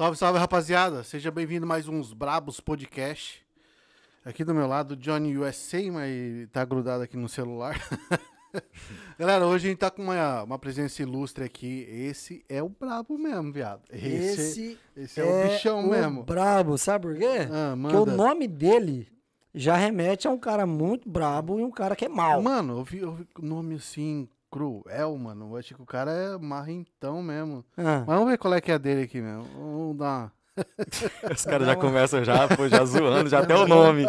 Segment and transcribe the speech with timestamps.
[0.00, 1.04] Salve, salve, rapaziada.
[1.04, 3.44] Seja bem-vindo a mais uns Brabos Podcast.
[4.24, 7.78] Aqui do meu lado, Johnny USA, mas tá grudado aqui no celular.
[9.18, 11.86] Galera, hoje a gente tá com uma, uma presença ilustre aqui.
[11.86, 13.82] Esse é o brabo mesmo, viado.
[13.92, 16.22] Esse, esse é, o bichão mesmo.
[16.22, 17.46] brabo, sabe por quê?
[17.52, 19.06] Ah, Porque o nome dele
[19.54, 22.40] já remete a um cara muito brabo e um cara que é mau.
[22.40, 25.50] Mano, eu vi, eu vi o nome assim, cruel, mano.
[25.52, 27.64] Eu achei que o cara é marrentão mesmo.
[27.76, 29.44] Ah, Mas vamos ver qual é que é dele aqui mesmo.
[29.54, 30.32] Vamos dar uma...
[31.34, 34.06] Os caras já começam já, pô, já zoando, já até o nome.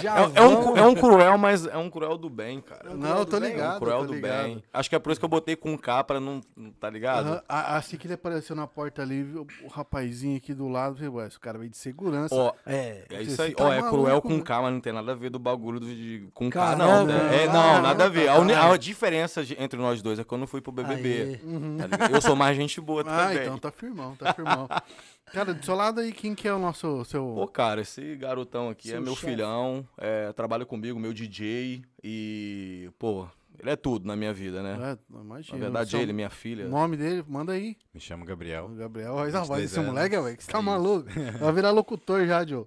[0.00, 2.94] já É, é um, é um cruel, mas é um cruel do bem, cara.
[2.94, 3.50] Não, eu tô do bem?
[3.50, 3.76] É ligado.
[3.76, 4.42] um cruel do ligado.
[4.44, 4.62] bem.
[4.72, 6.40] Acho que é por isso que eu botei com K pra não.
[6.80, 7.42] Tá ligado?
[7.48, 9.22] A- Assim que ele apareceu na porta ali,
[9.62, 12.34] o rapazinho aqui do lado, falei, ué, esse cara veio de segurança.
[12.34, 13.04] Ó, É.
[13.10, 13.54] é isso aí.
[13.54, 14.44] tá Ó, é maluco, cruel com mano.
[14.44, 17.06] K, mas não tem nada a ver do bagulho do, de, com K, Caramba, não.
[17.06, 17.44] né?
[17.44, 18.28] É, ah, não, nada a ver.
[18.28, 21.40] A, uni- a diferença de- entre nós dois é que eu fui pro BBB.
[21.44, 21.76] Uhum.
[21.78, 22.14] tá ligado?
[22.14, 23.42] Eu sou mais gente boa Ah, também.
[23.42, 24.68] então tá firmão, tá firmão.
[25.32, 27.24] cara, do seu lado aí, quem que é o nosso, seu...
[27.34, 29.26] Pô, cara, esse garotão aqui Seu é meu chefe.
[29.28, 33.26] filhão, é, trabalha comigo, meu DJ e, pô,
[33.58, 34.98] ele é tudo na minha vida, né?
[35.12, 35.58] É, imagina.
[35.58, 36.66] Na verdade, ele, minha filha.
[36.66, 37.76] O nome dele, manda aí.
[37.92, 38.68] Me chamo Gabriel.
[38.76, 39.90] Gabriel, olha a voz 22 desse anos.
[39.92, 40.70] moleque, velho, que você tá É isso.
[40.70, 41.08] maluco.
[41.40, 42.66] Vai virar locutor já, Joe.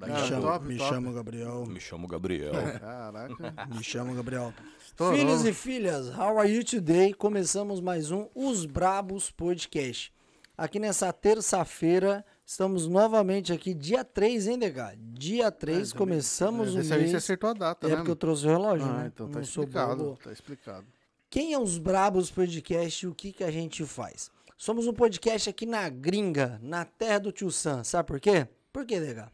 [0.00, 0.90] Me, Cara, chamo, top, me top.
[0.90, 1.66] chamo Gabriel.
[1.66, 2.52] Me chamo Gabriel.
[2.80, 3.68] Caraca.
[3.72, 4.52] Me chamo Gabriel.
[4.84, 5.16] Estourou.
[5.16, 7.14] Filhos e filhas, how are you today?
[7.14, 10.12] Começamos mais um Os Brabos Podcast.
[10.56, 14.94] Aqui nessa terça-feira, estamos novamente aqui, dia 3, hein, Dega?
[14.98, 17.14] Dia 3, começamos o Dessa vez você mês.
[17.14, 17.96] acertou a data, É né?
[17.96, 19.10] porque eu trouxe o relógio, Ah, né?
[19.12, 20.86] então tá Não explicado, tá explicado.
[21.30, 24.30] Quem é os Brabos Podcast e o que, que a gente faz?
[24.56, 27.82] Somos um podcast aqui na gringa, na terra do tio Sam.
[27.82, 28.46] Sabe por quê?
[28.72, 29.32] Por quê, Dega?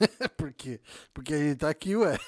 [0.36, 0.80] Por quê?
[1.14, 2.18] Porque ele tá aqui, ué.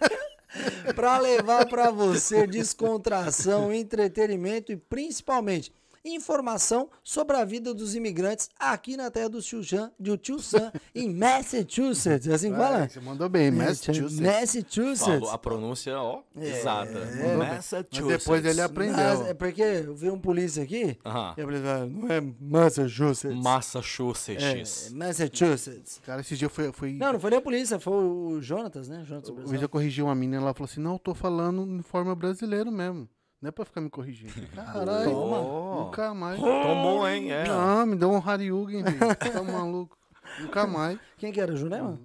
[0.94, 5.72] para levar para você descontração, entretenimento e principalmente
[6.14, 10.72] informação sobre a vida dos imigrantes aqui na terra do tio Sam, do tio Sam
[10.94, 12.28] em Massachusetts.
[12.28, 12.84] É assim que fala?
[12.84, 14.20] É, você mandou bem, Massachusetts.
[14.20, 15.00] Massachusetts.
[15.00, 17.00] Falou a pronúncia, ó, É, exata.
[17.00, 17.36] Bem.
[17.36, 18.00] Massachusetts.
[18.00, 18.96] Mas depois ele aprendeu.
[18.96, 19.62] Mas é porque
[19.94, 21.34] veio um polícia aqui Aham.
[21.36, 23.24] e eu falei, ah, não é Massachusetts.
[23.24, 24.90] É, Massachusetts.
[24.92, 26.00] Massachusetts.
[26.04, 26.72] Cara, esse dia foi...
[26.72, 26.92] foi...
[26.92, 29.04] Não, não foi nem a polícia, foi o Jonatas, né?
[29.06, 29.60] Jonatas Brasil.
[29.60, 33.08] eu corrigi uma menina, ela falou assim, não, eu tô falando em forma brasileira mesmo.
[33.40, 34.32] Não é pra ficar me corrigindo.
[34.54, 35.84] Caralho, Toma.
[35.84, 36.40] nunca mais.
[36.40, 37.30] Tomou, hein?
[37.32, 37.44] É.
[37.46, 38.98] Não, me deu um Haryugen, velho.
[39.16, 39.96] Tá maluco.
[40.40, 40.98] Nunca mais.
[41.18, 41.98] Quem que era, Junema?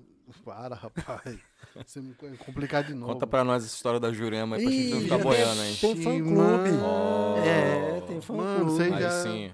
[0.45, 1.37] Para, rapaz.
[1.85, 3.13] Você me co- complicar de novo.
[3.13, 5.77] Conta pra nós essa história da Jurema aí pra gente não ficar já boiando, hein?
[5.79, 6.31] Tem fã Ixi, clube.
[6.31, 7.37] mano.
[7.45, 9.51] É, tem fã Mano, sei Aí já- sim.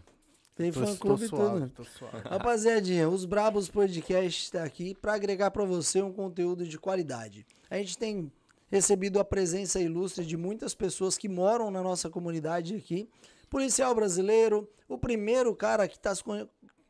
[0.56, 1.88] Tem Tô- fã tô clube e suave, tudo.
[2.30, 7.46] Rapaziadinha, os Brabos Podcast está aqui para agregar para você um conteúdo de qualidade.
[7.70, 8.32] A gente tem
[8.70, 13.10] recebido a presença ilustre de muitas pessoas que moram na nossa comunidade aqui.
[13.50, 16.24] Policial brasileiro, o primeiro cara que está se.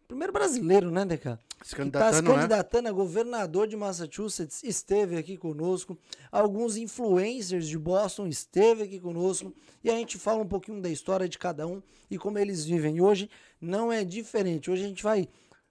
[0.07, 1.39] Primeiro brasileiro, né, Deca?
[1.63, 2.35] Se que está se candidatando, né?
[2.35, 5.97] candidatando a governador de Massachusetts, esteve aqui conosco.
[6.31, 9.53] Alguns influencers de Boston esteve aqui conosco.
[9.83, 12.97] E a gente fala um pouquinho da história de cada um e como eles vivem.
[12.97, 13.29] E hoje
[13.59, 14.71] não é diferente.
[14.71, 15.27] Hoje a gente vai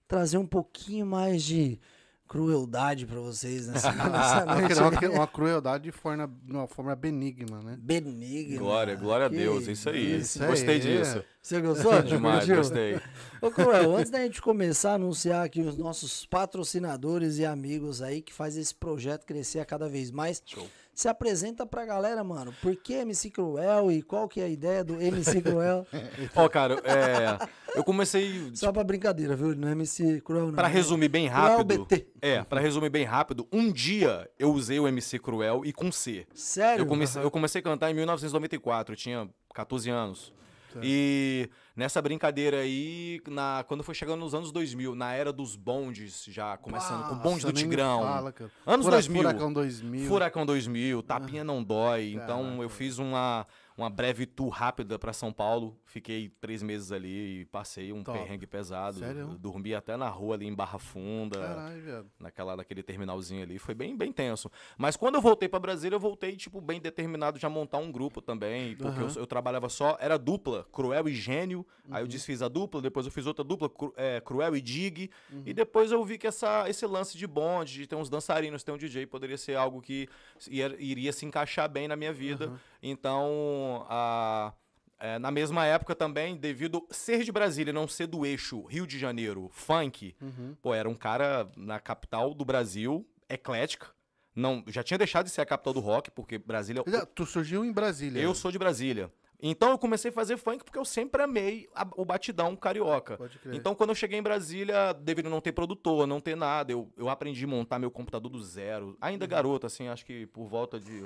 [0.06, 1.80] trazer um pouquinho mais de
[2.28, 4.74] crueldade para vocês nessa, nessa noite.
[4.74, 7.76] Uma, uma, crueldade de forma, de uma forma benigna, né?
[7.78, 8.58] Benigna.
[8.58, 9.66] Glória, glória a Deus.
[9.66, 10.18] Isso aí.
[10.18, 10.78] isso aí, Gostei é.
[10.78, 11.24] disso.
[11.46, 12.02] Você gostou?
[12.02, 12.56] Demais, Curtiu?
[12.56, 13.00] gostei.
[13.40, 18.20] Ô, Cruel, antes da gente começar a anunciar aqui os nossos patrocinadores e amigos aí
[18.20, 20.66] que faz esse projeto crescer a cada vez mais, Show.
[20.92, 22.52] se apresenta pra galera, mano.
[22.60, 25.86] Por que MC Cruel e qual que é a ideia do MC Cruel?
[26.34, 27.38] Ó, cara, é,
[27.76, 29.54] eu comecei Só pra brincadeira, viu?
[29.54, 30.54] Não é MC Cruel, não.
[30.54, 30.74] Pra né?
[30.74, 31.84] resumir bem Cruel rápido.
[31.84, 32.06] BT.
[32.20, 36.26] É, pra resumir bem rápido, um dia eu usei o MC Cruel e com C.
[36.34, 36.82] Sério?
[36.82, 40.34] Eu comecei, eu comecei a cantar em 1994, eu tinha 14 anos.
[40.82, 46.24] E nessa brincadeira aí, na, quando foi chegando nos anos 2000, na era dos bondes,
[46.28, 48.02] já começando com o bonde Nossa, do Tigrão.
[48.02, 48.50] fala, cara.
[48.66, 49.22] Anos Fura- 2000.
[49.22, 50.08] Furacão 2000.
[50.08, 52.12] Furacão 2000, Tapinha Não Dói.
[52.14, 52.62] Então Caraca.
[52.62, 55.78] eu fiz uma, uma breve tour rápida pra São Paulo.
[55.84, 58.18] Fiquei três meses ali e passei um Top.
[58.18, 58.98] perrengue pesado.
[59.00, 59.26] Sério?
[59.38, 62.10] Dormi até na rua ali em Barra Funda Caralho, velho.
[62.18, 63.58] naquela, naquele terminalzinho ali.
[63.58, 64.50] Foi bem, bem tenso.
[64.78, 67.92] Mas quando eu voltei pra Brasília, eu voltei, tipo, bem determinado já a montar um
[67.92, 68.74] grupo também.
[68.76, 69.08] Porque Aham.
[69.14, 71.66] eu, eu trabalhava só, era dupla, Cruel e Gênio.
[71.90, 71.98] Aí Uhum.
[72.00, 75.10] eu desfiz a dupla, depois eu fiz outra dupla, Cru- é, Cruel e Dig.
[75.32, 75.42] Uhum.
[75.46, 78.72] E depois eu vi que essa, esse lance de bonde, de ter uns dançarinos, ter
[78.72, 80.08] um DJ, poderia ser algo que
[80.50, 82.52] ia- iria se encaixar bem na minha vida.
[82.82, 84.52] Então, a.
[84.98, 88.86] é, na mesma época também, devido ser de Brasília e não ser do eixo Rio
[88.86, 90.56] de Janeiro, funk, Uhum.
[90.62, 93.88] pô, era um cara na capital do Brasil, eclética.
[94.34, 96.82] Não, já tinha deixado de ser a capital do rock, porque Brasília.
[96.86, 98.20] Já, Tu surgiu em Brasília.
[98.20, 99.10] Eu sou de Brasília.
[99.40, 103.18] Então eu comecei a fazer funk porque eu sempre amei a- o batidão carioca.
[103.18, 103.54] Pode crer.
[103.54, 107.08] Então, quando eu cheguei em Brasília, devido não ter produtor, não ter nada, eu, eu
[107.10, 108.96] aprendi a montar meu computador do zero.
[108.98, 111.04] Ainda garoto, assim, acho que por volta de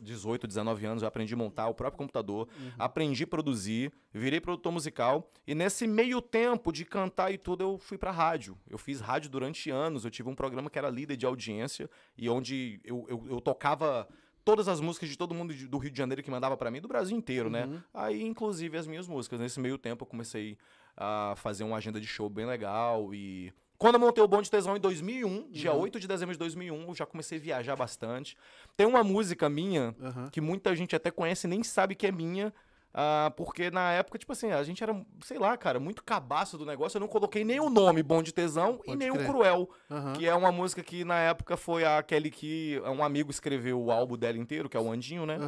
[0.00, 2.48] 18, 19 anos, eu aprendi a montar o próprio computador,
[2.78, 5.30] aprendi a produzir, virei produtor musical.
[5.46, 8.56] E nesse meio tempo de cantar e tudo, eu fui pra rádio.
[8.68, 12.28] Eu fiz rádio durante anos, eu tive um programa que era líder de audiência, e
[12.28, 14.08] onde eu, eu, eu tocava
[14.44, 16.88] todas as músicas de todo mundo do Rio de Janeiro que mandava pra mim, do
[16.88, 17.66] Brasil inteiro, né?
[17.92, 19.38] Aí, inclusive, as minhas músicas.
[19.38, 20.56] Nesse meio tempo, eu comecei
[20.96, 23.52] a fazer uma agenda de show bem legal e...
[23.78, 26.94] Quando eu montei o Bonde Tesão em 2001, dia 8 de dezembro de 2001, eu
[26.96, 28.36] já comecei a viajar bastante.
[28.76, 30.28] Tem uma música minha Aham.
[30.30, 32.52] que muita gente até conhece e nem sabe que é minha,
[32.92, 36.66] ah, porque na época, tipo assim, a gente era, sei lá, cara, muito cabaço do
[36.66, 36.96] negócio.
[36.96, 39.22] Eu não coloquei nem o nome Bonde Tesão e Pode nem crer.
[39.22, 40.12] o Cruel, Aham.
[40.14, 43.92] que é uma música que na época foi a Kelly que um amigo escreveu o
[43.92, 45.38] álbum dela inteiro, que é o Andinho, né?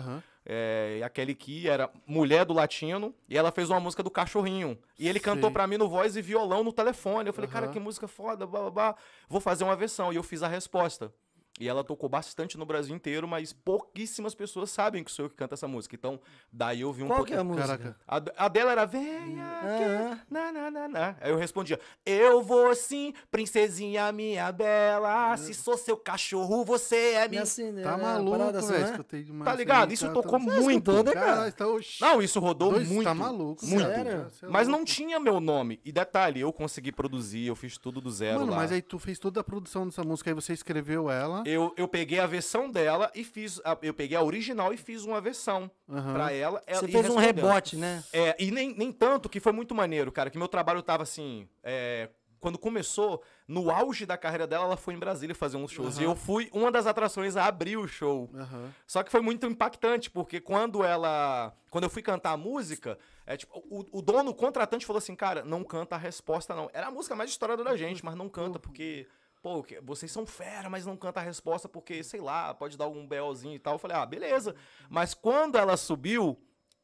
[0.45, 4.79] É, a Kelly Key era mulher do latino e ela fez uma música do cachorrinho.
[4.99, 5.53] E ele cantou Sei.
[5.53, 7.29] pra mim no voz e violão no telefone.
[7.29, 7.73] Eu falei, cara, Aham.
[7.73, 8.97] que música foda, blá, blá, blá.
[9.29, 10.13] vou fazer uma versão.
[10.13, 11.13] E eu fiz a resposta.
[11.61, 15.37] E ela tocou bastante no Brasil inteiro, mas pouquíssimas pessoas sabem que sou eu que
[15.37, 15.95] canto essa música.
[15.95, 16.19] Então,
[16.51, 17.37] daí eu vi um Qual pouquinho.
[17.37, 17.79] que é a música?
[17.79, 17.97] Caraca.
[18.37, 20.12] A, a dela era Venha Aham.
[20.12, 21.17] aqui, na, na, na, na.
[21.21, 27.29] Aí eu respondia Eu vou sim, princesinha minha bela Se sou seu cachorro, você é
[27.29, 28.85] minha assine, Tá é, maluco, parada assim, velho.
[28.85, 28.91] né?
[28.93, 29.51] Escutei demais.
[29.51, 29.93] Tá ligado?
[29.93, 31.53] Isso cara, tocou tá- muito né, cara?
[31.53, 32.01] Tá, oxi.
[32.01, 33.85] Não, isso rodou Dois, muito Tá maluco, muito.
[33.87, 34.27] Sério?
[34.43, 35.79] É Mas não tinha meu nome.
[35.85, 38.56] E detalhe, eu consegui produzir, eu fiz tudo do zero Mano, lá.
[38.59, 41.43] mas aí tu fez toda a produção dessa música, aí você escreveu ela.
[41.50, 43.61] Eu, eu peguei a versão dela e fiz.
[43.64, 46.12] a- eu peguei a original e fiz uma versão Aham.
[46.14, 46.62] pra ela.
[46.67, 48.02] ela Você fez um rebote, né?
[48.12, 51.49] É, e nem, nem tanto que foi muito maneiro, cara, que meu trabalho tava assim.
[51.62, 52.08] é,
[52.41, 55.99] quando começou, no auge da carreira dela, ela foi em Brasília fazer uns shows.
[55.99, 58.31] E eu fui uma das atrações a abrir o show.
[58.35, 58.73] Aham.
[58.87, 61.55] Só que foi muito impactante, porque quando ela.
[61.70, 65.14] Quando eu fui cantar a música, é, tipo, o, o dono, o contratante, falou assim:
[65.14, 66.70] cara, não canta a resposta, não.
[66.73, 69.06] Era a música mais estourada da gente, mas não canta porque.
[69.43, 73.07] Pô, vocês são fera, mas não canta a resposta porque, sei lá, pode dar algum
[73.07, 73.75] BOzinho e tal.
[73.75, 74.55] Eu falei, ah, beleza.
[74.89, 76.39] Mas quando ela subiu,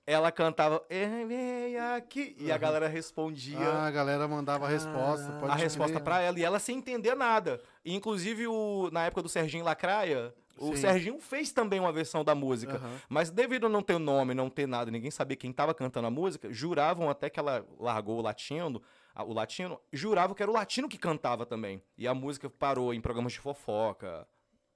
[0.07, 0.83] ela cantava.
[0.89, 5.33] "Eh, vem aqui", E a galera respondia Ah, a galera mandava a resposta.
[5.39, 7.61] pode a resposta pra ela e ela sem entender nada.
[7.85, 10.77] E, inclusive, o, na época do Serginho Lacraia, o Sim.
[10.77, 12.77] Serginho fez também uma versão da música.
[12.77, 12.97] Aham.
[13.11, 16.07] Mas devido a não ter o nome, não ter nada, ninguém saber quem tava cantando
[16.07, 18.83] a música, juravam até que ela largou o latino, a-
[19.25, 21.83] o latino, juravam que era o latino que cantava também.
[21.97, 24.27] E a música parou em programas de fofoca.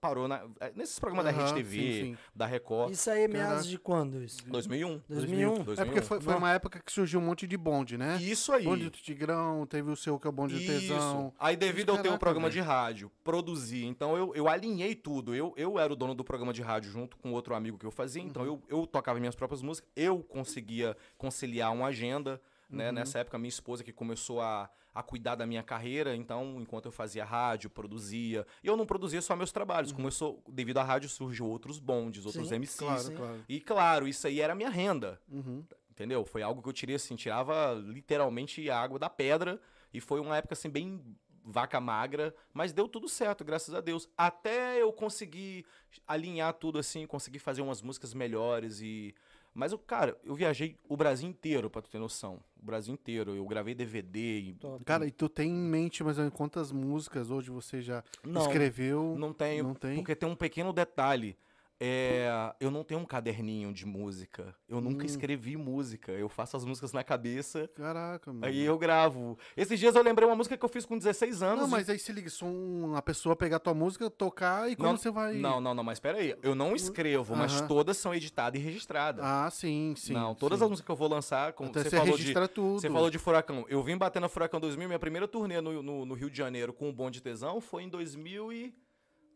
[0.01, 2.19] Parou na- eh, nesses programas da Aham, Rede TV, sim, sim.
[2.35, 2.91] da Record.
[2.91, 4.39] Isso aí é meados de quando isso?
[4.49, 5.03] 2001.
[5.07, 5.55] 2001.
[5.77, 8.17] É porque foi, foi uma época que surgiu um monte de bonde, né?
[8.17, 8.65] Isso aí.
[8.65, 11.27] Bonde do Tigrão, teve o seu que é o bonde do Tesão.
[11.27, 11.35] Isso.
[11.39, 12.63] Aí, devido a eu ter um programa velho.
[12.63, 15.35] de rádio, produzir, então eu, eu alinhei tudo.
[15.35, 17.91] Eu, eu era o dono do programa de rádio junto com outro amigo que eu
[17.91, 18.63] fazia, então Uhum.
[18.71, 22.41] eu, eu tocava minhas próprias músicas, eu conseguia conciliar uma agenda.
[22.71, 22.79] Uhum.
[22.79, 22.93] Né?
[22.93, 26.93] Nessa época, minha esposa que começou a, a cuidar da minha carreira, então, enquanto eu
[26.93, 28.47] fazia rádio, produzia.
[28.63, 29.93] E eu não produzia só meus trabalhos.
[29.93, 32.81] Começou, devido à rádio, surgiu outros bondes, outros Sim, MCs.
[32.81, 32.87] Uhum.
[32.87, 33.17] Claro, Sim.
[33.17, 33.45] claro.
[33.49, 35.21] E claro, isso aí era minha renda.
[35.29, 35.65] Uhum.
[35.91, 36.25] Entendeu?
[36.25, 39.61] Foi algo que eu tirei assim, tirava literalmente a água da pedra.
[39.93, 41.01] E foi uma época assim, bem
[41.45, 44.09] vaca magra, mas deu tudo certo, graças a Deus.
[44.17, 45.65] Até eu conseguir
[46.07, 49.15] alinhar tudo assim, conseguir fazer umas músicas melhores e.
[49.61, 52.41] Mas, eu, cara, eu viajei o Brasil inteiro, pra tu ter noção.
[52.59, 53.37] O Brasil inteiro.
[53.37, 54.39] Eu gravei DVD.
[54.39, 54.53] E...
[54.55, 54.83] Top.
[54.87, 58.41] Cara, e tu tem em mente mais ou menos quantas músicas hoje você já Não,
[58.41, 59.15] escreveu?
[59.19, 59.65] Não tenho.
[59.65, 59.97] Não tem?
[59.97, 61.37] Porque tem um pequeno detalhe.
[61.83, 64.55] É, eu não tenho um caderninho de música.
[64.69, 65.07] Eu nunca Hum.
[65.07, 66.13] escrevi música.
[66.13, 67.69] Eu faço as músicas na cabeça.
[67.75, 68.45] Caraca, mano.
[68.45, 69.39] Aí eu gravo.
[69.57, 71.61] Esses dias eu lembrei uma música que eu fiz com 16 anos.
[71.63, 74.91] Não, e- mas aí se liga, só uma pessoa pegar tua música, tocar e quando
[74.91, 75.35] Não, você vai.
[75.37, 76.37] Não, não, não, mas pera aí.
[76.43, 77.67] Eu não escrevo, mas Aham.
[77.67, 79.25] todas são editadas e registradas.
[79.25, 80.13] Ah, sim, sim.
[80.13, 80.65] não, todas sim.
[80.65, 82.19] as músicas que eu vou lançar, como Até você você falou de.
[82.19, 82.81] registra tudo.
[82.81, 83.65] Você falou de Furacão.
[83.71, 86.91] Eu vim batendo Furacão 2000, minha primeira turnê no, no, no Rio de Janeiro com
[86.91, 88.75] o Bonde Tesão foi em 2000 e...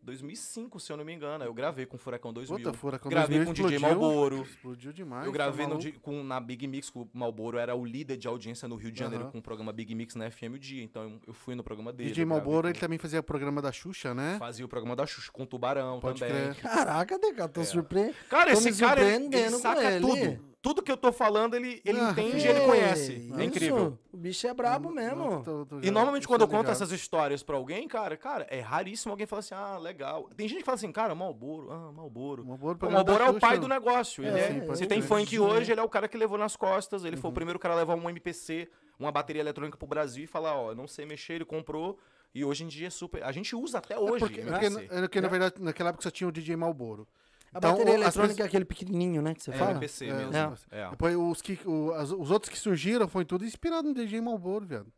[0.04, 1.44] 2005, se eu não me engano.
[1.44, 2.56] Eu gravei com o Furacão 2000.
[2.58, 3.78] Puta, Furacão gravei 2000 com o DJ.
[3.78, 4.42] Malboro.
[4.42, 5.26] Explodiu demais.
[5.26, 5.90] Eu tá gravei no maluco?
[5.90, 8.92] di- com, na Big Mix, com o Malboro era o líder de audiência no Rio
[8.92, 10.82] de Janeiro com o programa Big Mix na FM o Dia.
[10.82, 12.10] Então eu, fui no programa dele.
[12.10, 14.36] DJ Malboro, ele também fazia programa da Xuxa, né?
[14.38, 16.52] Fazia o programa da Xuxa com o Tubarão Pode também.
[16.52, 16.56] crer.
[16.62, 18.14] Caraca, Deca, tô surpreso.
[18.28, 20.06] Cara, Tô esse cara, ele, ele surpreendendo saca ele.
[20.06, 20.53] tudo.
[20.64, 23.12] Tudo que eu tô falando, ele, ele Ah, entende e ele conhece.
[23.12, 23.38] isso.
[23.38, 23.98] É incrível.
[24.10, 25.42] O bicho é brabo mesmo.
[25.44, 26.72] Tô- tô E já- normalmente tô quando eu conto ligado.
[26.72, 30.30] essas histórias pra alguém, cara, cara, é raríssimo alguém falar assim, ah, legal.
[30.34, 32.46] Tem gente que fala assim, cara, Malboro, ah, Malboro.
[32.46, 34.24] Malboro, O Malboro é o pai do negócio.
[34.24, 35.38] Ele É, é- sim, pode se tem funk Sim.
[35.38, 37.04] hoje, ele é o cara que levou nas costas.
[37.04, 37.32] Ele foi Uhum.
[37.32, 38.66] o primeiro cara a levar um MPC,
[38.98, 41.98] uma bateria eletrônica pro Brasil e falar, ó, eu não sei mexer, ele comprou.
[42.34, 43.22] E hoje em dia é super.
[43.22, 44.50] A gente usa até É porque, porque, hoje.
[44.50, 44.88] porque, MPC.
[44.96, 47.06] é porque, na verdade, naquela época só tinha o DJ Malboro.
[47.54, 49.70] A Então, bateria eletrônica pessoas- é aquele pequenininho, né, que você É, fala?
[49.70, 50.32] MPC É, mesmo.
[50.72, 50.80] É.
[50.80, 50.90] É.
[50.90, 54.66] Depois os, que, o- as- os outros que surgiram foi tudo inspirado no DJ Malboro,
[54.66, 54.92] viado.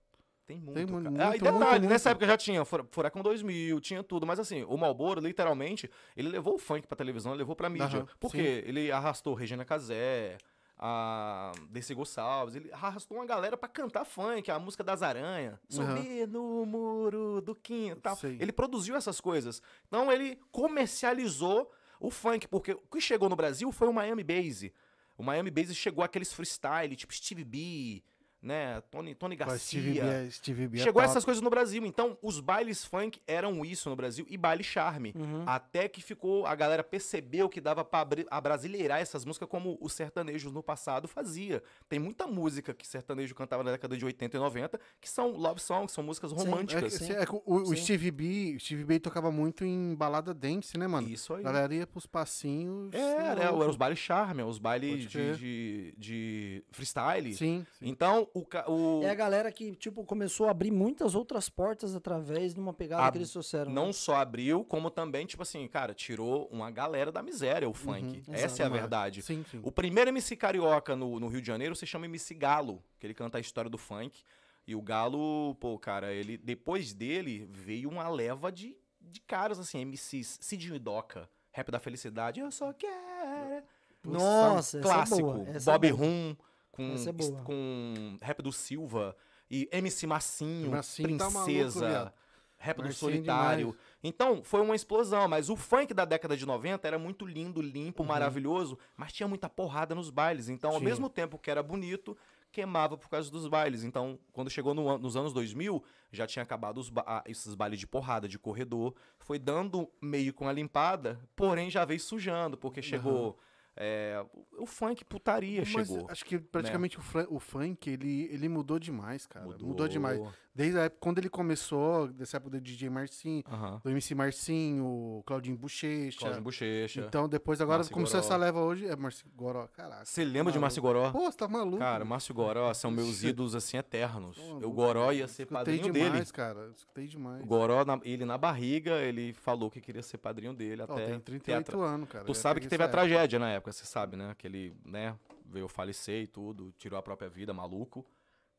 [0.46, 1.10] Tem muito, Tem mu- cara.
[1.10, 1.88] muito, ah, e muito, detalhe, muito.
[1.90, 4.24] nessa época já tinha Fura- Furacão 2000, tinha tudo.
[4.24, 7.98] Mas assim, o Malboro, literalmente, ele levou o funk pra televisão, ele levou pra mídia.
[7.98, 8.38] Aham, Por sim.
[8.38, 8.62] quê?
[8.64, 10.38] Ele arrastou Regina Casé,
[10.78, 15.58] a Desi Gonçalves, ele arrastou uma galera pra cantar funk, a música das aranhas.
[15.68, 18.00] Subir no muro do quinto.
[18.38, 19.60] Ele produziu essas coisas.
[19.88, 24.70] Então ele comercializou o funk, porque o que chegou no Brasil foi o Miami Bass.
[25.16, 28.02] O Miami Bass chegou aqueles freestyle, tipo Stevie B,
[28.46, 28.80] né?
[28.90, 29.58] Tony, Tony Garcia.
[29.58, 31.10] Stevie B, é- Stevie B é Chegou top.
[31.10, 31.84] essas coisas no Brasil.
[31.84, 35.12] Então, os bailes funk eram isso no Brasil e baile charme.
[35.16, 35.42] Uhum.
[35.46, 39.92] Até que ficou, a galera percebeu que dava pra abri- abrasileirar essas músicas como os
[39.92, 41.62] sertanejos no passado fazia.
[41.88, 45.60] Tem muita música que sertanejo cantava na década de 80 e 90 que são love
[45.60, 46.36] songs, são músicas Sim.
[46.36, 46.98] É, românticas.
[46.98, 47.76] que- é que o, o Sim.
[47.76, 51.08] Stevie B, o Stevie B tocava muito em balada dance, né, mano?
[51.08, 51.40] Isso aí.
[51.40, 52.94] A galera ia pros passinhos.
[52.94, 57.34] É, cê né, eram os bailes charme, os bailes de, de, de freestyle.
[57.34, 57.88] Sim, sim.
[57.88, 62.52] Então, o, o, É a galera que, tipo, começou a abrir muitas outras portas através
[62.52, 63.72] de uma pegada que eles trouxeram.
[63.72, 63.92] não né?
[63.94, 68.22] só abriu, como também, tipo assim, cara, tirou uma galera da miséria o funk.
[68.28, 69.22] Uhum, Essa é a verdade.
[69.22, 69.60] Sim, sim.
[69.62, 73.14] O primeiro MC carioca no, no Rio de Janeiro se chama MC Galo, que ele
[73.14, 74.22] canta a história do funk.
[74.66, 79.82] E o Galo, pô, cara, ele depois dele veio uma leva de, de caras assim,
[79.84, 83.64] MCs, e Doca, Rap da Felicidade, eu só quero.
[84.04, 85.18] Nossa, essa clássico.
[85.18, 85.48] é boa.
[85.48, 85.90] Essa Bob é.
[85.90, 86.36] Rum
[86.76, 89.16] com é com Rap do Silva
[89.50, 92.12] e MC Massinho, Massinho tá maluco, Princesa, viado.
[92.58, 93.58] Rap do Marcinho Solitário.
[93.68, 93.78] demais.
[94.02, 98.02] Então, foi uma explosão, mas o funk da década de 90 era muito lindo, limpo,
[98.04, 100.48] maravilhoso, mas tinha muita porrada nos bailes.
[100.48, 102.16] Então, ao mesmo tempo que era bonito,
[102.50, 103.84] queimava por causa dos bailes.
[103.84, 107.78] Então, quando chegou no nos anos 2000, já tinha acabado os ba- ah, esses bailes
[107.78, 108.94] de porrada, de corredor.
[109.18, 113.38] Foi dando meio com a limpada, porém já veio sujando, porque chegou
[113.76, 114.24] é,
[114.58, 116.06] o, o funk putaria Mas chegou.
[116.10, 119.44] acho que praticamente o, fran- o funk, ele, ele mudou demais, cara.
[119.46, 119.86] Mudou.
[119.86, 120.18] demais.
[120.56, 123.44] Desde a época, quando ele começou, dessa época do DJ Marcinho,
[123.84, 126.18] do MC Marcinho, Claudinho Bochecha.
[126.18, 127.00] Claudinho Bochecha.
[127.06, 128.26] Então, depois agora Márcio começou Goró.
[128.26, 128.86] essa leva hoje.
[128.86, 130.06] É Márcio Goró, caraca.
[130.06, 130.60] Você lembra de Maluco.
[130.60, 131.10] Márcio Goró?
[131.12, 131.76] Pô, você tá maluco.
[131.78, 134.36] Cara, Márcio Goró são meus ídolos assim eternos.
[134.38, 136.24] Tô O Goró ia ser Escutei padrinho demais, dele.
[136.32, 136.70] cara.
[136.74, 137.42] Escutei demais.
[137.42, 141.06] O Goró, na- ele na barriga, ele falou que queria ser padrinho dele Ó, até.
[141.06, 142.24] tem ter a 38 tra- anos, cara.
[142.24, 142.98] Tu sabe que teve a época.
[143.02, 144.34] tragédia na época, você sabe, né?
[144.38, 148.06] Que ele, né, veio falecer e tudo, tirou a própria vida, maluco.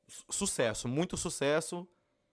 [0.07, 1.87] Su- Sucesso, muito sucesso.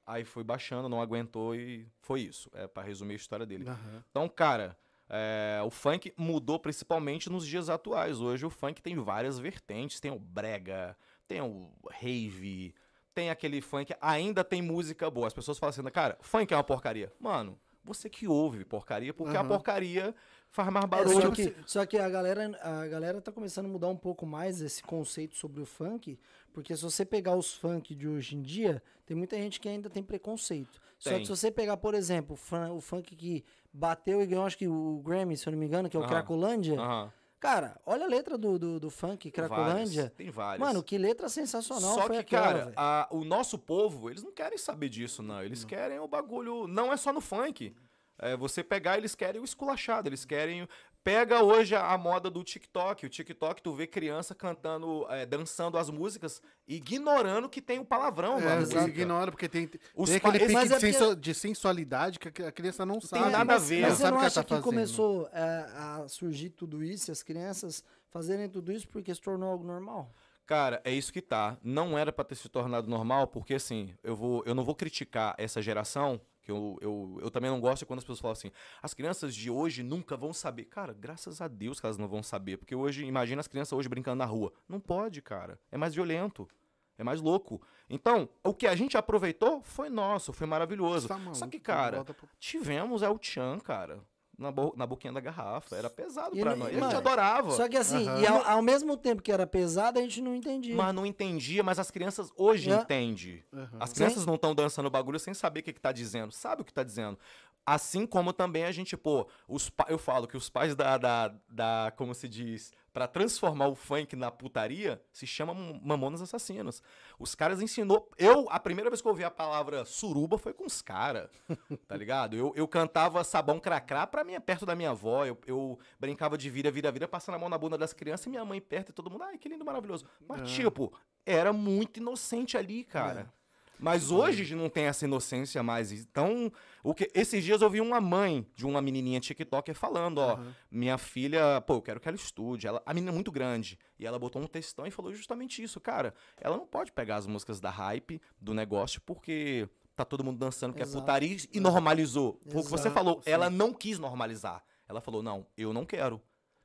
[0.06, 2.50] Aí foi baixando, não aguentou e foi isso.
[2.54, 3.66] É pra resumir a história dele.
[3.68, 4.04] Aham.
[4.10, 4.76] Então, cara,
[5.08, 8.20] é, o funk mudou principalmente nos dias atuais.
[8.20, 10.00] Hoje o funk tem várias vertentes.
[10.00, 10.94] Tem o brega,
[11.26, 12.74] tem o rave,
[13.14, 13.94] tem aquele funk.
[14.00, 15.26] Ainda tem música boa.
[15.26, 17.10] As pessoas falam assim, cara, funk é uma porcaria.
[17.18, 19.48] Mano, você que ouve porcaria, porque a Aham.
[19.48, 20.14] porcaria
[20.50, 21.22] faz mais É, barulho.
[21.22, 24.60] só, que, só que a galera, a galera tá começando a mudar um pouco mais
[24.60, 26.18] esse conceito sobre o funk,
[26.54, 29.90] porque se você pegar os funk de hoje em dia, tem muita gente que ainda
[29.90, 30.80] tem preconceito.
[30.98, 31.18] Só Tem.
[31.20, 34.56] que se você pegar, por exemplo, o fun- o funk que bateu e ganhou, acho
[34.56, 36.10] que o Grammy, se eu não me engano, que é o Aham.
[36.10, 36.80] Cracolândia.
[36.80, 40.04] Aham, Cara, olha a letra do, do, do funk Cracolândia.
[40.04, 40.66] várias, Tem várias.
[40.66, 44.56] Mano, que letra sensacional Só que, aquela, cara, a- o nosso povo, eles não querem
[44.56, 45.42] saber disso, não.
[45.42, 46.66] Eles querem o bagulho.
[46.66, 47.76] Não é só no funk.
[48.18, 50.66] É, você pegar, eles querem o esculachado, eles querem.
[51.04, 53.04] Pega hoje a, a moda do TikTok.
[53.04, 58.38] O TikTok, tu vê criança cantando, é, dançando as músicas, ignorando que tem o palavrão,
[58.38, 58.66] É, mano.
[58.66, 62.42] você ignora, porque tem, Os tem aquele pique de, é porque- sensu- de sensualidade que
[62.42, 63.30] a criança não sabe.
[63.30, 63.82] nada a mas, ver.
[63.82, 65.40] Mas Não você não o que acha tá que começou é,
[65.76, 70.10] a surgir tudo isso e as crianças fazerem tudo isso porque se tornou algo normal?
[70.46, 71.58] Cara, é isso que tá.
[71.62, 75.34] Não era pra ter se tornado normal, porque assim, eu, vou, eu não vou criticar
[75.36, 78.50] essa geração, que eu, eu, eu também não gosto quando as pessoas falam assim,
[78.82, 80.66] as crianças de hoje nunca vão saber.
[80.66, 83.88] Cara, graças a Deus que elas não vão saber, porque hoje, imagina as crianças hoje
[83.88, 84.52] brincando na rua.
[84.68, 85.58] Não pode, cara.
[85.72, 86.48] É mais violento.
[86.96, 87.60] É mais louco.
[87.90, 91.08] Então, o que a gente aproveitou foi nosso, foi maravilhoso.
[91.08, 92.04] Tá Só maluco, que, cara,
[92.38, 94.00] tivemos El Chan, cara,
[94.38, 95.76] na, bo na boquinha da garrafa.
[95.76, 96.68] Era pesado pra não- nós.
[96.68, 97.50] e, E a gente mano, adorava.
[97.52, 98.20] Só que assim, Aham.
[98.20, 100.74] e ao, ao mesmo tempo que era pesado, a gente não entendia.
[100.74, 102.74] Mas não entendia, mas as crianças hoje É.
[102.76, 103.42] entendem.
[103.52, 103.68] Aham.
[103.80, 103.94] As Sim.
[103.96, 106.32] crianças não estão dançando o bagulho sem saber o que, que tá dizendo.
[106.32, 107.18] Sabe o que tá dizendo.
[107.66, 111.34] Assim como também a gente, pô, os pa- eu falo que os pais da, da,
[111.48, 116.82] da como se diz, pra transformar o funk na putaria, se chama Mamonas Assassinos.
[117.18, 118.10] Os caras ensinou.
[118.18, 121.30] Eu, a primeira vez que eu ouvi a palavra suruba foi com os caras,
[121.88, 122.36] tá ligado?
[122.36, 125.24] Eu, eu cantava sabão cracrá pra minha, perto da minha avó.
[125.24, 128.30] Eu, eu brincava de vira, vira, vira, passando a mão na bunda das crianças e
[128.30, 130.04] minha mãe perto e todo mundo, ai, que lindo, maravilhoso.
[130.28, 130.44] Mas, É.
[130.44, 130.92] tipo,
[131.24, 133.32] era muito inocente ali, cara.
[133.78, 135.90] Mas hoje não tem essa inocência mais.
[135.92, 136.50] Então,
[136.82, 140.54] o que, esses dias eu vi uma mãe de uma menininha TikToker falando, ó, Aham.
[140.70, 142.66] minha filha, pô, eu quero que ela estude.
[142.66, 143.78] Ela, a menina é muito grande.
[143.98, 146.14] E ela botou um textão e falou justamente isso, cara.
[146.40, 150.74] Ela não pode pegar as músicas da hype, do negócio, porque tá todo mundo dançando
[150.74, 150.98] que Exato.
[150.98, 152.40] é putaria e normalizou.
[152.50, 153.22] Foi o que você Exato, falou.
[153.22, 153.30] sim.
[153.30, 154.64] Ela não quis normalizar.
[154.88, 156.20] Ela falou, não, eu não quero.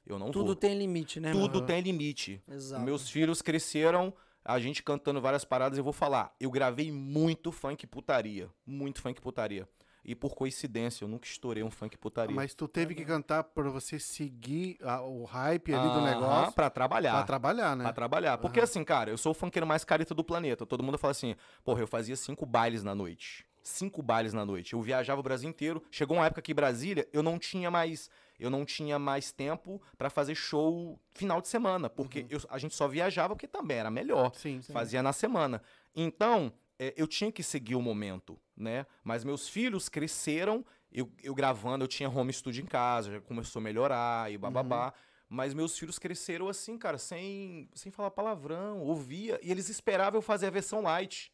[0.06, 0.56] Eu não Tudo vou.
[0.56, 1.68] tem limite, né, Tudo mano?
[1.68, 2.42] tem limite.
[2.48, 2.84] Exato.
[2.84, 4.12] Meus filhos cresceram,
[4.44, 6.34] a gente cantando várias paradas, eu vou falar.
[6.40, 8.50] Eu gravei muito funk putaria.
[8.66, 9.68] Muito funk putaria.
[10.04, 12.36] E por coincidência, eu nunca estourei um funk putaria.
[12.36, 16.70] Mas tu teve que cantar pra você seguir a- o hype ali do negócio Pra
[16.70, 17.12] trabalhar.
[17.14, 17.84] pra trabalhar, né?
[17.84, 18.38] Pra trabalhar.
[18.38, 20.66] Porque assim, cara, eu sou o funkeiro mais careta do planeta.
[20.66, 23.46] Todo mundo fala assim, porra, eu fazia cinco bailes na noite.
[23.62, 24.74] Cinco bailes na noite.
[24.74, 25.84] Eu viajava o Brasil inteiro.
[25.92, 28.10] Chegou uma época que em Brasília eu não tinha mais.
[28.40, 31.90] Eu não tinha mais tempo pra fazer show final de semana.
[31.90, 34.32] Porque eu- a gente só viajava porque também era melhor.
[34.36, 34.62] Sim.
[34.62, 35.62] Fazia na semana.
[35.96, 38.86] Então, é, eu tinha que seguir o momento, né?
[39.04, 43.60] Mas meus filhos cresceram, eu, eu gravando, eu tinha home studio em casa, já começou
[43.60, 44.94] a melhorar e bababá.
[45.28, 49.40] Mas meus filhos cresceram assim, cara, sem, sem falar palavrão, ouvia.
[49.44, 51.32] E eles esperavam eu fazer a versão light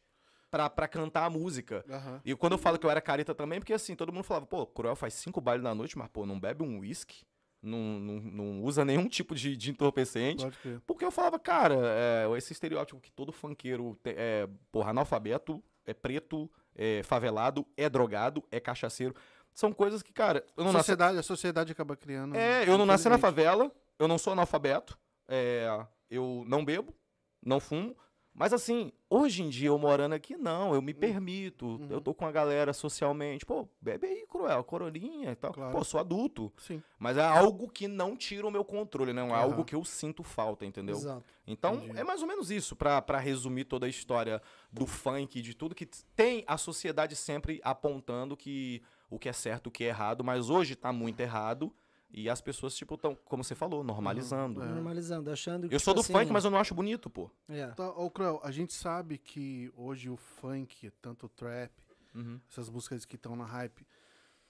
[0.56, 1.84] pra, pra cantar a música.
[1.88, 2.20] Aham.
[2.24, 4.66] E quando eu falo que eu era careta também, porque assim, todo mundo falava, pô,
[4.66, 7.24] Cruel faz cinco bailes na noite, mas pô, não bebe um whisky,
[7.62, 10.46] não, não, não usa nenhum tipo de, de entorpecente.
[10.86, 15.92] Porque eu falava, cara, é, esse estereótipo que todo funkeiro te- é, porra, analfabeto, é
[15.94, 19.14] preto, é favelado, é drogado, é cachaceiro.
[19.52, 20.84] São coisas que, cara, eu não A nasci.
[20.86, 22.34] sociedade, a sociedade acaba criando.
[22.36, 24.98] É, eu não nasci na favela, eu não sou analfabeto,
[25.28, 25.66] é,
[26.10, 26.94] eu não bebo,
[27.42, 27.96] não fumo.
[28.38, 30.96] Mas assim, hoje em dia eu morando aqui, não, eu me Hum.
[30.96, 31.86] permito, Uhum.
[31.88, 35.54] eu tô com a galera socialmente, pô, bebe aí, cruel, coroninha e tal.
[35.54, 35.72] Claro.
[35.72, 36.52] Pô, sou adulto.
[36.58, 36.82] Sim.
[36.98, 39.22] Mas é algo que não tira o meu controle, né?
[39.22, 39.34] É Aham.
[39.36, 40.96] algo que eu sinto falta, entendeu?
[40.96, 41.24] Exato.
[41.46, 41.98] Então, Entendi.
[41.98, 45.74] é mais ou menos isso, pra pra resumir toda a história do funk, de tudo
[45.74, 50.22] que tem a sociedade sempre apontando que o que é certo, o que é errado,
[50.22, 51.72] mas hoje tá muito errado
[52.10, 54.62] e as pessoas, tipo, estão, como você falou, normalizando.
[54.62, 54.66] É.
[54.66, 55.74] Normalizando, achando que.
[55.74, 57.30] Eu sou do tipo funk, assim, mas eu não acho bonito, pô.
[57.48, 57.66] É.
[57.68, 61.72] Tá, ô, Cruel, a gente sabe que hoje o funk, tanto o trap,
[62.14, 62.40] Uhum.
[62.50, 63.86] essas músicas que estão na hype,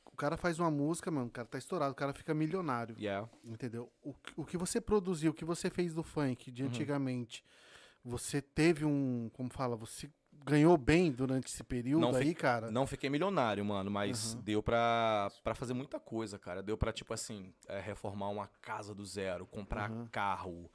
[0.05, 3.29] o cara faz uma música, mano, o cara tá estourado, o cara fica milionário, Yeah.
[3.45, 3.91] entendeu?
[4.03, 6.55] O, que- o que você produziu, o que você fez do funk Uhum.
[6.55, 7.45] de antigamente,
[8.05, 10.09] você teve um, como fala, você
[10.47, 12.71] ganhou bem durante esse período Não aí, cara?
[12.71, 14.43] Não fiquei milionário, mano, mas Aham.
[14.43, 16.63] deu pra, pra fazer muita coisa, cara.
[16.63, 20.07] Deu pra, tipo assim, é, reformar uma casa do zero, comprar Aham.
[20.11, 20.71] carro.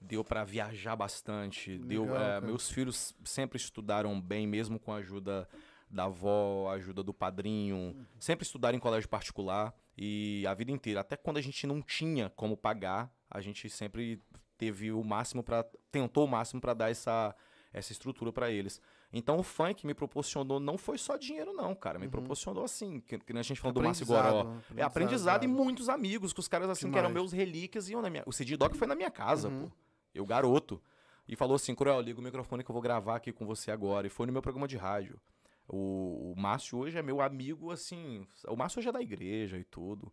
[0.00, 1.78] Deu pra viajar bastante.
[1.78, 2.46] deu, Legal, é, cara.
[2.46, 5.48] meus filhos sempre estudaram bem, mesmo com a ajuda
[5.90, 7.76] da avó, a ajuda do padrinho.
[7.76, 8.06] Uhum.
[8.20, 9.74] Sempre estudaram em colégio particular.
[9.98, 11.00] E a vida inteira.
[11.00, 14.20] Até quando a gente não tinha como pagar, a gente sempre
[14.58, 17.34] teve o máximo para tentou o máximo pra dar essa
[17.72, 18.80] essa estrutura pra eles.
[19.12, 23.18] Então o funk me proporcionou não foi só dinheiro não, cara, me proporcionou assim, que,
[23.18, 24.42] que a gente falou do Márcio Goró.
[24.42, 24.50] Uhum.
[24.58, 25.62] Aprendizado, É aprendizado e exato.
[25.62, 27.30] muitos amigos, que os caras assim que eram Demais.
[27.30, 28.22] meus relíquias iam na minha.
[28.26, 29.68] O CD Doc foi na minha casa, Uhum.
[29.68, 29.72] pô.
[30.14, 30.82] Eu garoto.
[31.28, 34.06] E falou assim, Cruel, liga o microfone que eu vou gravar aqui com você agora.
[34.06, 35.18] E foi no meu programa de rádio.
[35.68, 38.26] O, o Márcio hoje é meu amigo, assim.
[38.46, 40.12] O Márcio hoje é da igreja e tudo.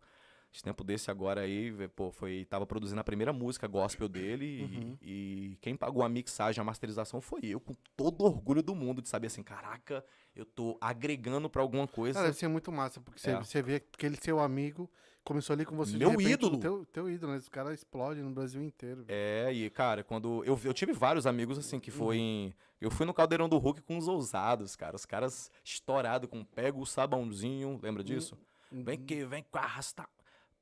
[0.54, 2.44] Esse tempo desse agora aí, pô, foi.
[2.48, 4.44] Tava produzindo a primeira música gospel dele.
[4.46, 4.98] e- Uhum.
[5.02, 9.08] E, quem pagou a mixagem, a masterização foi eu, com todo orgulho do mundo de
[9.08, 10.04] saber assim, caraca,
[10.36, 12.14] eu tô agregando pra alguma coisa.
[12.20, 13.36] Cara, deve ser muito massa, porque você, É.
[13.38, 14.88] você vê que aquele seu amigo
[15.24, 15.90] começou ali com você.
[15.92, 16.58] de Meu repente, ídolo.
[16.60, 17.38] Teu, teu ídolo, né?
[17.38, 19.04] Os caras explodem no Brasil inteiro.
[19.08, 20.44] É, e cara, quando.
[20.44, 21.96] Eu, eu tive vários amigos assim que Uhum.
[21.96, 22.54] foi em.
[22.80, 24.94] Eu fui no Caldeirão do Hulk com os ousados, cara.
[24.94, 28.38] Os caras estourados com pega o sabãozinho, lembra disso?
[28.70, 29.04] Vem Uhum.
[29.06, 30.06] que, vem com arrasta.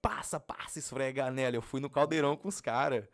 [0.02, 1.56] Passa, passa, esfrega nela.
[1.56, 3.04] Eu fui no caldeirão com os caras.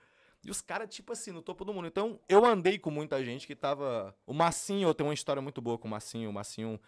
[0.45, 1.87] E os caras, tipo assim, no topo do mundo.
[1.87, 4.17] Então, eu andei com muita gente que tava.
[4.27, 6.31] O Massinho, eu tenho uma história muito boa com o Massinho.
[6.31, 6.81] O Massinho,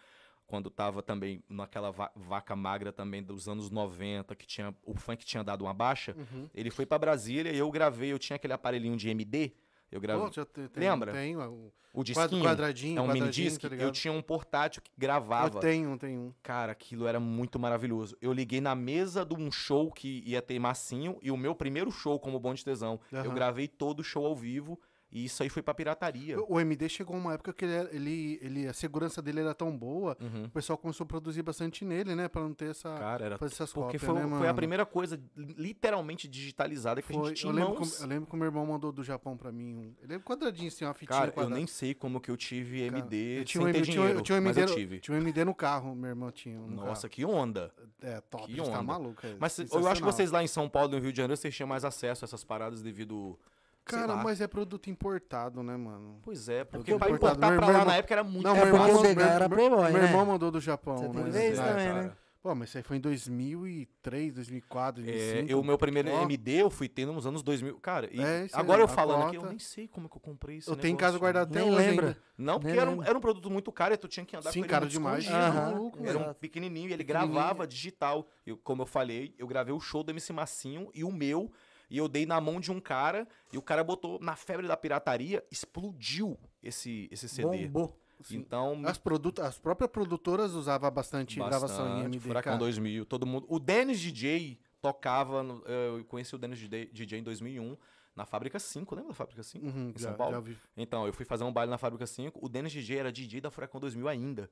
[0.47, 4.75] quando tava também naquela va- vaca magra também dos anos 90, que tinha.
[4.83, 6.15] O funk tinha dado uma baixa.
[6.17, 6.49] Uhum.
[6.55, 8.11] Ele foi pra Brasília e eu gravei.
[8.11, 9.53] Eu tinha aquele aparelhinho de MD.
[9.91, 10.25] Eu gravei.
[10.25, 11.11] Pô, já te- tem, Lembra?
[11.11, 12.41] Tem, o o disquinho.
[12.43, 13.59] quadradinho, é um mini disc.
[13.61, 15.59] tá eu tinha um portátil que Eu gravava.
[15.59, 16.33] tenho, tem um.
[16.41, 18.15] Cara, aquilo era muito maravilhoso.
[18.21, 21.91] Eu liguei na mesa de um show que ia ter massinho e o meu primeiro
[21.91, 22.97] show como Bonde Tesão.
[23.11, 24.79] Eu gravei todo o show ao vivo
[25.11, 26.39] e isso aí foi pra pirataria.
[26.41, 30.15] O MD chegou uma época que ele, ele, ele- a segurança dele era tão boa,
[30.21, 30.45] Uhum.
[30.45, 32.27] o pessoal começou a produzir bastante nele, né?
[32.27, 32.89] Pra não ter essa.
[32.97, 37.11] Cara, era fazer essas porque cópias, foi, né, foi a primeira coisa literalmente digitalizada que
[37.11, 37.91] a Foi, gente tinha eu, em lembro mãos.
[37.93, 39.75] como, eu lembro que o meu irmão mandou do Japão pra mim.
[39.75, 41.55] Um, ele é quadradinho, assim, uma fitinha Cara, eu quadrada.
[41.55, 44.19] nem sei como que eu tive Cara, MD eu tinha sem um, ter eu dinheiro,
[44.19, 44.99] eu tinha um MD eu no- tive.
[44.99, 46.59] Tinha um MD no carro, meu irmão tinha.
[46.59, 47.13] um no Nossa, carro.
[47.13, 47.73] que onda.
[48.01, 48.81] É, top, que tá onda.
[48.83, 49.25] maluco.
[49.25, 51.37] é Mas eu acho que vocês lá em São Paulo e no Rio de Janeiro,
[51.39, 53.37] vocês tinham mais acesso a essas paradas devido
[53.83, 56.19] Cara, mas é produto importado, né, mano?
[56.21, 58.13] Pois é, porque porque o pra importado- importar meu- pra meu lá irmão- na época
[58.13, 60.07] era muito Não, É porque irmão, o DH era playboy, Meu né?
[60.07, 61.47] irmão mandou do Japão, né?
[61.47, 62.03] É, também, cara.
[62.03, 62.11] né?
[62.43, 65.51] Pô, mas isso aí foi em 2003, 2004, É, 2005.
[65.51, 66.23] eu, o meu primeiro Ó.
[66.23, 67.77] MD eu fui tendo nos anos 2000.
[67.79, 70.57] Cara, e É, agora eu a falando aqui, eu nem sei como que eu comprei
[70.57, 70.71] isso.
[70.71, 72.07] Eu tenho em casa guardado até hoje lembra.
[72.07, 72.17] ainda.
[72.37, 74.59] Não, porque era um, era um produto muito caro e tu tinha que andar Sim,
[74.61, 75.27] com ele caro demais.
[75.29, 77.33] maluco, Era um pequenininho e ele Pequenininho.
[77.33, 78.27] gravava digital.
[78.45, 81.51] Eu, como eu falei, eu gravei o show do MC Massinho e o meu.
[81.91, 84.77] E eu dei na mão de um cara e o cara botou na febre da
[84.77, 87.67] pirataria, explodiu esse, esse CD.
[87.67, 87.97] Bombou.
[88.31, 92.19] Então, As, produto, as próprias produtoras usavam bastante, gravação em bastante, MD.
[92.19, 92.57] Furacão cara.
[92.59, 93.45] 2000, todo mundo.
[93.49, 97.75] O Dennis DJ tocava, no- eu conheci o Dennis DJ em 2001
[98.15, 99.65] na Fábrica 5, lembra da Fábrica 5?
[99.65, 100.45] Uhum, em já, São Paulo?
[100.45, 100.55] já.
[100.77, 102.39] Então, eu fui fazer um baile na Fábrica 5.
[102.41, 104.49] O Dennis DJ era DJ da Furacão 2000 ainda.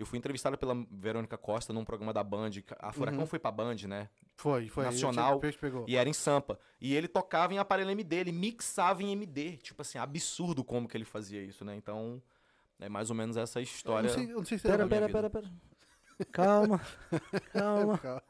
[0.00, 2.50] Eu fui entrevistado pela Verônica Costa num programa da Band.
[2.78, 3.26] A Furacão Uhum.
[3.26, 4.08] foi pra Band, né?
[4.34, 4.84] Foi, foi.
[4.84, 5.38] Nacional.
[5.38, 5.84] Pegou.
[5.86, 6.58] E era em Sampa.
[6.80, 9.58] E ele tocava em aparelho MD, ele mixava em MD.
[9.58, 11.76] Tipo assim, absurdo como que ele fazia isso, né?
[11.76, 12.22] Então,
[12.78, 14.08] é mais ou menos essa Eu história.
[14.08, 15.18] não sei, eu não sei se Pera, era pera, vida.
[15.18, 15.52] pera, pera.
[16.32, 16.80] Calma.
[17.52, 17.98] Calma.
[18.02, 18.22] Calma.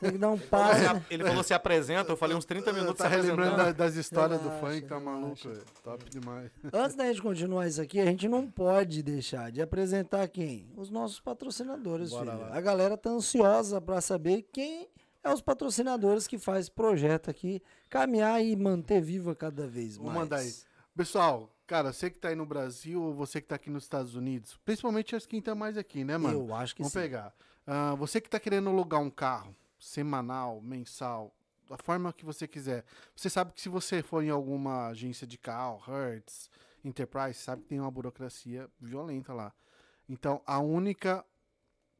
[0.00, 0.90] Tem que dar um Ele passo.
[0.90, 3.76] a- ele falou se apresenta, eu falei uns 30 minutos Tá relembrando apresentando.
[3.76, 5.48] da- das histórias do Relaxa, funk, tá maluco?
[5.84, 6.50] Top demais.
[6.72, 10.68] Antes da gente continuar isso aqui, a gente não pode deixar de apresentar quem?
[10.76, 12.42] Os nossos patrocinadores, Bora filho.
[12.42, 12.56] lá.
[12.56, 14.88] A galera tá ansiosa pra saber quem
[15.22, 20.18] é os patrocinadores que faz projeto aqui caminhar e manter viva cada vez Vou mais.
[20.18, 20.52] mandar aí.
[20.96, 24.16] Pessoal, cara, você que tá aí no Brasil ou você que tá aqui nos Estados
[24.16, 26.48] Unidos, principalmente as quem tá mais aqui, né, mano?
[26.48, 26.98] Eu acho que Vamos sim.
[26.98, 27.32] pegar.
[27.66, 31.32] Ah, você que tá querendo alugar um carro, semanal, mensal,
[31.68, 32.84] da forma que você quiser.
[33.14, 36.50] Você sabe que se você for em alguma agência de carro, Hertz,
[36.82, 39.52] Enterprise, sabe que tem uma burocracia violenta lá.
[40.08, 41.22] Então, a única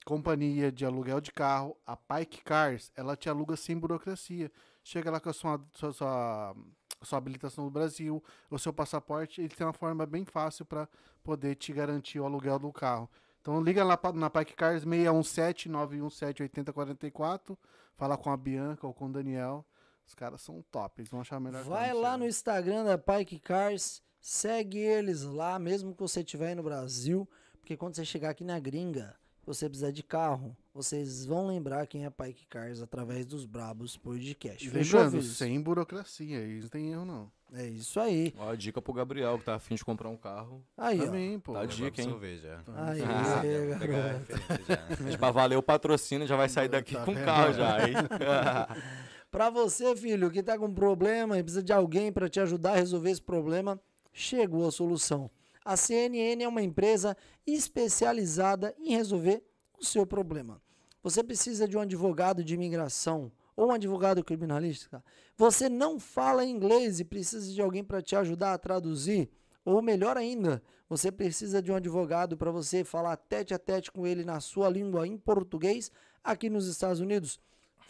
[0.07, 4.50] companhia de aluguel de carro, a Pike Cars, ela te aluga sem burocracia.
[4.88, 6.57] Chega lá com a sua, sua, sua,
[7.03, 10.88] sua habilitação do Brasil, o seu passaporte, ele tem uma forma bem fácil para
[11.22, 13.07] poder te garantir o aluguel do carro.
[13.42, 17.59] Então liga lá na Pike Cars 617 917 8044,
[17.98, 19.62] fala com a Bianca ou com o Daniel.
[20.07, 24.03] Os caras são top, eles vão achar melhor Vai lá no Instagram da Pike Cars,
[24.18, 27.29] segue eles lá, mesmo que você estiver aí no Brasil,
[27.61, 29.14] porque quando você chegar aqui na gringa,
[29.48, 34.68] você precisar de carro, vocês vão lembrar quem é Pike Cars através dos Brabos Podcast.
[34.70, 37.30] Lembrando, sem burocracia, eles não tem erro não.
[37.54, 38.34] É isso aí.
[38.38, 40.62] Ó, dica pro Gabriel, que tá afim de comprar um carro.
[40.76, 41.06] Aí, ó.
[41.06, 41.54] Também, pô.
[41.54, 42.08] Tá de- dica, hein?
[42.11, 42.61] cerveja.
[42.76, 44.32] Aí, Ah, garoto.
[44.32, 44.87] Referência já.
[45.02, 47.24] Mas pra valer o patrocínio, já vai sair daqui Tá com vendo?
[47.24, 47.94] carro já, hein?
[49.30, 52.76] Pra você, filho, que tá com problema e precisa de alguém para te ajudar a
[52.76, 53.78] resolver esse problema,
[54.12, 55.30] chegou a solução.
[55.68, 57.14] A CNN é uma empresa
[57.46, 59.42] especializada em resolver
[59.78, 60.62] o seu problema.
[61.02, 65.04] Você precisa de um advogado de imigração ou um advogado criminalística.
[65.37, 69.28] Você não fala inglês e precisa de alguém para te ajudar a traduzir.
[69.62, 74.07] Ou melhor ainda, você precisa de um advogado para você falar tete a tete com
[74.07, 75.92] ele na sua língua em português
[76.24, 77.38] aqui nos Estados Unidos.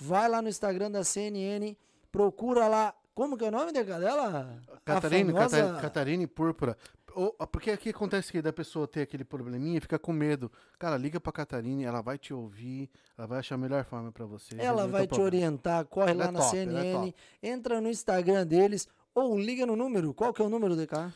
[0.00, 1.76] Vai lá no Instagram da CNN,
[2.10, 2.92] procura lá.
[3.14, 4.60] Como que é o nome da dela?
[4.68, 6.76] A Catarina, famosa- Cata- Catarina e Púrpura.
[7.18, 10.50] Ou- porque aqui acontece que da pessoa ter aquele probleminha, fica com medo.
[10.78, 14.24] Cara, liga pra Catarina, ela vai te ouvir, ela vai achar a melhor forma pra
[14.24, 14.54] você.
[14.56, 17.14] Ela vai te orientar, corre Ela lá é na top, é CNN, top.
[17.42, 20.14] entra no Instagram deles ou liga no número.
[20.14, 21.12] Qual que é o número, DK?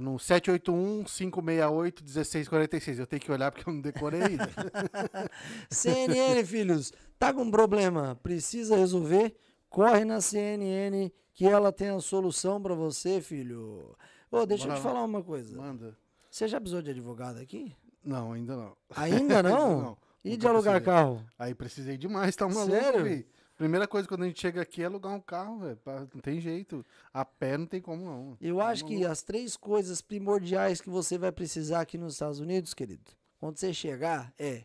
[0.00, 2.98] No 781-568-1646.
[3.00, 4.48] Eu tenho que olhar porque eu não decorei ainda.
[5.68, 9.34] CNN, filhos, tá com problema, precisa resolver?
[9.68, 13.96] Corre na CNN que ela tem a solução pra você, filho.
[14.30, 14.90] Ô, deixa Bora eu te lá.
[14.92, 15.56] falar uma coisa.
[15.56, 15.96] Manda.
[16.30, 17.74] Você já precisou de advogado aqui?
[18.04, 18.76] Não, ainda não.
[18.96, 19.82] Ainda não?
[19.82, 20.80] Não, E de alugar precisei.
[21.02, 21.24] carro?
[21.38, 23.24] Aí precisei demais, tá maluco, Sério?
[23.56, 25.78] Primeira coisa quando a gente chega aqui é alugar um carro, velho.
[26.14, 26.84] Não tem jeito.
[27.12, 28.36] A pé não tem como não.
[28.40, 29.12] Eu Tá acho que maluco.
[29.12, 33.74] as três coisas primordiais que você vai precisar aqui nos Estados Unidos, querido, quando você
[33.74, 34.64] chegar, é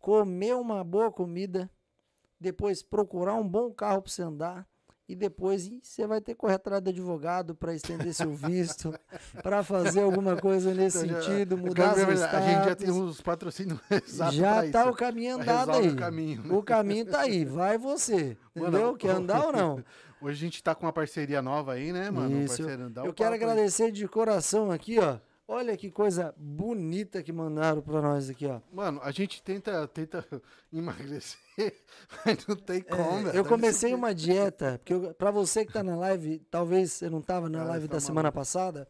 [0.00, 1.70] comer uma boa comida,
[2.40, 4.66] depois procurar um bom carro para você andar
[5.08, 8.94] e depois você vai ter que correr atrás do advogado para estender seu visto,
[9.42, 12.74] para fazer alguma coisa nesse Então, já- sentido, eu mudar seu ver, A gente já
[12.76, 13.10] tem status.
[13.10, 13.78] os patrocínios
[14.32, 14.90] Já tá isso.
[14.90, 15.88] o caminho andado aí.
[15.88, 16.54] o caminho, né?
[16.54, 18.36] O caminho tá aí, vai você.
[18.54, 18.96] Mano, Entendeu?
[18.96, 19.84] Quer andar ou não?
[20.22, 22.36] Hoje a gente tá com uma parceria nova aí, né, mano?
[22.38, 22.62] Um Isso.
[22.64, 25.18] o Eu quero agradecer de coração aqui, ó.
[25.46, 28.60] Olha que coisa bonita que mandaram pra nós aqui, ó.
[28.72, 30.26] Mano, a gente tenta, tenta
[30.72, 31.38] emagrecer,
[32.24, 33.36] mas não tem como, velho.
[33.36, 37.10] É, Eu comecei uma dieta, porque eu, pra você que tá na live, talvez você
[37.10, 38.88] não tava na Cara, live tá da semana passada,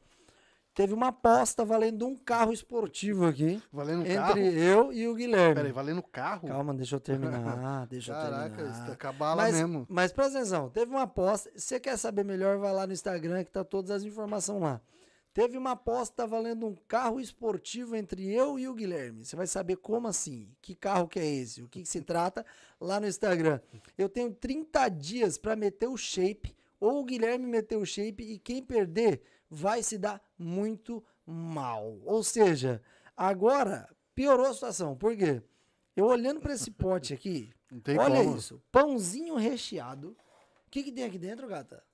[0.72, 4.38] teve uma aposta valendo um carro esportivo aqui Valendo entre carro?
[4.38, 5.54] eu e o Guilherme.
[5.56, 6.46] Peraí, valendo carro?
[6.46, 7.86] Calma, deixa eu terminar.
[7.90, 8.76] Deixa eu Caraca, terminar.
[8.78, 9.86] isso tá cabala mas, mesmo.
[9.88, 11.50] mas presta atenção, teve uma aposta.
[11.56, 14.80] Se você quer saber melhor, vai lá no Instagram que tá todas as informações lá.
[15.34, 19.24] Teve uma aposta valendo um carro esportivo entre eu e o Guilherme.
[19.24, 22.46] Você vai saber como assim, que carro que é esse, o que, que se trata
[22.80, 23.60] lá no Instagram.
[23.98, 28.38] Eu tenho 30 dias para meter o shape, ou o Guilherme meter o shape, e
[28.38, 31.98] quem perder vai se dar muito mal.
[32.04, 32.80] Ou seja,
[33.16, 34.96] agora piorou a situação.
[34.96, 35.42] Por quê?
[35.96, 37.52] Eu olhando para esse pote aqui,
[37.98, 38.36] olha como.
[38.36, 40.16] isso, pãozinho recheado.
[40.64, 41.84] O que, que tem aqui dentro, gata?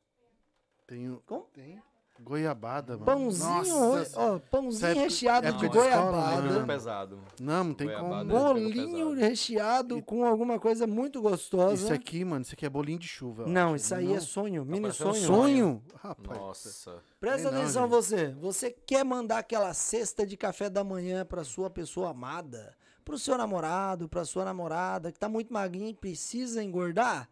[0.87, 1.45] Tem, Como?
[1.55, 1.81] tem
[2.23, 3.05] goiabada, mano.
[3.05, 6.43] Pãozinho, Nossa, ó, pãozinho época- recheado época de goiabada.
[6.43, 7.19] Muito pesado.
[7.41, 8.09] Não, não tem Goiabada.
[8.11, 8.55] como.
[8.55, 9.15] Pegou Bolinho pesado.
[9.21, 11.75] recheado com alguma coisa muito gostosa.
[11.75, 13.47] Isso aqui, mano, isso aqui é bolinho de chuva.
[13.47, 13.77] Não, acho.
[13.85, 14.17] isso aí Não.
[14.17, 15.23] é sonho, mini parecendo sonho.
[15.23, 15.83] um Sonho?
[16.03, 16.39] Rapaz.
[16.39, 16.95] Nossa.
[17.19, 17.91] Presta não, atenção gente.
[17.91, 18.29] você.
[18.41, 23.37] Você quer mandar aquela cesta de café da manhã pra sua pessoa amada, pro seu
[23.37, 27.29] namorado, pra sua namorada que tá muito magrinha e precisa engordar?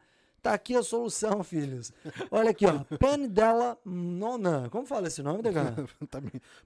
[0.48, 1.92] Tá aqui a solução, filhos.
[2.30, 2.82] Olha aqui, ó.
[2.96, 4.70] Panidela Nona.
[4.70, 5.74] Como fala esse nome, Degan?
[6.08, 6.22] tá.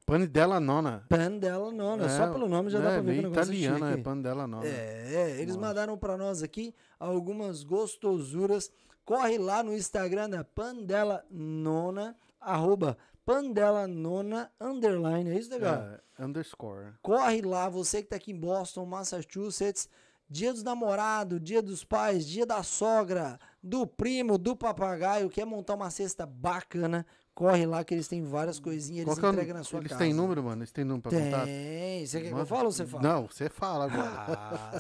[0.07, 1.05] Panidela nona.
[1.09, 2.09] Panidela Nona.
[2.09, 4.05] Só pelo nome já dá é, pra ver que negócio italiana, é é chique.
[4.05, 4.65] panidela nona.
[4.65, 8.71] É, eles mandaram pra nós aqui algumas gostosuras.
[9.05, 15.75] Corre lá no Instagram da Pandela Nona, arroba Pandela Nona, underline, é isso, legal?
[15.75, 16.93] É, underscore.
[17.03, 19.89] Corre lá, você que tá aqui em Boston, Massachusetts,
[20.31, 25.75] dia dos namorados, dia dos pais, dia da sogra, do primo, do papagaio, quer montar
[25.75, 29.55] uma cesta bacana, corre lá que eles têm várias coisinhas, Qual eles é o- entregam
[29.57, 30.03] na sua Eles casa.
[30.05, 30.61] têm número, mano?
[30.63, 31.45] Eles têm número pra contar?
[31.45, 32.05] Tem.
[32.07, 33.03] Você quer que eu fale ou você fala?
[33.03, 34.71] Não, você fala agora.
[34.73, 34.79] Ah,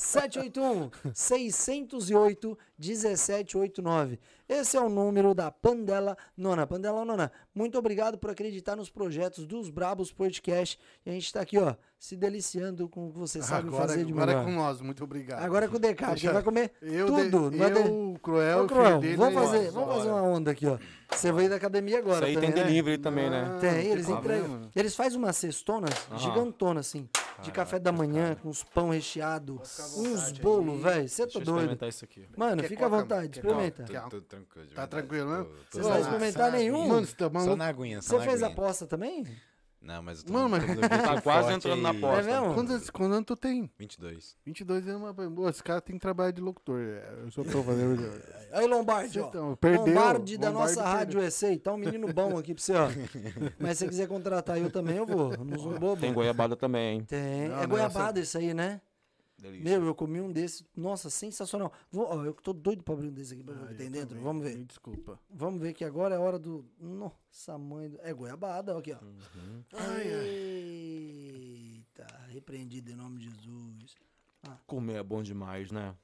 [2.83, 4.19] 781-608-1789.
[4.49, 6.67] Esse é o número da Pandela Nona.
[6.67, 10.79] Pandela Nona, muito obrigado por acreditar nos projetos dos Brabos Podcast.
[11.07, 14.05] E a gente está aqui, ó, se deliciando com o que você sabe agora fazer
[14.05, 14.45] de agora é melhor.
[14.47, 15.43] com nós, muito obrigado.
[15.43, 17.51] Agora é com o DK, porque Deixa- vai comer eu, tudo.
[17.51, 19.47] de- não vai eu, o Cruel, o Cruel, filho dele, vamos ó.
[19.47, 20.79] fazer, vamos fazer uma onda aqui, ó.
[21.11, 22.69] Você veio da academia agora Isso aí também, tem né?
[22.69, 23.59] delivery também, né?
[23.61, 24.71] Tem, eles entregam.
[24.75, 27.09] Eles fazem uma cestona gigantona, assim,
[27.41, 29.61] de café da manhã, com uns pão recheado,
[29.97, 31.09] uns bolos, velho.
[31.09, 31.49] Você tá doido?
[31.51, 32.29] experimentar isso aqui.
[32.37, 33.03] Mano, Quer fica à coca?
[33.03, 33.83] vontade, experimenta.
[33.85, 34.01] coca?
[34.03, 34.67] Tô, tô tranquilo.
[34.67, 34.91] de Tá verdade.
[34.91, 35.37] tranquilo, né?
[35.39, 36.89] Tô- tô- Você só vai experimentar nenhum?
[36.89, 37.57] Mano, você tá Só maluco?
[37.57, 38.63] na aguinha, só Você na fez a aguinha.
[38.63, 39.25] aposta também?
[39.83, 41.97] Não, mas eu tô Mano, mas- tô Tá quase entrando na aí.
[41.97, 42.31] aposta.
[42.31, 42.55] É mesmo?
[42.55, 43.69] Quantos, quantos anos tu tem?
[43.77, 44.37] 22.
[44.47, 46.79] 22 anos, mas pô, esse cara tem que trabalhar de locutor.
[46.81, 48.01] É, Eu só tô fazendo.
[48.53, 49.29] Aí, Lombardi, ó.
[49.29, 51.21] Então, perdeu, Lombardi da Lombardi nossa perdeu.
[51.21, 51.59] Rádio EC.
[51.59, 52.87] Tá um menino bom aqui pra você, ó.
[53.59, 55.37] Mas se você quiser contratar eu também, eu vou.
[55.45, 56.01] Não sou bobo.
[56.01, 57.05] Tem goiabada também, hein?
[57.05, 57.49] Tem.
[57.49, 58.81] Não, é não, goiabada isso aí, né?
[59.43, 59.65] Delícia.
[59.79, 60.65] Meu, eu comi um desse.
[60.77, 61.73] Nossa, sensacional.
[61.91, 63.77] Vou, ó, eu tô doido pra abrir um desse aqui pra ver o que Ah,
[63.77, 64.11] tem dentro.
[64.11, 64.23] também.
[64.23, 64.57] Vamos ver.
[64.57, 65.19] Me Desculpa.
[65.29, 66.65] Vamos ver que agora é hora do.
[66.79, 67.91] Nossa, mãe.
[67.91, 68.99] do- É goiabada, ó, aqui, ó.
[70.85, 73.95] Eita, repreendido em nome de Jesus.
[74.67, 75.95] Comer é bom demais, né?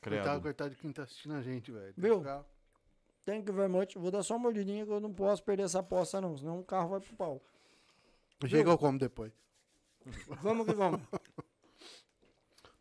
[0.00, 0.42] Coitado, Credo.
[0.42, 1.94] coitado de quem tá assistindo a gente, velho.
[1.96, 2.18] Viu?
[2.18, 2.44] ficar-
[3.24, 3.94] Thank you very much.
[3.94, 6.36] Vou dar só uma mordidinha que eu não posso perder essa aposta, não.
[6.36, 7.40] Senão o carro vai pro pau.
[8.48, 9.32] Chega eu como depois.
[10.42, 11.00] Vamos que vamos.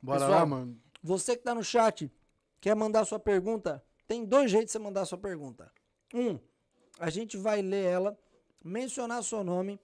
[0.02, 0.82] Bora Pessoal, lá, mano.
[1.04, 2.12] Você que tá no chat,
[2.60, 3.84] quer mandar sua pergunta?
[4.08, 5.72] Tem dois jeitos de você mandar sua pergunta.
[6.14, 6.40] Um,
[7.00, 8.18] a gente vai ler ela,
[8.64, 9.80] mencionar seu nome,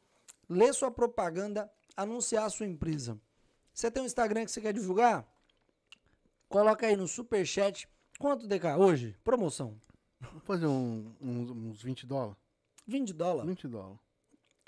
[0.50, 3.20] ler sua propaganda, anunciar a sua empresa.
[3.74, 5.26] Você tem um Instagram que você quer divulgar?
[6.50, 7.88] Coloca aí no superchat.
[8.20, 9.16] Quanto DK hoje?
[9.24, 9.80] Promoção.
[10.20, 12.38] Vamos fazer um- uns, uns 20 dólares?
[12.88, 13.48] 20 dólares.
[13.50, 14.00] 20 dólares.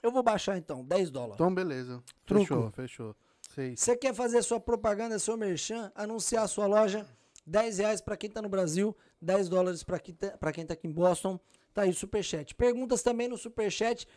[0.03, 1.35] Eu vou baixar então, 10 dólares.
[1.35, 2.03] Então, beleza.
[2.25, 2.45] Truco.
[2.45, 3.15] Fechou, fechou.
[3.75, 7.05] Você quer fazer sua propaganda, seu merchan, anunciar a sua loja,
[7.45, 10.87] 10 reais para quem tá no Brasil, 10 dólares para quem, tá, quem tá aqui
[10.87, 11.39] em Boston.
[11.73, 12.53] Tá aí o Superchat.
[12.53, 14.07] Perguntas também no Superchat.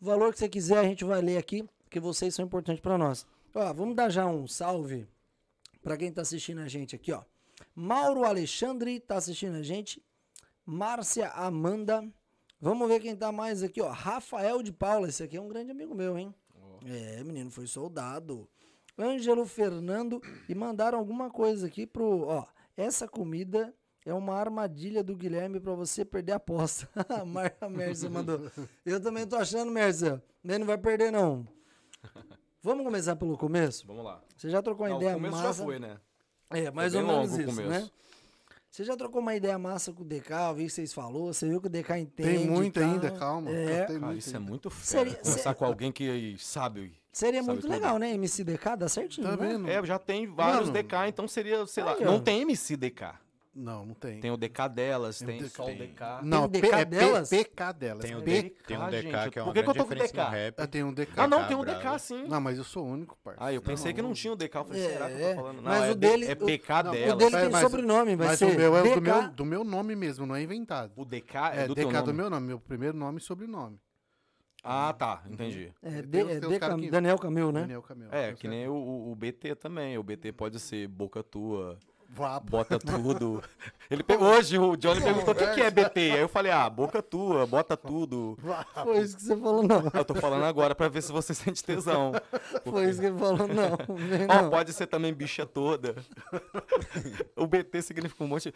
[0.00, 2.96] O valor que você quiser a gente vai ler aqui, porque vocês são importantes para
[2.96, 3.26] nós.
[3.54, 5.06] Ó, vamos dar já um salve
[5.82, 7.22] para quem tá assistindo a gente aqui, ó.
[7.74, 10.02] Mauro Alexandre tá assistindo a gente.
[10.64, 12.08] Márcia Amanda.
[12.60, 13.90] Vamos ver quem tá mais aqui, ó.
[13.90, 15.08] Rafael de Paula.
[15.08, 16.34] Esse aqui é um grande amigo meu, hein?
[16.84, 18.48] É, menino, foi soldado.
[18.98, 20.20] Ângelo Fernando.
[20.48, 22.22] E mandaram alguma coisa aqui pro.
[22.26, 22.44] Ó,
[22.76, 26.88] essa comida é uma armadilha do Guilherme pra você perder a aposta.
[27.60, 28.50] a Mércia mandou.
[28.84, 30.22] Eu também tô achando, Mércia.
[30.42, 31.46] Nem não vai perder, não.
[32.62, 33.86] Vamos começar pelo começo?
[33.86, 34.22] Vamos lá.
[34.36, 35.58] Você já trocou uma Não, ideia o começo massa?
[35.58, 35.98] já foi, né?
[36.50, 37.90] É, mais Foi ou menos isso, né?
[38.74, 41.48] Você já trocou uma ideia massa com o DK, eu vi que vocês falou, você
[41.48, 42.28] viu que o DK entende.
[42.38, 42.82] Tem muito tal.
[42.90, 43.48] ainda, calma.
[43.52, 43.84] É.
[43.84, 44.48] Tem Cara, muito isso é ainda.
[44.50, 45.04] muito fera.
[45.10, 46.92] Seria- Conversar se- com alguém que sabe.
[47.12, 47.70] Seria Sabe muito tudo.
[47.70, 48.10] legal, né?
[48.14, 49.46] MCDK dá certinho, Tá né?
[49.52, 49.68] vendo?
[49.70, 50.72] É, já tem vários Mano.
[50.72, 51.94] DK, então seria, sei lá.
[52.00, 53.14] Não tem MC DK.
[53.56, 54.18] Não, não tem.
[54.20, 55.48] Tem o DK delas, Tem o tem, DK.
[55.54, 56.02] só o DK.
[56.24, 57.30] Não, Tem DK é delas?
[57.30, 58.04] PK delas.
[58.04, 59.30] Tem um, P- D- tem um DK, DK gente.
[59.30, 60.16] que é uma Por que que eu tô com DK?
[60.30, 60.54] rap.
[60.58, 61.12] Ah, tem um DK.
[61.16, 61.64] Ah, não, DK tem um.
[61.64, 62.24] DK sim.
[62.26, 63.44] Não, mas eu sou o único, parça.
[63.44, 64.56] Ah, eu pensei que não tinha o DK.
[64.58, 65.34] Eu falei, É, será que eu é.
[65.34, 65.56] tô falando?
[65.56, 67.12] Não, Mas é, o D- dele- é o- PK não, delas.
[67.12, 68.94] o dele Mas- tem mas- sobrenome, vai Mas ser o meu é DK.
[68.96, 70.92] do meu, do meu nome mesmo, não é inventado.
[70.96, 72.06] O DK é, É, do DK teu nome.
[72.06, 73.78] do meu nome, meu primeiro nome e sobrenome.
[74.64, 75.72] Ah, tá, entendi.
[75.82, 77.60] É, Tem D- uns- é tem uns D- cara que- Daniel Camil, né?
[77.60, 78.14] Daniel Camelo.
[78.14, 79.96] É, que nem o, o- o BT também.
[79.98, 81.78] O BT pode ser boca tua,
[82.14, 82.50] Vapo.
[82.50, 83.42] bota tudo.
[83.90, 86.00] Ele pe- Hoje o Johnny perguntou o que, que é BT.
[86.12, 88.38] Aí eu falei, ah, boca tua, bota tudo.
[88.82, 89.90] Foi isso que você falou, não.
[89.92, 92.12] Eu tô falando agora pra ver se você sente tesão.
[92.64, 93.74] Foi isso que ele falou, não.
[94.28, 94.50] Ó, não.
[94.50, 95.94] pode ser também bicha toda.
[97.36, 98.52] o BT significa um monte.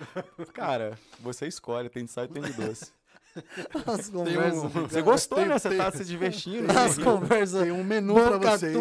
[0.53, 2.93] Cara, você escolhe, tem de sal e tem de doce.
[3.87, 4.65] As conversas.
[4.65, 5.59] um- Você gostou, Tem- né?
[5.59, 6.67] Você tem- tá se divertindo.
[6.77, 7.05] As né?
[7.05, 7.63] conversas.
[7.63, 8.73] Tem um menu pra Banca você.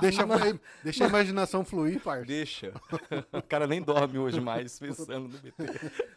[0.00, 0.22] Deixa,
[0.82, 2.24] deixa a imaginação fluir, parça.
[2.26, 2.72] Deixa.
[3.32, 5.64] O cara nem dorme hoje mais pensando no BT.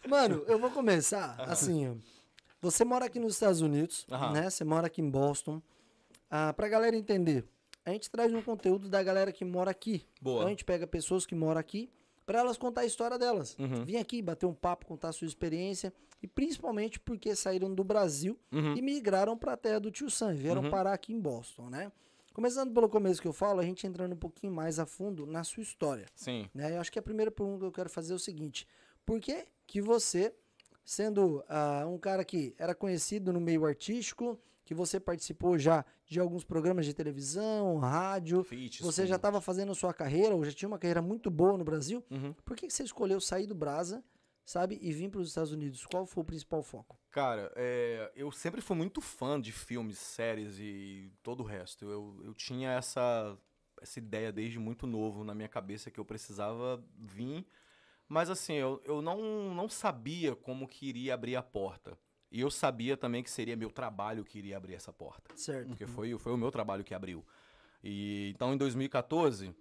[0.08, 1.94] Mano, eu vou começar assim, ó.
[2.62, 4.32] Você mora aqui nos Estados Unidos, Aham.
[4.34, 4.50] né?
[4.50, 5.62] Você mora aqui em Boston.
[6.30, 7.44] Ah, pra galera entender,
[7.86, 10.06] a gente traz um conteúdo da galera que mora aqui.
[10.22, 10.38] Boa.
[10.38, 11.90] Então a gente pega pessoas que moram aqui
[12.26, 13.58] pra elas contar a história delas.
[13.60, 13.84] Uhum.
[13.84, 15.92] Vim aqui bater um papo, contar a sua experiência
[16.22, 18.76] e principalmente porque saíram do Brasil Uhum.
[18.76, 20.70] e migraram pra terra do Tio Sam, vieram Uhum.
[20.70, 21.92] parar aqui em Boston, né?
[22.34, 25.44] Começando pelo começo que eu falo, a gente entrando um pouquinho mais a fundo na
[25.44, 26.50] sua história Sim.
[26.54, 26.76] né?
[26.76, 28.66] Eu acho que a primeira pergunta que eu quero fazer é o seguinte:
[29.06, 30.34] por que que você,
[30.86, 36.20] sendo ah, um cara que era conhecido no meio artístico, que você participou já de
[36.20, 38.46] alguns programas de televisão, rádio,
[38.80, 39.16] você já tudo.
[39.18, 42.34] estava fazendo sua carreira, ou já tinha uma carreira muito boa no Brasil, Uhum.
[42.46, 44.02] por que, que você escolheu sair do Brasa,
[44.46, 45.86] sabe, e vir para os Estados Unidos?
[45.86, 46.98] Qual foi o principal foco?
[47.10, 51.86] Cara, é, eu sempre fui muito fã de filmes, séries e todo o resto.
[51.86, 53.38] Eu, eu tinha essa,
[53.82, 57.46] essa ideia desde muito novo na minha cabeça que eu precisava vir.
[58.08, 61.98] Mas assim, eu, eu não, não sabia como que iria abrir a porta.
[62.32, 65.36] E eu sabia também que seria meu trabalho que iria abrir essa porta.
[65.36, 65.68] Certo.
[65.68, 67.26] Porque foi, foi o meu trabalho que abriu.
[67.84, 69.54] E então em 2014,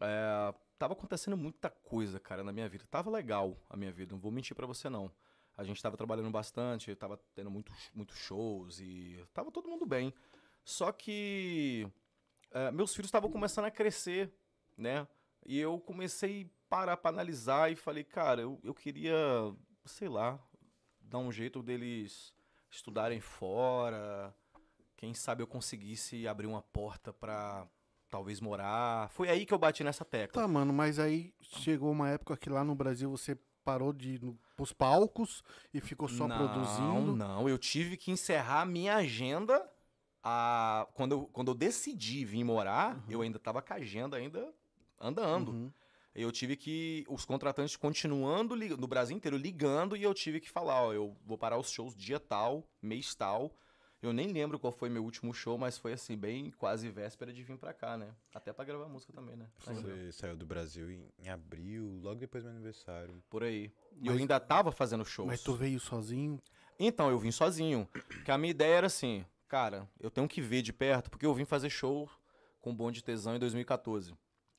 [0.00, 2.86] é, tava acontecendo muita coisa, cara, na minha vida.
[2.90, 5.12] Tava legal a minha vida, não vou mentir pra você não.
[5.54, 10.14] A gente tava trabalhando bastante, tava tendo muitos muitos shows e tava todo mundo bem.
[10.64, 11.86] Só que
[12.50, 14.32] é, meus filhos estavam começando a crescer,
[14.74, 15.06] né?
[15.44, 19.14] E eu comecei a parar pra analisar e falei, cara, eu, eu queria,
[19.84, 20.40] sei lá,
[20.98, 22.32] dar um jeito deles
[22.70, 24.34] estudarem fora,
[24.96, 27.68] quem sabe eu conseguisse abrir uma porta pra
[28.10, 29.08] talvez morar.
[29.10, 30.42] Foi aí que eu bati nessa tecla.
[30.42, 34.22] Tá, mano, mas aí chegou uma época que lá no Brasil você parou de ir
[34.22, 35.42] no, pros palcos
[35.72, 37.16] e ficou só não, produzindo.
[37.16, 39.64] Não, eu tive que encerrar a minha agenda.
[40.22, 40.86] A...
[40.94, 44.52] Quando, eu, quando eu decidi vir morar, eu ainda tava com a agenda ainda
[45.00, 45.52] andando.
[45.52, 45.72] Uhum.
[46.14, 47.04] Eu tive que.
[47.08, 51.38] Os contratantes continuando no Brasil inteiro ligando e eu tive que falar: ó, eu vou
[51.38, 53.54] parar os shows dia tal, mês tal.
[54.02, 57.42] Eu nem lembro qual foi meu último show, mas foi assim, bem quase véspera de
[57.42, 58.14] vir pra cá, né?
[58.34, 59.46] Até pra gravar música também, né?
[59.58, 63.22] Você saiu do Brasil em, em abril, logo depois do meu aniversário.
[63.28, 63.70] Por aí.
[64.00, 65.26] E eu ainda tava fazendo shows.
[65.28, 66.40] Mas tu veio sozinho?
[66.78, 67.86] Então, eu vim sozinho.
[68.24, 71.34] Que a minha ideia era assim, cara, eu tenho que ver de perto, porque eu
[71.34, 72.08] vim fazer show
[72.62, 74.14] com o Bonde de Tesão em 2014.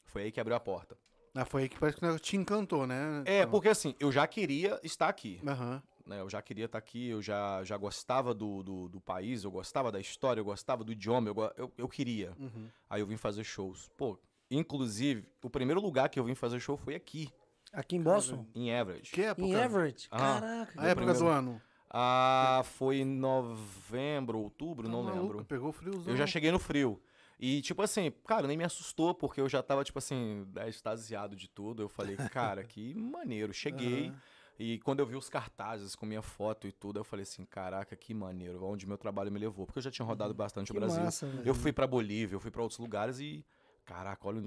[0.05, 0.95] Foi aí que abriu a porta.
[1.33, 3.23] Ah, foi aí que parece que o negócio te encantou, né?
[3.25, 5.41] É, porque assim, eu já queria estar aqui.
[5.47, 5.81] Aham.
[6.05, 6.19] Né?
[6.21, 9.91] Eu já queria estar aqui, eu já, já gostava do, do, do país, eu gostava
[9.91, 12.33] da história, eu gostava do idioma, eu, eu, eu queria.
[12.39, 12.67] Uhum.
[12.89, 13.89] Aí eu vim fazer shows.
[13.97, 14.17] Pô,
[14.49, 17.29] inclusive, o primeiro lugar que eu vim fazer show foi aqui,
[17.73, 18.45] Aqui em Boston?
[18.53, 19.11] em Everett.
[19.11, 19.47] Que época?
[19.47, 20.07] Em Everett?
[20.11, 20.17] Ah.
[20.17, 20.81] Caraca.
[20.81, 21.61] A época do primeiro- ano?
[21.93, 25.45] Ah, foi em novembro, outubro, não Tá maluco, lembro.
[25.45, 26.11] Pegou friozão.
[26.13, 27.01] Eu já cheguei no frio.
[27.39, 31.35] E, tipo assim, cara, nem me assustou, porque eu já tava, tipo assim, é, extasiado
[31.35, 31.81] de tudo.
[31.81, 33.51] Eu falei, cara, que maneiro.
[33.53, 34.07] Cheguei.
[34.09, 34.21] Aham.
[34.61, 37.95] E quando eu vi os cartazes com minha foto e tudo, eu falei assim, caraca,
[37.95, 39.65] que maneiro, onde meu trabalho me levou.
[39.65, 41.03] Porque eu já tinha rodado bastante Que o Brasil.
[41.03, 41.25] massa.
[41.43, 43.43] Eu fui pra Bolívia, eu fui pra outros lugares e,
[43.83, 44.39] caraca, olha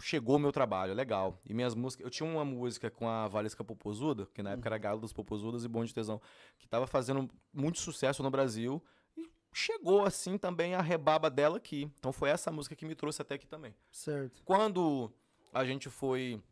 [0.00, 1.38] chegou o meu trabalho, legal.
[1.44, 4.78] E minhas músicas, eu tinha uma música com a Valesca Popozuda, que na época era
[4.78, 6.18] Galo das Popozudas e Bonde de Tesão,
[6.58, 8.82] que tava fazendo muito sucesso no Brasil
[9.18, 11.92] e chegou assim também a rebaba dela aqui.
[11.98, 13.74] Então foi essa música que me trouxe até aqui também.
[13.90, 14.42] Certo.
[14.46, 15.12] Quando
[15.52, 16.42] a gente foi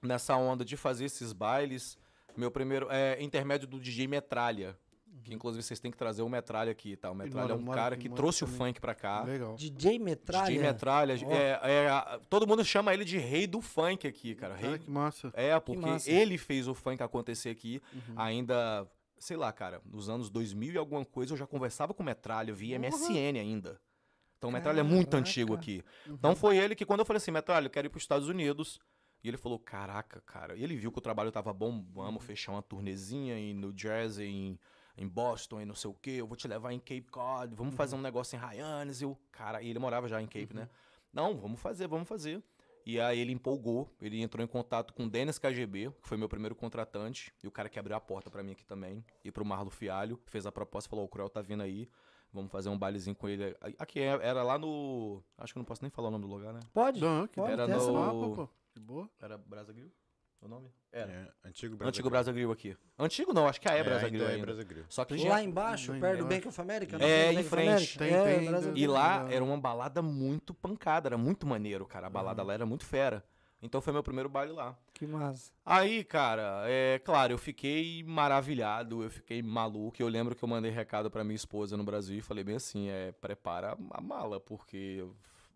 [0.00, 1.98] nessa onda de fazer esses bailes,
[2.36, 4.76] meu primeiro é intermédio do DJ Metralha.
[5.22, 7.10] Que inclusive vocês têm que trazer o Metralha aqui, tá?
[7.10, 8.58] O Metralha é um cara que trouxe o também.
[8.58, 9.22] funk pra cá.
[9.22, 9.54] Legal.
[9.54, 10.46] DJ Metralha?
[10.46, 11.14] DJ Metralha.
[11.24, 11.32] Ó.
[11.32, 14.54] É, é, todo mundo chama ele de rei do funk aqui, cara.
[14.54, 15.30] Cara, Rei, que massa.
[15.32, 16.10] é, porque massa.
[16.10, 17.80] ele fez o funk acontecer aqui.
[17.94, 18.14] Uhum.
[18.16, 18.86] Ainda,
[19.18, 22.52] sei lá, cara, nos anos 2000 e alguma coisa, eu já conversava com o Metralha
[22.52, 23.80] via MSN ainda.
[24.36, 25.26] Então o Metralha é muito Caraca.
[25.26, 25.82] antigo aqui.
[26.06, 26.14] Uhum.
[26.14, 28.28] Então foi ele que, quando eu falei assim, Metralha, eu quero ir para os Estados
[28.28, 28.78] Unidos
[29.24, 30.54] E ele falou, caraca, cara.
[30.54, 34.28] E ele viu que o trabalho tava bom, vamos fechar uma turnezinha em New Jersey,
[34.28, 34.58] em,
[34.98, 36.10] em Boston, e não sei o quê.
[36.18, 39.00] Eu vou te levar em Cape Cod, vamos fazer um negócio em Hyannis.
[39.00, 40.68] E eu, cara, e ele morava já em Cape, né?
[41.10, 42.42] Não, vamos fazer, vamos fazer.
[42.84, 46.28] E aí ele empolgou, ele entrou em contato com o Dennis KGB, que foi meu
[46.28, 49.42] primeiro contratante, e o cara que abriu a porta pra mim aqui também, e pro
[49.42, 51.88] Marlo Fialho, fez a proposta, falou, o Cruel tá vindo aí,
[52.30, 53.56] vamos fazer um bailezinho com ele.
[53.78, 55.22] Aqui, é- era lá no...
[55.38, 56.60] Acho que eu não posso nem falar o nome do lugar, né?
[56.74, 57.00] Pode?
[57.00, 58.50] Não, que Pode, Era no-.
[58.74, 59.08] De boa.
[59.20, 59.90] Era Brasa Grill?
[60.40, 60.68] O nome?
[60.92, 61.10] Era.
[61.10, 62.10] É, antigo Brasa Antigo.
[62.10, 62.76] Brasa Grill aqui.
[62.98, 64.38] Antigo não, acho que é, É, Brasa ainda Grill é.
[64.38, 64.84] Brasa Grill.
[64.90, 66.26] Só que Lá já- embaixo, Lá perto do.
[66.26, 66.96] Bank of America?
[67.02, 67.96] É, em frente.
[67.98, 68.76] Tem- é, tem-.
[68.76, 72.08] E lá era uma balada muito pancada, era muito maneiro, cara.
[72.08, 73.24] A balada lá era muito fera.
[73.62, 74.76] Então foi meu primeiro baile lá.
[74.92, 75.50] Que massa.
[75.64, 80.02] Aí, cara, é claro, eu fiquei maravilhado, eu fiquei maluco.
[80.02, 82.90] Eu lembro que eu mandei recado pra minha esposa no Brasil e falei bem assim:
[82.90, 85.02] é, prepara a mala, porque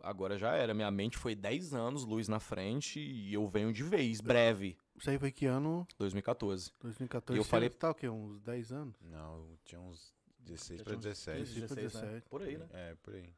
[0.03, 0.73] agora já era.
[0.75, 5.11] Minha mente foi 10 anos, luz na frente, e eu venho de vez, breve, Isso
[5.11, 5.87] aí foi que ano?
[5.99, 6.73] 2014.
[6.81, 7.39] 2014.
[7.39, 8.09] E eu falei- Tá o quê?
[8.09, 8.95] Uns 10 anos?
[9.03, 11.39] Não, eu tinha uns 16 Já pra tinha uns 17.
[11.41, 11.61] 15.
[11.61, 12.01] 16, né?
[12.01, 12.29] 17.
[12.29, 12.67] Por aí, né?
[12.73, 13.33] É, por aí.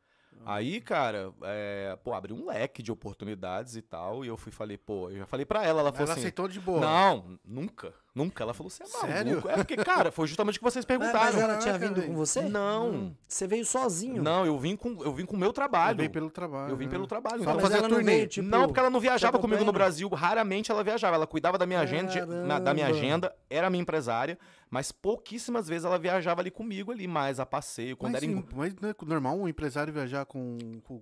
[0.47, 4.25] Aí, cara, é, pô, abriu um leque de oportunidades e tal.
[4.25, 6.21] E eu fui falei, pô, eu já falei pra ela, ela falou Ela assim.
[6.21, 6.81] aceitou de boa.
[6.81, 7.93] Não, nunca.
[8.15, 8.43] Nunca.
[8.43, 9.07] Ela falou, você é maluco.
[9.07, 9.43] Sério?
[9.49, 11.33] É porque, cara, foi justamente o que vocês perguntaram.
[11.33, 12.43] mas ela tinha vindo com você?
[12.43, 13.15] Não.
[13.29, 14.21] Você veio sozinho?
[14.23, 15.99] Não, eu vim com eu vim com o meu Eu trabalho.
[15.99, 16.73] vim pelo trabalho.
[16.73, 16.91] Eu vim né?
[16.91, 17.37] pelo trabalho.
[17.37, 18.17] Só Então, pra fazer ela não turnê.
[18.17, 18.49] veio, tipo...
[18.49, 19.73] não, porque ela não viajava te comigo no?
[19.73, 20.09] Brasil.
[20.09, 21.15] Raramente ela viajava.
[21.17, 23.05] Ela cuidava da minha agenda, na- da minha Caramba.
[23.07, 24.37] agenda, era minha empresária,
[24.69, 28.37] mas pouquíssimas vezes ela viajava ali comigo ali, mais a passeio, quando Mas, era em
[28.37, 31.01] sim, mas não é normal um empresário viajar com, com,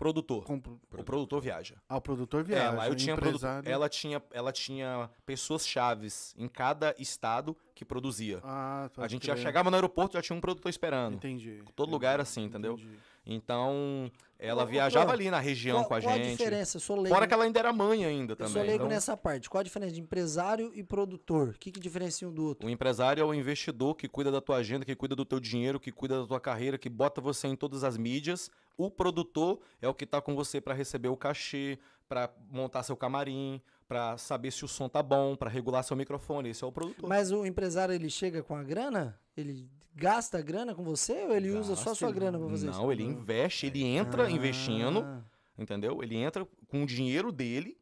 [0.00, 0.44] produtor.
[0.44, 1.76] com O produtor viaja.
[1.88, 2.64] ah, o produtor viaja.
[2.64, 7.84] É, lá eu tinha produ- ela tinha ela tinha pessoas chaves em cada estado que
[7.84, 8.40] produzia.
[8.42, 11.14] Ah, a pode gente já chegava no aeroporto já tinha um produtor esperando.
[11.14, 11.62] Entendi.
[11.76, 12.74] Todo lugar era assim, entendeu?
[12.74, 12.98] Entendi.
[13.32, 14.10] Então,
[14.40, 16.26] ela viajava ali na região Qual, com a qual gente.
[16.26, 16.76] a diferença?
[16.76, 17.14] Eu sou leigo.
[17.14, 18.52] Fora que ela ainda era mãe ainda Eu também.
[18.52, 19.48] sou leigo então- nessa parte.
[19.48, 21.50] Qual a diferença de empresário e produtor?
[21.50, 22.66] O que, que diferencia um do outro?
[22.66, 25.78] O empresário é o investidor que cuida da tua agenda, que cuida do teu dinheiro,
[25.78, 28.50] que cuida da tua carreira, que bota você em todas as mídias.
[28.76, 31.78] O produtor é o que tá com você para receber o cachê,
[32.08, 36.48] para montar seu camarim, para saber se o som tá bom, para regular seu microfone.
[36.48, 37.08] Esse é o produtor.
[37.08, 39.16] Mas o empresário, ele chega com a grana?
[39.36, 42.70] Ele gasta grana com você ou ele usa só a Gasta, sua grana pra fazer
[42.70, 42.78] isso?
[42.80, 45.24] Não, ele investe, ele entra Ah, investindo,
[45.58, 46.02] entendeu?
[46.02, 47.76] Ele entra com o dinheiro dele.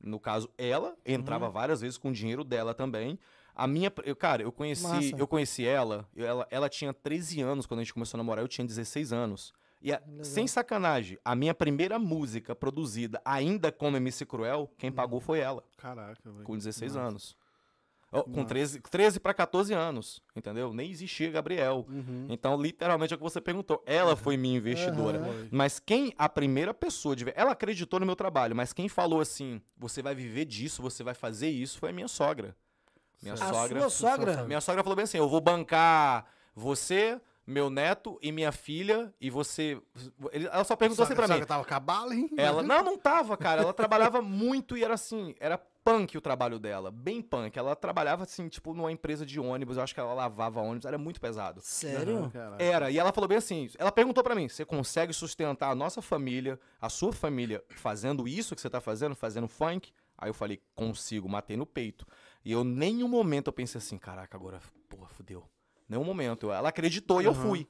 [0.00, 1.52] No caso, ela entrava Uhum.
[1.52, 3.18] várias vezes com o dinheiro dela também.
[3.54, 5.16] A minha, eu, cara, eu conheci, Massa.
[5.16, 8.42] eu conheci ela, eu- ela, ela tinha 13 anos quando a gente começou a namorar,
[8.44, 9.54] eu tinha 16 anos.
[9.80, 14.96] E a- sem sacanagem, a minha primeira música produzida ainda como MC Cruel, quem Uhum.
[14.96, 16.44] pagou foi ela, Caraca, velho.
[16.44, 17.06] com 16 Nossa.
[17.08, 17.36] anos.
[18.22, 18.48] Com Nossa.
[18.48, 20.72] 13, 13 para 14 anos, entendeu?
[20.72, 21.84] Nem existia Gabriel.
[21.88, 22.26] Uhum.
[22.28, 23.82] Então, literalmente é o que você perguntou.
[23.84, 25.22] Ela foi minha investidora.
[25.22, 25.48] Foi.
[25.50, 29.20] Mas quem, a primeira pessoa de ver, ela acreditou no meu trabalho, mas quem falou
[29.20, 32.56] assim, você vai viver disso, você vai fazer isso, foi a minha sogra.
[33.22, 33.80] Minha A sogra.
[33.80, 34.44] sua sogra?
[34.44, 39.28] Minha sogra falou bem assim: eu vou bancar você, meu neto e minha filha, e
[39.30, 39.80] você.
[40.32, 41.34] ele- Ela só perguntou assim pra mim.
[41.34, 42.30] Sogra tava com a bala, hein?
[42.36, 43.62] Ela, não, não tava, cara.
[43.62, 47.58] Ela trabalhava muito e era assim, era punk o trabalho dela, bem punk.
[47.58, 50.96] Ela trabalhava assim, tipo, numa empresa de ônibus, eu acho que ela lavava ônibus, era
[50.96, 51.60] muito pesado.
[51.62, 52.30] Sério?
[52.58, 56.00] Era, e ela falou bem assim: ela perguntou pra mim, você consegue sustentar a nossa
[56.00, 59.92] família, a sua família, fazendo isso que você tá fazendo, fazendo funk?
[60.16, 62.06] Aí eu falei, consigo, matei no peito.
[62.44, 65.44] E eu, nenhum momento, eu pensei assim, caraca, agora, porra, fudeu.
[65.94, 66.50] Nenhum momento.
[66.50, 67.68] Ela acreditou e eu fui.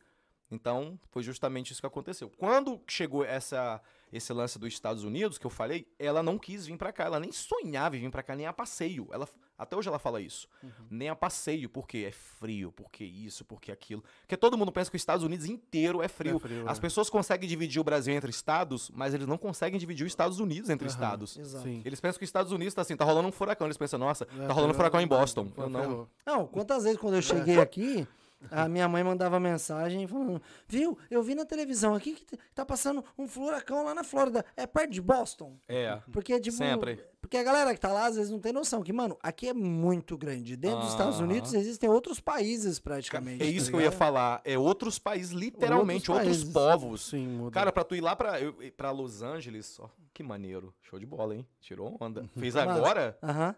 [0.51, 2.31] Então, foi justamente isso que aconteceu.
[2.39, 3.83] Quando chegou essa,
[4.17, 7.05] esse lance dos Estados Unidos, que eu falei, ela não quis vir pra cá.
[7.05, 9.09] Ela nem sonhava em vir pra cá, nem a passeio.
[9.13, 10.47] Ela, até hoje ela fala isso.
[10.89, 14.05] Nem a passeio, porque é frio, porque isso, porque aquilo.
[14.21, 16.37] Porque todo mundo pensa que os Estados Unidos inteiro é frio.
[16.37, 16.81] É frio, As é.
[16.81, 20.71] pessoas conseguem dividir o Brasil entre estados, mas eles não conseguem dividir os Estados Unidos
[20.71, 20.95] entre Aham.
[20.95, 21.37] estados.
[21.37, 21.65] Exato.
[21.65, 21.83] Sim.
[21.85, 23.67] Eles pensam que os Estados Unidos tá assim, tá rolando um furacão.
[23.67, 25.21] Eles pensam, nossa, É, tá rolando um furacão em ferrou.
[25.21, 25.49] Boston.
[25.57, 25.81] Eu não.
[25.81, 26.09] Ferrou.
[26.25, 28.07] Não, quantas vezes quando eu cheguei aqui,
[28.51, 33.05] a minha mãe mandava mensagem falando: Viu, eu vi na televisão aqui que tá passando
[33.19, 34.45] um furacão lá na Flórida.
[34.57, 35.57] É perto de Boston.
[35.69, 36.01] É.
[36.13, 36.57] Porque, tipo.
[36.57, 37.05] Sempre.
[37.21, 39.55] Porque a galera que tá lá às vezes não tem noção que, mano, aqui é
[39.55, 40.57] muito grande.
[40.57, 41.21] Dentro dos Estados.
[41.21, 43.43] Unidos existem outros países praticamente.
[43.43, 44.43] É isso tá que eu ia falar.
[44.45, 46.53] É outros países, literalmente, Outros outros, países.
[46.53, 47.07] povos.
[47.07, 47.51] Sim, muda.
[47.53, 48.35] Cara, pra tu ir lá pra,
[48.77, 50.75] pra Los Angeles, ó, que maneiro.
[50.83, 51.47] Show de bola, hein?
[51.61, 52.29] Tirou onda.
[52.37, 52.73] Fez Massa.
[52.73, 53.19] agora?
[53.23, 53.55] Aham.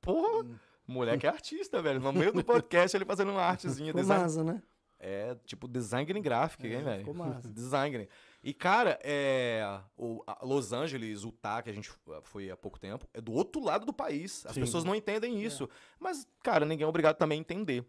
[0.00, 0.44] Porra!
[0.86, 2.00] Moleque é artista, velho.
[2.00, 3.88] No meio do podcast ele fazendo uma artezinha.
[3.88, 4.62] Ficou Design, massa, né?
[5.04, 7.00] é, tipo, design gráfico, hein, velho?
[7.00, 7.46] ficou massa.
[7.52, 8.08] Design.
[8.42, 11.90] E, cara, é, o, Los Angeles, Utah, que a gente
[12.22, 14.46] foi há pouco tempo, é do outro lado do país.
[14.46, 14.60] As Sim.
[14.60, 15.68] pessoas não entendem isso.
[16.00, 17.84] Mas, cara, ninguém é obrigado também a entender.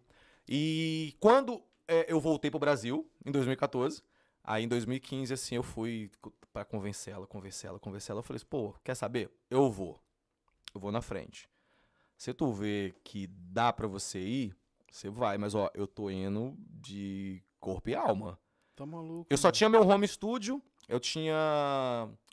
[0.47, 4.03] E quando é, eu voltei pro Brasil, em 2014,
[4.43, 6.11] aí em 2015, assim, eu fui
[6.51, 8.19] pra convencer ela, convencer ela, convencer ela.
[8.19, 9.31] Eu falei assim, pô, quer saber?
[9.49, 9.97] Eu vou.
[10.73, 11.49] eu vou na frente.
[12.17, 14.55] Se tu vê que dá pra você ir,
[14.91, 15.37] você vai.
[15.37, 18.39] Mas, ó, eu tô indo de corpo e alma.
[18.75, 19.27] Tá maluco.
[19.29, 19.53] Eu só mano.
[19.55, 21.33] tinha meu home studio, eu tinha.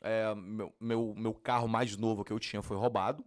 [0.02, 3.24] é, meu, meu, meu carro mais novo que eu tinha foi roubado.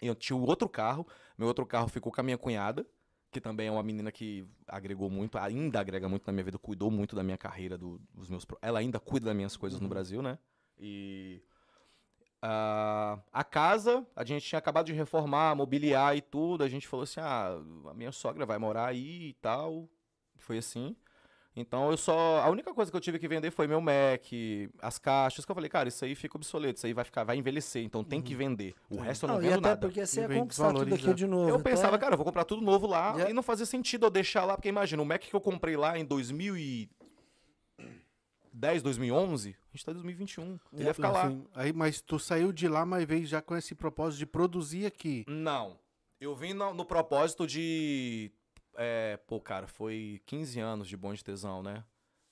[0.00, 1.06] Eu tinha o outro carro.
[1.36, 2.86] Meu outro carro ficou com a minha cunhada,
[3.30, 6.90] que também é uma menina que agregou muito, ainda agrega muito na minha vida, cuidou
[6.90, 8.46] muito da minha carreira, do- dos meus.
[8.62, 10.38] Ela ainda cuida das minhas coisas no Brasil, né?
[10.78, 11.42] E.
[12.42, 16.64] ah, a casa, a gente tinha acabado de reformar, mobiliar e tudo.
[16.64, 17.58] A gente falou assim: ah,
[17.90, 19.88] a minha sogra vai morar aí e tal.
[20.38, 20.96] Foi assim.
[21.54, 22.40] Então eu só.
[22.40, 24.22] A única coisa que eu tive que vender foi meu Mac,
[24.80, 27.36] as caixas, que eu falei, cara, isso aí fica obsoleto, isso aí vai ficar, vai
[27.36, 28.72] envelhecer, então tem que vender.
[28.88, 29.80] O resto eu não, Não, e vendo até nada.
[29.80, 31.48] porque você E ia vem conquistar tudo aqui de novo.
[31.48, 34.06] Eu até- pensava, cara, eu vou comprar tudo novo lá Já- e não fazia sentido
[34.06, 36.04] eu deixar lá, porque imagina, o Mac que eu comprei lá em
[38.52, 40.60] 2010, 2011, a gente tá em 2021.
[40.72, 41.26] Ele ia ficar lá.
[41.26, 44.86] Assim, aí, mas tu saiu de lá, mas veio já com esse propósito de produzir
[44.86, 45.24] aqui.
[45.28, 45.78] Não.
[46.20, 48.30] Eu vim no, no propósito de.
[48.76, 51.84] É, pô, cara, foi 15 anos de bom de tesão, né?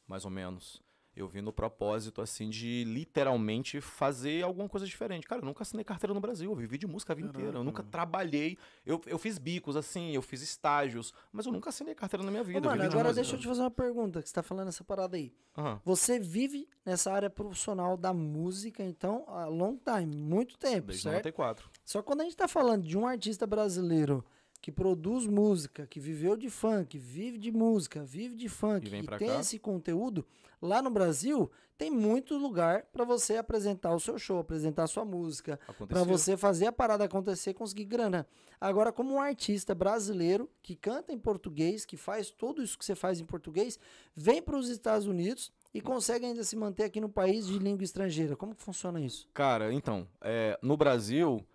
[0.06, 0.82] Mais ou menos.
[1.18, 5.26] Eu vim no propósito, assim, de literalmente fazer alguma coisa diferente.
[5.26, 7.58] Cara, eu nunca assinei carteira no Brasil, eu vivi de música a vida inteira.
[7.58, 8.56] Eu nunca trabalhei.
[8.86, 12.42] Eu, eu fiz bicos, assim, eu fiz estágios, mas eu nunca assinei carteira na minha
[12.42, 12.58] Ô, vida.
[12.58, 13.14] eu mano, de agora música.
[13.14, 15.32] deixa eu te fazer uma pergunta, que você tá falando essa parada aí.
[15.56, 15.80] Aham.
[15.84, 21.16] Você vive nessa área profissional da música, então, há long time, muito tempo, Desde certo?
[21.16, 21.68] 94.
[21.84, 24.24] Só que quando a gente tá falando de um artista brasileiro
[24.60, 29.06] que produz música, que viveu de funk, vive de música, vive de funk, E e
[29.06, 29.40] tem cá.
[29.40, 30.26] esse conteúdo,
[30.60, 35.04] lá no Brasil tem muito lugar pra você apresentar o seu show, apresentar a sua
[35.04, 36.04] música, Aconteceu.
[36.04, 38.26] você fazer a parada acontecer conseguir grana.
[38.60, 42.96] Agora, como um artista brasileiro que canta em português, que faz tudo isso que você
[42.96, 43.78] faz em português,
[44.12, 47.84] vem para os Estados Unidos e consegue ainda se manter aqui no país de língua
[47.84, 48.34] estrangeira.
[48.34, 49.28] Como que funciona isso?
[49.32, 51.46] Cara, então, é, no Brasil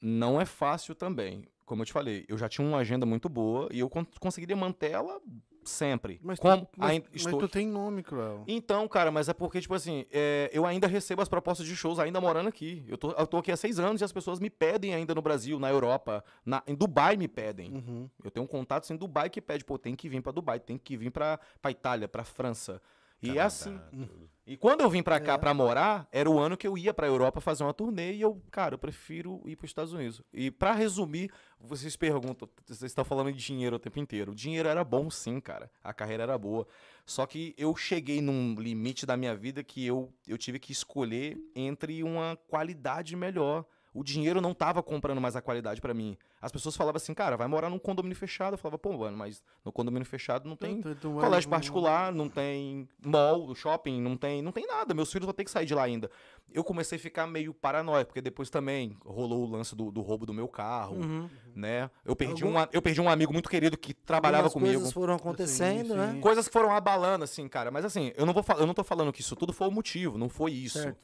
[0.00, 1.46] não é fácil também.
[1.66, 4.56] Como eu te falei, eu já tinha uma agenda muito boa e eu con- conseguiria
[4.56, 5.20] manter ela
[5.64, 6.20] sempre.
[6.22, 8.44] Mas, Como tu, mas, ainda mas estou- tu tem nome, Cruel.
[8.46, 11.98] Então, cara, mas é porque, tipo assim, é, eu ainda recebo as propostas de shows
[11.98, 12.84] ainda morando aqui.
[12.86, 15.20] Eu tô, eu tô aqui há seis anos e as pessoas me pedem ainda no
[15.20, 17.72] Brasil, na Europa, na, em Dubai me pedem.
[17.72, 18.08] Uhum.
[18.22, 20.78] Eu tenho um contato em Dubai que pede, pô, tem que vir pra Dubai, tem
[20.78, 22.80] que vir pra, pra Itália, pra França.
[23.20, 23.80] E é Canadá, assim.
[23.90, 24.30] tudo.
[24.46, 25.38] E quando eu vim pra cá É.
[25.38, 28.40] pra morar, era o ano que eu ia pra Europa fazer uma turnê e eu,
[28.50, 30.22] cara, eu prefiro ir pros Estados Unidos.
[30.32, 34.30] E pra resumir, vocês perguntam, vocês estão falando de dinheiro o tempo inteiro.
[34.30, 35.68] O dinheiro era bom sim, cara.
[35.82, 36.64] A carreira era boa.
[37.04, 41.36] Só que eu cheguei num limite da minha vida que eu, eu tive que escolher
[41.54, 43.64] entre uma qualidade melhor.
[43.98, 46.18] O dinheiro não tava comprando mais a qualidade pra mim.
[46.40, 48.52] As pessoas falavam assim, cara, vai morar num condomínio fechado.
[48.54, 53.54] Eu falava, pô, mano, mas no condomínio fechado não tem colégio particular, não tem mall,
[53.54, 54.92] shopping, não tem, não tem nada.
[54.92, 56.10] Meus filhos vão ter que sair de lá ainda.
[56.52, 60.26] Eu comecei a ficar meio paranoico, porque depois também rolou o lance do, do roubo
[60.26, 61.28] do meu carro, Uhum.
[61.54, 61.90] né?
[62.04, 64.74] Eu perdi, Algum- um, eu perdi um amigo muito querido que trabalhava comigo.
[64.74, 66.18] coisas foram acontecendo, Sim, né?
[66.20, 67.70] Coisas que foram abalando, assim, cara.
[67.70, 70.18] Mas assim, eu não, vou eu não tô falando que isso tudo foi o motivo,
[70.18, 70.78] não foi isso.
[70.80, 70.98] Certo.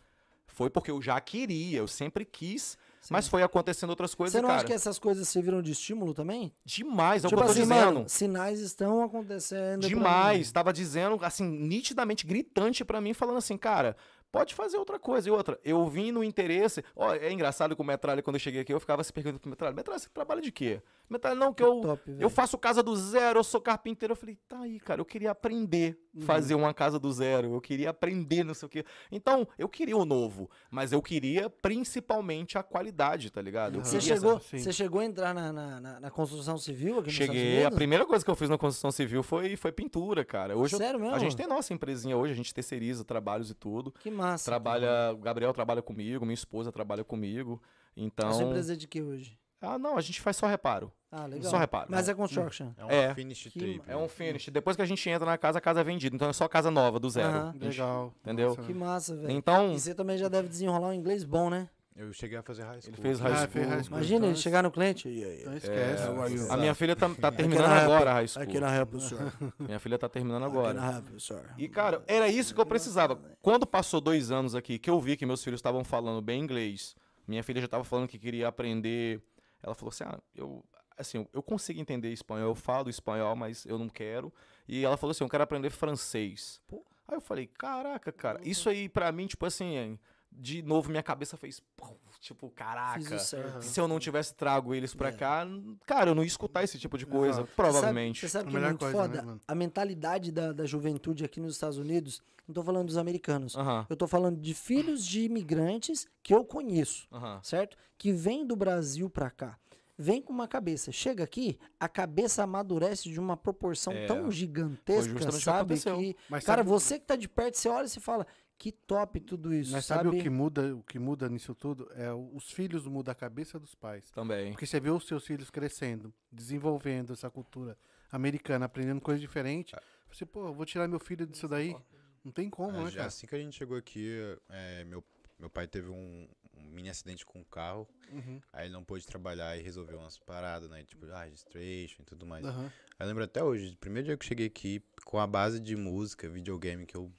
[0.47, 3.09] Foi porque eu já queria, eu sempre quis, Sim.
[3.13, 4.59] mas foi acontecendo outras coisas, Você não cara.
[4.61, 6.53] acha que essas coisas serviram de estímulo também?
[6.65, 7.85] Demais, é o tipo que eu tô assim, dizendo.
[7.95, 9.87] mano, sinais estão acontecendo.
[9.87, 10.51] Demais.
[10.53, 13.97] Tava dizendo, assim, nitidamente gritante pra mim, falando assim, cara,
[14.33, 15.28] pode fazer outra coisa.
[15.28, 16.83] E outra, eu vim no interesse.
[16.97, 19.51] Ó, é engraçado que o Metralha, quando eu cheguei aqui, eu ficava se perguntando pro
[19.51, 20.83] Metralha: Metralha, você trabalha de quê?
[21.09, 21.80] Metralha, não, que eu.
[21.83, 22.16] Top.
[22.18, 24.12] Eu faço casa do zero, eu sou carpinteiro.
[24.12, 26.20] Eu falei, tá aí, cara, eu queria aprender Uhum.
[26.22, 27.55] fazer uma casa do zero.
[27.55, 28.85] Eu queria aprender, não sei o quê.
[29.11, 31.49] Então, eu queria o novo, mas eu queria
[31.83, 33.78] principalmente a qualidade, tá ligado?
[33.78, 34.59] Eu Você queria chegou, sim.
[34.59, 38.24] você chegou a entrar na, na, na- na construção civil aqui Cheguei, a primeira coisa
[38.24, 40.57] que eu fiz na construção civil foi, foi pintura, cara.
[40.57, 41.14] Hoje eu- Sério mesmo?
[41.14, 43.93] a gente tem nossa empresinha hoje, a gente terceiriza trabalhos e tudo.
[44.01, 44.45] Que massa.
[44.45, 47.61] Trabalha, o Gabriel trabalha comigo, minha esposa trabalha comigo.
[47.97, 49.39] Então, A sua empresa é de que hoje?
[49.61, 50.91] ah, não, a gente faz só reparo.
[51.11, 51.51] Ah, legal.
[51.51, 51.89] Só reparo.
[51.91, 52.73] Mas é construction.
[52.77, 53.14] É um É.
[53.14, 53.83] finish Que tape.
[53.91, 54.49] É um finish.
[54.49, 56.16] Depois que a gente entra na casa, a casa é vendida.
[56.16, 57.29] Então é só casa nova, do zero.
[57.29, 57.49] Aham.
[57.51, 58.14] A gente- Legal.
[58.23, 58.49] Entendeu?
[58.49, 59.31] Nossa, Que massa, velho.
[59.31, 61.68] Então, E você também já deve desenrolar um inglês bom, né?
[61.95, 62.95] Eu cheguei a fazer high school.
[62.95, 63.74] ele fez Ah, high fez school.
[63.74, 63.97] high school.
[63.99, 65.09] Imagina ele Então, chegar no cliente.
[65.09, 65.40] E aí?
[65.43, 66.05] Então esquece.
[66.34, 66.51] You?
[66.53, 68.43] A minha filha tá, tá terminando Aqui na agora a high school.
[68.43, 69.32] Aqui na Apple Store.
[69.61, 70.72] Minha filha tá terminando Aqui agora.
[70.74, 71.47] na Apple Store.
[71.59, 73.20] E, cara, era isso que eu precisava.
[73.43, 76.97] Quando passou dois anos aqui, que eu vi que meus filhos estavam falando bem inglês,
[77.28, 79.20] minha filha já estava falando que queria aprender.
[79.62, 80.64] Ela falou assim: ah, eu.
[80.97, 84.32] Assim, eu consigo entender espanhol, eu falo espanhol, mas eu não quero.
[84.68, 86.61] E ela falou assim: eu quero aprender francês.
[86.66, 86.84] Pô.
[87.07, 89.99] Aí eu falei: caraca, cara, isso aí pra mim, tipo assim,
[90.35, 91.61] de novo minha cabeça fez.
[91.76, 93.18] pum, tipo, caraca.
[93.61, 95.12] Se eu não tivesse trago eles pra É.
[95.12, 95.47] cá,
[95.87, 97.41] cara, eu não ia escutar esse tipo de coisa.
[97.41, 97.51] Exato.
[97.57, 98.20] Provavelmente.
[98.20, 99.33] Você sabe, A você sabe que é muito coisa, foda?
[99.35, 103.55] né, a mentalidade da, da juventude aqui nos Estados Unidos, não tô falando dos americanos.
[103.57, 103.87] Aham.
[103.89, 107.41] Eu tô falando de filhos de imigrantes que eu conheço, Aham.
[107.43, 107.76] certo?
[107.97, 109.57] Que vêm do Brasil pra cá.
[109.99, 110.91] Vem com uma cabeça.
[110.91, 114.07] Chega aqui, a cabeça amadurece de uma proporção É.
[114.07, 115.78] tão gigantesca, sabe?
[115.78, 118.26] Que, Mas cara, sabe- você que tá de perto, você olha e você fala,
[118.63, 120.05] que top tudo isso, Mas sabe?
[120.05, 121.91] sabe, o que muda, o que muda nisso tudo?
[121.97, 124.09] É os filhos mudam a cabeça dos pais.
[124.13, 124.53] Também.
[124.53, 127.77] Porque você vê os seus filhos crescendo, desenvolvendo essa cultura
[128.13, 129.75] americana, aprendendo coisas diferentes.
[130.13, 131.77] Você, pô, eu vou tirar meu filho disso daí.
[132.25, 133.07] Não tem como, Ah, né, cara?
[133.07, 134.17] Assim que a gente chegou aqui,
[134.49, 135.03] é, meu,
[135.41, 137.89] meu pai teve um, um mini acidente com o carro.
[138.13, 138.41] Uhum.
[138.53, 140.85] Aí ele não pôde trabalhar e resolveu umas paradas, né?
[140.85, 142.47] Tipo, ah, registration e tudo mais.
[142.47, 142.71] Aham.
[143.01, 145.75] Eu lembro até hoje, o primeiro dia que eu cheguei aqui, com a base de
[145.75, 147.11] música, videogame, que eu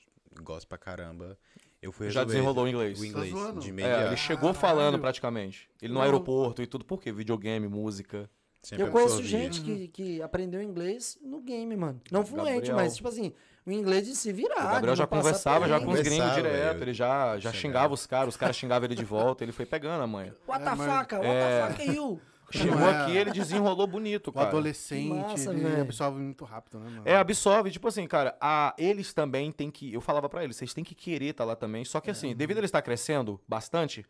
[0.42, 1.38] gosto pra caramba,
[1.82, 3.00] eu fui Já desenrolou o inglês.
[3.00, 4.08] O inglês, Tá de É, imediato.
[4.08, 4.60] ele chegou Caralho.
[4.60, 5.70] falando praticamente.
[5.82, 6.06] Ele no Não.
[6.06, 6.86] aeroporto e tudo.
[6.86, 7.12] Por quê?
[7.12, 8.30] Videogame, música.
[8.62, 12.00] Sempre Eu conheço gente que, que aprendeu inglês no game, mano.
[12.10, 13.34] Não fluente, Gabriel- mas tipo assim,
[13.66, 14.68] o inglês de se virar.
[14.70, 16.78] o Gabriel já conversava já com os gringos direto.
[16.78, 19.44] eu Ele já, já xingava os caras, os caras xingavam ele de volta.
[19.44, 20.34] Ele foi pegando a manha.
[20.48, 21.14] What É, the mas- fuck?
[21.16, 21.68] What É.
[21.68, 22.22] the fuck are you?
[22.58, 24.48] Chegou é- aqui, ele desenrolou bonito, O cara.
[24.48, 25.82] adolescente, Que massa, ele velho.
[25.82, 27.02] absorve muito rápido, né, mano?
[27.06, 29.92] É, absorve, tipo assim, cara, a, eles também têm que.
[29.94, 31.84] Eu falava pra eles, vocês têm que querer estar lá também.
[31.86, 34.06] Só que assim, devido a ele estar crescendo bastante,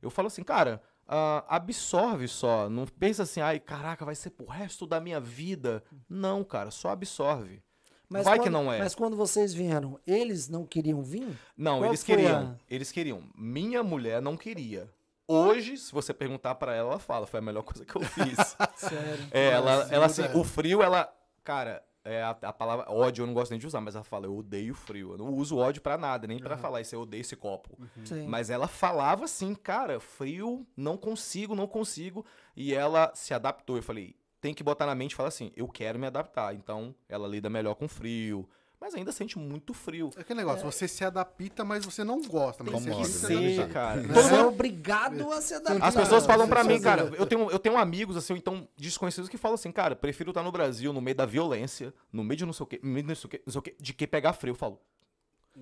[0.00, 2.68] eu falo assim, cara, ah, absorve só.
[2.68, 5.82] Não pensa assim, ai, caraca, vai ser pro resto da minha vida.
[6.08, 7.62] Não, cara, só absorve.
[8.10, 8.78] Mas Vai quando, que não é.
[8.78, 11.28] Mas quando vocês vieram, eles não queriam vir?
[11.54, 12.52] Não, Qual eles queriam.
[12.52, 13.22] a- Eles queriam.
[13.36, 14.88] Minha mulher não queria.
[15.30, 18.56] Hoje, se você perguntar pra ela, ela fala, foi a melhor coisa que eu fiz.
[18.76, 19.28] Sério.
[19.30, 21.12] É, ela, ela assim, o frio, ela.
[21.44, 24.24] Cara, é a, a palavra ódio eu não gosto nem de usar, mas ela fala,
[24.24, 25.12] eu odeio frio.
[25.12, 27.78] Eu não uso ódio pra nada, nem pra falar isso, eu odeio esse copo.
[28.06, 28.26] Sim.
[28.26, 32.24] Mas ela falava assim, cara, frio, não consigo, não consigo.
[32.56, 33.76] E ela se adaptou.
[33.76, 36.54] Eu falei, tem que botar na mente e falar assim, eu quero me adaptar.
[36.54, 38.48] Então, ela lida melhor com frio.
[38.80, 40.10] Mas ainda sente muito frio.
[40.16, 42.62] É aquele negócio, você se adapta, mas você não gosta.
[42.62, 43.56] Mas Como você adaptar.
[43.56, 44.00] Ser, cara.
[44.02, 44.14] Né?
[44.14, 45.86] Todo Você é mundo- obrigado a se adaptar.
[45.88, 48.68] As pessoas falam pra Você mim, é cara, eu tenho, eu tenho amigos, assim, então
[48.76, 52.36] desconhecidos que falam assim, cara, prefiro estar no Brasil, no meio da violência, no meio
[52.38, 53.62] de não sei o quê, no meio de não sei o quê, não sei o
[53.62, 54.52] quê, de que pegar frio.
[54.52, 54.80] Eu falo,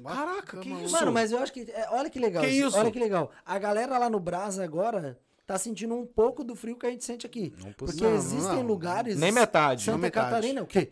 [0.04, 0.92] Caraca, que Mano, isso?
[0.92, 1.60] Mano, mas eu acho que.
[1.70, 2.44] é, olha que legal.
[2.44, 2.76] Que isso?
[2.76, 3.30] Olha que legal.
[3.46, 7.02] A galera lá no Brasa agora tá sentindo um pouco do frio que a gente
[7.04, 7.54] sente aqui.
[7.56, 8.10] Não Porque possível.
[8.10, 8.66] Não, existem não.
[8.66, 9.16] lugares.
[9.18, 9.84] nem metade.
[9.84, 10.26] Santa Não metade.
[10.28, 10.90] Catarina, o quê?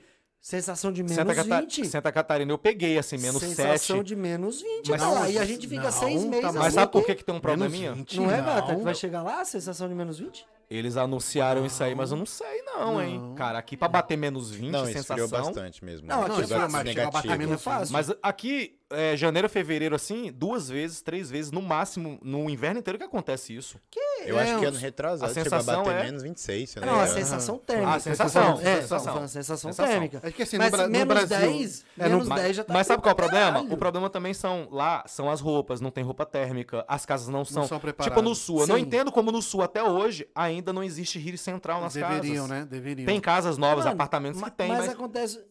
[0.49, 1.87] Sensação de menos Santa, Cata- 20.
[1.87, 4.03] Santa Catarina eu peguei, assim, menos Sensação 7.
[4.05, 5.21] de menos 20, Mas tá lá.
[5.21, 7.25] não, E a gente fica não, seis tá meses mais- Mas sabe por que, que
[7.25, 7.95] tem um probleminha?
[7.95, 8.75] 20, Não é, Gata?
[8.75, 8.83] não.
[8.83, 10.45] Vai chegar lá a sensação de menos 20?
[10.71, 13.19] Eles anunciaram isso aí, mas eu não sei não, hein.
[13.19, 13.35] Não.
[13.35, 15.29] Cara, aqui pra bater menos 20, Não, sensação...
[15.29, 16.07] bastante mesmo.
[16.07, 17.39] Não, aqui Não, é mas a bater negativo.
[17.39, 17.93] menos É fácil.
[17.93, 22.99] Mas aqui, é, janeiro, fevereiro, assim, duas vezes, três vezes, no máximo, no inverno inteiro
[22.99, 23.79] que acontece isso.
[24.27, 26.87] Eu acho que É, ano retrasado a a sensação bater é- menos 26, se eu
[26.87, 27.91] Não, me a sensação térmica.
[27.93, 29.13] Ah, sensação, É, sensação.
[29.13, 29.93] foi uma sensação Sensação.
[29.93, 30.21] térmica.
[30.23, 31.39] É que assim, Mas no, no menos Brasil...
[31.39, 33.53] 10, é, no- menos Ma- 10 já tá Mas sabe qual é o problema?
[33.53, 33.73] caralho.
[33.73, 37.45] O problema também são lá, são as roupas, não tem roupa térmica, as casas não
[37.45, 37.65] são.
[37.69, 38.25] são tipo preparadas.
[38.25, 41.81] no sul, eu não entendo como no sul até hoje ainda não existe rio central
[41.81, 42.49] nas Deveriam, casas.
[42.51, 42.67] né?
[42.69, 43.07] Deveriam.
[43.07, 45.45] Tem casas novas, Mano, apartamentos que tem, mas mas, acontece.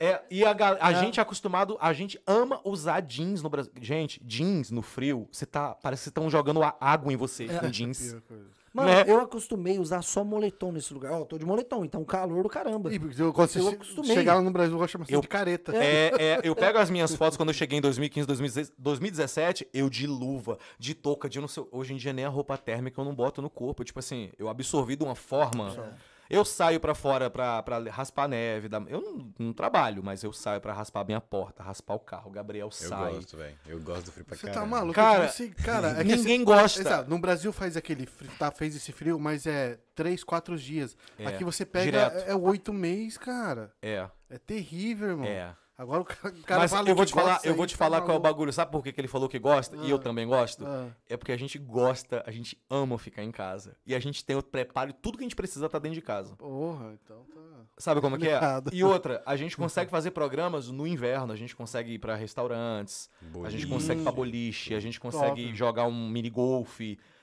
[0.00, 0.94] é, e a, a É.
[1.00, 3.72] gente é acostumado, a gente ama usar jeans no Brasil.
[3.80, 7.58] Gente, jeans no frio, você tá, parece que estão jogando a- água em você É.
[7.58, 7.98] com jeans.
[8.10, 8.61] Pior coisa.
[8.74, 9.04] Mano, Né?
[9.06, 11.12] eu acostumei a usar só moletom nesse lugar.
[11.12, 12.92] Ó, tô de moletom, então calor do caramba.
[12.92, 14.14] Ih, porque eu- quando você Eu acostumei.
[14.14, 15.76] chegar lá no Brasil, eu vou chamar você Eu- de careta.
[15.76, 19.90] É, é, eu pego as minhas fotos quando eu cheguei em 2015, 2016, 2017, eu
[19.90, 21.64] de luva, de touca, de não sei.
[21.70, 23.84] Hoje em dia nem a roupa térmica eu não boto no corpo.
[23.84, 25.94] Tipo assim, eu absorvi de uma forma.
[26.32, 28.68] Eu saio pra fora pra, pra raspar neve.
[28.68, 32.30] da- Eu não, não trabalho, mas eu saio pra raspar minha porta, raspar o carro.
[32.30, 33.12] O Gabriel Eu sai.
[33.14, 33.54] gosto, velho.
[33.66, 34.94] Eu gosto do frio pra Você tá maluco?
[34.94, 36.80] Cara, assim, cara é que Ninguém assim- gosta.
[36.80, 40.96] Exato, no Brasil faz aquele frio, tá, fez esse frio, mas é três, quatro dias.
[41.18, 42.28] É, Aqui você pega, direto.
[42.28, 43.72] é oito meses, cara.
[43.82, 45.26] É, É terrível, irmão.
[45.26, 45.54] é.
[45.82, 47.78] Agora o cara, o cara Mas fala eu vou te falar, eu vou te tá
[47.78, 48.52] falar qual é o bagulho.
[48.52, 49.76] Sabe por que, que ele falou que gosta?
[49.78, 50.00] E eu Ah.
[50.00, 50.64] também gosto?
[50.66, 50.88] Ah.
[51.08, 53.76] É porque a gente gosta, a gente ama ficar em casa.
[53.86, 56.36] E a gente tem o preparo tudo que a gente precisa tá dentro de casa.
[56.36, 57.40] Porra, então tá.
[57.78, 58.38] Sabe como que é?
[58.72, 63.10] E outra, a gente consegue fazer programas no inverno, a gente consegue ir pra restaurantes,
[63.20, 63.66] a gente Boliche.
[63.66, 65.54] consegue ir pra boliche, a gente consegue Top.
[65.56, 66.80] jogar um mini golf.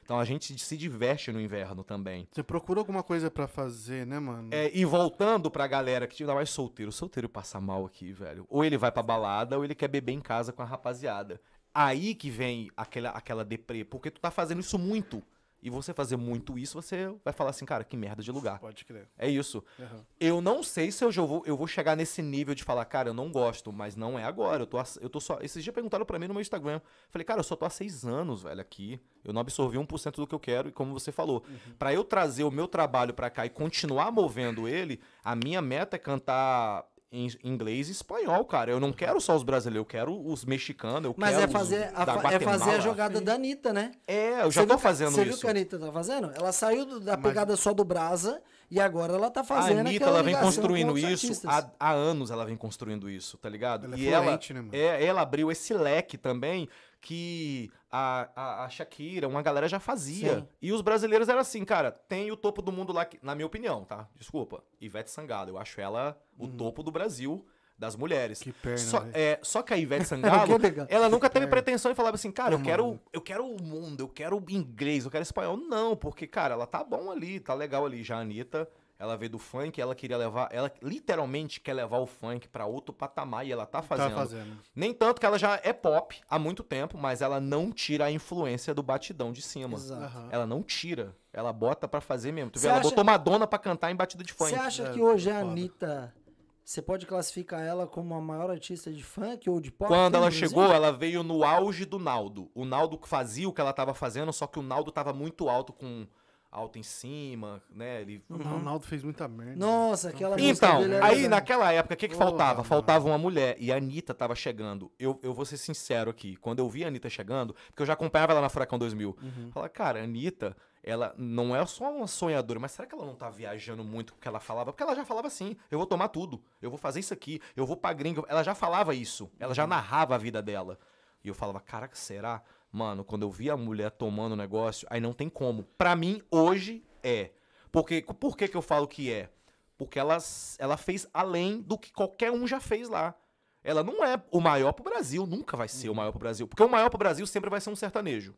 [0.10, 2.28] Então a gente se diverte no inverno também.
[2.32, 4.50] Você procura alguma coisa pra fazer, né, mano?
[4.52, 8.44] É, e voltando pra galera que ainda mais solteiro, o solteiro passa mal aqui, velho.
[8.50, 11.40] Ou ele vai pra balada ou ele quer beber em casa com a rapaziada.
[11.72, 15.22] Aí que vem aquela, aquela deprê, porque tu tá fazendo isso muito.
[15.62, 18.60] E você fazer muito isso, você vai falar assim, cara, que merda de lugar.
[18.60, 19.08] Pode crer.
[19.18, 19.64] É isso.
[19.80, 20.06] Aham.
[20.20, 23.14] Eu não sei se eu vou, eu vou chegar nesse nível de falar, cara, eu
[23.14, 24.64] não gosto, mas não é agora.
[24.64, 25.40] Eu tô, eu tô só.
[25.42, 26.80] Esses dias perguntaram pra mim no meu Instagram.
[27.10, 29.00] Falei, cara, eu só tô há seis anos, velho, aqui.
[29.24, 31.44] Eu não absorvi 1% do que eu quero, e como você falou,
[31.78, 35.98] pra eu trazer o meu trabalho pra cá e continuar movendo ele, a minha meta
[35.98, 38.70] é cantar em inglês e espanhol, cara.
[38.72, 41.52] Eu não quero só os brasileiros, eu quero os mexicanos, eu Mas quero é os
[41.52, 43.92] fazer, a, da fa- é fazer a jogada da Anitta, né?
[44.08, 45.42] É, eu já Você tô viu- fazendo Você viu o isso.
[45.42, 46.32] que a Anitta tá fazendo?
[46.36, 49.80] Ela saiu do- da Mas- pegada só do Brasa e agora ela tá A fazendo
[49.80, 53.86] Anitta, aquela ela vem construindo isso há, há anos, ela vem construindo isso, tá ligado?
[53.86, 54.70] Ela é e ela, né, mano?
[54.72, 56.70] é, ela abriu esse leque também
[57.02, 60.40] que a, a, a Shakira, uma galera já fazia.
[60.40, 60.48] Sim.
[60.62, 63.46] E os brasileiros eram assim, cara, tem o topo do mundo lá, que- na minha
[63.48, 64.08] opinião, tá?
[64.16, 64.64] Desculpa.
[64.80, 67.46] Ivete Sangalo, eu acho ela o topo do Brasil
[67.78, 68.40] das mulheres.
[68.42, 68.44] Uhum.
[68.52, 69.12] Que perna, só, velho.
[69.16, 71.62] é, só que a Ivete Sangalo, Que ela nunca teve perna.
[71.64, 73.02] pretensão e falava assim, cara, eu quero, mano.
[73.14, 75.56] eu quero o mundo, eu quero inglês, eu quero espanhol.
[75.56, 78.04] Não, porque, cara, ela tá bom ali, tá legal ali.
[78.04, 78.70] Já a Anitta,
[79.00, 82.94] ela veio do funk, ela queria levar, ela literalmente quer levar o funk pra outro
[82.94, 84.10] patamar e ela tá fazendo.
[84.10, 84.58] Tá fazendo.
[84.76, 88.12] Nem tanto que ela já é pop há muito tempo, mas ela não tira a
[88.12, 89.76] influência do batidão de cima.
[89.78, 90.28] Exato.
[90.30, 92.52] Ela não tira, ela bota pra fazer mesmo.
[92.52, 94.50] Tu vê, Cê ela acha- botou Madonna pra cantar em batida de funk.
[94.52, 95.52] Você acha É, que hoje a foda.
[95.52, 96.14] Anitta,
[96.62, 99.88] você pode classificar ela como a maior artista de funk ou de pop?
[99.88, 102.52] Quando ela chegou, ela veio no auge do Naldo.
[102.54, 105.72] O Naldo fazia o que ela tava fazendo, só que o Naldo tava muito alto
[105.74, 106.06] com
[106.52, 108.02] alto em cima, né?
[108.02, 109.56] Ele O Ronaldo fez muita merda.
[109.56, 112.54] Nossa, aquela Então, dele era aí naquela época, o que, que Porra, faltava?
[112.56, 112.64] mano.
[112.64, 113.56] Faltava uma mulher.
[113.60, 114.92] E a Anitta tava chegando.
[114.98, 116.36] Eu, eu vou ser sincero aqui.
[116.38, 119.16] Quando eu vi a Anitta chegando, porque eu já acompanhava ela na Furacão 2000.
[119.22, 119.52] Uhum.
[119.52, 123.16] Falei, cara, a Anitta, ela não é só uma sonhadora, mas será que ela não
[123.16, 124.72] tá viajando muito com o que ela falava?
[124.72, 127.66] Porque ela já falava assim: eu vou tomar tudo, eu vou fazer isso aqui, eu
[127.66, 128.24] vou pra gringa.
[128.28, 129.30] Ela já falava isso.
[129.40, 129.56] Ela Uhum.
[129.56, 130.80] já narrava a vida dela.
[131.24, 132.42] E eu falava, caraca, será?
[132.72, 135.64] Mano, quando eu vi a mulher tomando o negócio, aí não tem como.
[135.78, 137.32] Pra mim, hoje é.
[137.72, 139.30] Porque, por que, que eu falo que é?
[139.78, 140.18] Porque ela,
[140.58, 143.16] ela fez além do que qualquer um já fez lá.
[143.64, 146.48] Ela não é o maior pro Brasil, nunca vai ser o maior pro Brasil.
[146.48, 148.34] Porque o maior pro Brasil sempre vai ser um sertanejo.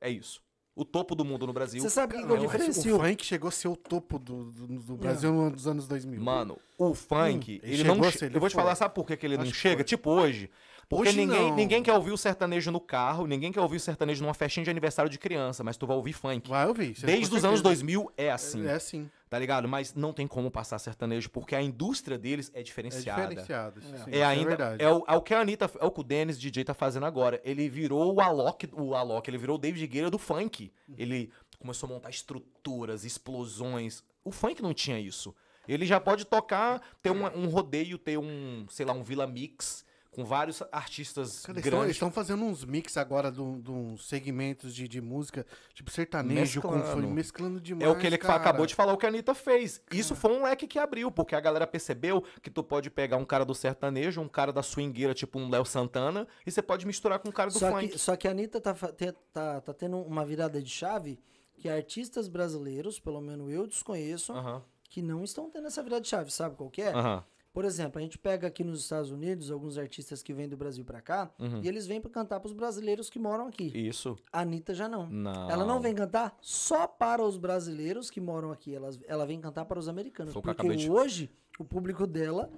[0.00, 0.42] É isso.
[0.74, 1.80] O topo do mundo no Brasil.
[1.80, 4.96] Você sabe o que Não, o funk chegou a ser o topo do, do, do
[4.96, 6.20] Brasil nos anos 2000.
[6.20, 7.94] Mano, o funk, Hum, ele ele não.
[7.94, 9.44] chegou a che- ser, ele eu vou te falar, sabe por que, que ele Acho
[9.46, 9.82] não chega?
[9.82, 10.50] Tipo hoje.
[10.88, 11.56] Porque Hoje ninguém, não.
[11.56, 14.70] ninguém quer ouvir o sertanejo no carro, ninguém quer ouvir o sertanejo numa festinha de
[14.70, 16.48] aniversário de criança, mas tu vai ouvir funk.
[16.48, 16.94] Vai ouvir.
[17.02, 17.62] é Desde os anos certeza.
[17.62, 19.10] 2000 é assim, É assim.
[19.28, 19.66] tá ligado?
[19.66, 23.22] Mas não tem como passar sertanejo, porque a indústria deles é É diferenciada.
[23.22, 23.80] diferenciado.
[23.80, 24.48] isso sim, É isso ainda.
[24.48, 24.84] verdade.
[24.84, 27.04] É, o, é o que a Anitta, é o que o Dennis DJ tá fazendo
[27.04, 27.40] agora.
[27.44, 30.72] Ele virou o Alok, o Alok, ele virou o David Guerra do funk.
[30.96, 34.04] Ele começou a montar estruturas, explosões.
[34.22, 35.34] O funk não tinha isso.
[35.66, 39.84] Ele já pode tocar, ter um, um rodeio, ter um, sei lá, um Vila Mix
[40.16, 41.90] com vários artistas Cara, eles estão- eles grandes.
[41.96, 46.72] estão fazendo uns mix agora de um- uns segmentos de, de música, tipo sertanejo, com
[46.72, 47.02] Mesclando.
[47.02, 47.86] funk, mesclando demais.
[47.88, 48.36] É o que ele cara.
[48.36, 49.80] acabou de falar, o que a Anitta fez.
[49.92, 53.24] Isso foi um leque que abriu, porque a galera percebeu que tu pode pegar um
[53.24, 57.18] cara do sertanejo, um cara da swingueira, tipo um Léo Santana, e você pode misturar
[57.18, 57.88] com um cara do Só funk.
[57.88, 61.20] que, só que a Anitta tá, tá, tá tendo uma virada de chave
[61.58, 66.08] que artistas brasileiros, pelo menos eu desconheço, Aham, que não estão tendo essa virada de
[66.08, 66.30] chave.
[66.30, 66.92] Sabe qual que é?
[66.92, 67.24] aham.
[67.56, 70.84] Por exemplo, a gente pega aqui nos Estados Unidos alguns artistas que vêm do Brasil
[70.84, 71.62] pra cá Uhum.
[71.62, 73.72] e eles vêm pra cantar pros brasileiros que moram aqui.
[73.74, 74.14] Isso.
[74.30, 75.08] A Anitta já não.
[75.08, 75.50] Não.
[75.50, 78.74] Ela não vem cantar só para os brasileiros que moram aqui.
[78.74, 80.34] Ela, ela vem cantar para os americanos.
[80.34, 82.50] Foi Porque de- hoje o público dela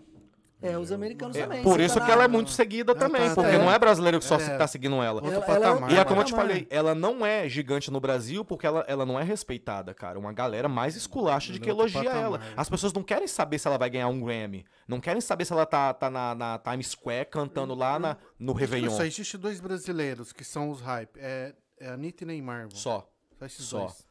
[0.60, 1.62] é os americanos É, também.
[1.62, 3.58] por isso tá que ela é muito seguida Ela também, tá- porque é.
[3.58, 5.20] não é brasileiro que só se é- tá seguindo ela.
[5.24, 5.92] Ela- ela é.
[5.94, 6.48] E é como eu te patamar.
[6.52, 10.18] falei, ela não é gigante no Brasil porque ela, ela não é respeitada, cara.
[10.18, 12.22] Uma galera mais esculacha de que elogia patamar.
[12.24, 12.40] ela.
[12.56, 14.64] As pessoas não querem saber se ela vai ganhar um Grammy.
[14.86, 18.52] Não querem saber se ela tá, tá na, na Times Square cantando lá na, no
[18.52, 18.90] Réveillon.
[18.90, 21.10] Só existe dois brasileiros que são os hype.
[21.18, 22.66] É, é Anitta e Neymar.
[22.70, 23.08] Só.
[23.38, 23.78] Só esses só.
[23.80, 24.07] dois.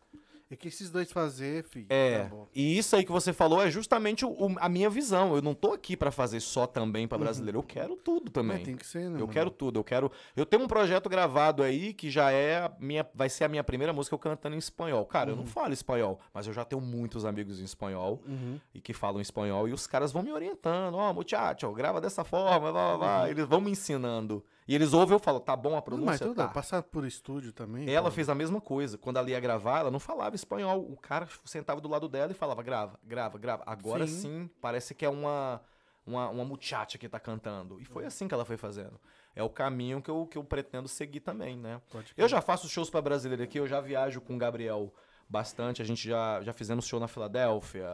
[0.49, 1.87] E que esses dois fazer, filho.
[1.89, 2.47] É, acabou.
[2.55, 5.35] e isso aí que você falou é justamente o- o- a minha visão.
[5.35, 7.59] Eu não tô aqui pra fazer só também pra brasileiro.
[7.59, 8.55] Eu quero tudo também.
[8.57, 9.17] Mas tem que ser, né?
[9.17, 9.27] Eu mano?
[9.27, 10.09] quero tudo, eu quero.
[10.37, 13.05] Eu tenho um projeto gravado aí que já é a minha.
[13.13, 15.05] Vai ser a minha primeira música eu cantando em espanhol.
[15.05, 18.57] Cara, eu não falo espanhol, mas eu já tenho muitos amigos em espanhol Uhum.
[18.73, 20.95] e que falam espanhol e os caras vão me orientando.
[20.95, 23.29] Ó, muchacho, grava dessa forma, vá, vá, vá.
[23.29, 24.41] Eles vão me ensinando.
[24.67, 26.25] E eles ouvem eu falo, tá bom a Não, mas pronúncia?
[26.27, 26.47] tudo, tá.
[26.49, 27.89] passar por estúdio também.
[27.89, 28.15] Ela pô.
[28.15, 28.97] fez a mesma coisa.
[28.97, 30.81] Quando ela ia gravar, ela não falava espanhol.
[30.91, 33.63] O cara sentava do lado dela e falava, grava, grava, grava.
[33.65, 34.21] Agora Sim.
[34.21, 35.61] sim, parece que é uma,
[36.05, 37.79] uma, uma muchacha que tá cantando.
[37.79, 38.99] E foi assim que ela foi fazendo.
[39.33, 41.79] É o caminho que eu, que eu pretendo seguir também, né?
[42.17, 44.91] Eu já faço shows pra brasileiro aqui, eu já viajo com o Gabriel
[45.29, 45.81] bastante.
[45.81, 47.87] A gente já, já fizemos show na Filadélfia,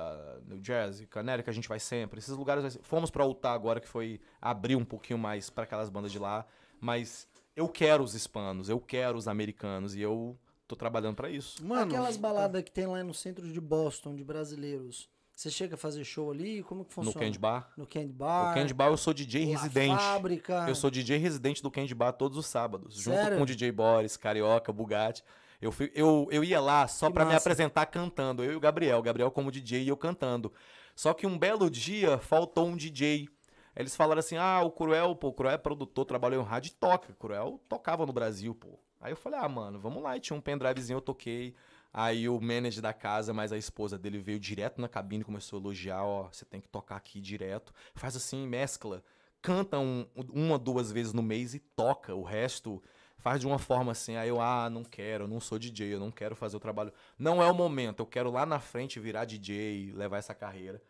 [0.47, 2.19] New Jersey, Canérica, a gente vai sempre.
[2.19, 2.79] Esses lugares.
[2.83, 6.45] Fomos pra Utah agora, que foi abrir um pouquinho mais pra aquelas bandas de lá.
[6.83, 9.95] Mas eu quero os hispanos, eu quero os americanos.
[9.95, 11.65] E eu tô trabalhando pra isso.
[11.65, 15.09] Mano, Aquelas baladas que tem lá no centro de Boston, de brasileiros.
[15.35, 16.61] Você chega a fazer show ali?
[16.61, 17.15] Como que funciona?
[17.15, 17.71] No Candy Bar.
[17.75, 18.49] No Candy Bar.
[18.49, 19.95] No Candy Bar eu sou DJ residente.
[19.95, 20.65] Fábrica.
[20.67, 23.37] Eu sou DJ residente do Candy Bar todos os sábados, junto Sério?
[23.37, 25.23] com o DJ Boris, Carioca, Bugatti.
[25.59, 28.99] Eu, fui- eu, eu ia lá só pra me apresentar cantando, eu e o Gabriel.
[28.99, 30.51] O Gabriel como DJ e eu cantando.
[30.95, 33.27] Só que um belo dia faltou um DJ.
[33.75, 36.73] Eles falaram assim: ah, o Cruel, pô, o Cruel é produtor, trabalhou em rádio e
[36.73, 37.13] toca.
[37.13, 38.79] Cruel tocava no Brasil, pô.
[39.01, 40.15] Aí eu falei: ah, mano, vamos lá.
[40.15, 41.55] E tinha um pendrivezinho, eu toquei.
[41.91, 45.57] Aí o manager da casa, mas a esposa dele veio direto na cabine e começou
[45.59, 47.73] a elogiar: ó, você tem que tocar aqui direto.
[47.95, 49.03] Faz assim, mescla.
[49.41, 52.15] Canta um, uma, duas vezes no mês e toca.
[52.15, 52.81] O resto
[53.17, 54.15] faz de uma forma assim.
[54.15, 56.93] Aí eu, ah, não quero, eu não sou DJ, eu não quero fazer o trabalho.
[57.17, 60.81] Não é o momento, eu quero lá na frente virar DJ, levar essa carreira.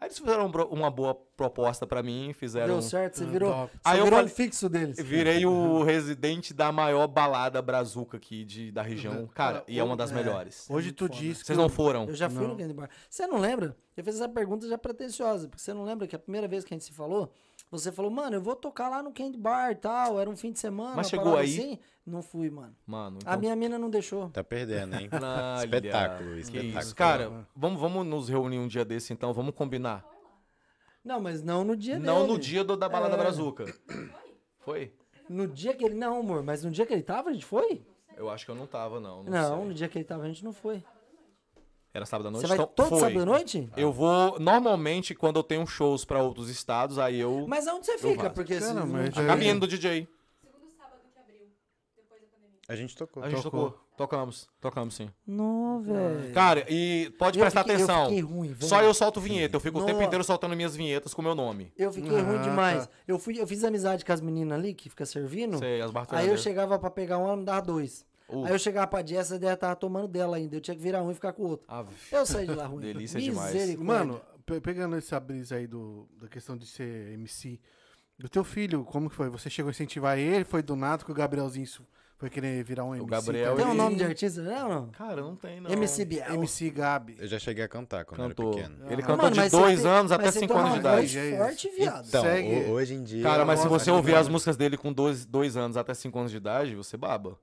[0.00, 2.74] Aí eles fizeram um uma boa proposta pra mim, fizeram.
[2.74, 4.96] Deu certo, você Ah, virou, você Aí eu virou falei- um fixo deles.
[5.02, 9.26] Virei o residente da maior balada brazuca aqui de, da região.
[9.34, 10.14] Cara, e é uma das É.
[10.14, 10.68] melhores.
[10.70, 11.18] Hoje tu foda.
[11.18, 11.46] disse que.
[11.46, 12.04] Vocês não foram?
[12.08, 12.50] Eu já fui Não.
[12.50, 12.88] no Candy Bar.
[13.10, 13.76] Você não lembra?
[13.96, 16.72] Eu fiz essa pergunta já pretensiosa, porque você não lembra que a primeira vez que
[16.72, 17.32] a gente se falou,
[17.70, 20.52] você falou, mano, eu vou tocar lá no Candy Bar e tal, era um fim
[20.52, 20.94] de semana.
[20.96, 21.48] Mas chegou aí?
[21.58, 21.78] Assim.
[22.06, 22.74] Não fui, mano.
[22.86, 24.30] Mano, A minha mina não deixou.
[24.30, 25.10] Tá perdendo, hein?
[25.62, 26.78] Espetáculo, espetáculo.
[26.80, 26.94] isso.
[26.96, 30.04] Cara, vamos, vamos nos reunir um dia desse então, vamos combinar.
[31.04, 32.32] Não, mas não no dia Não dele.
[32.32, 33.18] no dia do- da balada É.
[33.18, 33.64] brazuca.
[34.60, 34.92] Foi?
[35.28, 35.94] No dia que ele.
[35.94, 37.82] Não, amor, mas no dia que ele tava, a gente foi?
[38.16, 39.22] Eu acho que eu não tava, não.
[39.22, 39.66] Não, Não, sei.
[39.68, 40.82] no dia que ele tava, a gente não foi.
[41.92, 42.42] Era sábado à noite?
[42.42, 43.00] Você vai então, todo foi.
[43.00, 43.70] sábado à noite?
[43.76, 47.46] Eu vou, normalmente, quando eu tenho shows pra outros estados, aí eu...
[47.48, 48.30] Mas aonde você fica?
[48.30, 50.06] Porque Cara, se- mas não- é- Caminhando do DJ.
[50.40, 51.46] Segundo sábado que abriu,
[51.96, 52.60] depois da pandemia.
[52.68, 53.22] A gente tocou.
[53.22, 53.70] A gente Tocou.
[53.70, 53.88] tocou.
[53.96, 54.48] Tocamos.
[54.60, 55.10] Tocamos, sim.
[55.26, 56.32] Não, velho.
[56.32, 58.04] Cara, e pode Eu prestar fiquei- eu atenção.
[58.04, 58.68] fiquei ruim, velho.
[58.68, 59.56] Só eu solto vinheta.
[59.56, 61.72] Eu fico o tempo inteiro soltando minhas vinhetas com meu nome.
[61.76, 62.86] Eu fiquei Ah, ruim demais.
[62.86, 62.92] tá.
[63.08, 65.58] Eu, fui, eu fiz amizade com as meninas ali, que fica servindo.
[65.58, 68.06] Sei, as Aí eu chegava pra pegar um, ela me dava dois.
[68.28, 68.44] Uh.
[68.44, 70.56] Aí eu chegava pra Jess, ela tava tomando dela ainda.
[70.56, 71.64] Eu tinha que virar um e ficar com o outro.
[71.68, 71.94] Ave.
[72.12, 72.80] Eu saí de lá ruim.
[72.82, 73.74] Delícia demais.
[73.76, 77.58] Mano, pe- pegando essa brisa aí do, da questão de ser MC,
[78.18, 79.28] do teu filho, como que foi?
[79.30, 80.44] Você chegou a incentivar ele?
[80.44, 81.66] Foi do nada que o Gabrielzinho
[82.18, 83.08] foi querer virar um MC?
[83.08, 84.42] Gabriel, tem um nome de artista?
[84.42, 84.88] Não, não.
[84.90, 85.70] Cara, não tem, não.
[85.70, 86.34] MC Biel.
[86.34, 87.16] MC Gabi.
[87.18, 88.58] Eu já cheguei a cantar quando Cantou.
[88.58, 88.90] era pequeno.
[88.92, 89.06] Ele Ah.
[89.06, 91.18] cantou Mano, de dois tem- anos mas até cinco anos de idade.
[91.18, 92.08] É forte, viado.
[92.08, 92.48] Então, Segue.
[92.48, 93.22] ho- hoje em dia.
[93.22, 96.32] Cara, mas se você ouvir as músicas dele com dois, dois anos até cinco anos
[96.32, 97.38] de idade, você baba.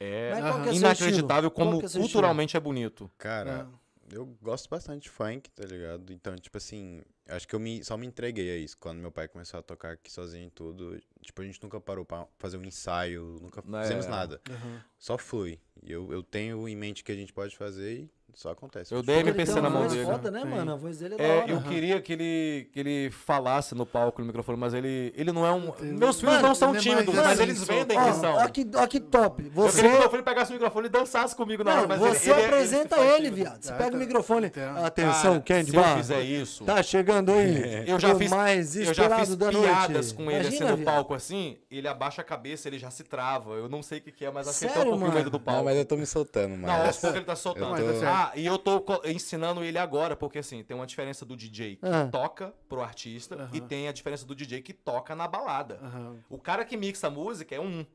[0.00, 3.10] É Mas qual que é inacreditável como que é culturalmente é bonito.
[3.18, 3.68] Cara,
[4.10, 6.10] eu gosto bastante de funk, tá ligado?
[6.12, 8.76] Então, tipo assim, acho que eu me, só me entreguei a isso.
[8.78, 12.04] Quando meu pai começou a tocar aqui sozinho e tudo, tipo, a gente nunca parou
[12.04, 13.82] pra fazer um ensaio, nunca É.
[13.82, 14.40] fizemos nada.
[14.50, 14.82] Aham.
[14.98, 15.60] Só flui.
[15.82, 18.94] E eu, eu tenho em mente o que a gente pode fazer e só acontece.
[18.94, 20.04] Eu dei Ele MPC na mão dele.
[20.04, 20.72] foda, né, mano?
[20.72, 21.50] A voz dele é, da É, hora.
[21.50, 25.46] eu queria que ele, que ele falasse no palco, no microfone, mas ele, ele não
[25.46, 25.68] é um.
[25.68, 25.92] Entendi.
[25.94, 28.34] Meus filhos Mano, não são ele é tímidos, mas assim, eles vendem Ó, que são.
[28.34, 29.44] ó que, ó que top.
[29.44, 29.76] Eu Você...
[29.82, 32.30] queria que meu filho pegasse o microfone e dançasse comigo na hora, Não, mas você
[32.30, 33.62] ele, ele, apresenta ele, ele, viado.
[33.62, 34.52] Você Ah, pega o microfone.
[34.84, 37.84] Atenção, Cara, Candy se eu fizer isso, Tá chegando aí.
[37.88, 40.14] eu já o fiz, mais eu já fiz da piadas noite.
[40.14, 43.54] com ele assim no palco assim, ele abaixa a cabeça, ele já se trava.
[43.54, 45.14] Eu não sei o que, que é, mas acho que ele tá um pouquinho mano?
[45.14, 45.58] medo do palco.
[45.58, 47.74] Não, mas eu tô me soltando, Não, aos poucos ele tá soltando.
[48.22, 51.86] Ah, e eu tô ensinando ele agora, porque assim, tem uma diferença do DJ que
[51.86, 52.06] Ah.
[52.10, 53.50] toca pro artista Aham.
[53.54, 55.78] e tem a diferença do DJ que toca na balada.
[55.82, 56.18] Aham.
[56.28, 57.86] O cara que mixa a música é um.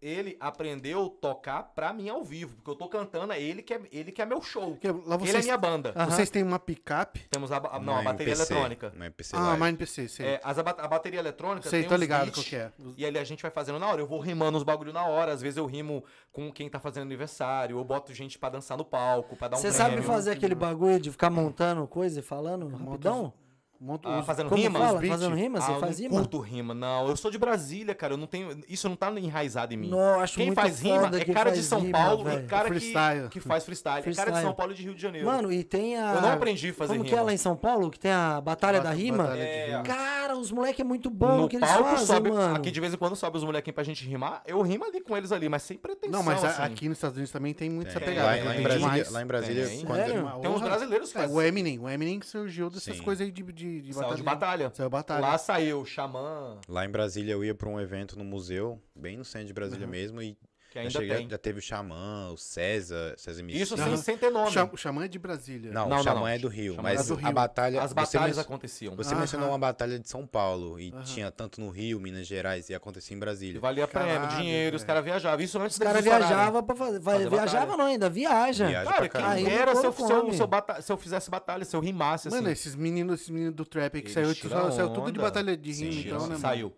[0.00, 3.80] Ele aprendeu tocar pra mim ao vivo, porque eu tô cantando, é ele que é,
[3.90, 4.72] ele que é meu show.
[4.72, 5.92] Porque lá Ele é vocês, minha banda.
[5.96, 6.10] Aham.
[6.10, 7.26] vocês têm uma picape.
[7.30, 8.92] Temos a, a- não, Não a bateria MPC, eletrônica.
[8.94, 10.26] Não é PC Ah, uma NPC, sei.
[10.26, 12.70] É, as, a, a bateria eletrônica sei, tem tô uns ligado beats, que é.
[12.96, 14.00] E ali a gente vai fazendo na hora.
[14.02, 15.32] Eu vou rimando os bagulho na hora.
[15.32, 17.78] Às vezes eu rimo com quem tá fazendo aniversário.
[17.78, 21.00] Eu boto gente pra dançar no palco, pra dar um Você sabe fazer aquele bagulho
[21.00, 23.32] de ficar montando coisa e falando rapidão?
[23.78, 24.78] Monta Ah, os- fazendo rima?
[24.78, 25.02] fala?
[25.06, 25.60] Fazendo rima?
[25.60, 26.10] Você ah, eu faz rima?
[26.16, 27.08] curto rima, não.
[27.08, 28.14] Eu sou de Brasília, cara.
[28.14, 28.58] Eu não tenho.
[28.68, 29.90] Isso não tá enraizado em mim.
[29.90, 32.44] Não, acho Quem muito faz rima é cara de São rima, Paulo velho.
[32.44, 33.28] e cara que, Freestyle.
[33.28, 33.98] que faz freestyle.
[33.98, 34.42] É cara de Freestyle.
[34.46, 35.26] São Paulo e de Rio de Janeiro.
[35.26, 36.14] Mano, e tem a.
[36.14, 37.14] eu não aprendi a fazer Como rima.
[37.14, 37.90] que é lá em São Paulo?
[37.90, 39.24] Que tem a Batalha Bata- da Rima?
[39.24, 39.66] Batalha de É.
[39.66, 39.82] rima.
[39.82, 42.30] Cara, os moleques é muito bom no que eles palco fazem, sobe.
[42.30, 42.56] mano.
[42.56, 44.42] Aqui de vez em quando sobe os molequinhos pra gente rimar.
[44.46, 46.18] Eu rimo ali com eles ali, mas sem pretensão.
[46.18, 46.62] Não, mas assim.
[46.62, 48.26] aqui nos Estados Unidos também tem muito essa pegada.
[48.26, 50.48] Lá, em Brasília, Tem.
[50.50, 51.36] uns brasileiros que É, fazem.
[51.36, 51.78] o Eminem.
[51.78, 54.16] O Eminem surgiu dessas coisas aí de, de, de Saiu batalha.
[54.16, 54.72] de batalha.
[54.74, 55.20] Saiu batalha.
[55.20, 59.16] Lá saiu o Xamã, Lá em Brasília eu ia pra um evento no museu, bem
[59.16, 60.36] no centro de Brasília mesmo, e
[60.84, 61.30] que já, ainda cheguei- tem.
[61.30, 63.60] já teve o Xamã, o César, César Mix.
[63.60, 64.48] Isso sem, sem ter nome.
[64.48, 65.70] O Xa- O Xamã é de Brasília.
[65.72, 66.28] Não, Não, o Xamã não.
[66.28, 67.32] é do Rio, Xamã mas é do a Rio.
[67.32, 67.82] batalha...
[67.82, 68.94] As batalhas aconteciam.
[68.96, 69.20] Você Aham.
[69.20, 73.14] mencionou uma batalha de São Paulo, e tinha tanto no Rio, Minas Gerais, e acontecia
[73.14, 73.60] em E Brasília.
[73.60, 74.86] valia prêmio, dinheiro, os velho.
[74.86, 75.44] caras viajavam.
[75.44, 76.98] Isso antes Os caras viajavam pra fazer.
[77.00, 77.76] vai- Fazer viajava batalha.
[77.78, 78.66] não, ainda viaja.
[78.66, 80.34] Viaja Cara, quem era se eu, se, eu, come.
[80.34, 82.36] se, eu bata- se eu fizesse batalha, se eu rimasse assim.
[82.36, 85.72] Mano, esses meninos, esses meninos do trap aí que saiu, saiu tudo de batalha de
[85.72, 86.36] rima, então, né?
[86.36, 86.72] Saiu.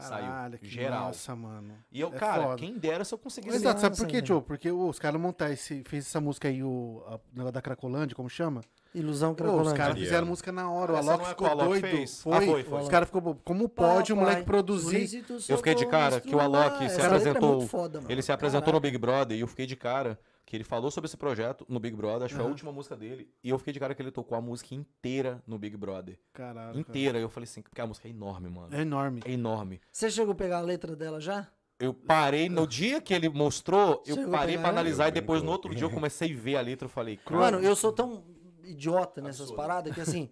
[0.00, 1.06] Caralho, que geral.
[1.06, 1.74] massa, mano.
[1.90, 2.56] E eu, É cara, foda.
[2.56, 3.56] quem dera se eu conseguisse.
[3.56, 4.22] Exato, sabe por Nossa, quê.
[4.22, 4.42] Tio?
[4.42, 5.82] Porque os caras montaram esse.
[5.84, 8.60] Fez essa música aí, o, negócio da Cracolândia, como chama?
[8.94, 9.76] Ilusão Pô, os Cracolândia.
[9.78, 10.92] caras fizeram música na hora.
[10.92, 11.86] O Alok é ficou Alok doido.
[11.88, 12.22] fez?
[12.22, 12.32] Foi.
[12.32, 12.80] Ah, foi, foi.
[12.82, 13.34] Os caras ficou.
[13.44, 15.24] Como pode o moleque produzir?
[15.48, 17.68] Eu fiquei de cara que o Alok se é apresentou-.
[18.08, 20.18] Ele se apresentou no Big Brother e eu fiquei de cara
[20.54, 22.96] que ele falou sobre esse projeto no Big Brother, acho que foi a última música
[22.96, 26.16] dele, e eu fiquei de cara que ele tocou a música inteira no Big Brother.
[26.32, 26.68] Caralho.
[26.68, 26.78] cara.
[26.78, 27.18] Inteira.
[27.18, 28.68] E eu falei assim, porque a música é enorme, mano.
[28.72, 29.20] É enorme.
[29.24, 29.80] É enorme.
[29.90, 31.48] Você chegou a pegar a letra dela já?
[31.80, 34.68] Eu parei, no dia que ele mostrou, eu Chegou parei ela?
[34.68, 37.16] analisar e Eu depois no outro dia eu comecei a ver a letra e falei,
[37.16, 38.22] cara, Mano, eu sou tão
[38.62, 39.56] idiota nessas Absurdo.
[39.56, 40.30] paradas que assim,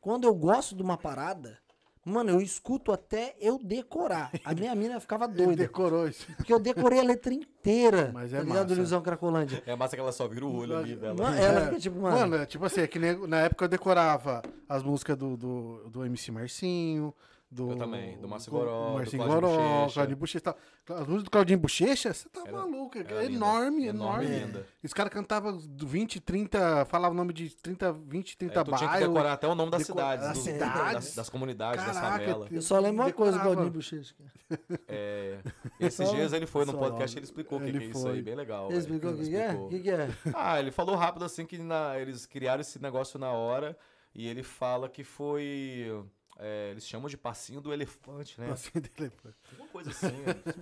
[0.00, 1.58] quando eu gosto de uma parada,
[2.04, 4.30] mano, eu escuto até eu decorar.
[4.44, 5.56] A minha mina ficava Ele doida.
[5.62, 6.26] decorou isso.
[6.36, 8.10] Porque eu decorei a letra inteira.
[8.12, 8.72] Mas é tá massa.
[8.72, 9.62] Ilusão Cracolândia.
[9.66, 11.14] é massa que ela só vira o olho ali dela.
[11.14, 11.64] Mano, ela É.
[11.66, 12.16] fica tipo, mano.
[12.18, 16.04] Mano, é tipo assim, é que na época eu decorava as músicas do, do, do
[16.04, 17.14] MC Marcinho,
[17.54, 17.70] do.
[17.70, 19.94] Eu também, do Márcio Go- Goró, do Marcinho Claudinho Goró, Bochecha.
[19.94, 20.40] Claudinho Bochecha.
[20.40, 20.56] tal.
[20.90, 23.32] As músicas do Claudinho Bochecha, você tá Era- maluco, é era linda.
[23.36, 24.44] enorme, Enorme, enorme.
[24.46, 24.66] linda.
[24.82, 28.78] Os caras cantavam 20, 30, falavam o nome de 30, 20, 30 É, tu tinha
[28.78, 29.08] que bairros.
[29.08, 30.92] decorar até o nome das deco- cidades, das dos- cidades.
[30.94, 32.52] das, das comunidades, das Caraca, favelas.
[32.52, 33.42] Eu só lembro uma coisa do.
[33.42, 34.14] Claudinho Bochecha.
[34.48, 34.80] cara.
[34.88, 35.38] É,
[35.80, 37.88] esses dias ele foi no só- podcast e ele explicou o que, ele que é
[37.90, 38.10] isso foi.
[38.12, 38.68] aí, bem legal.
[38.68, 39.68] Ele explicou o que, que é?
[39.70, 40.08] Que, que é?
[40.34, 43.76] Ah, ele falou rápido assim que na- eles criaram esse negócio na hora
[44.14, 46.04] e ele fala que foi.
[46.38, 48.50] É, eles chamam de passinho do elefante, né?
[48.52, 49.12] Assim, dele.
[49.58, 50.08] Uma coisa assim.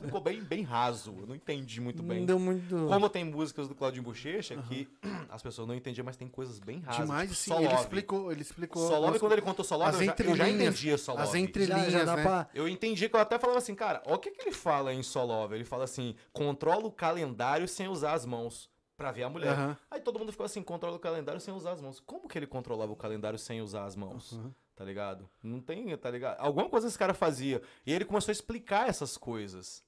[0.05, 1.15] Ficou bem, bem raso.
[1.19, 2.21] Eu não entendi muito bem.
[2.21, 2.75] Não deu muito.
[2.89, 4.89] Como tem músicas do Claudinho Bochecha que
[5.31, 7.03] as pessoas não entendiam, mas tem coisas bem rasas.
[7.07, 7.65] Demais, tipo, sim.
[7.65, 8.87] Ele explicou, ele explicou.
[8.89, 10.99] Só Love, as- quando ele contou Só Love, as eu já, eu já entrelinhas, entendia
[10.99, 11.25] Só Love.
[11.29, 12.23] as entre- já, já entrelinhas, né?
[12.23, 12.49] pra.
[12.55, 15.03] Eu entendi que eu até falava assim, cara, olha o que, que ele fala em
[15.03, 15.55] Só Love.
[15.55, 18.71] Ele fala assim, controla o calendário sem usar as mãos.
[18.95, 19.53] Pra ver a mulher.
[19.55, 19.77] Aham.
[19.91, 21.99] Aí todo mundo ficou assim, controla o calendário sem usar as mãos.
[21.99, 24.35] Como que ele controlava o calendário sem usar as mãos?
[24.35, 24.55] Aham.
[24.75, 25.29] Tá ligado?
[25.43, 26.39] Não tem, tá ligado?
[26.41, 27.61] Alguma coisa esse cara fazia.
[27.87, 29.85] E ele começou a explicar essas coisas.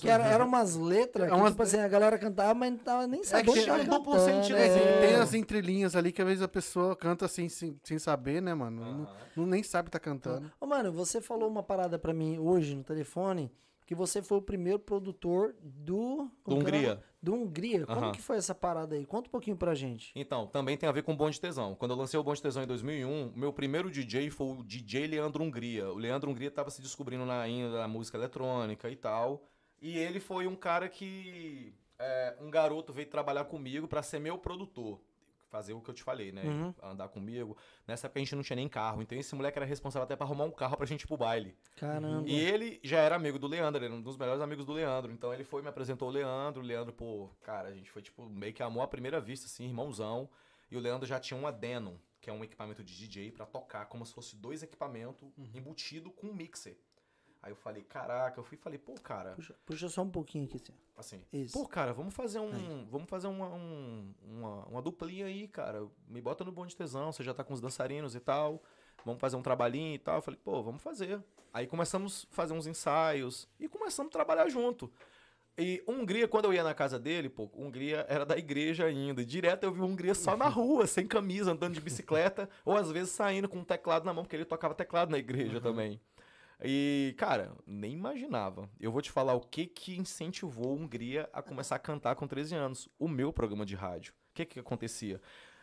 [0.00, 2.78] Que era, era umas letras É que, umas- tipo assim, a galera cantava, mas não
[2.78, 4.66] tava nem sabendo que que tava é duplo cantando, sentido, é.
[4.66, 8.40] assim, Tem as entrelinhas ali que às vezes a pessoa canta assim, sem, sem saber,
[8.40, 8.80] né, mano?
[8.80, 9.16] Não, Aham.
[9.36, 10.50] não- nem sabe tá cantando.
[10.58, 13.52] Ô, mano, você falou uma parada pra mim hoje no telefone,
[13.84, 16.30] que você foi o primeiro produtor do...
[16.46, 16.54] Do era?
[16.54, 17.04] Hungria.
[17.20, 17.84] Do Hungria.
[17.84, 19.04] Como que foi essa parada aí?
[19.04, 20.12] Conta um pouquinho pra gente.
[20.14, 21.74] Então, também tem a ver com o Bonde Tesão.
[21.74, 25.42] Quando eu lancei o Bonde Tesão em 2001, meu primeiro DJ foi o DJ Leandro
[25.42, 25.90] Hungria.
[25.90, 29.42] O Leandro Hungria tava se descobrindo na, na música eletrônica e tal.
[29.80, 31.74] E ele foi um cara que.
[31.98, 35.00] é, um garoto veio trabalhar comigo pra ser meu produtor.
[35.48, 36.42] Fazer o que eu te falei, né?
[36.44, 36.74] Uhum.
[36.82, 37.56] Andar comigo.
[37.86, 39.00] Nessa época a gente não tinha nem carro.
[39.00, 41.56] Então esse moleque era responsável até pra arrumar um carro pra gente ir pro baile.
[41.76, 42.28] Caramba.
[42.28, 45.10] E ele já era amigo do Leandro, ele era um dos melhores amigos do Leandro.
[45.10, 46.62] Então ele foi, me apresentou o Leandro.
[46.62, 49.64] O Leandro, pô, cara, a gente foi tipo meio que amor à primeira vista, assim,
[49.64, 50.28] irmãozão.
[50.70, 53.86] E o Leandro já tinha uma Denon, que é um equipamento de DJ pra tocar,
[53.86, 56.76] como se fosse dois equipamentos embutido com um mixer.
[57.42, 60.44] Aí eu falei, caraca, eu fui e falei, pô, cara, Puxa, puxa só um pouquinho
[60.46, 60.56] aqui,
[60.96, 61.18] assim.
[61.18, 61.56] assim, Isso.
[61.56, 62.84] pô, cara, vamos fazer um.
[62.90, 65.86] Vamos fazer uma, um- uma, uma duplinha aí, cara.
[66.08, 68.60] Me bota no bonde tesão, você já tá com os dançarinos e tal.
[69.04, 70.16] Vamos fazer um trabalhinho e tal.
[70.16, 71.22] Eu falei, pô, vamos fazer.
[71.54, 74.90] Aí começamos a fazer uns ensaios e começamos a trabalhar junto.
[75.56, 79.24] E Hungria, quando eu ia na casa dele, pô, Hungria era da igreja ainda.
[79.24, 83.10] Direto eu vi Hungria só na rua, sem camisa, andando de bicicleta, ou às vezes
[83.12, 86.00] saindo com um teclado na mão, porque ele tocava teclado na igreja também.
[86.64, 88.68] E, cara, nem imaginava.
[88.80, 92.26] Eu vou te falar o que que incentivou a Hungria a começar a cantar com
[92.26, 92.88] 13 anos.
[92.98, 94.12] O meu programa de rádio.
[94.30, 95.20] O que que acontecia?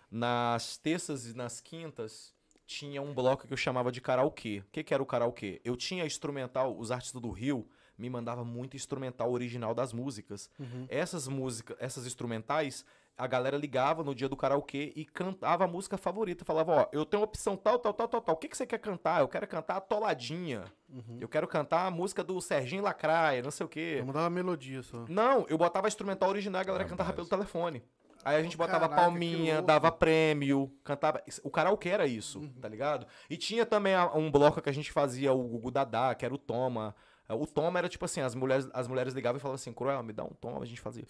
[0.09, 2.33] Nas terças e nas quintas
[2.65, 4.59] tinha um bloco que eu chamava de karaokê.
[4.59, 5.61] O que que era o karaokê?
[5.63, 7.67] Eu tinha instrumental, os artistas do Rio
[7.97, 10.49] me mandavam muito instrumental original das músicas.
[10.89, 12.85] Essas músicas, essas instrumentais,
[13.17, 16.43] a galera ligava no dia do karaokê e cantava a música favorita.
[16.43, 18.35] Falava, ó, eu tenho opção tal, tal, tal, tal, tal.
[18.35, 19.21] O que, que você quer cantar?
[19.21, 20.65] Eu quero cantar a Toladinha.
[21.19, 23.97] Eu quero cantar a música do Serginho Lacraia, não sei o quê.
[23.99, 25.05] Vamos dar uma melodia só.
[25.09, 27.15] Não, eu botava instrumental original e a galera Ah, cantava base.
[27.15, 27.83] pelo telefone.
[28.23, 31.21] Aí a gente botava Caraca, palminha, dava prêmio, cantava.
[31.43, 32.53] O karaokê era isso, Uhum.
[32.59, 33.05] tá ligado?
[33.29, 36.33] E tinha também a- um bloco que a gente fazia, o Gugu Dadá, que era
[36.33, 36.95] o Toma.
[37.29, 40.11] O Toma era tipo assim, as mulheres, as mulheres ligavam e falavam assim, Cruel, me
[40.13, 41.05] dá um Toma, a gente fazia.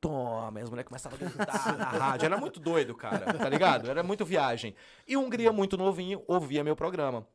[0.00, 2.26] Toma, e as mulheres começavam a gritar na rádio.
[2.26, 3.88] Era muito doido, cara, tá ligado?
[3.90, 4.74] Era muito viagem.
[5.06, 7.26] E um Hungria muito novinho ouvia meu programa.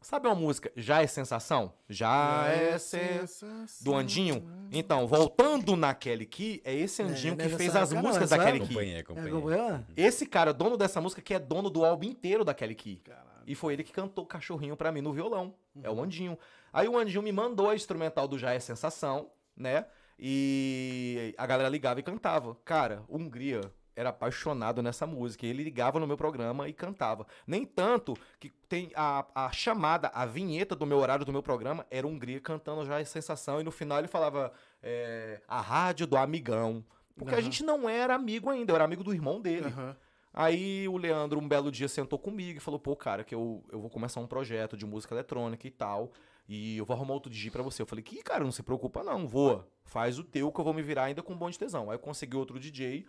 [0.00, 1.72] Sabe uma música, Já é Sensação?
[1.88, 4.46] Já é Sensação do Andinho.
[4.70, 8.30] Então, voltando na Kelly Key, é esse Andinho não que é fez as não, músicas
[8.30, 8.60] essa da Kelly.
[8.60, 8.66] Key.
[8.66, 9.30] Acompanhei, É, acompanhei.
[9.30, 9.80] acompanhou?
[9.96, 13.02] Esse cara, dono dessa música, que é dono do álbum inteiro da Kelly Key.
[13.46, 15.54] E foi ele que cantou Cachorrinho pra mim no violão.
[15.82, 16.38] É o Andinho.
[16.72, 19.86] Aí o Andinho me mandou a instrumental do Já é Sensação, né?
[20.18, 22.56] E a galera ligava e cantava.
[22.64, 23.60] Cara, Hungria
[23.94, 25.46] era apaixonado nessa música.
[25.46, 27.26] Ele ligava no meu programa e cantava.
[27.46, 31.86] Nem tanto que tem a, a chamada, a vinheta do meu horário do meu programa
[31.90, 33.60] era Hungria cantando já a sensação.
[33.60, 34.52] E no final ele falava
[34.82, 36.84] é, a rádio do amigão.
[37.16, 37.44] Porque a Aham.
[37.44, 39.68] gente não era amigo ainda, eu era amigo do irmão dele.
[39.68, 39.96] Aham.
[40.36, 43.80] Aí o Leandro, um belo dia, sentou comigo e falou: pô, cara, que eu, eu
[43.80, 46.12] vou começar um projeto de música eletrônica e tal.
[46.48, 47.82] E eu vou arrumar outro DJ pra você.
[47.82, 49.68] Eu falei: que, cara, não se preocupa não, voa.
[49.84, 51.90] Faz o teu que eu vou me virar ainda com um bom de tesão.
[51.90, 53.04] Aí eu consegui outro DJ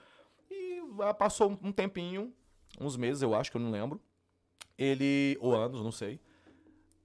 [0.49, 2.33] e ah, passou um- um tempinho,
[2.79, 4.01] uns meses, eu acho que eu não lembro.
[4.77, 6.19] Ele, ou anos, não sei.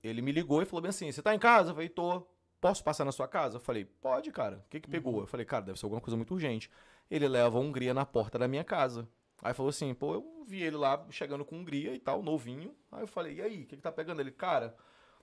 [0.03, 1.71] Ele me ligou e falou bem assim: você tá em casa?
[1.71, 2.27] Eu falei: tô.
[2.61, 3.57] Posso passar na sua casa?
[3.57, 4.63] Eu falei: pode, cara.
[4.67, 5.21] O que que pegou?
[5.21, 6.71] Eu falei: cara, deve ser alguma coisa muito urgente.
[7.11, 9.07] Ele leva a Hungria na porta da minha casa.
[9.43, 12.75] Aí falou assim, pô, eu vi ele lá chegando com Hungria e tal, novinho.
[12.93, 14.21] Aí eu falei, e aí, o que, que tá pegando?
[14.21, 14.75] Ele, cara,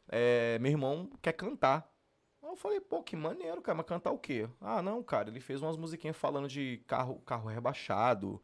[0.10, 1.88] é, meu irmão quer cantar.
[2.41, 4.47] Eu falei, pô, que maneiro, cara, mas cantar o quê?
[4.60, 8.41] Ah, não, cara, ele fez umas musiquinhas falando de carro, carro rebaixado,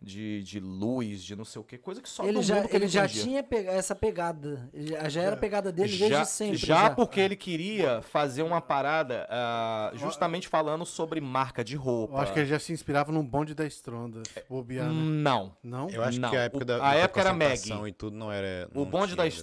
[0.00, 2.68] de, de luz, de não sei o quê, coisa que só ele do já, mundo
[2.68, 4.70] que ele já tinha pega- essa pegada.
[4.72, 5.36] Ele Já, já era Já.
[5.40, 6.56] pegada dele já, desde sempre.
[6.58, 12.14] já porque ele queria fazer uma parada ah, justamente falando sobre marca de roupa.
[12.14, 14.22] Eu acho que ele já se inspirava num bonde da Estronda.
[14.48, 14.92] bobear, né?
[14.92, 15.56] Não.
[15.64, 15.90] Não?
[15.90, 17.88] Eu acho Não, que a época o- da, a da época era Maggie.
[17.88, 18.68] e tudo não era.
[18.72, 19.34] O não bonde tinha da ainda,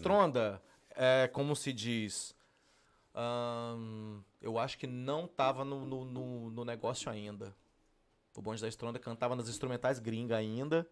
[0.54, 0.60] né?
[0.96, 2.36] É como se diz.
[4.42, 7.56] eu acho que não tava no, no, no- no negócio ainda.
[8.36, 10.88] O bonde da Estronda cantava nas instrumentais gringa ainda.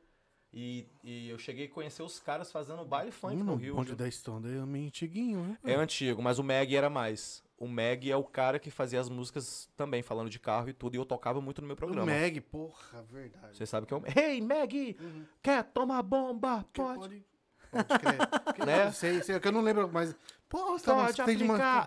[0.56, 3.76] E, e eu cheguei a conhecer os caras fazendo baile funk Hum, no o Rio.
[3.76, 3.96] bonde viu?
[3.98, 5.58] da Estronda é meio antiguinho, né?
[5.64, 7.44] É antigo, mas o Meg era mais.
[7.58, 10.94] O Meg é o cara que fazia as músicas também, falando de carro e tudo.
[10.96, 12.06] E eu tocava muito no meu O programa.
[12.06, 13.58] Meg, porra, verdade.
[13.58, 14.96] Você sabe que é o Hey, Meg!
[15.42, 16.64] Quer tomar bomba?
[16.72, 17.00] Pode.
[17.00, 17.26] pode,
[17.74, 18.18] pode crer.
[18.66, 18.92] Né?
[18.92, 20.16] Sei, sei, que eu não lembro, mas...
[20.48, 21.46] Pô, Pode você tem de.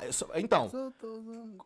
[0.08, 0.68] Isso- Então,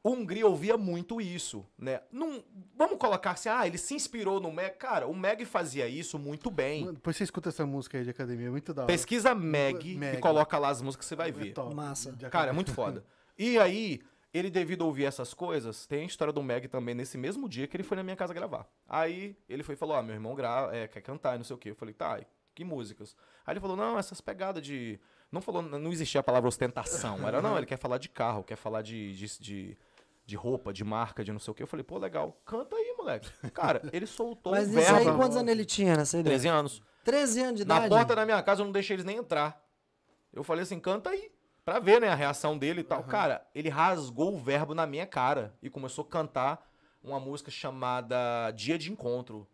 [0.05, 2.01] Hungria ouvia muito isso, né?
[2.13, 2.45] Não,
[2.77, 4.77] vamos colocar assim, ah, ele se inspirou no Meg.
[4.77, 6.83] Cara, o Meg fazia isso muito bem.
[6.85, 8.87] Mano, Depois você escuta essa música aí de academia, é muito da hora.
[8.93, 10.19] Pesquisa Meg, Meg.
[10.19, 11.55] e coloca lá as músicas que você vai É ver.
[11.75, 12.13] Massa.
[12.31, 13.05] Cara, é muito foda.
[13.39, 14.03] E aí,
[14.35, 17.67] ele devido a ouvir essas coisas, tem a história do Meg também nesse mesmo dia
[17.67, 18.67] que ele foi na minha casa gravar.
[18.87, 21.57] Aí ele foi e falou: Ó, meu irmão gra é, quer cantar e não sei
[21.57, 21.71] o quê.
[21.71, 22.21] Eu falei, tá,
[22.55, 23.17] que músicas?
[23.47, 24.99] Aí ele falou, não, essas pegadas de.
[25.31, 27.27] Não falou, não existia a palavra ostentação.
[27.27, 29.79] Era, não, ele quer falar de carro, quer falar de, de, de,
[30.27, 31.63] de roupa, de marca, de não sei o quê.
[31.63, 33.31] Eu falei, pô, legal, canta aí, moleque.
[33.53, 35.19] Cara, ele soltou Mas o isso aí, verbo.
[35.19, 36.35] quantos anos ele tinha nessa ideia?
[36.37, 36.83] 13 anos.
[37.05, 37.89] 13 anos de Na idade?
[37.95, 39.65] porta da minha casa eu não deixei eles nem entrar.
[40.33, 41.31] Eu falei assim, canta aí.
[41.65, 43.05] Pra ver, né, a reação dele e tal.
[43.05, 46.69] Cara, ele rasgou o verbo na minha cara e começou a cantar
[47.03, 49.47] uma música chamada Dia de Encontro.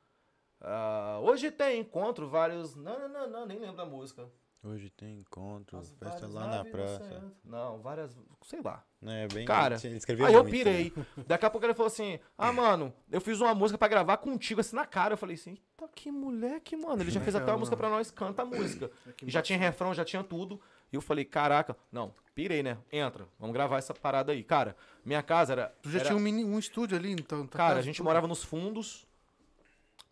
[0.68, 2.74] Ah, hoje tem encontro, vários.
[2.74, 4.28] Não, não, não, não, nem lembro da música.
[4.64, 7.32] Hoje tem encontro, As festa lá na praça.
[7.44, 8.18] Não, várias.
[8.42, 8.82] Sei lá.
[9.00, 9.44] É bem.
[9.46, 10.92] Cara, ele Aí eu muito, pirei.
[10.96, 11.06] né?
[11.24, 14.60] Daqui a pouco ele falou assim: Ah, mano, eu fiz uma música pra gravar contigo
[14.60, 15.14] assim na cara.
[15.14, 17.00] Eu falei assim: Eita, que moleque, mano.
[17.00, 18.90] Ele já fez até uma música pra nós, canta a música.
[19.22, 20.60] E já tinha refrão, já tinha tudo.
[20.92, 22.76] E eu falei: Caraca, não, pirei, né?
[22.90, 24.42] Entra, vamos gravar essa parada aí.
[24.42, 25.72] Cara, minha casa era.
[25.80, 27.46] Tu já era- tinha um, mini, um estúdio ali, então?
[27.46, 28.06] tua Cara, a gente tudo?
[28.06, 29.06] morava nos fundos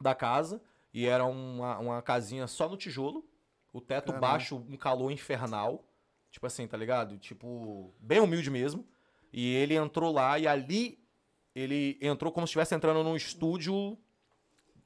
[0.05, 0.61] da casa
[0.93, 3.25] e era uma, uma casinha só no tijolo.
[3.73, 4.27] O teto Caramba.
[4.29, 5.85] baixo, um calor infernal.
[6.31, 7.17] Tipo assim, tá ligado?
[7.19, 8.87] Tipo, bem humilde mesmo.
[9.33, 10.99] E ele entrou lá e ali
[11.55, 13.99] ele entrou como se estivesse entrando num estúdio.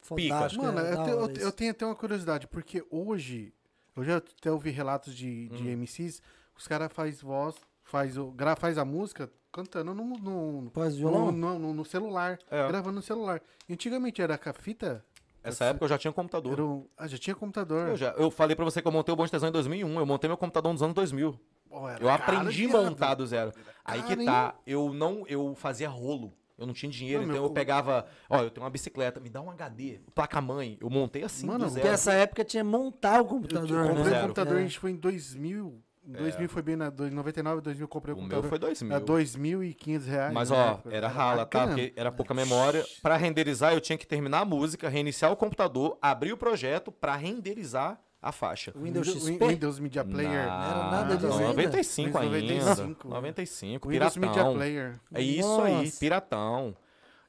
[0.00, 3.52] Fantástico, Mano, é, eu, te- eu eu tenho até uma curiosidade, porque hoje,
[3.96, 5.72] eu já até ouvi relatos de, de Hum.
[5.82, 6.22] MCs,
[6.56, 11.74] os caras faz voz, faz, o, gra, faz a música cantando no, no, no, no-
[11.74, 12.68] no celular, É.
[12.68, 13.42] gravando no celular.
[13.68, 15.04] E antigamente era com a fita,
[15.48, 16.60] Essa época eu já tinha computador.
[16.60, 17.88] um, ah, já tinha computador.
[17.88, 19.98] Eu, já, eu falei pra você que eu montei o Bom de Tesão em 2001.
[19.98, 21.38] Eu montei meu computador nos anos 2000.
[21.68, 23.52] Pô, era Eu aprendi a montar do zero.
[23.84, 26.32] Aí que tá, eu não, eu fazia rolo.
[26.56, 29.28] Eu não tinha dinheiro, Não, então meu eu pegava, ó, eu tenho uma bicicleta, me
[29.28, 30.76] dá um HD, placa-mãe.
[30.80, 31.82] Eu montei assim Mano, do porque zero.
[31.82, 34.18] Porque essa época tinha montar o Eu computador, comprei né?
[34.18, 34.58] o computador, É.
[34.58, 35.80] a gente foi em 2000.
[36.08, 38.48] Em 2000 foi bem na dois- 99, 2000 eu comprei o, O meu computador.
[38.48, 38.96] foi 2000.
[38.96, 40.32] A 2.500 reais.
[40.32, 40.94] Mas na ó, época.
[40.96, 41.66] era rala, tá?
[41.66, 42.82] Porque era pouca memória.
[43.02, 47.14] Pra renderizar, eu tinha que terminar a música, reiniciar o computador, abrir o projeto pra
[47.14, 48.72] renderizar a faixa.
[48.74, 49.46] Windows Windows, XP?
[49.46, 50.32] Windows Media Player.
[50.32, 51.48] era nada disso não, ainda?
[51.62, 52.36] 95 ainda.
[52.38, 53.08] Windows 95.
[53.08, 54.28] 95, Windows piratão.
[54.44, 55.00] Media Player.
[55.14, 56.00] É isso aí, Nossa.
[56.00, 56.76] piratão.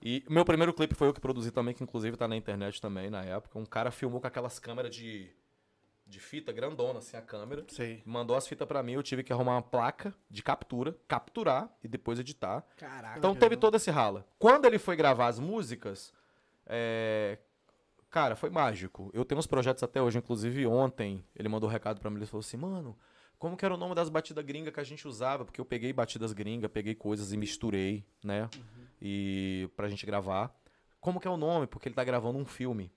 [0.02, 2.80] E o meu primeiro clipe foi eu que produzi também, que inclusive tá na internet
[2.82, 3.60] também na época.
[3.60, 5.30] Um cara filmou com aquelas câmeras de,
[6.10, 7.64] de fita grandona, assim, a câmera.
[7.68, 8.02] Sei.
[8.04, 11.88] Mandou as fitas pra mim, eu tive que arrumar uma placa de captura, capturar e
[11.88, 12.66] depois editar.
[12.76, 13.18] Caraca.
[13.18, 14.26] Então teve todo esse rala.
[14.40, 16.12] Quando ele foi gravar as músicas,
[16.66, 17.38] é,
[18.10, 19.12] cara, foi mágico.
[19.14, 22.26] Eu tenho uns projetos até hoje, inclusive ontem ele mandou um recado pra mim, ele
[22.26, 22.98] falou assim, mano,
[23.38, 25.46] como que era o nome das batidas gringas que a gente usava?
[25.46, 28.50] Porque eu peguei batidas gringas, peguei coisas e misturei, né?
[29.02, 30.54] E pra gente gravar.
[31.00, 31.66] Como que é o nome?
[31.68, 32.92] Porque ele tá gravando um filme.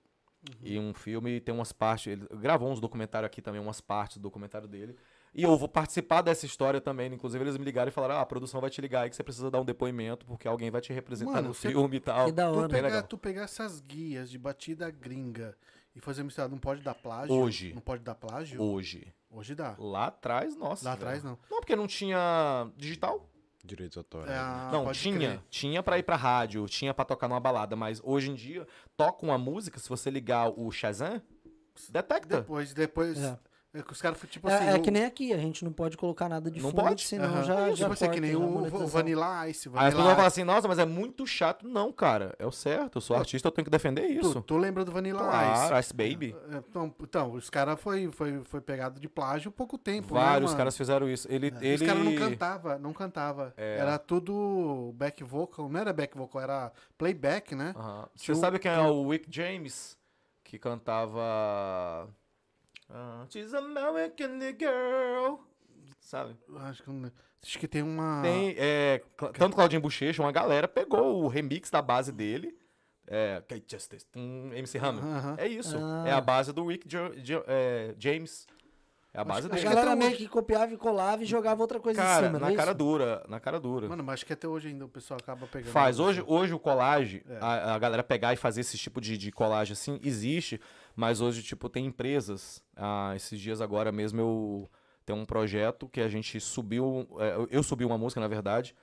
[0.61, 2.07] E um filme tem umas partes.
[2.07, 4.95] Ele gravou uns documentários aqui também, umas partes do documentário dele.
[5.33, 7.11] E eu vou participar dessa história também.
[7.11, 9.23] Inclusive, eles me ligaram e falaram: ah, a produção vai te ligar aí que você
[9.23, 12.25] precisa dar um depoimento, porque alguém vai te representar Mano, no filme e tal.
[12.27, 12.67] Que da Tu hora.
[12.67, 15.57] Bem pegar, tu pegar essas guias de batida gringa
[15.95, 17.33] e fazer misturado, não pode dar plágio?
[17.33, 17.73] Hoje.
[17.73, 18.61] Não pode dar plágio?
[18.61, 19.13] Hoje.
[19.29, 19.75] Hoje dá.
[19.79, 20.85] Lá atrás, nossa.
[20.85, 21.37] Lá atrás não.
[21.49, 23.27] Não, porque não tinha digital.
[23.63, 24.29] Direitos autorais.
[24.29, 24.39] É, né?
[24.39, 25.17] ah, não, tinha.
[25.17, 25.41] crer.
[25.49, 28.67] Tinha pra ir pra rádio, tinha pra tocar numa balada, mas hoje em dia,
[28.97, 31.21] toca uma música, se você ligar o Shazam,
[31.89, 32.41] detecta.
[32.41, 33.17] Depois, depois.
[33.17, 33.39] É.
[33.73, 33.81] É.
[33.81, 34.65] que os caras, tipo É, assim.
[34.67, 37.03] é o- que nem aqui, a gente não pode colocar nada de Não fundo, pode?
[37.03, 37.43] senão Aham.
[37.43, 38.87] já, Tipo já assim, que corta nem o.
[38.87, 39.67] Vanilla Ice.
[39.69, 41.67] Aí as Vanilla pessoas vão falar assim, nossa, mas é muito chato.
[41.67, 42.97] Não, cara, é o certo.
[42.97, 44.33] Eu sou artista, eu tenho que defender isso.
[44.35, 45.79] Tu, tu lembra do Vanilla Claro, Ice?
[45.79, 46.35] Ice Baby.
[46.51, 50.13] É, Então, então os caras foi, foi, foi pegado de plágio há pouco tempo.
[50.13, 51.27] Vários né, caras fizeram isso.
[51.31, 51.65] Ele, mano?
[51.65, 51.75] ele...
[51.75, 53.53] Os caras não cantava, não cantava.
[53.57, 53.77] É.
[53.79, 57.73] Era tudo back vocal, não era back vocal, era playback, né?
[57.75, 58.07] Aham.
[58.15, 59.97] Você Tinha sabe quem é o Wick James?
[60.43, 62.07] Que cantava...
[62.93, 65.35] ah, She's American Girl.
[65.99, 66.35] Sabe?
[66.61, 67.11] Acho que, não-
[67.43, 68.21] acho que tem uma.
[68.21, 69.01] Tem, é,
[69.37, 72.55] tanto Claudinho Bochecha, uma galera pegou o remix da base dele.
[73.05, 75.03] É, que é Justice, um MC Hammer.
[75.03, 75.35] Aham.
[75.37, 75.77] É isso.
[75.77, 76.05] Ah.
[76.07, 78.47] É a base do Rick Jo- Jo- é, James.
[79.13, 79.67] É a base A Acho dele.
[79.67, 82.47] que galera meio que copiava e colava e jogava outra coisa em Cara, cima, não
[82.47, 82.77] na é cara isso?
[82.77, 83.87] dura, na cara dura.
[83.89, 85.71] Mano, mas acho que até hoje ainda o pessoal acaba pegando.
[85.71, 85.99] Faz.
[85.99, 87.37] Hoje, hoje o colagem, É.
[87.39, 90.59] a, a galera pegar e fazer esse tipo de, de colagem assim, existe,
[90.95, 92.63] mas hoje, tipo, tem empresas.
[92.75, 94.69] Ah, esses dias agora mesmo eu
[95.05, 97.07] tenho um projeto que a gente subiu.
[97.19, 98.75] é, eu- subi uma música, na verdade.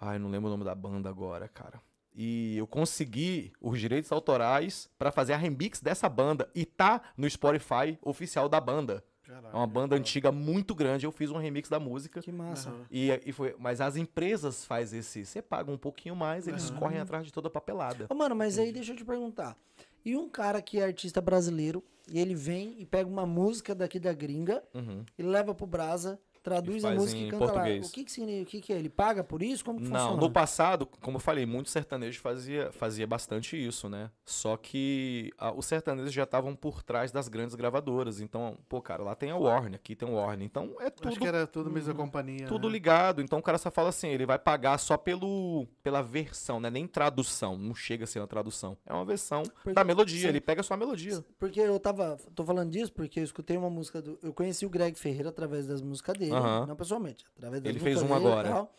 [0.00, 1.80] Ai, não lembro o nome da banda agora, cara.
[2.14, 7.28] E eu consegui os direitos autorais pra fazer a remix dessa banda e tá no
[7.28, 9.02] Spotify oficial da banda.
[9.24, 11.06] Caraca, É uma banda antiga muito grande.
[11.06, 12.20] Eu fiz um remix da música.
[12.20, 12.68] Que massa.
[12.68, 12.86] Aham.
[12.90, 16.78] E, e foi, mas as empresas faz esse, você paga um pouquinho mais, eles Aham.
[16.78, 18.06] correm atrás de toda a papelada.
[18.10, 19.56] Ô, mano, mas aí deixa eu te perguntar.
[20.04, 23.98] E um cara que é artista brasileiro, e ele vem e pega uma música daqui
[23.98, 25.04] da gringa Uhum.
[25.18, 27.80] e leva pro Brasa, traduz a música em e canta português.
[27.82, 27.88] lá.
[27.88, 28.42] O que que significa?
[28.42, 28.76] O que que é?
[28.78, 29.64] Ele paga por isso?
[29.64, 30.20] Como que Não, funciona?
[30.20, 34.10] no passado, como eu falei, muito sertanejo fazia, fazia bastante isso, né?
[34.24, 38.20] Só que ah, os sertanejos já estavam por trás das grandes gravadoras.
[38.20, 40.44] Então, pô, cara, lá tem a Warner, aqui tem a Warner.
[40.46, 42.46] Então é Acho tudo, que era tudo mesma companhia.
[42.46, 42.72] tudo né?
[42.74, 43.22] ligado.
[43.22, 46.68] Então o cara só fala assim, ele vai pagar só pelo, pela versão, né?
[46.68, 48.76] Nem tradução, não chega a ser uma tradução.
[48.84, 50.28] É uma versão Porque- da melodia, sim.
[50.28, 51.24] ele pega só a melodia.
[51.38, 52.18] Porque eu tava.
[52.34, 54.18] Tô falando disso porque eu escutei uma música do.
[54.22, 56.33] Eu conheci o Greg Ferreira através das músicas dele.
[56.38, 56.66] Aham.
[56.66, 58.48] Não pessoalmente, através das Ele fez uma dele e agora.
[58.48, 58.74] tal.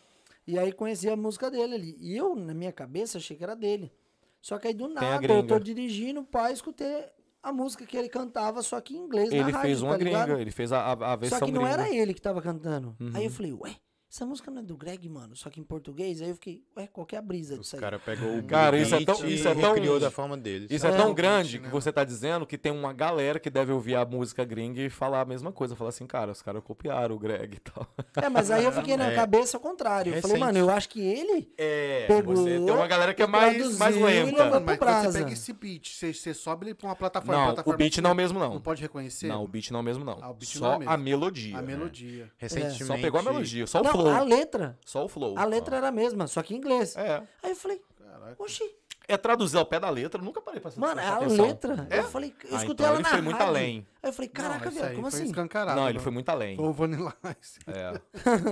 [0.46, 1.96] E aí conheci a música dele ali.
[1.98, 3.92] E eu, na minha cabeça, achei que era dele.
[4.40, 7.04] Só que aí do nada eu tô dirigindo, pai, escutei
[7.42, 10.04] a música que ele cantava, só que em inglês na Ele rádio, fez uma tá
[10.04, 10.26] ligado?
[10.26, 11.74] gringa, ele fez a, a, a versão Só que não gringa.
[11.82, 12.96] era ele que tava cantando.
[13.00, 13.10] Uhum.
[13.14, 13.76] Aí eu falei, ué,
[14.10, 16.22] essa música não é do Greg, mano, só que em português.
[16.22, 17.80] Aí eu fiquei, ué, qual que é a brisa disso aí?
[17.82, 20.70] caras pegou o Cara, isso é tão- isso é tão- recriou da forma deles.
[20.70, 20.96] Isso é, É.
[20.96, 24.04] tão grande né, que você tá dizendo que tem uma galera que deve ouvir a
[24.04, 25.74] música gringa e falar a mesma coisa.
[25.76, 27.86] Falar assim, cara, os caras copiaram o Greg e tal.
[28.26, 29.14] É, mas aí eu fiquei na É.
[29.14, 30.14] cabeça ao contrário.
[30.14, 33.26] Eu falei, mano, eu acho que ele É, Pegou, você tem uma galera que é
[33.26, 34.60] mais, mais lenta.
[34.60, 37.36] mas quando você pega esse beat, você, você sobe ele pra uma plataforma.
[37.38, 38.54] Não, plataforma o beat não mesmo não.
[38.54, 40.18] Não pode reconhecer Não, o beat não mesmo não.
[40.22, 40.92] Ah, o beat não é Só mesmo.
[40.92, 41.58] a melodia.
[41.58, 42.30] a melodia.
[42.38, 42.84] Recentemente.
[42.84, 44.14] Só pegou a melodia, só o Não, flow.
[44.14, 44.78] a letra.
[44.84, 45.38] Só o flow.
[45.38, 46.96] A letra era a mesma, só que em inglês.
[46.96, 47.22] É.
[47.42, 48.36] Aí eu falei, Caraca.
[48.42, 48.64] oxi,
[49.08, 51.46] É traduzir ao pé da letra, eu nunca parei pra mano, é a atenção.
[51.46, 51.86] letra.
[51.90, 51.98] É?
[52.00, 53.48] Eu falei, eu Ah, escutei então ela ele na foi muito rádio.
[53.48, 53.86] além.
[54.02, 55.28] Aí eu falei, caraca, velho, como foi assim?
[55.28, 55.80] escancarado.
[55.80, 56.60] Não, ele foi muito além.
[56.60, 57.60] Ou Vanilla Ice.
[57.68, 57.92] É.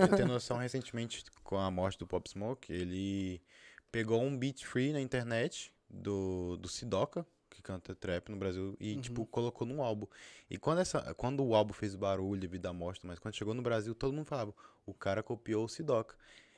[0.06, 3.42] Pra ter noção, recentemente, com a morte do Pop Smoke, ele
[3.90, 7.26] pegou um beat free na internet do, do Sidoca,
[7.64, 10.06] canta trap no Brasil, e, tipo, colocou num álbum.
[10.48, 13.62] E quando, essa, quando o álbum fez barulho devido à morte, mas quando chegou no
[13.62, 14.54] Brasil, todo mundo falava,
[14.86, 16.14] o cara copiou o Sidoca.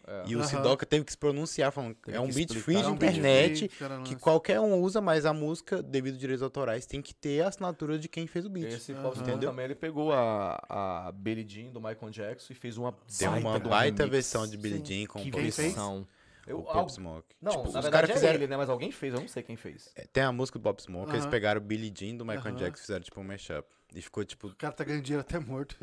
[0.09, 0.23] É.
[0.27, 0.45] E o.
[0.45, 3.69] Sidoca teve que se pronunciar, falando, Teve é um beat free de É um internet,
[3.69, 7.43] caras que qualquer um usa, mas a música, devido a direitos autorais, tem que ter
[7.43, 8.69] a assinatura de quem fez o beat.
[8.73, 9.51] Esse Smoke Entendeu?
[9.51, 13.57] também, ele pegou a, a Billie Jean do Michael Jackson e fez uma Tem uma
[13.57, 14.11] um baita remix.
[14.11, 14.85] versão de Billie Sim.
[14.85, 16.07] Jean com Que versão.
[16.47, 17.35] Eu, O Pop algo- Smoke.
[17.43, 18.35] Não, Tipo, na os verdade caras é fizeram.
[18.36, 18.56] ele, né?
[18.56, 19.90] Mas alguém fez, eu não sei quem fez.
[19.97, 21.31] É, Tem a música do Pop Smoke, eles Aham.
[21.31, 22.56] pegaram Billie Jean do Michael Aham.
[22.56, 23.68] Jackson e fizeram tipo um mashup.
[23.94, 24.48] E ficou tipo.
[24.48, 25.77] O cara tá ganhando dinheiro até morto.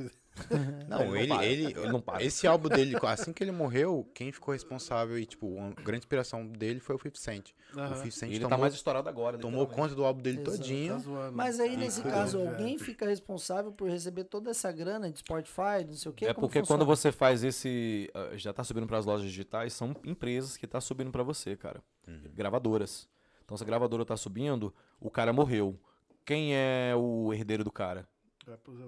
[0.90, 1.46] Não, Ele não ele, para.
[1.46, 2.24] ele, Ele não para.
[2.24, 6.46] Esse álbum dele, assim que ele morreu, quem ficou responsável e, tipo, uma grande inspiração
[6.48, 7.52] dele foi o 50 Cent.
[7.76, 7.88] O Aham.
[7.96, 9.38] 50 E Cent ele tomou, tá mais estourado agora.
[9.38, 10.52] tomou conta do álbum dele Exato.
[10.52, 11.00] Tá todinho.
[11.00, 11.38] zoando.
[11.38, 15.94] Mas aí, nesse caso, alguém fica responsável por receber toda essa grana de Spotify, não
[15.94, 16.26] sei o quê?
[16.26, 16.80] É porque funciona?
[16.80, 18.10] quando você faz esse.
[18.14, 21.84] ah, Já tá subindo pras lojas digitais, são empresas que tá subindo pra você, cara.
[22.34, 23.08] Gravadoras.
[23.46, 25.78] Então, se a gravadora tá subindo, o cara morreu.
[26.26, 28.08] Quem é o herdeiro do cara?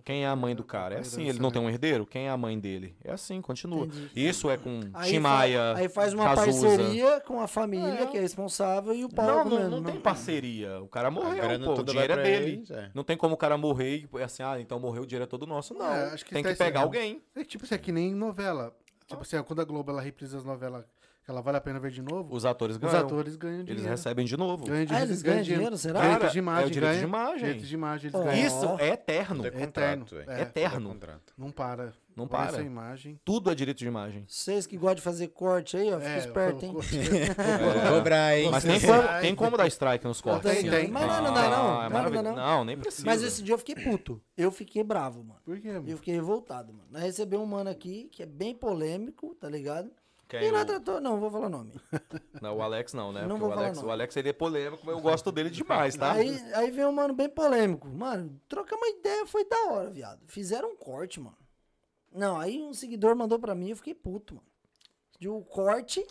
[0.04, 0.96] Quem é a mãe do cara?
[0.96, 2.06] É assim, ele não tem um herdeiro?
[2.06, 2.96] Quem é a mãe dele?
[3.04, 3.86] É assim, continua.
[3.86, 4.10] Entendi.
[4.16, 6.68] Isso é com Aí, Tim fa- Maia, aí faz uma Cazuza.
[6.68, 8.06] parceria com a família, É.
[8.08, 10.82] que é responsável, e o pau Não, comendo, não, não tem parceria.
[10.82, 11.74] O cara morreu, pô.
[11.82, 12.52] O dinheiro é dele.
[12.54, 12.92] eles, é.
[12.94, 15.46] Não tem como o cara morrer e assim, ah, então morreu, o dinheiro é todo
[15.48, 15.74] nosso.
[15.74, 15.86] Não.
[15.86, 17.22] É, acho que tem tá que pegar esse- alguém.
[17.36, 18.76] É tipo assim, é que nem novela.
[19.08, 20.84] Tipo assim, quando a Globo ela reprisa as novelas
[21.28, 23.00] ela vale a pena ver de novo, Os atores os ganham.
[23.06, 23.82] atores ganham dinheiro.
[23.82, 24.66] Eles recebem de novo.
[24.66, 26.00] Ganham Ah, eles ganham dinheiro, será?
[26.02, 27.00] Direitos Cara, de imagem, é o direito ganha.
[27.00, 27.38] de imagem.
[27.40, 28.24] Direitos de imagem, eles Ó.
[28.24, 28.48] ganham.
[28.48, 29.36] Isso é eterno.
[29.44, 30.38] Tudo é É contrato, eterno, é.
[30.38, 30.42] é.
[30.44, 30.90] Eterno.
[31.02, 31.10] É.
[31.38, 31.94] Não para.
[32.16, 32.48] Não para.
[32.50, 33.20] Essa imagem.
[33.26, 34.24] Tudo é direito de imagem.
[34.28, 36.72] Vocês que gostam de fazer corte aí, ó, fica É, esperto, hein?
[36.72, 36.82] Vou
[37.98, 38.50] cobrar, hein?
[38.52, 40.50] Mas tem como, tem como dar strike nos cortes.
[40.50, 40.88] Tem, tem.
[40.90, 41.80] Mas não, não dá, não.
[41.82, 42.66] Ah, é Não, não, não.
[42.66, 43.06] Nem precisa.
[43.06, 44.22] Mas esse dia eu fiquei puto.
[44.38, 45.40] Eu fiquei bravo, mano.
[45.44, 45.70] Por quê?
[45.86, 46.86] Eu fiquei revoltado, mano.
[46.92, 49.90] Nós recebemos um mano aqui que é bem polêmico, tá ligado?
[50.28, 51.00] Quem e o- tratou.
[51.00, 51.72] Não, vou falar nome.
[52.42, 53.22] Não, o Alex não, né?
[53.22, 53.88] Não Porque vou o falar Alex, não.
[53.88, 56.12] o Alex ele é polêmico, mas eu gosto dele demais, tá?
[56.14, 57.88] Aí, aí veio um mano bem polêmico.
[57.88, 60.22] Mano, trocar uma ideia foi da hora, viado.
[60.28, 61.38] Fizeram um corte, mano.
[62.12, 64.48] Não, aí um seguidor mandou pra mim eu fiquei puto, mano.
[65.20, 66.06] De um corte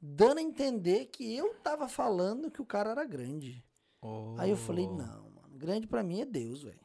[0.00, 3.64] dando a entender que eu tava falando que o cara era grande.
[4.38, 4.94] Aí eu falei, Oh.
[4.94, 5.48] não, mano.
[5.56, 6.80] Grande pra mim é Deus, velho.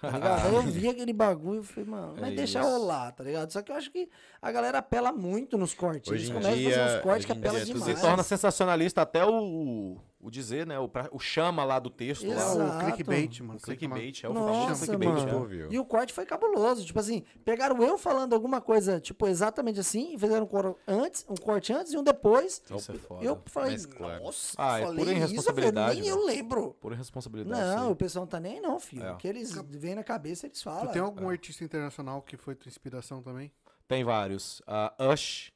[0.00, 0.46] Tá ligado?
[0.46, 2.68] Aí eu vi aquele bagulho e falei, mano, mas É deixa isso.
[2.68, 3.50] rolar, tá ligado?
[3.52, 4.08] Só que eu acho que
[4.40, 6.10] a galera apela muito nos cortes.
[6.10, 8.00] Hoje Eles começam a fazer dia- uns cortes que apelam dia Se demais.
[8.00, 10.78] torna sensacionalista até o, o dizer, né?
[10.78, 12.26] O, pra- o chama lá do texto.
[12.26, 13.58] É Lá, o clickbait, mano.
[13.58, 14.22] o clickbait.
[14.24, 14.52] É o Nossa,
[14.86, 15.24] famoso clickbait.
[15.26, 15.38] mano.
[15.38, 15.72] ouviu?
[15.72, 16.84] E o corte foi cabuloso.
[16.84, 21.24] Tipo assim, pegaram eu falando alguma coisa, tipo, exatamente assim, e fizeram um cor- antes,
[21.28, 22.62] um corte antes e um depois.
[22.70, 23.24] Isso é foda.
[23.24, 24.24] Eu falei, Mas claro.
[24.24, 26.76] nossa, Ah, é falei pura isso, irresponsabilidade, velho, nem eu lembro.
[26.80, 27.60] Pura responsabilidade.
[27.76, 27.92] Não, aí.
[27.92, 29.04] o pessoal não tá nem não, filho.
[29.04, 29.12] É.
[29.12, 30.86] O que eles vêm na cabeça, eles falam.
[30.86, 33.50] Tu tem algum artista internacional que foi tua inspiração também?
[33.88, 34.60] Tem vários.
[34.66, 35.50] A Ush,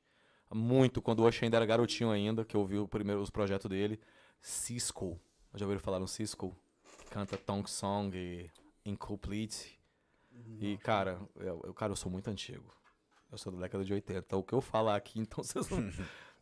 [0.52, 3.68] muito, quando o Ush ainda era garotinho ainda, que eu vi o primeiro, os projetos
[3.68, 4.00] dele.
[4.48, 5.18] Cisco.
[5.54, 6.54] Já ouviram falar no Cisco?
[7.10, 8.50] Canta Tongue Song e
[8.84, 9.80] Incomplete.
[10.60, 12.64] E, cara, eu, eu- cara, eu sou muito antigo.
[13.32, 14.36] Eu sou da década de 80.
[14.36, 15.90] O que eu falar aqui, então vocês não...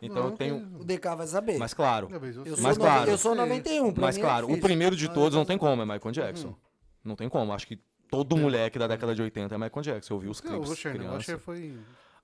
[0.05, 0.57] Então Não, eu tenho...
[0.81, 1.59] O DK vai saber.
[1.59, 3.11] Mas claro, eu, sou mas nove- claro.
[3.13, 5.81] eu sou 91, pra mas mim é claro, o primeiro de todos não tem como,
[5.81, 6.57] é Michael Jackson.
[7.05, 7.53] Não tem como.
[7.53, 7.77] Acho que
[8.11, 10.15] todo moleque da década de 80 é Michael Jackson.
[10.15, 10.93] Eu vi os Não, clipes o Usher?
[10.93, 11.17] O criança.
[11.19, 11.79] Usher foi...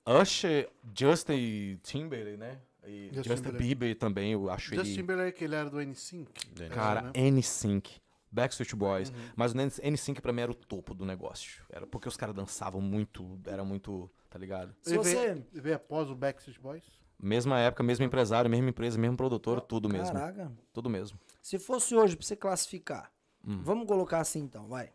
[0.05, 2.59] Usher, Justin Timberlake, né?
[2.89, 3.53] E Justin Justin.
[3.53, 4.97] Bieber também, eu acho Justin ele...
[4.97, 6.27] Timberlake, ele era do N5.
[6.55, 6.75] Dele.
[6.75, 7.13] Cara, né?
[7.15, 8.01] N-Sync,
[8.31, 9.11] Backstreet Boys.
[9.11, 9.17] Uhum.
[9.37, 11.63] Mas o N-Sync pra mim era o topo do negócio.
[11.71, 14.75] Era porque os caras dançavam muito, era muito, tá ligado?
[14.83, 15.35] Se você...
[15.35, 16.85] veio, veio após o Backstreet Boys?
[17.21, 20.15] Mesma época, mesmo empresário, mesma empresa, mesmo produtor, tudo mesmo.
[20.15, 20.53] Caraca.
[20.73, 21.19] Tudo mesmo.
[21.43, 23.13] Se fosse hoje pra você classificar,
[23.45, 23.61] Hum.
[23.63, 24.93] vamos colocar assim então, vai.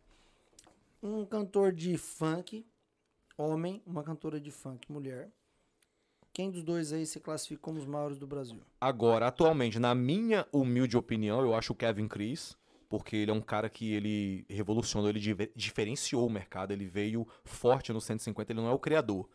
[1.02, 2.66] Um cantor de funk,
[3.38, 5.32] homem, uma cantora de funk, mulher.
[6.34, 8.60] Quem dos dois aí você classifica como os maiores do Brasil?
[8.82, 12.58] Agora, atualmente, na minha humilde opinião, eu acho o Kevin Chris,
[12.90, 15.20] porque ele é um cara que ele revolucionou, ele
[15.56, 19.30] diferenciou o mercado, ele veio forte no 150, ele não é o criador,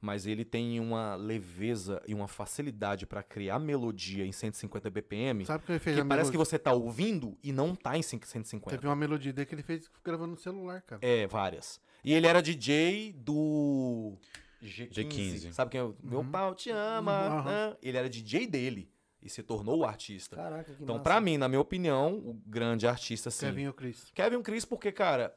[0.00, 5.64] mas ele tem uma leveza e uma facilidade pra criar melodia em 150 BPM, Sabe
[5.66, 6.50] que ele fez que a parece que melodia?
[6.50, 8.70] você tá ouvindo e não tá em 150.
[8.74, 11.00] Teve uma melodia dele que ele fez gravando no celular, cara.
[11.04, 11.78] É, várias.
[12.02, 14.16] E ele era DJ do
[14.62, 14.90] G15.
[14.92, 15.52] G15.
[15.52, 15.84] Sabe quem é?
[15.84, 17.28] o Meu pau te ama.
[17.38, 17.76] Uhum, né?
[17.82, 18.90] Ele era DJ dele
[19.22, 20.36] e se tornou o artista.
[20.36, 23.46] Caraca, que Então, pra mim, na minha opinião, o grande artista, sim.
[23.46, 24.10] Kevin o Chris.
[24.14, 25.36] Kevin Chris, porque, cara,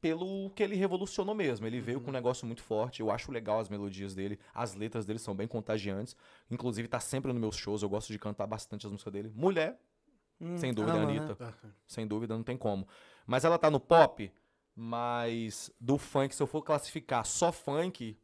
[0.00, 1.66] pelo que ele revolucionou mesmo.
[1.66, 1.84] Ele Uhum.
[1.84, 3.00] veio com um negócio muito forte.
[3.00, 4.38] Eu acho legal as melodias dele.
[4.54, 6.14] As letras dele são bem contagiantes.
[6.50, 7.82] Inclusive, tá sempre nos meus shows.
[7.82, 9.32] Eu gosto de cantar bastante as músicas dele.
[9.34, 9.78] Mulher,
[10.40, 11.18] Hum, sem dúvida, ama, né?
[11.18, 11.34] Anitta.
[11.34, 11.52] Tá.
[11.84, 12.86] Sem dúvida, não tem como.
[13.26, 14.32] Mas ela tá no pop,
[14.76, 18.16] mas do funk, se eu for classificar só funk,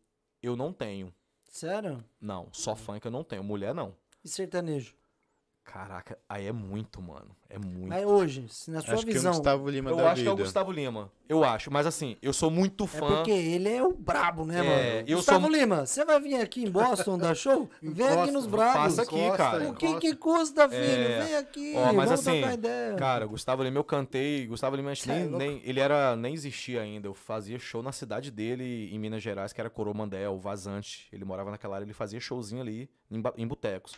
[0.44, 1.12] eu não tenho.
[1.48, 2.04] Sério?
[2.20, 3.42] Não, só funk eu não tenho.
[3.42, 3.96] Mulher, não.
[4.22, 4.94] E sertanejo?
[5.64, 7.34] Caraca, aí é muito, mano.
[7.48, 7.88] É muito.
[7.88, 9.32] Mas hoje, se na sua Acho que é o visão.
[9.32, 10.44] Gustavo Lima eu da acho que é o vida.
[10.44, 11.10] Gustavo Lima.
[11.28, 11.70] Eu acho.
[11.70, 13.06] Mas assim, eu sou muito É fã.
[13.16, 14.62] porque ele é o brabo, né, É,
[14.96, 15.08] mano?
[15.08, 17.68] eu Gustavo sou- Lima, você vai vir aqui em Boston dar show?
[17.82, 18.74] Vem aqui nos brabos.
[18.74, 19.68] passa aqui, Encosta, cara.
[19.70, 20.82] O que que custa, filho?
[20.82, 21.24] É.
[21.24, 22.42] Vem aqui, Ó, mas vamos assim.
[22.98, 24.46] Cara, Gustavo Lima eu cantei.
[24.46, 25.38] Gustavo Lima é nem, louco.
[25.38, 27.08] nem- ele era nem existia ainda.
[27.08, 31.08] Eu fazia show na cidade dele em Minas Gerais, que era Coromandel, Vazante.
[31.12, 33.94] Ele morava naquela área, ele fazia showzinho ali em, em botecos.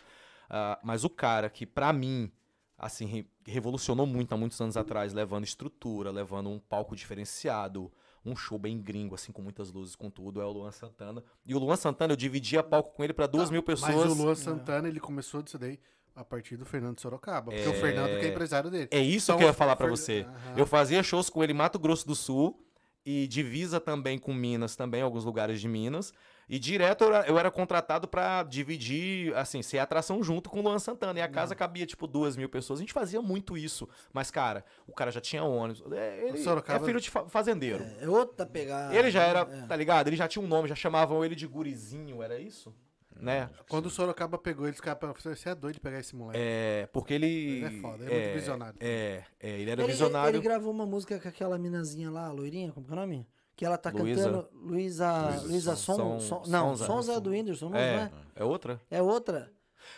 [0.49, 2.31] Ah, mas o cara que pra mim
[2.79, 7.91] assim re- revolucionou muito há muitos anos atrás, levando estrutura, levando um palco diferenciado,
[8.25, 11.25] um show bem gringo assim com muitas luzes, com tudo, é o Luan Santana.
[11.47, 13.95] E o Luan Santana eu dividia palco com ele pra duas mil pessoas.
[13.95, 15.79] Mas o Luan Santana, ele começou disso daí
[16.15, 17.51] a partir do Fernando Sorocaba.
[17.53, 17.75] Porque o É.
[17.81, 18.89] Fernando que é empresário dele.
[18.91, 20.21] É isso Então, que eu ia falar pra Fer- você.
[20.29, 20.55] Aham.
[20.59, 22.63] Eu fazia shows com ele em Mato Grosso do Sul
[23.05, 26.13] e divisa também com Minas, também, alguns lugares de Minas.
[26.49, 30.63] E direto eu era, eu era contratado pra dividir, assim, ser atração junto com o
[30.63, 31.19] Luan Santana.
[31.19, 32.79] E a casa cabia, tipo, duas mil pessoas.
[32.79, 33.89] A gente fazia muito isso.
[34.13, 35.83] Mas, cara, o cara já tinha ônibus.
[35.93, 37.85] É, ele Sorocaba- é filho de fa- fazendeiro.
[38.01, 38.95] É outra pegada.
[38.95, 39.67] Ele já era, É.
[39.67, 40.07] tá ligado?
[40.07, 42.73] Ele já tinha um nome, já chamavam ele de gurizinho, era isso?
[43.19, 43.49] Né?
[43.69, 46.39] Quando o Sorocaba pegou, eles ficaram você é doido de pegar esse moleque.
[46.39, 47.27] É, porque ele.
[47.27, 48.79] Ele é foda, ele é muito visionário.
[48.79, 50.37] É, é, ele era Ele, visionário.
[50.37, 53.27] ele gravou uma música com aquela minazinha lá, a loirinha, como que é o nome?
[53.57, 54.25] Que ela tá Luísa.
[54.25, 54.49] cantando.
[54.53, 55.29] Luísa.
[55.31, 55.97] Luísa Luísa Som.
[55.97, 56.87] Som- Som- não, Sonza.
[56.87, 57.95] Sonza é do Whindersson, não é,
[58.37, 58.43] é?
[58.43, 58.81] é outra?
[58.91, 59.51] É outra.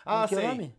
[0.07, 0.47] Ah, que é sei.
[0.47, 0.75] o nome?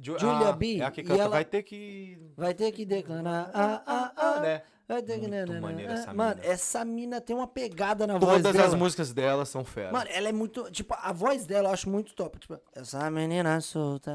[0.00, 2.18] Ju- Julia ah, B, É a que canta, ela- vai ter que.
[2.36, 3.48] Vai ter que declarar.
[3.54, 4.40] Ah, ah, ah.
[4.40, 4.62] né?
[4.88, 5.28] Vai ter que.
[5.28, 6.00] Né, né, maneira né.
[6.00, 6.52] essa Mano, mina.
[6.52, 8.66] essa mina tem uma pegada na voz Todas dela.
[8.66, 9.92] as músicas dela são fera.
[9.92, 10.68] Mano, ela é muito.
[10.72, 12.38] Tipo, a voz dela eu acho muito top.
[12.40, 14.12] Tipo, essa menina solta.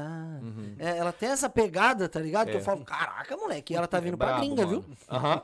[0.78, 2.48] É, ela tem essa pegada, tá ligado?
[2.48, 2.60] Que eu Uhum.
[2.60, 2.64] É.
[2.64, 3.74] falo, caraca, moleque.
[3.74, 4.80] Ela tá É vindo pra brabo, gringa, mano.
[4.82, 4.96] viu?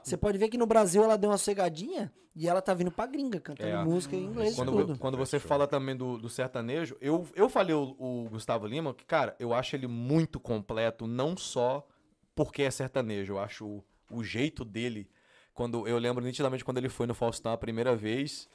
[0.02, 3.06] Você pode ver que no Brasil ela deu uma cegadinha e ela tá vindo pra
[3.06, 3.82] gringa, cantando É.
[3.82, 4.98] música em inglês e Quando, tudo.
[4.98, 9.04] quando você fala também do, do sertanejo, eu, eu falei o, o Gustavo Lima que,
[9.06, 11.86] cara, eu acho ele muito completo, não só
[12.34, 15.08] porque é sertanejo, eu acho o, o jeito dele.
[15.54, 18.46] Quando Eu lembro nitidamente quando ele foi no Faustão a primeira vez,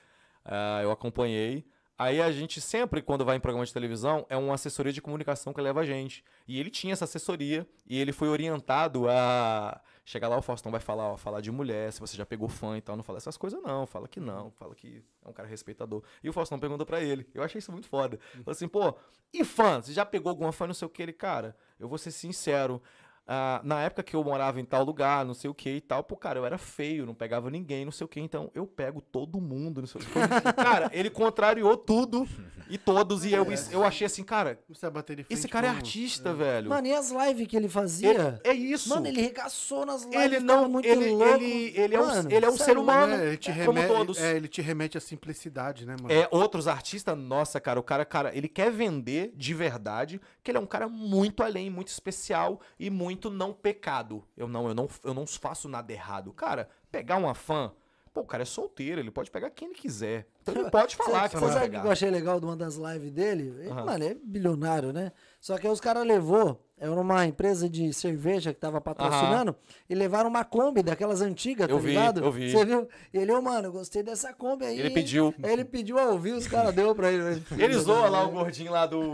[0.46, 1.66] ah, eu acompanhei.
[1.98, 5.52] Aí a gente sempre, quando vai em programa de televisão, é uma assessoria de comunicação
[5.54, 6.24] que leva a gente.
[6.48, 9.82] E ele tinha essa assessoria e ele foi orientado a.
[10.12, 12.76] Chegar lá, o Faustão vai falar, ó, falar de mulher, se você já pegou fã
[12.76, 12.98] e tal.
[12.98, 13.88] Não fala essas coisas, não.
[13.88, 16.04] Fala que não, fala que é um cara respeitador.
[16.22, 17.26] E o Faustão perguntou pra ele.
[17.34, 18.20] Eu achei isso muito foda.
[18.34, 18.94] Falou assim, pô,
[19.34, 19.82] e fã?
[19.82, 21.02] Você já pegou alguma fã, não sei o que?
[21.02, 22.84] Ele, cara, eu vou ser sincero.
[23.28, 26.04] Ah, na época que eu morava em tal lugar, não sei o que e tal,
[26.04, 29.00] pô, cara, eu era feio, não pegava ninguém, não sei o que, então eu pego
[29.02, 30.12] todo mundo, não sei o que.
[30.56, 32.28] Cara, ele contrariou tudo
[32.70, 35.68] e todos, e eu, eu achei assim, cara, Você vai bater de frente esse cara
[35.68, 36.70] é artista, velho.
[36.70, 38.10] Mano, e as lives que ele fazia?
[38.10, 38.90] Ele- é isso.
[38.90, 40.22] Mano, ele regaçou nas lives.
[40.22, 41.24] ele não, muito ele, louco.
[41.36, 43.88] ele, ele, é um, Mano, ele é um ser humano, É, ele te como remete,
[43.88, 44.18] todos.
[44.20, 46.12] é, ele te remete à simplicidade, né, mano?
[46.14, 50.58] É, outros artistas, nossa, cara, o cara, cara, ele quer vender de verdade que ele
[50.58, 54.24] é um cara muito além, muito especial e muito não pecado.
[54.36, 56.32] Eu não, eu não, eu não faço nada errado.
[56.34, 57.72] Cara, pegar uma fã,
[58.14, 60.28] pô, o cara é solteiro, ele pode pegar quem ele quiser.
[60.42, 62.56] Então ele pode falar que Você vai sabe o que eu achei legal de uma
[62.56, 63.54] das lives dele?
[63.60, 63.86] Ele, Aham.
[63.86, 65.12] Mano, é bilionário, né?
[65.40, 69.56] Só que aí os caras levou, era uma empresa de cerveja que tava patrocinando,
[69.88, 72.24] e levaram uma Kombi daquelas antigas, tá Eu vi, ligado?
[72.26, 72.52] eu vi.
[72.52, 72.90] Você viu?
[73.14, 74.80] E ele, ô, mano, eu gostei dessa Kombi aí.
[74.80, 75.32] Ele hein?" pediu.
[75.44, 77.24] Aí ele pediu a ouvir, os caras deu pra ele.
[77.24, 77.42] né?
[77.56, 79.12] Ele zoa lá o gordinho lá do.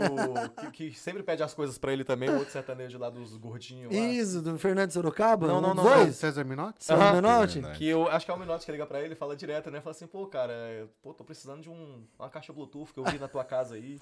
[0.72, 3.92] que, que sempre pede as coisas pra ele também, o outro sertanejo lá dos gordinhos
[3.94, 4.00] lá.
[4.00, 5.46] Isso, do Fernando Sorocaba?
[5.46, 5.98] Não, não, não, dos não.
[6.04, 6.16] Dois?
[6.16, 6.78] César Minotti?
[7.14, 7.54] Menotti?
[7.54, 7.78] Verdade.
[7.78, 9.82] Que eu acho que é o Minotti que liga pra ele e fala direto, né?
[9.82, 13.04] Fala assim, pô, cara, é, pô, tô precisando de um, uma caixa Bluetooth que eu
[13.04, 13.98] vi na tua casa aí.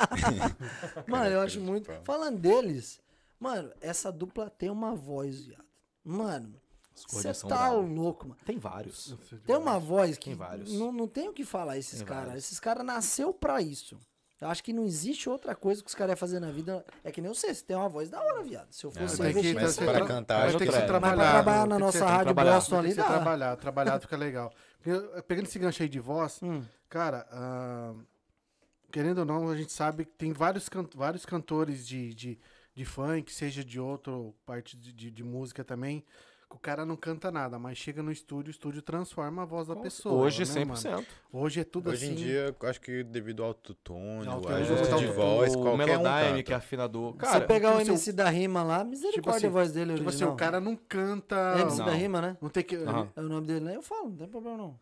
[1.09, 1.91] Mano, eu acho muito.
[2.05, 3.01] Falando deles,
[3.39, 5.65] mano, essa dupla tem uma voz, viado.
[6.05, 6.55] Mano,
[7.09, 8.41] você tá louco, mano.
[8.45, 9.15] Tem vários.
[9.45, 10.73] Tem uma voz que Tem vários.
[10.73, 12.35] não, não tem o que falar esses Tem caras.
[12.37, 13.99] Esses caras nasceu pra isso.
[14.39, 16.85] Eu acho que não existe outra coisa que os caras iam fazer na vida.
[17.03, 18.71] É que nem você, você tem uma voz da hora, viado.
[18.71, 20.59] Se eu É, fosse Tem que, investir mas nessa tem para que- cantar, vai acho
[20.59, 20.87] ter que que ser é.
[20.87, 21.17] trabalhado.
[21.19, 22.55] Mas pra trabalhar tem na nossa ser- rádio trabalhar.
[22.55, 23.09] Boston Tem ali, que ser dá.
[23.09, 24.53] trabalhado, trabalhado fica legal.
[24.83, 26.63] Porque, Pegando esse gancho aí de voz, Hum.
[26.89, 27.95] cara, ah,
[28.93, 32.39] querendo ou não, a gente sabe que tem vários, can- vários cantores de, de,
[32.77, 34.13] de funk, seja de outra
[34.45, 36.05] parte de, de, de música também,
[36.49, 39.67] que o cara não canta nada, mas chega no estúdio, o estúdio transforma a voz
[39.67, 40.15] da pessoa.
[40.15, 40.79] Hoje, né, mano?
[40.79, 41.05] 100%.
[41.33, 42.13] Hoje é tudo Hoje assim.
[42.13, 45.99] em dia, acho que devido ao autotune, Autotune, o ajuste é, de voz, o qualquer
[45.99, 47.13] um Melodyne, que é afinador.
[47.13, 49.95] Você Cara, pegar o tipo assim, MC da rima lá, misericórdia assim, a voz dele
[49.95, 50.35] Tipo assim, original.
[50.35, 51.57] o cara não canta.
[51.61, 51.95] MC da Não.
[51.97, 52.37] rima, né?
[52.41, 52.77] Não tem que.
[52.77, 53.11] Aham.
[53.17, 53.75] É o nome dele, né?
[53.77, 54.79] Eu falo, não tem problema não.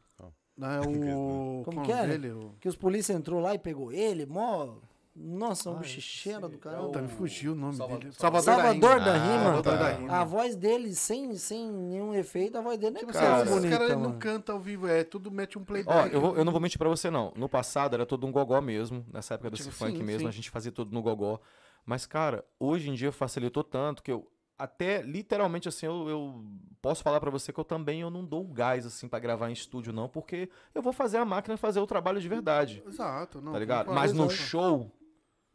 [0.56, 1.62] Não, é o.
[1.64, 2.18] Como que é o nome era?
[2.18, 2.30] dele?
[2.32, 4.74] O- Que os polícia entrou lá e pegou ele, mó.
[5.16, 6.86] Nossa, um Ah, bichicheira esse do é caramba.
[6.86, 8.12] Puta, me fugiu o nome Salva- dele.
[8.12, 9.44] Salvador Salvador da da Ah, Rima.
[9.44, 9.76] Salvador tá.
[9.78, 10.12] da Rima.
[10.12, 13.44] A voz dele, sem, sem nenhum efeito, a voz dele não é Tipo cara, assim,
[13.44, 14.08] cara, bonita, caras mano.
[14.08, 16.12] não cantam ao vivo, é tudo mete um Ó, playback.
[16.12, 17.32] eu, vou- eu não vou mentir pra você, não.
[17.36, 19.06] No passado era todo um gogó mesmo.
[19.12, 20.26] Nessa época desse Tipo, funk sim, mesmo, sim.
[20.28, 21.38] a gente fazia tudo no gogó.
[21.86, 24.28] Mas, cara, hoje em dia facilitou tanto que eu.
[24.58, 26.44] Até, literalmente, assim, eu, eu
[26.82, 29.48] posso falar pra você que eu também eu não dou o gás, assim, pra gravar
[29.50, 30.08] em estúdio, não.
[30.08, 32.82] Porque eu vou fazer a máquina fazer o trabalho de verdade.
[32.86, 33.52] Exato, não.
[33.52, 33.92] Tá ligado?
[33.92, 34.90] Mas no show.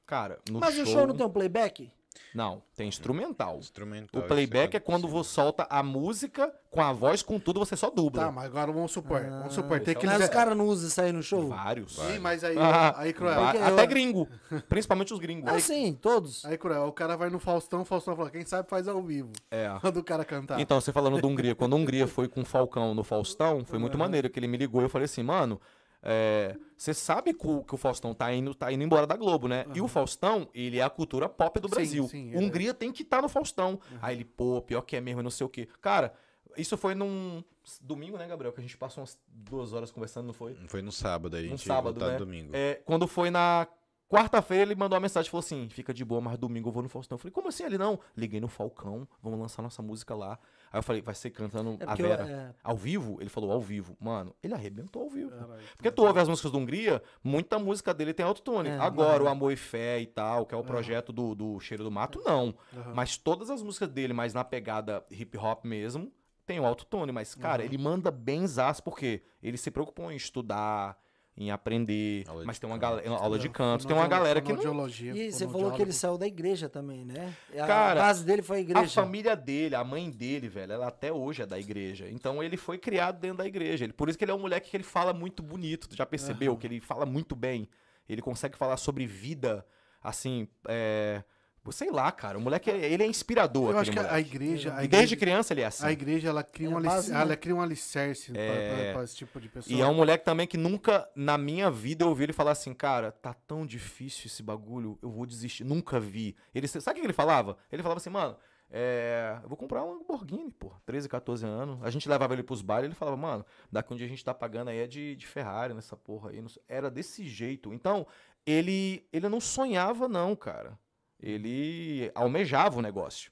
[0.10, 0.84] Cara, no Mas show.
[0.84, 1.91] o show não tem um playback?
[2.34, 3.57] Não, tem instrumental.
[3.60, 4.22] Instrumental.
[4.22, 7.76] O playback isso é quando você solta a música com a voz, com tudo, você
[7.76, 8.26] só dubla.
[8.26, 9.22] Tá, mas agora vamos supor.
[9.22, 11.48] vamos supor, tem esse que Mas os caras não usam isso aí no show?
[11.48, 11.95] Vários.
[11.95, 13.40] Sim, mas aí, Ah, aí Cruel.
[13.40, 14.27] Porque Até eu- gringo.
[14.68, 15.48] Principalmente os gringos.
[15.52, 16.44] Ah, sim, todos.
[16.45, 19.31] Aí, Cruel, o cara vai no Faustão, o Faustão fala, quem sabe faz ao vivo.
[19.52, 19.69] É.
[19.81, 20.60] Quando o cara cantar.
[20.60, 23.77] Então, você falando do Hungria, quando a Hungria foi com o Falcão no Faustão, foi
[23.77, 25.61] muito maneiro, que ele me ligou e eu falei assim, mano,
[26.02, 29.48] é, você sabe que o, que o Faustão tá indo, tá indo embora da Globo,
[29.48, 29.66] né?
[29.74, 32.08] E o Faustão, ele é a cultura pop do Sim, Brasil.
[32.08, 33.80] sim, O Hungria tem que estar no Faustão.
[34.02, 35.68] Aí ele, pô, pior que é mesmo, não sei o quê.
[35.82, 36.14] Cara,
[36.58, 37.44] isso foi num
[37.82, 38.54] domingo, né, Gabriel?
[38.54, 40.56] Que a gente passou umas duas horas conversando, não foi?
[40.68, 42.18] Foi no sábado, aí a No gente sábado, né?
[42.18, 42.52] domingo.
[42.54, 43.68] É, quando foi na
[44.08, 46.90] quarta-feira, ele mandou uma mensagem, falou assim, fica de boa, mas domingo eu vou no
[46.90, 47.16] Faustão.
[47.16, 47.64] Eu falei, como assim?
[47.64, 50.40] Ele, não, liguei no Falcão, vamos lançar nossa música lá.
[50.72, 52.28] Aí eu falei, vai ser cantando É a porque eu- Vera.
[52.30, 53.18] é, Ao vivo?
[53.20, 53.98] Ele falou, ao vivo.
[54.00, 55.32] Mano, ele arrebentou ao vivo.
[55.32, 55.62] Caralho.
[55.76, 58.70] Porque tu ouve as músicas do Hungria, muita música dele tem autotune.
[58.70, 59.24] É, Agora, aham.
[59.24, 62.22] o Amor e Fé e tal, que é o projeto do, do Cheiro do Mato,
[62.24, 62.54] não.
[62.76, 62.94] Aham.
[62.94, 66.12] Mas todas as músicas dele, mas na pegada hip hop mesmo,
[66.46, 67.12] tem o autotune.
[67.12, 70.98] Mas, cara, ele manda bem zaço, porque ele se preocupou em estudar,
[71.40, 72.26] em aprender.
[72.28, 73.10] Aula mas tem uma galera.
[73.10, 73.88] Aula de canto.
[73.88, 74.88] Tem uma galera que não.
[74.90, 77.34] E você falou que ele saiu da igreja também, né?
[77.57, 78.90] A Cara, base dele foi a A igreja.
[79.02, 82.10] família dele, a mãe dele, velho, ela até hoje é da igreja.
[82.10, 83.86] Então ele foi criado dentro da igreja.
[83.86, 85.88] Ele, por isso que ele é um moleque que ele fala muito bonito.
[85.88, 87.70] Tu já percebeu que ele fala muito bem.
[88.07, 89.66] Ele consegue falar sobre vida,
[90.03, 91.24] assim, é...
[91.72, 92.38] Sei lá, cara.
[92.38, 94.73] O moleque, ele é inspirador, Eu acho que a igreja.
[94.76, 95.86] A E desde igreja, criança ele é assim.
[95.86, 97.22] a igreja ela cria, É um alicerce, né?
[97.22, 98.94] ela cria um alicerce pra- É.
[98.94, 99.76] pra esse tipo de pessoa.
[99.77, 102.73] E é um moleque também que nunca, na minha vida, eu ouvi ele falar assim,
[102.73, 105.64] cara, tá tão difícil esse bagulho, eu vou desistir.
[105.64, 106.36] Nunca vi.
[106.56, 107.57] Ele, sabe o que ele falava?
[107.72, 108.36] Ele falava assim, mano,
[108.72, 111.80] é, eu vou comprar um Lamborghini, pô, 13, 14 anos.
[111.84, 114.34] A gente levava ele pros bailes, ele falava, mano, daqui um dia a gente tá
[114.34, 116.44] pagando aí é de, de Ferrari nessa porra aí.
[116.68, 117.73] Era desse jeito.
[117.73, 118.06] Então,
[118.45, 120.77] ele, ele não sonhava não, cara.
[121.20, 123.32] Ele almejava o negócio.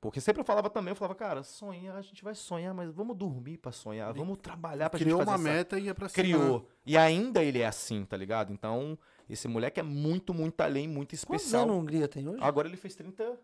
[0.00, 3.16] Porque sempre eu falava também, eu falava, cara, sonhar, a gente vai sonhar, mas vamos
[3.16, 6.10] dormir pra sonhar, vamos trabalhar pra Criou gente fazer uma essa- meta e ia pra
[6.10, 6.22] cima.
[6.22, 6.68] criou.
[6.84, 8.52] E ainda ele é assim, tá ligado?
[8.52, 8.98] Então,
[9.30, 11.62] esse moleque é muito, muito além, muito Quantos especial.
[11.62, 12.42] anos a Hungria tem hoje?
[12.42, 13.38] Agora ele fez 30.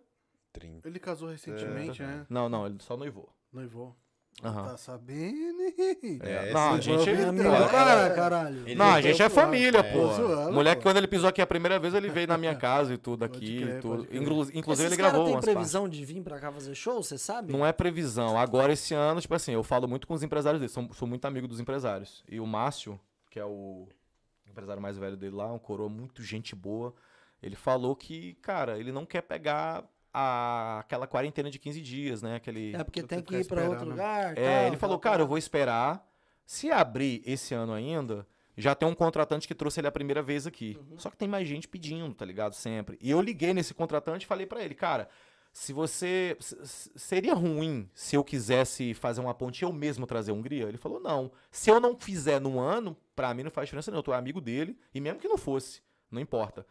[0.52, 0.86] 30.
[0.86, 2.27] Ele casou recentemente, né?
[2.28, 3.32] Não, não, ele só noivou.
[3.51, 3.97] Noivou.
[4.43, 4.65] Aham.
[4.69, 5.61] Tá sabendo?
[6.23, 7.11] É, É, não, a gente.
[7.12, 8.62] Meu amigo, cara, caralho.
[8.67, 9.83] Ele não, a gente é família, É.
[9.93, 10.09] pô.
[10.15, 12.97] zoando, Moleque, quando ele pisou aqui a primeira vez, ele veio na minha casa e
[12.99, 13.61] tudo aqui.
[13.62, 14.07] crer, tudo.
[14.11, 15.55] Inclusive, Esses ele gravou têm umas partes.
[15.55, 17.53] previsão de vir pra cá fazer show, você sabe?
[17.53, 18.39] Não é previsão.
[18.39, 20.73] Agora, esse ano, tipo assim, eu falo muito com os empresários dele.
[20.73, 22.25] Sou, sou muito amigo dos empresários.
[22.29, 22.99] E o Márcio,
[23.31, 23.87] que é o
[24.49, 26.95] empresário mais velho dele lá, um coroa muito gente boa,
[27.43, 32.37] ele falou que, cara, ele não quer pegar a, aquela quarentena de 15 dias, né?
[32.37, 32.74] Aquele...
[32.74, 34.37] É porque tem que ir pra outro lugar.
[34.37, 35.28] É, tal, ele falou, tal, cara, eu tal.
[35.28, 36.07] vou esperar.
[36.45, 38.27] Se abrir esse ano ainda,
[38.57, 40.77] já tem um contratante que trouxe ele a primeira vez aqui.
[40.91, 40.99] Uhum.
[40.99, 42.55] Só que tem mais gente pedindo, tá ligado?
[42.55, 42.99] Sempre.
[43.01, 45.09] E eu liguei nesse contratante e falei pra ele, cara,
[45.53, 46.37] se você.
[46.41, 50.35] s- s- Seria ruim se eu quisesse fazer uma ponte e eu mesmo trazer a
[50.35, 50.65] Hungria?
[50.65, 51.31] Ele falou, não.
[51.53, 53.99] Se eu não fizer no ano, pra mim não faz diferença, não.
[53.99, 55.81] Eu tô amigo dele, e mesmo que não fosse,
[56.11, 56.66] não importa.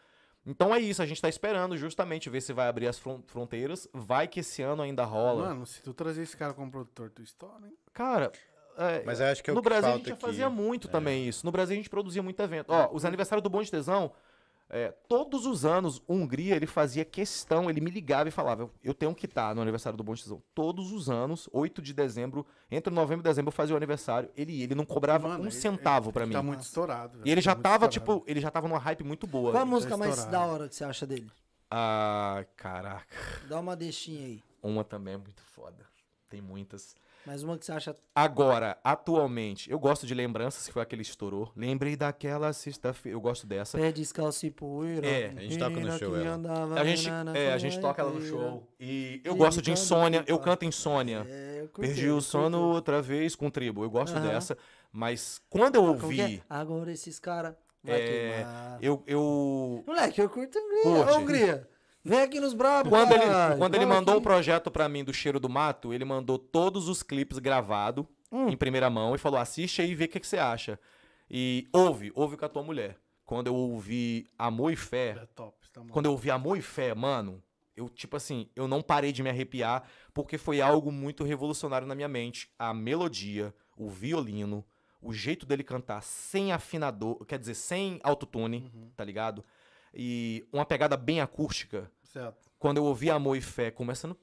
[0.49, 3.87] Então é isso, a gente tá esperando justamente ver se vai abrir as fron- fronteiras.
[3.93, 5.49] Vai que esse ano ainda rola.
[5.49, 7.73] Mano, se tu trazer esse cara como produtor, tu estoura, hein?
[7.93, 8.31] Cara,
[8.77, 10.21] é, Mas eu acho que é o no que Brasil a gente já aqui.
[10.25, 10.91] fazia muito É.
[10.91, 11.45] também isso.
[11.45, 12.71] No Brasil a gente produzia muito evento.
[12.71, 14.11] Ó, os aniversários do Bom de Tesão,
[14.69, 18.71] é, todos os anos, o Hungria, ele fazia questão, ele me ligava e falava, eu,
[18.83, 20.41] eu tenho que estar no aniversário do Bom de Tesão.
[20.53, 24.29] Todos os anos, 8 de dezembro, entre novembro e dezembro eu fazia o aniversário.
[24.37, 26.33] Ele ele não cobrava Mano, um ele- centavo pra Ele mim.
[26.35, 27.17] Tá muito estourado.
[27.17, 27.27] velho.
[27.27, 28.19] E ele já Tá muito tava, estourado.
[28.19, 29.51] tipo, ele já tava numa hype muito boa.
[29.51, 31.29] Qual a música tá mais da hora que você acha dele?
[31.71, 33.15] Ah, caraca.
[33.47, 34.43] Dá uma deixinha aí.
[34.61, 35.85] Uma também é muito foda.
[36.29, 36.95] Tem muitas.
[37.29, 37.95] Mais uma que você acha.
[38.15, 41.51] Agora, atualmente, eu gosto de Lembranças, que foi aquele que estourou.
[41.55, 43.15] Lembrei daquela sexta-feira.
[43.15, 43.77] Eu gosto dessa.
[43.77, 45.05] Pé descalço e poeira.
[45.05, 46.27] É, a gente toca no show ela.
[46.27, 48.67] andava A gente, é, a gente toca ela no show.
[48.79, 50.23] E eu E gosto de Insônia.
[50.25, 51.23] Eu canto Insônia.
[51.29, 53.83] É, eu curti, Perdi o sono outra vez com tribo.
[53.83, 54.57] Eu gosto dessa.
[54.91, 56.23] Mas quando eu Como que é?
[56.23, 56.43] ouvi.
[56.49, 57.53] Agora esses caras.
[57.85, 57.99] É,
[58.39, 58.79] queimar.
[58.81, 59.83] Eu, eu.
[59.85, 60.81] Moleque, eu curto Hungria.
[60.81, 61.17] Curte.
[61.19, 61.69] Hungria.
[62.09, 63.23] Vem aqui nos brabos, Quando ele,
[63.57, 67.03] quando ele mandou o projeto pra mim do Cheiro do Mato, ele mandou todos os
[67.03, 68.49] clipes gravados Hum.
[68.49, 70.79] em primeira mão e falou: assiste aí e vê o que, que você acha.
[71.29, 72.97] E ouve, ouve com a tua mulher.
[73.25, 75.55] Quando eu ouvi Amor e Fé, É top.
[75.71, 77.43] Tá quando eu ouvi Amor e Fé, mano,
[77.77, 79.83] eu, tipo assim, eu não parei de me arrepiar,
[80.13, 82.49] porque foi algo muito revolucionário na minha mente.
[82.57, 84.65] A melodia, o violino,
[85.01, 88.89] o jeito dele cantar sem afinador, quer dizer, sem autotune, Uhum.
[88.95, 89.45] tá ligado?
[89.93, 91.89] E uma pegada bem acústica.
[92.11, 92.49] Certo.
[92.57, 94.17] Quando eu ouvi Amor e Fé começando.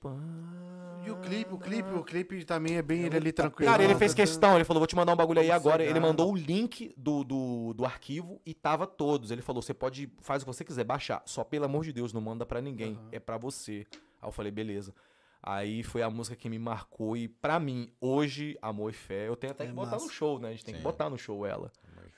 [1.07, 3.71] E o clipe, o clipe, o clipe também é bem ele ali tranquilo.
[3.71, 5.85] Cara, ele fez questão, ele falou, vou te mandar um bagulho aí agora.
[5.85, 9.31] Ele mandou o link do, do, do arquivo e tava todos.
[9.31, 11.23] Ele falou, você pode, faz o que você quiser, baixar.
[11.25, 12.95] Só pelo amor de Deus, não manda pra ninguém.
[12.95, 13.09] Aham.
[13.13, 13.87] É pra você.
[14.21, 14.93] Aí eu falei, beleza.
[15.41, 19.37] Aí foi a música que me marcou e pra mim, hoje, Amor e Fé, eu
[19.37, 20.05] tenho até É que botar massa.
[20.07, 20.49] no show, né?
[20.49, 20.85] A gente tem que Sim.
[20.85, 21.71] botar no show ela.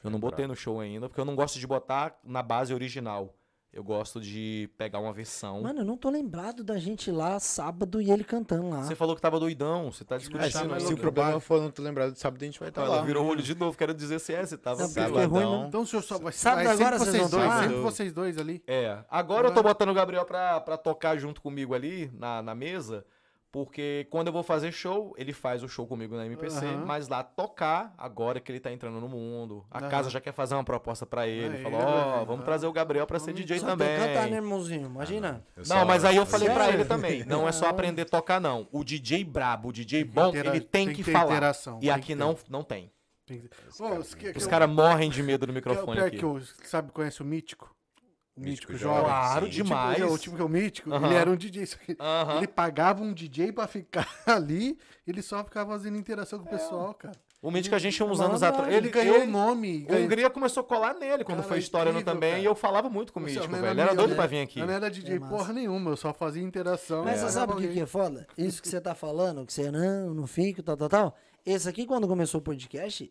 [0.03, 3.35] Eu não botei no show ainda, porque eu não gosto de botar na base original.
[3.70, 5.61] Eu gosto de pegar uma versão.
[5.61, 8.82] Mano, eu não tô lembrado da gente ir lá sábado e ele cantando lá.
[8.82, 10.70] Você falou que tava doidão, você tá É, se, discutindo.
[10.70, 12.97] mais se o problema for não ter lembrado de sábado, a gente vai estar Ela
[12.97, 13.03] lá.
[13.03, 15.23] virou o olho de novo, quero dizer se é, você tava Não, porque pelo- é
[15.23, 15.66] Sabadão.
[15.69, 17.61] Então o senhor só vai, Sábado vai sempre agora vocês vocês dois, lá?
[17.62, 18.62] sempre vocês dois ali.
[18.66, 22.55] É, agora eu tô botando o Gabriel pra, pra tocar junto comigo ali na, na
[22.55, 23.05] mesa,
[23.51, 26.85] Porque quando eu vou fazer show, ele faz o show comigo na MPC, Aham.
[26.85, 29.65] mas lá tocar, agora que ele tá entrando no mundo.
[29.70, 29.89] A Aham.
[29.89, 31.57] casa já quer fazer uma proposta pra ele.
[31.57, 32.27] Aí, Falou, ó, velho.
[32.27, 33.89] vamos trazer o Gabriel pra ser DJ Só também.
[33.89, 34.87] tem que cantar, né, irmãozinho?
[34.87, 35.43] Imagina.
[35.57, 36.81] Eu Não, só- mas aí eu falei pra Sério?
[36.81, 37.25] ele também.
[37.25, 37.70] Não é só Ah.
[37.70, 38.69] aprender a tocar, não.
[38.70, 41.31] O DJ brabo, o DJ que bom, intera- ele tem, tem que, que falar.
[41.33, 42.93] interação, E tem aqui que não, não tem.
[43.25, 43.49] Tem que-
[43.99, 46.16] os que- que eu- caras morrem de medo do que é o microfone pior aqui.
[46.19, 47.75] que eu, sabe, conhece o Mítico?
[48.39, 48.89] O Mítico Mítico.
[48.90, 49.52] Claro, sim.
[49.52, 50.02] demais.
[50.02, 51.66] O tipo que é o Mítico, ele era um DJ.
[51.66, 51.97] só que.
[52.36, 56.94] Ele pagava um DJ pra ficar ali, ele só ficava fazendo interação com o pessoal,
[56.94, 57.15] cara.
[57.40, 58.66] O Mítico a gente tinha uns Mano, anos atrás.
[58.66, 59.85] Ele Ele ganhou o nome.
[59.85, 62.31] O ganhou- Hungria começou a colar nele quando Cara, foi estourando incrível, também.
[62.31, 62.43] cara.
[62.43, 63.65] E eu falava muito com o Mítico, não velho.
[63.66, 64.16] era Ele era doido né?
[64.16, 64.59] pra vir aqui.
[64.59, 67.05] Eu não era DJ É porra nenhuma, eu só fazia interação.
[67.05, 68.27] Mas e você sabe o que, que é foda?
[68.36, 71.16] Isso que você tá falando, que você não, não fica, tal, tal, tal.
[71.47, 73.09] Esse aqui, quando começou o podcast,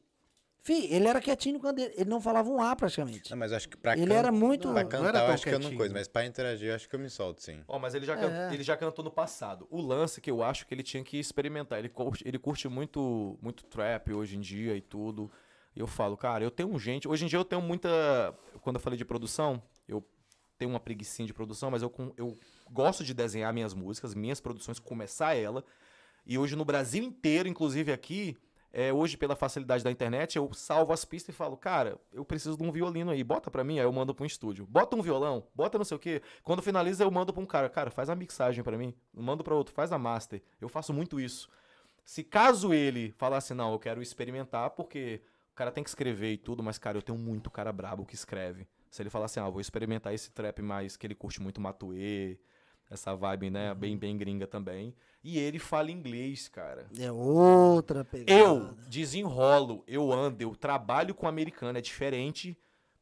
[0.67, 3.31] fi, ele era quietinho quando ele, ele não falava um A praticamente.
[3.31, 4.71] Não, mas acho que pra Ele can- era muito.
[4.71, 5.77] Pra Não cantar era eu acho que eu não quietinho.
[5.77, 7.63] coisa, mas pra interagir eu acho que eu me solto, sim.
[7.67, 8.17] Ó, mas ele já, É.
[8.17, 9.65] can- ele já cantou no passado.
[9.71, 11.79] O lance que eu acho que ele tinha que experimentar.
[11.79, 15.31] Ele curte, ele curte muito, muito trap hoje em dia e tudo.
[15.75, 17.07] E eu falo, cara, eu tenho gente.
[17.07, 17.89] Hoje em dia eu tenho muita.
[18.61, 20.03] Quando eu falei de produção, eu
[20.57, 22.35] tenho uma preguicinha de produção, mas eu, eu
[22.71, 25.63] gosto de desenhar minhas músicas, minhas produções, começar ela.
[26.25, 28.35] E hoje no Brasil inteiro, inclusive aqui,
[28.71, 32.57] é, hoje pela facilidade da internet, eu salvo as pistas e falo, cara, eu preciso
[32.57, 34.65] de um violino aí, bota pra mim, aí eu mando pra um estúdio.
[34.65, 36.21] Bota um violão, bota não sei o quê.
[36.43, 39.55] Quando finaliza, eu mando pra um cara, cara, faz a mixagem pra mim, mando pra
[39.55, 40.41] outro, faz a master.
[40.59, 41.49] Eu faço muito isso.
[42.05, 45.21] Se caso ele falasse, não, eu quero experimentar, porque
[45.51, 48.15] o cara tem que escrever e tudo, mas, cara, eu tenho muito cara brabo que
[48.15, 48.67] escreve.
[48.89, 52.37] Se ele falar assim, ah, vou experimentar esse trap mais que ele curte muito Matuê,
[52.89, 54.93] essa vibe, né, bem, bem gringa também.
[55.23, 56.87] E ele fala inglês, cara.
[56.97, 58.31] É outra pegada.
[58.31, 62.57] Eu desenrolo, eu ando, eu trabalho com americano, é diferente,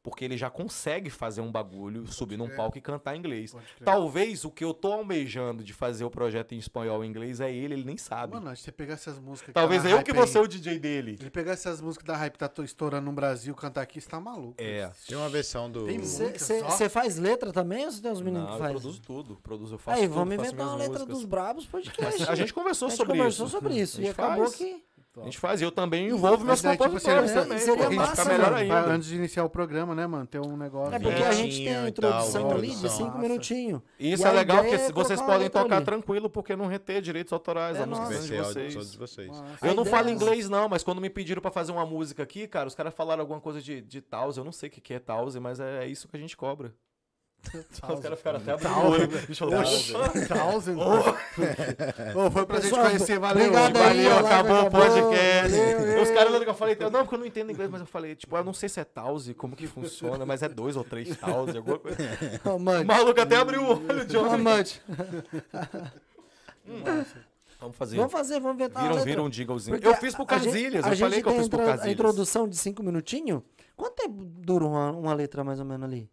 [0.06, 3.56] porque ele já consegue fazer um bagulho, subir num palco e cantar em inglês.
[3.84, 7.52] Talvez o que eu tô almejando de fazer o projeto em espanhol e inglês é
[7.52, 8.36] ele, ele nem sabe.
[8.36, 9.48] Mano, se você pegar essas músicas.
[9.48, 11.18] que Talvez tá eu que vou aí, ser o DJ dele.
[11.20, 14.08] Ele pegar essas músicas da hype que tá to- estourando no Brasil, cantar aqui, você
[14.08, 14.54] tá maluco.
[14.60, 14.92] É.
[15.08, 15.88] Tem uma versão do.
[16.70, 18.76] Você faz letra também ou você tem uns meninos Não, que eu fazem?
[18.80, 21.16] produzo tudo, produzo, eu faço Aí, tudo, vamos faço inventar uma letra músicas.
[21.18, 22.30] dos Brabos podcast.
[22.30, 23.56] A gente conversou A gente sobre conversou isso.
[23.56, 24.02] sobre isso.
[24.02, 24.85] E acabou faz.
[25.22, 25.28] Que.
[25.28, 27.86] A gente faz, e eu também envolvo meus Mas é, tipo, compositores seria- também, seria
[27.88, 28.58] pô, massa, fica melhor mano.
[28.76, 28.92] Ainda.
[28.94, 30.26] antes de iniciar o programa, né, mano?
[30.26, 30.94] Tem um negócio.
[30.96, 33.06] É porque a gente tem a e tal, introdução ali de introdução.
[33.06, 33.82] cinco minutinhos.
[34.00, 35.86] E isso E é legal porque é vocês podem tocar ali.
[35.86, 38.08] tranquilo, porque não reter direitos autorais, É a música.
[38.08, 38.74] Vai de vocês.
[38.74, 39.44] só de vocês.
[39.62, 42.48] Eu não falo é- inglês, não, mas quando me pediram pra fazer uma música aqui,
[42.48, 44.38] cara, os caras falaram alguma coisa de, de Tause.
[44.40, 46.74] Eu não sei o que, que é Tause, mas é isso que a gente cobra.
[47.54, 50.28] Os caras ficaram até abrindo.
[50.28, 50.78] Thousand.
[52.16, 53.44] Ô, foi pra gente conhecer, valeu.
[53.48, 55.58] obrigado aí, Valeu, a live acabou o podcast.
[56.02, 58.16] Os caras olhando que eu falei, não, porque eu não entendo inglês, mas eu falei,
[58.16, 61.16] tipo, eu não sei se é Tause, como que funciona, mas é dois ou três
[61.18, 61.98] Tause, alguma coisa.
[62.46, 64.38] Ô, O maluco até abriu o olho, John.
[64.38, 64.82] Mud.
[67.60, 67.98] Vamos fazer.
[67.98, 69.76] Vamos fazer, vamos inventar Viram, viram um jinglezinho.
[69.78, 71.94] Porque Eu fiz pro Casilhas, eu falei que eu fiz pro a intra- A Casilhas.
[71.94, 73.42] introdução de cinco minutinhos.
[73.76, 76.10] Quanto tempo dura uma, uma letra mais ou menos ali?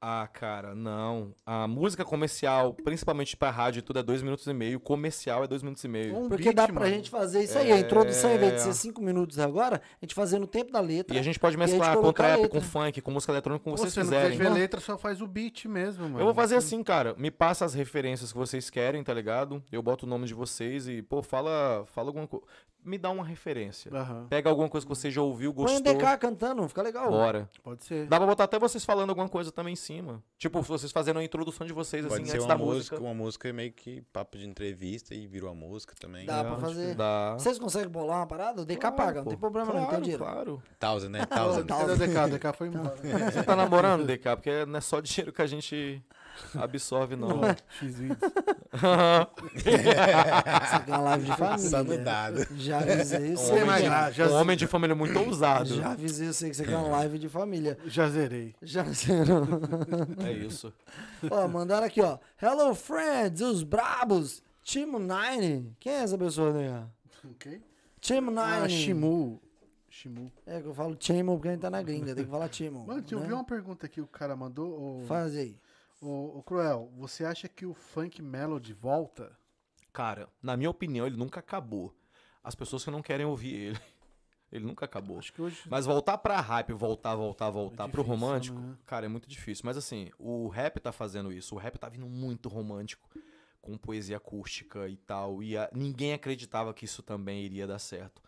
[0.00, 1.34] Ah, cara, não.
[1.44, 4.78] A música comercial, principalmente pra rádio tudo, é dois minutos e meio.
[4.78, 6.16] Comercial é dois minutos e meio.
[6.16, 6.86] Um Porque beat, dá pra mano.
[6.94, 7.72] gente fazer isso aí.
[7.72, 8.60] A introdução, em vez de É.
[8.60, 11.16] ser cinco minutos agora, a gente fazer no tempo da letra.
[11.16, 13.82] E a gente pode gente mesclar com trap, com funk, com música eletrônica, como Pô,
[13.82, 14.52] vocês se não quiser quiserem.
[14.52, 16.20] ver letra, só faz o beat mesmo, mano.
[16.20, 17.16] Eu vou fazer assim, cara.
[17.18, 19.60] Me passa as referências que vocês querem, tá ligado?
[19.72, 22.46] Eu boto o nome de vocês e, pô, fala, fala alguma coisa.
[22.88, 23.90] Me dá uma referência.
[23.94, 25.94] Aham, Pega alguma coisa que você já ouviu, Põe um gostou.
[25.94, 27.10] DK cantando, fica legal.
[27.10, 27.48] Bora.
[27.62, 28.06] pode ser.
[28.06, 30.22] Dá pra botar até vocês falando alguma coisa também em cima.
[30.38, 33.00] Tipo, vocês fazendo a introdução de vocês, assim, Pode ser antes uma da música, música.
[33.00, 36.24] uma música meio que papo de entrevista e virou a música também.
[36.26, 36.94] Dá pra É, fazer.
[36.94, 37.34] Dá.
[37.34, 38.62] Vocês conseguem bolar uma parada?
[38.62, 39.30] O DK Claro, paga, não pô.
[39.30, 40.24] tem problema não, tem Claro, dinheiro.
[40.24, 40.62] Claro.
[40.78, 41.26] Thousand, né?
[41.26, 41.60] Thousand.
[41.62, 42.16] O DK?
[42.24, 42.96] O DK foi embora.
[43.30, 44.36] Você tá namorando, DK?
[44.36, 46.02] Porque não é só dinheiro que a gente
[46.54, 47.40] absorve, não.
[47.80, 48.18] X-Vídeos.
[49.56, 51.58] Isso aqui é uma live de família.
[51.58, 51.96] Só no né?
[51.98, 52.46] dado.
[52.56, 53.52] Já avisei Um você.
[53.54, 55.74] Sei mais já, já, um homem de família muito ousado.
[55.74, 57.78] já avisei você que isso aqui é uma live de família.
[57.86, 58.54] já zerei.
[58.62, 58.84] Já
[60.24, 60.72] É isso.
[61.30, 62.18] Ó, mandaram aqui, ó.
[62.40, 64.42] Hello, friends, os brabos.
[64.64, 65.74] Team Nine.
[65.80, 67.30] Quem é essa pessoa daí, ó?
[67.30, 67.60] Ok.
[68.00, 68.36] Team Nine.
[68.64, 69.40] Ah, Shimu.
[69.90, 70.30] Shimu.
[70.46, 72.86] É que eu falo Timo porque a gente tá na gringa, tem que falar Timo.
[72.86, 73.26] Mano, eu né?
[73.26, 75.00] vi uma pergunta que o cara mandou.
[75.00, 75.58] O, Faz aí.
[76.00, 79.36] O, Cruel, você acha que o funk melody volta?
[79.92, 81.94] Cara, na minha opinião, ele nunca acabou.
[82.42, 83.80] As pessoas que não querem ouvir ele.
[84.50, 85.18] Ele nunca acabou.
[85.18, 85.60] Acho que hoje.
[85.68, 88.78] Mas voltar pra hype, voltar, voltar, voltar pro difícil, romântico, né?
[88.86, 89.62] cara, é muito difícil.
[89.66, 91.54] Mas assim, o rap tá fazendo isso.
[91.54, 93.10] O rap tá vindo muito romântico,
[93.60, 95.42] com poesia acústica e tal.
[95.42, 98.22] E a- ninguém acreditava que isso também iria dar certo.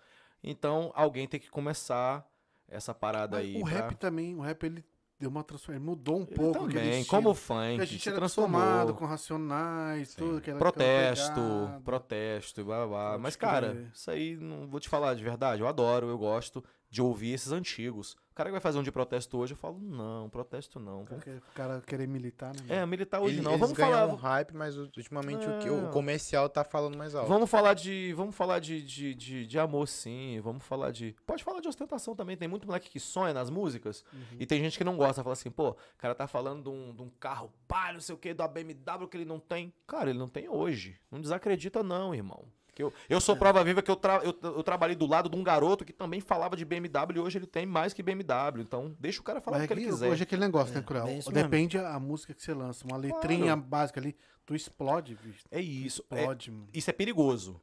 [0.44, 2.30] Então, alguém tem que começar
[2.68, 3.56] essa parada Mas aí.
[3.56, 4.84] o pra- rap também, o rap ele
[5.20, 5.84] deu uma transformação.
[5.86, 8.58] Mudou um Ele pouco também, como funk, a gente era transformou.
[8.60, 11.40] acostumado com racionais, tudo aquela aquela Protesto,
[11.84, 13.08] protesto, blá blá.
[13.10, 13.18] blá.
[13.18, 13.50] Mas, crer.
[13.50, 15.60] cara, isso aí não vou te falar de verdade.
[15.60, 18.16] Eu adoro, eu gosto de ouvir esses antigos.
[18.32, 21.04] O cara que vai fazer um de protesto hoje, eu falo, não, protesto não.
[21.04, 22.78] Vamos- O cara querer militar, né?
[22.78, 23.50] É, militar hoje Ele- não.
[23.52, 24.06] Eles Vamos falar.
[24.08, 25.70] um hype, mas ultimamente o, que, É.
[25.70, 27.28] o comercial tá falando mais alto.
[27.28, 28.12] Vamos falar de.
[28.14, 30.40] Vamos falar de, de, de, de amor, sim.
[30.40, 31.14] Vamos falar de.
[31.26, 32.36] Pode falar de ostentação também.
[32.36, 34.04] Tem muito moleque que sonha nas músicas.
[34.38, 35.22] E tem gente que não gosta.
[35.22, 38.14] Fala assim, pô, o cara tá falando de um, de um carro pá, não sei
[38.14, 39.72] o que, da BMW que ele não tem.
[39.86, 40.98] Cara, ele não tem hoje.
[41.10, 42.44] Não desacredita, não, irmão.
[42.80, 45.36] Que eu, eu sou prova viva que eu, tra- eu, eu trabalhei do lado de
[45.36, 48.60] um garoto que também falava de BMW e hoje ele tem mais que BMW.
[48.60, 50.10] Então, deixa o cara falar Mas o que ele aqui, quiser.
[50.10, 51.04] hoje é aquele negócio, né, É, Cruel?
[51.04, 51.48] bem isso mesmo.
[51.50, 52.84] Depende a música que você lança.
[52.86, 54.16] Uma letrinha básica ali,
[54.46, 55.44] tu explode, bicho.
[55.50, 56.04] É isso.
[56.10, 56.68] É- Explode, mano.
[56.72, 57.60] isso é perigoso.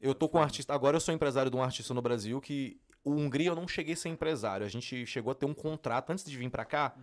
[0.00, 0.72] Eu tô com um artista.
[0.74, 2.80] Agora eu sou empresário de um artista no Brasil que.
[3.04, 4.66] O Hungria eu não cheguei a ser empresário.
[4.66, 6.94] A gente chegou a ter um contrato antes de vir pra cá.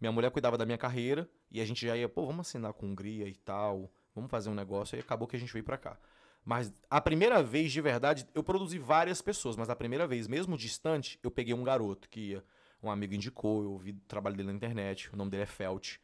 [0.00, 2.86] Minha mulher cuidava da minha carreira e a gente já ia, pô, vamos assinar com
[2.86, 3.92] a Hungria e tal.
[4.14, 4.96] Vamos fazer um negócio.
[4.96, 5.98] E acabou que a gente veio pra cá.
[6.44, 10.56] Mas a primeira vez, de verdade, eu produzi várias pessoas, mas a primeira vez, mesmo
[10.56, 12.40] distante, eu peguei um garoto que
[12.82, 15.98] um amigo indicou, eu vi o trabalho dele na internet, o nome dele é Felt.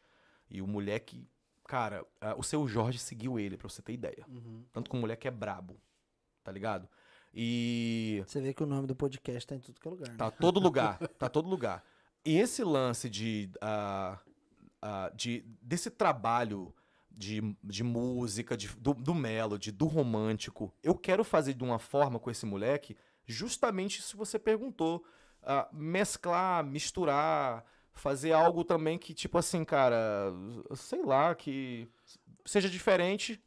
[0.49, 1.27] E o moleque,
[1.65, 2.05] cara,
[2.37, 4.25] o seu Jorge seguiu ele, pra você ter ideia.
[4.71, 5.81] Tanto que o moleque é brabo,
[6.43, 6.87] tá ligado?
[7.33, 10.09] E Você vê que o nome do podcast tá em tudo que é lugar.
[10.09, 10.17] Né?
[10.17, 11.83] Tá todo lugar, tá todo lugar.
[12.23, 14.19] E esse lance de, ah,
[14.81, 16.73] ah, de desse trabalho
[17.17, 22.19] de, de música, de, do, do melody, do romântico, eu quero fazer de uma forma
[22.19, 22.95] com esse moleque,
[23.25, 25.03] justamente isso que você perguntou,
[25.41, 30.31] ah, mesclar, misturar, fazer algo também que tipo assim, cara,
[30.75, 31.89] sei lá, que
[32.45, 33.41] seja diferente.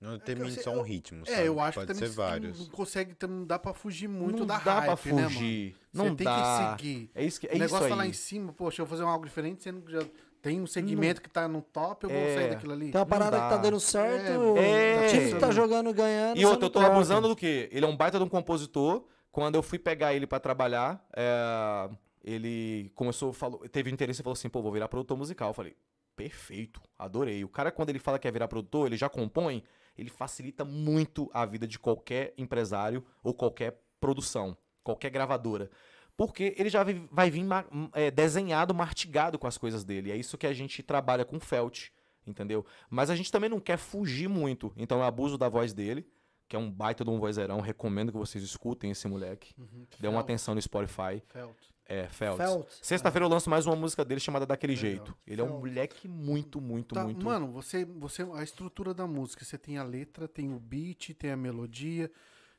[0.00, 1.46] Não termine sei- só um ritmo, É, sabe?
[1.46, 2.58] eu acho Pode que também ser vários.
[2.58, 5.30] não consegue, também não dá pra fugir muito não da dá hype, pra né, mano?
[5.30, 6.34] fugir, Você não tem dá.
[6.76, 7.10] que seguir.
[7.14, 8.10] É isso que é o negócio isso tá lá aí.
[8.10, 10.00] em cima, poxa, eu vou fazer algo diferente, sendo que já
[10.44, 12.34] tem um segmento que tá no top, eu vou É.
[12.34, 12.90] sair daquilo ali.
[12.92, 15.06] Tem uma parada que tá dando certo, É.
[15.06, 15.52] o time que tá É.
[15.52, 16.38] jogando e ganhando.
[16.38, 16.88] E não eu tô troca.
[16.88, 17.70] abusando do quê?
[17.72, 19.06] Ele é um baita de um compositor.
[19.32, 21.88] Quando eu fui pegar ele pra trabalhar, é,
[22.22, 25.48] ele começou, falou, teve interesse e falou assim, pô, vou virar produtor musical.
[25.48, 25.74] Eu falei,
[26.14, 27.42] perfeito, adorei.
[27.42, 29.64] O cara, quando ele fala que quer virar produtor, ele já compõe,
[29.96, 35.70] ele facilita muito a vida de qualquer empresário ou qualquer produção, qualquer gravadora.
[36.16, 40.12] Porque ele já vai vir ma- é, desenhado, martigado com as coisas dele.
[40.12, 41.88] É isso que a gente trabalha com Felt,
[42.26, 42.64] entendeu?
[42.88, 44.72] Mas a gente também não quer fugir muito.
[44.76, 46.06] Então eu abuso da voz dele,
[46.48, 47.60] que é um baita de um vozeirão.
[47.60, 49.54] Recomendo que vocês escutem esse moleque.
[49.98, 50.24] Dê uma Felt.
[50.24, 51.20] atenção no Spotify.
[51.26, 51.56] Felt.
[51.86, 52.36] É, Felt.
[52.38, 52.66] Felt.
[52.80, 54.90] Sexta-feira eu lanço mais uma música dele chamada Daquele Legal.
[54.90, 55.16] Jeito.
[55.26, 55.60] Ele é um Felt.
[55.60, 57.24] moleque muito, muito, Tá, muito.
[57.24, 61.30] Mano, você, você, a estrutura da música, você tem a letra, tem o beat, tem
[61.32, 62.08] a melodia.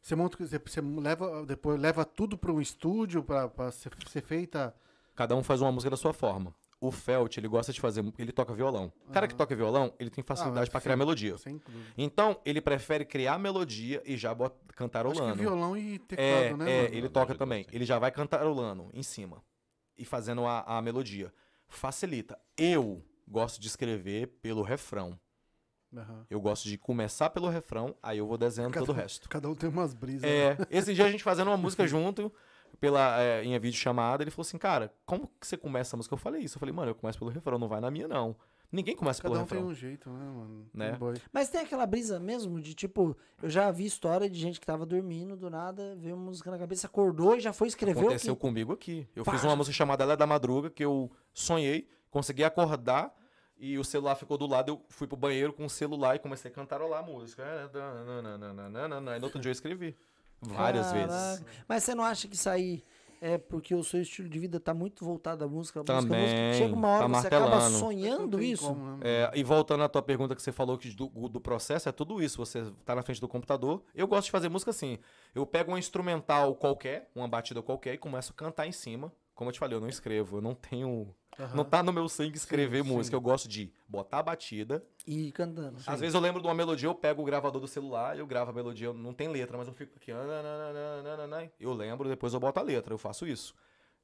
[0.05, 4.71] Você monta, você, você leva, depois leva tudo para um estúdio para ser, ser feita.
[5.15, 6.53] Cada um faz uma música da sua forma.
[6.79, 8.05] O Felt, ele gosta de fazer.
[8.19, 8.93] Ele toca violão.
[9.09, 11.35] O cara que toca violão, ele tem facilidade Ah, pra criar melodia.
[11.97, 15.35] Então, ele prefere criar melodia e já bota, Acho que cantarolando.
[15.39, 16.95] violão e teclado, É, né, é, mano?
[16.95, 17.65] ele toca também.
[17.71, 19.41] Ele já vai cantarolando em cima
[19.97, 21.33] e fazendo a, a melodia.
[21.67, 22.37] Facilita.
[22.55, 25.19] Eu gosto de escrever pelo refrão.
[25.95, 26.25] Aham.
[26.29, 29.29] Eu gosto de começar pelo refrão, aí eu vou desenhando Cada, todo o resto.
[29.29, 30.21] cada um tem umas brisas.
[30.23, 30.29] né?
[30.29, 32.31] É, esse dia a gente fazendo uma música junto,
[32.79, 36.13] pela, é, em vídeo chamada, ele falou assim, cara, como que você começa a música?
[36.13, 38.35] Eu falei isso, eu falei, mano, eu começo pelo refrão, não vai na minha, não.
[38.71, 39.71] Ninguém começa Cada pelo um tem refrão.
[39.71, 40.67] um jeito, né, mano?
[40.73, 40.89] Né?
[40.89, 41.15] Tem boi.
[41.31, 44.85] Mas tem aquela brisa mesmo de tipo, eu já vi história de gente que tava
[44.85, 48.35] dormindo, do nada, veio uma música na cabeça, acordou e já foi escrever o Aconteceu
[48.35, 48.41] que...
[48.41, 49.07] comigo aqui.
[49.15, 53.15] Eu fiz uma música chamada Ela é da Madruga, que eu sonhei, consegui acordar
[53.57, 54.69] e o celular ficou do lado.
[54.69, 57.43] Eu fui pro banheiro com o celular e comecei a cantarolar a música.
[59.15, 59.95] E no outro dia eu escrevi.
[60.41, 61.09] Várias vezes.
[61.09, 61.45] Caraca.
[61.67, 62.83] Mas você não acha que isso aí
[63.21, 65.79] é porque o seu estilo de vida tá muito voltado à música?
[65.79, 68.67] A música, música Também, chega uma hora tá você acaba sonhando isso?
[68.67, 68.99] como, né?
[69.03, 72.21] É, e voltando à tua pergunta que você falou que do, do processo, é tudo
[72.21, 72.37] isso.
[72.37, 73.81] Você tá na frente do computador.
[73.95, 74.99] Eu gosto de fazer música assim.
[75.33, 79.11] Eu pego um instrumental qualquer, uma batida qualquer, e começo a cantar em cima.
[79.35, 80.37] Como eu te falei, eu não escrevo.
[80.37, 81.13] Eu não tenho.
[81.37, 81.55] Aham.
[81.55, 83.15] Não tá no meu sangue escrever Sim, música.
[83.15, 83.17] sim.
[83.17, 84.83] Eu gosto de botar a batida.
[85.05, 85.77] E cantando.
[85.85, 88.51] Às vezes eu lembro de uma melodia, eu pego o gravador do celular, eu gravo
[88.51, 90.11] a melodia, não tem letra, mas eu fico aqui.
[91.59, 93.53] Eu lembro, depois eu boto a letra, eu faço isso.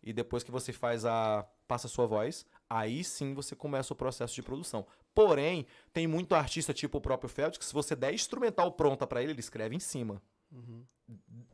[0.03, 1.47] E depois que você faz a.
[1.67, 4.85] passa a sua voz, aí sim você começa o processo de produção.
[5.13, 9.21] Porém, tem muito artista, tipo o próprio Feld, que se você der instrumental pronta pra
[9.21, 10.21] ele, ele escreve em cima.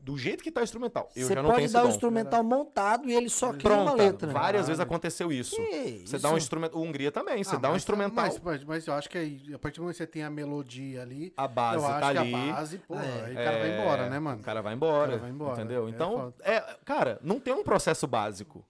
[0.08, 1.10] Do jeito que tá o instrumental.
[1.14, 1.90] Eu você já não tenho pode esse dar o dom.
[1.90, 4.32] instrumental montado e ele só cria uma letra.
[4.32, 5.56] Várias Ah, vezes aconteceu isso.
[5.58, 6.46] Que Você dá um isso?
[6.46, 6.78] instrumento.
[6.78, 8.24] O Hungria também, você Ah, dá um mas- instrumental.
[8.26, 10.30] Mas, mas, mas eu acho que aí, a partir do momento que você tem a
[10.30, 12.34] melodia ali, a base eu acho tá que ali.
[12.34, 13.00] a base, pô, É.
[13.26, 14.40] aí o cara vai É, embora, né, mano?
[14.40, 14.96] O cara vai embora.
[14.96, 15.88] O cara vai embora, Entendeu?
[15.88, 18.66] é então, é, cara, não tem um processo básico.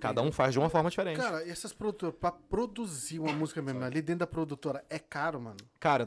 [0.00, 1.16] Cada um faz de uma forma diferente.
[1.16, 5.00] Cara, Cara, e essas produtoras, pra produzir uma música mesmo ali dentro da produtora, é
[5.00, 5.56] caro, mano.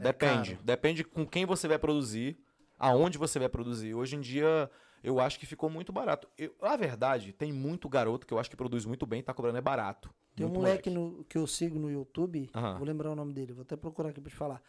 [0.00, 0.52] depende.
[0.54, 0.64] caro.
[0.64, 2.38] Depende com quem você vai produzir,
[2.80, 3.94] aonde você vai produzir.
[3.94, 4.68] Hoje em dia,
[5.04, 6.26] eu acho que ficou muito barato.
[6.36, 9.58] Eu, a verdade, tem muito garoto que eu acho que produz muito bem, tá cobrando
[9.58, 10.10] é barato.
[10.34, 12.76] Tem um Muito moleque no- que eu sigo no YouTube, Aham.
[12.78, 14.62] vou lembrar o nome dele, vou até procurar aqui pra te falar.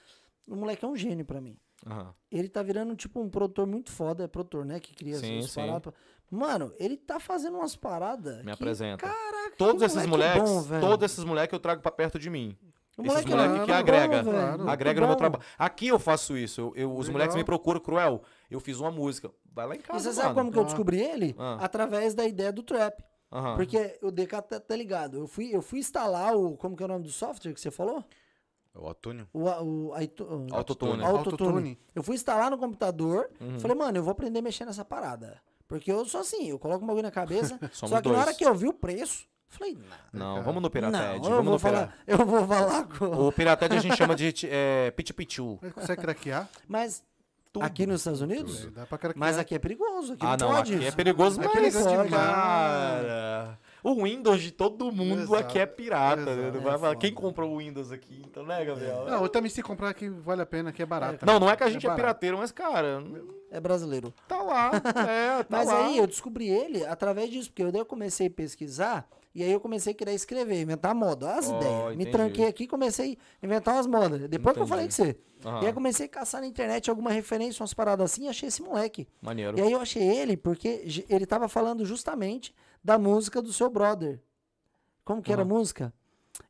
[0.46, 1.58] O moleque é um gênio pra mim.
[1.86, 2.14] Aham.
[2.32, 4.80] Ele tá virando, tipo, um produtor muito foda, é produtor, né?
[4.80, 5.62] Que cria Sim, essas sim.
[5.62, 5.94] paradas.
[6.30, 8.38] Mano, ele tá fazendo umas paradas.
[8.40, 9.08] Me que, apresenta.
[9.08, 12.58] Caraca, Todos esses moleque moleques, bom, todos esses moleques eu trago pra perto de mim.
[13.02, 14.58] O esses moleque é moleque muito que bom, agrega, claro.
[14.58, 15.44] muito agrega no meu trabalho.
[15.58, 16.62] Aqui eu faço isso.
[16.62, 17.14] Eu, eu- os Legal.
[17.14, 18.22] moleques me procuram, Cruel.
[18.50, 19.32] Eu fiz uma música.
[19.54, 20.00] Vai lá em casa.
[20.00, 20.36] E você sabe mano.
[20.40, 20.66] como que eu Ah.
[20.66, 21.36] descobri ele?
[21.38, 21.58] Ah.
[21.62, 23.04] Através da ideia do trap.
[23.32, 23.56] Aham.
[23.56, 25.18] Porque o DK tá, tá ligado.
[25.18, 26.58] Eu fui, eu fui instalar o.
[26.58, 28.04] Como que é o nome do software que você falou?
[28.74, 29.28] O Otúnio?
[29.34, 30.52] O, o, o Autotune.
[30.54, 31.04] Autotune.
[31.04, 31.80] Autotune.
[31.94, 33.30] Eu fui instalar no computador.
[33.40, 33.60] Uhum.
[33.60, 35.42] Falei, mano, eu vou aprender a mexer nessa parada.
[35.68, 37.58] Porque eu sou assim, eu coloco um bagulho na cabeça.
[37.72, 38.18] Só que na dois.
[38.18, 39.26] hora que eu vi o preço,
[39.58, 39.78] falei,
[40.12, 40.36] não.
[40.36, 41.00] Não, vamos no Pirated.
[41.00, 43.06] Não, eu vamos vou, no falar, eu vou falar com.
[43.28, 45.60] O Pirated a gente chama de é, Piti Pichu.
[45.62, 46.50] Mas consegue craquear?
[46.68, 47.04] Mas
[47.60, 48.66] aqui nos Estados Unidos?
[48.72, 49.20] Dá pra craquear.
[49.20, 50.14] Mas aqui é perigoso.
[50.14, 50.96] Aqui Ah, não não, pode aqui é isso.
[50.98, 52.10] perigoso, É mas, perigoso demais.
[52.12, 56.36] cara, o Windows de todo mundo Exato, aqui é pirata.
[56.36, 56.52] né?
[56.92, 56.96] É.
[56.96, 59.06] Quem comprou o Windows aqui, então, né, Gabriel?
[59.06, 61.26] Não, eu também se comprar aqui vale a pena, que é barato.
[61.26, 62.02] Não, não é que a gente é, barato.
[62.02, 63.04] pirateiro, mas, cara,
[63.52, 64.14] É brasileiro.
[64.28, 64.72] tá lá.
[65.10, 65.86] É, tá Mas lá.
[65.88, 69.52] aí eu descobri ele através disso, porque eu, daí eu comecei a pesquisar e aí
[69.52, 71.34] eu comecei a querer escrever, inventar moda.
[71.36, 71.88] As Ó, ideias.
[71.96, 72.12] Me entendi.
[72.12, 74.28] tranquei aqui e comecei a inventar umas modas.
[74.30, 75.18] Depois que eu falei com você.
[75.46, 75.64] Aham.
[75.64, 78.62] E aí comecei a caçar na internet alguma referência, umas paradas assim, e achei esse
[78.62, 79.08] moleque.
[79.22, 79.58] Maneiro.
[79.58, 82.54] E aí eu achei ele porque ele tava falando justamente
[82.84, 84.22] da música do seu brother.
[85.04, 85.94] Como que era a música?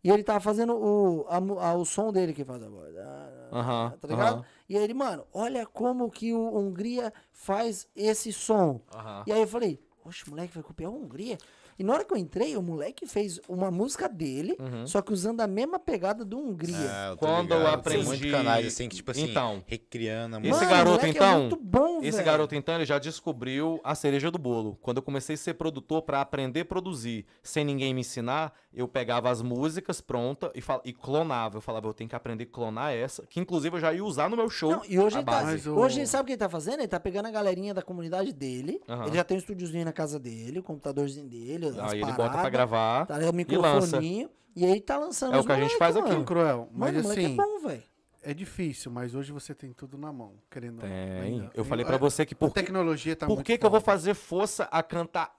[0.03, 1.37] E ele tava fazendo o, a
[1.69, 3.49] a- o som dele que faz agora.
[3.51, 4.33] Aham, Tá ligado?
[4.37, 4.45] aham.
[4.69, 8.81] E aí ele, mano, olha como que o Hungria faz esse som.
[8.93, 9.23] Aham.
[9.27, 11.37] E aí eu falei, oxe, moleque vai copiar o Hungria?
[11.79, 14.85] E na hora que eu entrei, o moleque fez uma música dele, Uhum.
[14.85, 16.75] só que usando a mesma pegada do Hungria.
[16.77, 19.63] É, eu Quando eu aprendi- Tem muito canais assim que, tipo assim, Então.
[19.65, 20.65] recriando a Esse música.
[20.65, 22.25] Mano, garoto, moleque então, É muito bom, Esse velho.
[22.25, 24.77] garoto, então, ele já descobriu a cereja do bolo.
[24.81, 28.87] Quando eu comecei a ser produtor para aprender a produzir, sem ninguém me ensinar, eu
[28.87, 31.57] pegava as músicas prontas e, fal- e clonava.
[31.57, 34.29] Eu falava, eu tenho que aprender a clonar essa, que inclusive eu já ia usar
[34.29, 34.71] no meu show.
[34.71, 35.25] Não, e hoje, a ele
[35.61, 36.79] tá, o- hoje sabe o que ele tá fazendo?
[36.79, 38.81] Ele tá pegando a galerinha da comunidade dele.
[38.87, 39.07] Aham.
[39.07, 42.15] Ele já tem um estúdiozinho na casa dele, o computadorzinho dele, as Aí ele bota
[42.17, 43.05] paradas, pra gravar.
[43.05, 43.33] Tá, o e lança.
[43.33, 44.29] microfoninho.
[44.55, 46.09] E, aí tá lançando É o que a gente faz aqui.
[46.09, 46.25] mano.
[46.25, 47.83] Cruel, mas Mano, o moleque assim, é bom, velho.
[48.21, 51.21] é difícil, mas hoje você tem tudo na mão, querendo ou não.
[51.21, 51.49] Tem.
[51.53, 53.69] Eu falei A- pra você que A por, tecnologia tá por muito que, que eu
[53.69, 55.33] vou fazer força a cantar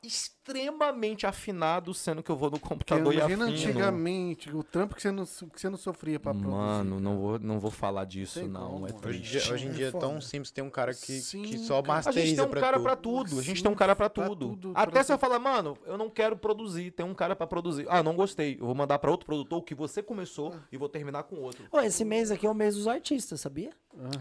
[0.53, 3.57] extremamente afinado, sendo que eu vou no Porque computador e imagina afino?
[3.57, 6.51] antigamente, o trampo que você não, que você não sofria pra produzir.
[6.57, 8.61] Mano, não vou, não vou falar disso, Tem não.
[8.73, 8.95] como, é mano.
[9.07, 9.45] Hoje, em triste.
[9.45, 11.81] dia- hoje em É dia é tão simples ter um cara que, Sim, que só
[11.81, 11.99] cara.
[11.99, 12.83] A gente masteriza tem um pra cara tudo.
[12.83, 13.39] pra tudo.
[13.39, 14.49] A gente Sim, tem um cara pra pra tudo.
[14.49, 15.21] tudo, pra Até você tudo.
[15.21, 16.91] fala, mano, eu não quero produzir.
[16.91, 17.87] Tem um cara pra produzir.
[17.89, 18.57] Ah, não gostei.
[18.61, 21.65] Eu vou mandar pra outro produtor o que você começou e vou terminar com outro.
[21.71, 23.71] Ô, esse mês aqui é o mês dos artistas, sabia?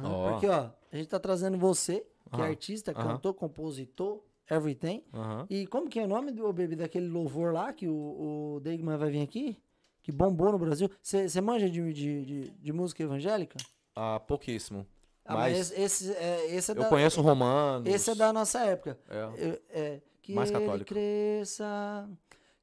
[0.04, 0.32] Ó.
[0.34, 2.50] Porque, ó, a gente tá trazendo você, que é Aham.
[2.50, 4.20] artista, cantor, compositor,
[4.52, 5.04] everything.
[5.50, 8.98] E como que é o nome do baby daquele louvor lá que o, o Degman
[8.98, 9.58] vai vir aqui?
[10.04, 10.90] Que bombou no Brasil.
[11.02, 13.58] Você manja de, de, de, de música evangélica?
[13.96, 14.86] Ah, pouquíssimo.
[15.24, 17.88] Ah, mas Mas esse, é, esse é eu da, conheço romanos.
[17.94, 18.98] Esse é da nossa época.
[19.08, 19.60] É.
[19.70, 20.86] É, que Mais católico.
[20.92, 22.10] cresça,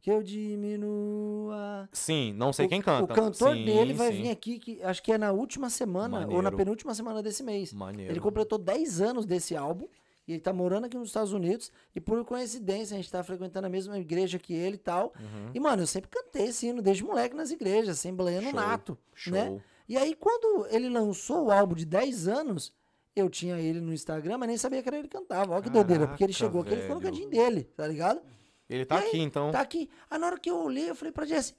[0.02, 1.88] que eu diminua.
[1.92, 3.04] Sim, não sei O- quem canta.
[3.04, 4.22] O cantor Sim, dele vai sim.
[4.22, 6.56] vir aqui, que acho que é na última semana, ou na Maneiro.
[6.56, 7.72] penúltima semana desse mês.
[7.72, 8.12] Maneiro.
[8.12, 9.86] Ele completou 10 anos desse álbum.
[10.28, 11.72] E ele tá morando aqui nos Estados Unidos.
[11.94, 15.14] E por coincidência, a gente tá frequentando a mesma igreja que ele e tal.
[15.18, 15.50] Uhum.
[15.54, 18.98] E, mano, eu sempre cantei esse hino desde moleque nas igrejas, assembleia no Show, nato.
[19.14, 19.32] Show.
[19.32, 19.60] Né?
[19.88, 22.74] E aí, quando ele lançou o álbum de 10 anos,
[23.16, 25.54] eu tinha ele no Instagram, mas nem sabia que era ele que cantava.
[25.54, 27.12] Olha que doideira, porque ele Caraca, chegou aqui, ele ficou no velho.
[27.14, 28.20] cantinho dele, tá ligado?
[28.68, 29.50] Ele tá aí, aqui, então.
[29.50, 29.88] Tá aqui.
[30.10, 31.54] Aí na hora que eu olhei, eu falei pra Jesse,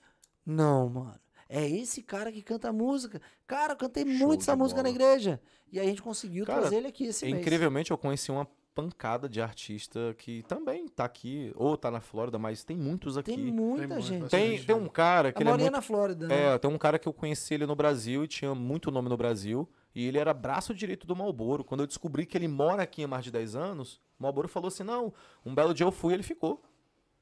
[0.45, 1.19] não, mano,
[1.49, 3.19] é esse cara que canta música.
[3.47, 5.03] Cara, eu cantei Show muito essa música na bola.
[5.03, 5.41] igreja.
[5.71, 7.39] E aí a gente conseguiu Cara, trazer ele aqui esse mês.
[7.39, 8.47] Incrivelmente, eu conheci uma
[8.81, 13.35] pancada de artista que também tá aqui, ou tá na Flórida, mas tem muitos aqui.
[13.35, 14.29] Tem muita muito, gente.
[14.29, 16.53] Tem, tem um cara que A ele é muito na Flórida, né?
[16.53, 19.17] É, tem um cara que eu conheci ele no Brasil e tinha muito nome no
[19.17, 19.67] Brasil.
[19.93, 21.63] E ele era braço direito do Malboro.
[21.63, 24.67] Quando eu descobri que ele mora aqui há mais de 10 anos, o Malboro falou
[24.67, 25.13] assim: não,
[25.45, 26.61] um belo dia eu fui e ele ficou.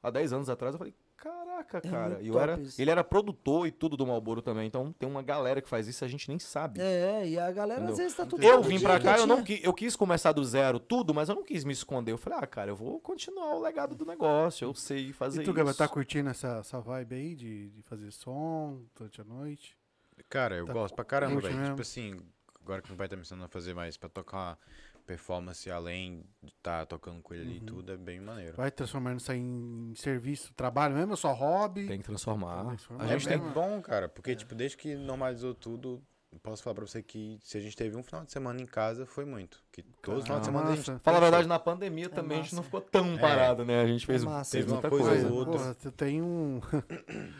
[0.02, 2.08] Há 10 anos atrás eu falei, caraca, É cara.
[2.14, 2.80] muito E era, isso.
[2.80, 4.66] ele era produtor e tudo do Malboro também.
[4.66, 6.80] Então tem uma galera que faz isso e a gente nem sabe.
[6.80, 7.92] É, e a galera Entendeu?
[7.92, 10.44] às vezes tá tudo Eu vim pra cá, eu, não qui- eu quis começar do
[10.44, 12.12] zero tudo, mas eu não quis me esconder.
[12.12, 14.64] Eu falei, ah, cara, eu vou continuar o legado do negócio.
[14.64, 15.54] Eu sei fazer E tu, isso.
[15.58, 19.76] Gaba, tá curtindo essa, essa vibe aí de, de fazer som durante a noite?
[20.28, 21.64] Cara, eu Tá gosto pra caramba, velho.
[21.64, 22.20] Tipo assim,
[22.60, 24.58] agora que meu pai tá me ensinando a fazer mais pra tocar
[25.08, 27.48] performance além de estar tocando com ele Uhum.
[27.50, 28.54] ali e tudo, é bem maneiro.
[28.56, 31.86] Vai transformando isso aí em serviço, trabalho mesmo, ou só hobby?
[31.86, 32.64] Tem que transformar.
[32.66, 33.04] Transformar.
[33.04, 33.48] A É, gente é tem.
[33.52, 36.02] bom, cara, porque, tipo, desde que normalizou tudo,
[36.42, 39.06] posso falar pra você que se a gente teve um final de semana em casa,
[39.06, 39.60] foi muito.
[39.72, 40.90] Que todos os finais de semana a gente.
[40.90, 41.00] Massa.
[41.02, 42.56] Fala a verdade, na pandemia também a gente massa.
[42.56, 43.18] não ficou tão É.
[43.18, 43.80] parado, né?
[43.80, 44.50] A gente fez, massa.
[44.50, 45.28] fez Teve uma muita coisa coisa.
[45.28, 45.52] ou outra.
[45.58, 46.60] Porra, tu tem um.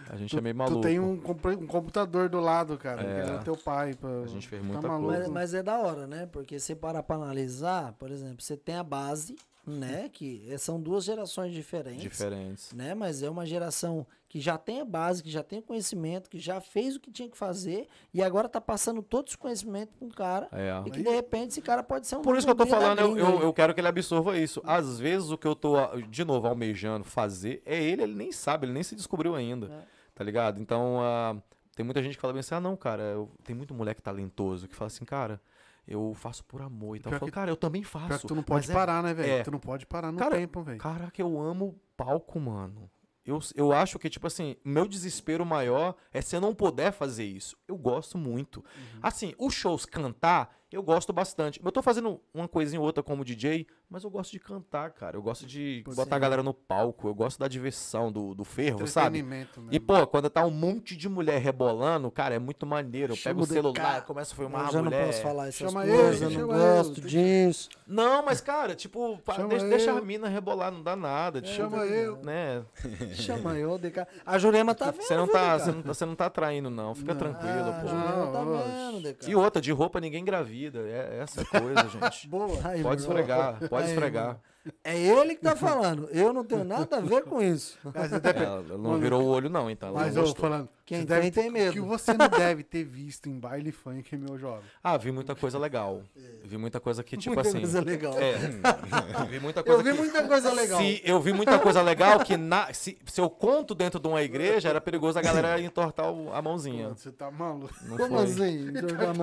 [0.09, 0.81] A gente tu, é meio tu maluco.
[0.81, 3.03] tem um, um computador do lado, cara.
[3.03, 3.05] É.
[3.05, 3.95] Que era teu pai.
[3.95, 4.09] Pra...
[4.23, 5.09] A gente fez tá muita maluco.
[5.09, 5.23] coisa.
[5.25, 6.27] Mas, mas é da hora, né?
[6.33, 9.37] Porque você parar pra analisar, por exemplo, você tem a base,
[9.69, 10.09] né?
[10.09, 12.03] Que são duas gerações diferentes.
[12.03, 12.73] Diferentes.
[12.73, 12.95] Né?
[12.95, 16.39] Mas é uma geração que já tem a base, que já tem o conhecimento, que
[16.39, 20.07] já fez o que tinha que fazer e agora tá passando todo esse conhecimento pra
[20.07, 20.83] um cara É.
[20.87, 22.99] e que de repente esse cara pode ser um Por isso que eu tô falando,
[23.01, 24.61] eu, eu, eu quero que ele absorva isso.
[24.65, 25.77] Às vezes o que eu tô,
[26.11, 29.67] de novo, almejando fazer é ele, ele nem sabe, ele nem se descobriu ainda.
[29.73, 29.99] É.
[30.15, 30.61] Tá ligado?
[30.61, 31.37] Então, ah,
[31.77, 34.67] tem muita gente que fala bem assim: ah, não, cara, eu- tem muito moleque talentoso
[34.69, 35.41] que fala assim, cara,
[35.89, 37.13] eu faço por amor e tal.
[37.13, 38.07] Eu que- cara, eu também faço.
[38.09, 39.33] Pior que tu não pode é- parar, né, velho?
[39.33, 39.43] é.
[39.43, 40.79] Tu não pode parar no Cara, tempo, velho.
[40.79, 42.91] Caraca, eu amo palco, mano.
[43.25, 47.25] Eu, eu acho que, tipo assim, meu desespero maior é se eu não puder fazer
[47.25, 47.57] isso.
[47.67, 48.59] Eu gosto muito.
[48.61, 49.01] Uhum.
[49.03, 51.61] Assim, os shows cantar, eu gosto bastante.
[51.63, 55.17] Eu tô fazendo uma coisinha ou outra como DJ, mas eu gosto de cantar, cara.
[55.17, 57.09] Eu gosto de Pode botar a galera no palco.
[57.09, 59.19] Eu gosto da diversão, do, do fervo, sabe?
[59.19, 59.69] Entretenimento, né?
[59.73, 63.13] E, pô, quando tá um monte de mulher rebolando, cara, é muito maneiro.
[63.15, 64.07] Eu pego Chama o o celular, DK.
[64.07, 65.07] começo a filmar Eu a já não mulher.
[65.07, 67.69] posso falar essas Chama coisas, eu não chama ele, gosto tem disso.
[67.87, 70.05] Não, mas, cara, tipo, deixa, deixa a eu.
[70.05, 71.41] mina rebolar, não dá nada.
[71.41, 72.17] Tipo, Chama eu.
[72.23, 72.63] Né?
[73.15, 74.07] Chama eu, DK.
[74.27, 76.95] A Jurema tá vendo, Você não tá, você não, tá- você não tá traindo, não.
[76.95, 77.19] Fica Não.
[77.19, 77.89] tranquilo, Ah, a pô.
[77.89, 79.31] Jurema tá Não, vendo, DK.
[79.31, 80.81] E outra, de roupa ninguém engravida.
[80.81, 82.29] É essa coisa, gente.
[82.29, 82.49] Boa.
[82.83, 84.41] Pode esfregar, pode Aí, esfregar.
[84.85, 86.09] É ele que tá falando.
[86.11, 87.79] Eu não tenho nada a ver com isso.
[87.95, 89.89] Mas, até É, Ela não virou o olho, não, então.
[89.91, 90.49] Ela mas não eu gostou.
[90.51, 90.69] falando.
[90.89, 91.71] Quem você deve tem, ter- tem medo.
[91.71, 94.63] O que você não deve ter visto em baile funk, meu jovem.
[94.83, 96.03] Ah, vi muita coisa legal.
[96.45, 97.59] Vi muita coisa que, tipo Muita assim.
[97.61, 98.15] coisa legal.
[98.19, 98.35] É.
[99.29, 100.81] vi muita coisa Eu vi que- muita coisa legal.
[100.81, 104.23] Se eu vi muita coisa legal que na, se, se eu conto dentro de uma
[104.23, 106.89] igreja, era perigoso a galera entortar o- a mãozinha.
[106.89, 107.75] Você tá maluco.
[107.83, 108.25] Não Como foi.
[108.25, 108.73] assim?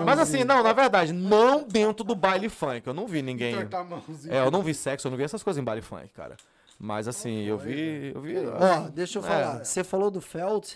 [0.05, 2.85] Mas assim, não, na verdade, não dentro do baile funk.
[2.85, 3.55] Eu não vi ninguém.
[3.55, 4.33] Tortar a mãozinha.
[4.35, 6.37] É, eu não vi sexo, eu não vi essas coisas em baile funk, cara.
[6.77, 8.11] Mas assim, eu vi.
[8.13, 8.35] Eu vi.
[8.37, 9.27] Ó, deixa eu É.
[9.27, 9.63] falar.
[9.65, 10.73] Você falou do Felt.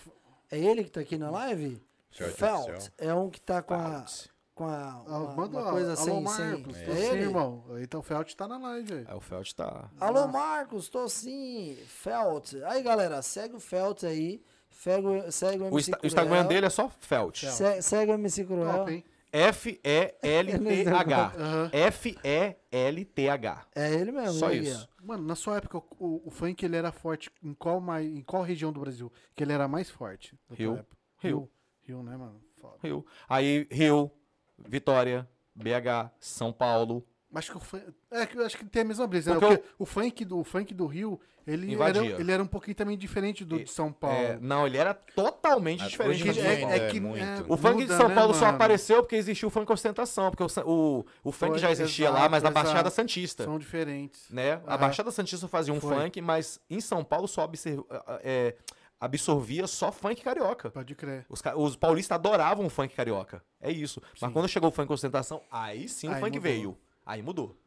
[0.52, 1.82] É ele que tá aqui na live?
[2.12, 2.70] Felt Felt.
[2.70, 2.90] oficial.
[2.98, 4.28] É um que tá com a, Felt.
[4.56, 6.22] com a Ah, uma, manda uma coisa alô, sem...
[6.22, 6.76] Marcos.
[6.78, 6.86] sem...
[6.86, 7.22] Tô É sim, ele?
[7.24, 7.64] irmão.
[7.80, 9.06] Então o Felt tá na live aí.
[9.08, 9.90] Aí o Felt tá.
[10.00, 11.78] Alô, Marcos, tô sim.
[11.88, 12.54] Felt.
[12.66, 14.42] Aí, galera, segue o Felt aí.
[14.72, 16.08] Segue, o- segue o MC O, Insta- o.
[16.08, 17.44] Instagram dele é só Felt.
[17.46, 18.72] Se- segue o MC Cruel.
[18.78, 19.04] Top, hein?
[19.32, 21.34] F-E-L-T-H.
[21.74, 23.66] F-E-L-T-H.
[23.76, 24.40] É ele mesmo.
[24.40, 24.90] Só ele aqui, isso.
[25.04, 28.44] Mano, na sua época, o, o funk ele era forte em qual, mais, em qual
[28.44, 30.38] região do Brasil que ele era mais forte?
[30.50, 30.78] na tua Rio.
[30.78, 30.98] época?
[31.20, 31.50] Rio.
[31.84, 32.42] Rio, né, mano?
[32.60, 32.76] Foda.
[32.84, 33.06] Rio.
[33.28, 34.12] Aí, Rio,
[34.58, 37.06] Vitória, BH, São Paulo.
[37.32, 37.84] Mas acho que o funk.
[38.12, 39.60] É que eu acho que tem a mesma brisa, né?
[39.78, 42.02] O funk do, o funk do Rio, ele Invadia.
[42.14, 44.18] era, ele era um pouquinho também diferente do de São Paulo.
[44.18, 46.24] É, não, ele era totalmente Ah, diferente.
[46.24, 46.74] do dia São Paulo.
[46.76, 47.54] é muito.
[47.54, 48.56] O funk de muda, São né, Paulo só mano?
[48.56, 52.18] apareceu porque existiu o funk ostentação, porque o, o, o funk Foi, já existia lá,
[52.20, 52.66] exato, mas na exato.
[52.66, 53.44] Baixada Santista.
[53.44, 54.28] São diferentes.
[54.32, 54.54] Né?
[54.66, 54.78] A Aham.
[54.80, 55.96] Baixada Santista fazia um Foi.
[55.96, 57.86] funk, mas em São Paulo só observ-
[58.24, 58.56] é,
[59.00, 60.72] absorvia só funk carioca.
[60.72, 61.26] Pode crer.
[61.30, 63.44] Os, os paulistas adoravam o funk carioca.
[63.62, 64.02] É isso.
[64.20, 64.34] Mas Sim.
[64.34, 66.42] quando chegou o funk ostentação, aí sim o Aí funk mudou.
[66.42, 66.78] veio.
[67.10, 67.58] Aí mudou.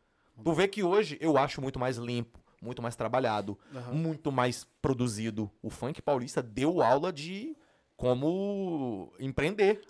[0.44, 3.93] Tu vê que hoje eu acho muito mais limpo, muito mais trabalhado, Aham.
[3.93, 5.51] muito mais produzido.
[5.60, 7.56] O funk paulista deu aula de
[7.97, 9.81] como empreender.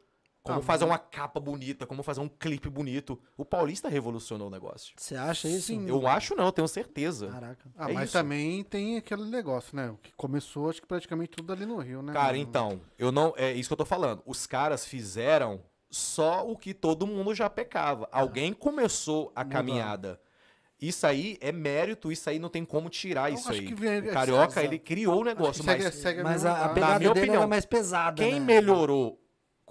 [0.43, 3.17] Como Ah, fazer uma capa bonita, como fazer um clipe bonito.
[3.37, 4.93] O paulista revolucionou o negócio.
[4.97, 5.67] Você acha isso?
[5.69, 5.87] Sim.
[5.87, 7.29] Eu acho não, eu tenho certeza.
[7.29, 7.71] Caraca.
[7.77, 8.13] Ah, É mas isso.
[8.15, 9.95] também tem aquele negócio, né?
[10.03, 12.13] Que começou, acho que praticamente tudo ali no Rio, né?
[12.13, 13.33] Cara, então, eu não.
[13.37, 14.21] É isso que eu tô falando.
[14.27, 15.63] Os caras fizeram
[15.93, 18.09] só o que todo mundo já pecava.
[18.11, 20.19] Alguém começou a caminhada.
[20.81, 23.67] Isso aí é mérito, isso aí não tem como tirar Eu isso acho aí.
[23.67, 24.67] que vem- o Carioca, exato.
[24.67, 26.75] ele criou o negócio, segue, mas segue Mas mesma a, a base.
[26.75, 28.41] pegada minha dele opinião, era mais pesada, quem né?
[28.41, 29.22] melhorou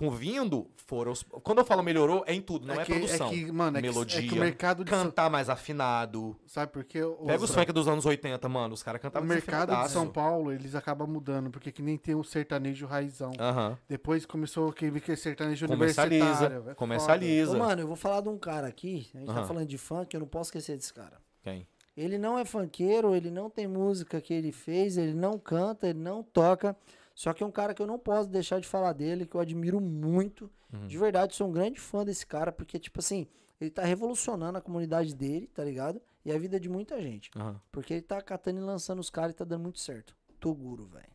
[0.02, 1.22] com vindo foram os...
[1.44, 3.28] Quando eu falo melhorou, é em tudo, não é, que, produção.
[3.28, 6.36] É que, mano, é que, melodia, é que o mercado de São, cantar mais afinado.
[6.48, 7.04] Sabe por quê?
[7.04, 9.92] O, Pega os funk dos anos 80, mano, os caras o cantavam mercado de.
[9.92, 13.32] São Paulo, eles acabam mudando, porque que nem tem o sertanejo raizão.
[13.40, 13.78] Aham.
[13.88, 16.70] Depois começou que é sertanejo Comercializa, universitário.
[16.72, 17.56] é comercializa.
[17.56, 19.08] Ô, mano, eu vou falar de um cara aqui.
[19.14, 19.48] A gente tá Aham.
[19.48, 21.22] falando de funk, eu não posso esquecer desse cara.
[21.44, 21.68] Quem?
[21.96, 26.00] Ele não é funkeiro, ele não tem música que ele fez, ele não canta, ele
[26.00, 26.76] não toca.
[27.14, 29.42] Só que é um cara que eu não posso deixar de falar dele, que eu
[29.42, 30.50] admiro muito.
[30.74, 30.88] Uhum.
[30.88, 33.28] De verdade, sou um grande fã desse cara, porque, tipo assim,
[33.60, 36.02] ele tá revolucionando a comunidade dele, tá ligado?
[36.26, 37.30] E a vida de muita gente.
[37.36, 37.60] Aham.
[37.72, 40.16] Porque ele tá catando e lançando os caras e tá dando muito certo.
[40.40, 41.10] Toguro, velho.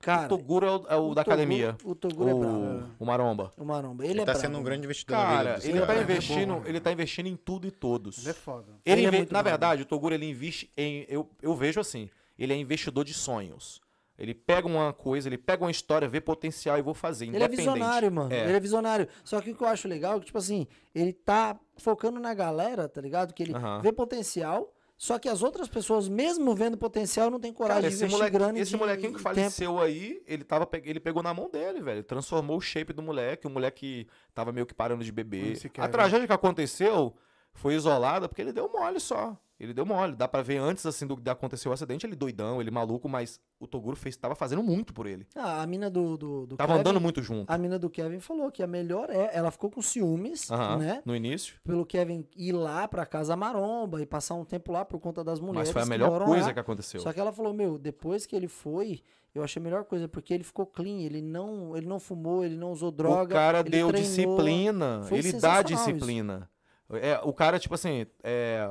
[0.00, 1.76] Cara, o Toguro é o, é o o da Toguro- academia.
[1.84, 2.90] O Toguro é o, brabo.
[2.98, 3.52] o Maromba.
[3.56, 4.02] O Maromba.
[4.04, 4.40] Ele, Ele é tá brabo.
[4.46, 6.02] sendo um grande investidor Cara, vida dos ele tá caras.
[6.02, 6.62] é bom, investindo, né?
[6.66, 8.18] ele tá investindo em tudo e todos.
[8.18, 8.72] Ele é foda.
[8.84, 11.06] Ele, Ele é na verdade, o Toguro ele investe em.
[11.08, 12.10] Eu, eu vejo assim.
[12.36, 13.80] Ele é investidor de sonhos.
[14.18, 17.26] Ele pega uma coisa, ele pega uma história, vê potencial e vou fazer.
[17.26, 18.32] Ele é visionário, mano.
[18.32, 18.44] É.
[18.44, 19.08] Ele é visionário.
[19.24, 22.34] Só que o que eu acho legal é que, tipo assim, ele tá focando na
[22.34, 23.32] galera, tá ligado?
[23.32, 24.72] Que ele vê potencial,
[25.02, 28.18] só que as outras pessoas, mesmo vendo potencial, não tem coragem Cara, de esse, investir
[28.18, 31.50] moleque, grana e esse de- molequinho que faleceu aí, ele, tava, ele pegou na mão
[31.50, 32.04] dele, velho.
[32.04, 33.46] Transformou o shape do moleque.
[33.46, 35.58] O moleque tava meio que parando de beber.
[35.78, 37.16] A tragédia que aconteceu
[37.52, 39.36] foi isolada porque ele deu mole só.
[39.62, 40.16] Ele deu mole.
[40.16, 43.40] Dá pra ver antes, assim, do que acontecer o acidente, ele doidão, ele maluco, mas
[43.60, 45.24] o Toguro fez, tava fazendo muito por ele.
[45.36, 47.48] Ah, a mina do, do, do Tava Kevin, andando muito junto.
[47.48, 49.30] A mina do Kevin falou que a melhor é.
[49.32, 51.02] Ela ficou com ciúmes, Aham, né?
[51.04, 51.60] No início.
[51.62, 55.38] Pelo Kevin ir lá pra casa maromba e passar um tempo lá por conta das
[55.38, 55.68] mulheres.
[55.68, 56.52] Mas foi a melhor coisa lá.
[56.52, 57.00] que aconteceu.
[57.00, 59.00] Só que ela falou, meu, depois que ele foi,
[59.32, 62.56] eu achei a melhor coisa, porque ele ficou clean, ele não, ele não fumou, ele
[62.56, 63.22] não usou droga.
[63.22, 63.92] o cara deu treinou.
[63.92, 65.06] disciplina.
[65.08, 66.50] Ele dá disciplina.
[66.90, 68.66] É, o cara, tipo assim, é,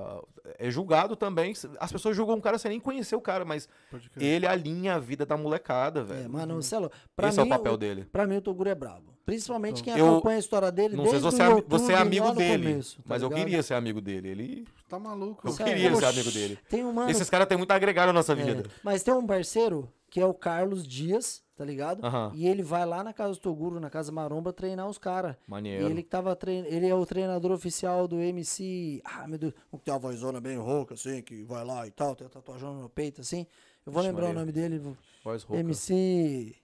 [0.60, 1.54] é julgado também.
[1.80, 3.68] As pessoas julgam o cara sem nem conhecer o cara, mas
[4.16, 6.30] ele alinha a vida da molecada, É, velho.
[6.30, 8.06] mano, Celo, pra Esse é mim, o papel dele.
[8.12, 9.12] Pra mim, o Toguro é brabo.
[9.26, 11.70] Principalmente quem Eu- acompanha a história dele Não sei se desde você, o é, YouTube,
[11.70, 13.44] você é amigo dele, começo, tá mas eu ligado?
[13.46, 14.28] queria ser amigo dele.
[14.30, 15.48] Ele, Tá maluco.
[15.48, 16.60] eu queria ser amigo dele.
[16.70, 18.64] Tem um mano, Esses caras têm muito a agregar na nossa é, vida.
[18.84, 22.06] mas tem um parceiro que é o Carlos Dias, tá ligado?
[22.06, 22.32] Aham.
[22.36, 25.36] E ele vai lá na casa do Toguro, na casa Maromba, treinar os caras.
[25.48, 25.86] E Maneiro.
[25.90, 26.66] ele que tava trein...
[26.68, 29.02] ele é o treinador oficial do MC.
[29.06, 31.92] Ah, meu Deus, um que tem uma vozona bem rouca, assim, que vai lá e
[31.92, 33.48] tal, tem a tatuagem no peito, assim.
[33.86, 34.40] Eu vou Vixe, lembrar o Maria.
[34.42, 34.98] nome dele.
[35.24, 35.60] Voz rouca.
[35.62, 36.56] MC.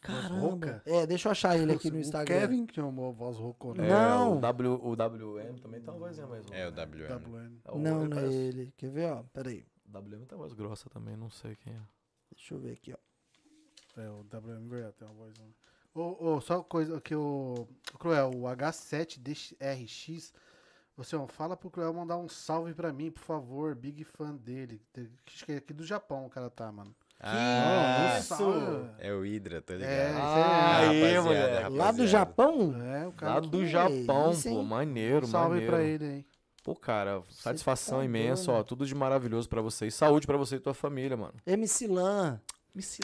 [0.00, 0.82] Caramba.
[0.84, 2.40] É, deixa eu achar ele aqui no O Instagram.
[2.40, 3.84] Kevin que tinha uma voz roucona.
[3.84, 4.36] É, Não.
[4.38, 6.56] O, w, o WM também tem uma vozinha mais rouca.
[6.58, 7.24] É o WM.
[7.24, 7.60] WN.
[7.64, 8.72] É o- Não, não é ele.
[8.76, 9.22] Quer ver, ó?
[9.32, 9.64] Pera aí.
[9.86, 11.78] WM tem voz grossa também, não sei quem é.
[12.40, 14.00] Deixa eu ver aqui, ó.
[14.00, 15.34] É, o WM tem uma voz.
[15.94, 17.68] Ô, ô, só coisa que o.
[17.94, 20.32] o Cruel, o H7DRX.
[20.96, 23.74] Você ó, fala pro Cruel mandar um salve pra mim, por favor.
[23.74, 24.80] Big fã dele.
[25.26, 26.94] Acho que é aqui do Japão o cara tá, mano.
[27.22, 28.88] Ah, salve.
[28.98, 29.90] é o Hydra, tá ligado?
[29.90, 31.76] É, Ah, aí, Rapaziada, moleque.
[31.76, 32.06] Lá do.
[32.06, 32.82] Japão?
[32.82, 33.34] É, o cara.
[33.34, 34.62] Lá do que Japão, pô.
[34.62, 35.72] Maneiro, Um salve maneiro.
[35.72, 36.26] pra ele aí.
[36.62, 38.62] Pô, cara, satisfação tá imensa, ó.
[38.62, 39.94] Tudo de maravilhoso pra vocês.
[39.94, 41.34] Saúde pra você e tua família, mano.
[41.46, 42.40] MC Lan.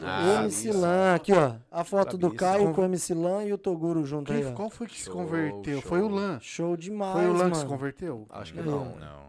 [0.03, 0.71] Ah, MC.
[0.73, 1.15] Lan.
[1.15, 1.57] Aqui, ó.
[1.71, 2.33] A foto do.
[2.33, 4.55] Caio com o MC Lan e o Toguro junto aí, Quem, ó.
[4.55, 5.81] qual foi que se Show, converteu?
[5.81, 5.89] show.
[5.89, 6.39] Foi o Lan.
[6.41, 7.69] Show demais, Foi o Lan que se mano.
[7.77, 8.27] converteu?
[8.31, 8.63] Acho que É.
[8.63, 8.95] não.
[8.97, 9.27] Não.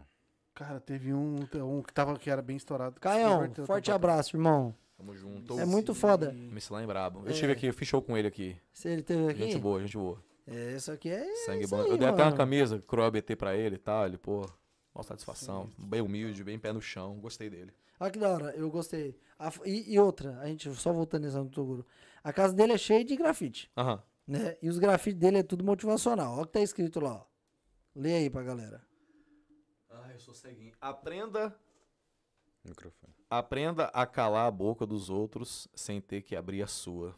[0.54, 2.96] Cara, teve um, um que, tava, que era bem estourado.
[2.96, 3.96] se Caião, converteu forte também.
[3.96, 4.76] abraço, irmão.
[4.98, 5.60] Tamo junto.
[5.60, 6.32] É muito foda.
[6.32, 7.22] MC lá em brabo.
[7.26, 7.34] Eu É.
[7.34, 8.58] tive aqui, eu fiz show com ele aqui.
[8.74, 9.40] Se ele teve aqui.
[9.44, 10.20] Gente boa, gente boa.
[10.48, 11.36] É, isso aqui é.
[11.46, 11.82] Sangue isso bom.
[11.84, 12.38] aí, eu dei até uma mano.
[12.38, 14.06] camisa, Cruel BT pra ele e tal.
[14.06, 14.50] Ele, pô,
[14.96, 15.70] mó satisfação.
[15.78, 17.20] Bem humilde, bem pé no chão.
[17.20, 17.74] Gostei dele.
[18.00, 19.20] Olha que da hora, eu gostei.
[19.40, 21.86] A e, e outra, a gente, só voltando nessa do Toguro.
[22.24, 24.02] A casa dele é cheia de grafite, Aham.
[24.28, 24.56] né?
[24.62, 26.34] E os grafites dele é tudo motivacional.
[26.34, 27.26] Olha o que tá escrito lá, ó.
[27.96, 28.82] Lê aí pra galera.
[29.90, 30.74] Ah, eu sou ceguinho.
[30.80, 31.58] Aprenda,
[32.64, 33.14] Microfone.
[33.30, 37.16] aprenda a calar a boca dos outros sem ter que abrir a sua.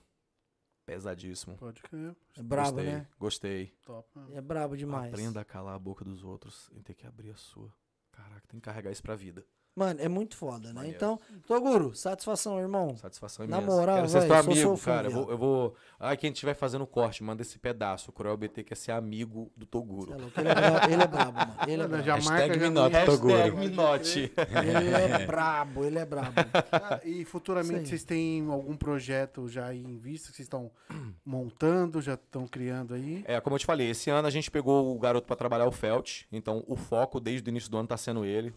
[0.89, 1.55] Pesadíssimo.
[1.57, 2.15] Pode crer.
[2.37, 3.07] É brabo, Gostei, né?
[3.19, 3.73] gostei.
[3.85, 4.09] Top.
[4.15, 4.35] mano.
[4.35, 5.13] É brabo demais.
[5.13, 7.71] Aprenda a calar a boca dos outros sem ter que abrir a sua.
[8.11, 9.45] Caraca, tem que carregar isso pra vida.
[9.79, 10.73] Mano, é muito foda, né?
[10.73, 10.97] Maneiro.
[10.97, 12.97] Então, Toguro, satisfação, irmão.
[12.97, 13.71] Satisfação Na imensa.
[13.77, 15.07] moral, Quero ser véi, teu sou seu amigo, fã, cara.
[15.07, 15.75] Eu vou, eu vou.
[15.97, 18.09] Ai, quem estiver fazendo o corte, manda esse pedaço.
[18.09, 20.11] O Cruel BT quer ser amigo do Toguro.
[20.35, 21.53] É Ele é brabo, ele é brabo, mano.
[21.65, 22.03] Ele é brabo.
[22.03, 23.05] já Hashtag marca, já Minote.
[23.05, 23.57] Toguro.
[23.57, 24.31] Minote.
[24.37, 26.33] Ele é brabo, ele é brabo.
[26.73, 30.69] Ah, e futuramente vocês têm algum projeto já em vista que vocês estão
[31.25, 33.23] montando, já estão criando aí?
[33.25, 35.71] É, como eu te falei, esse ano a gente pegou o garoto pra trabalhar o
[35.71, 36.23] Felt.
[36.33, 38.53] Então, o foco desde o início do ano tá sendo ele.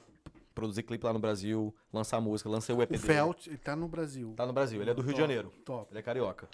[0.54, 3.02] Produzir clipe lá no Brasil, lançar música, lancei o EP O dele.
[3.02, 4.34] Felt, ele tá no Brasil.
[4.36, 5.52] Tá no Brasil, ele é do Rio de Top, Janeiro.
[5.64, 5.92] Top.
[5.92, 6.48] Ele é carioca.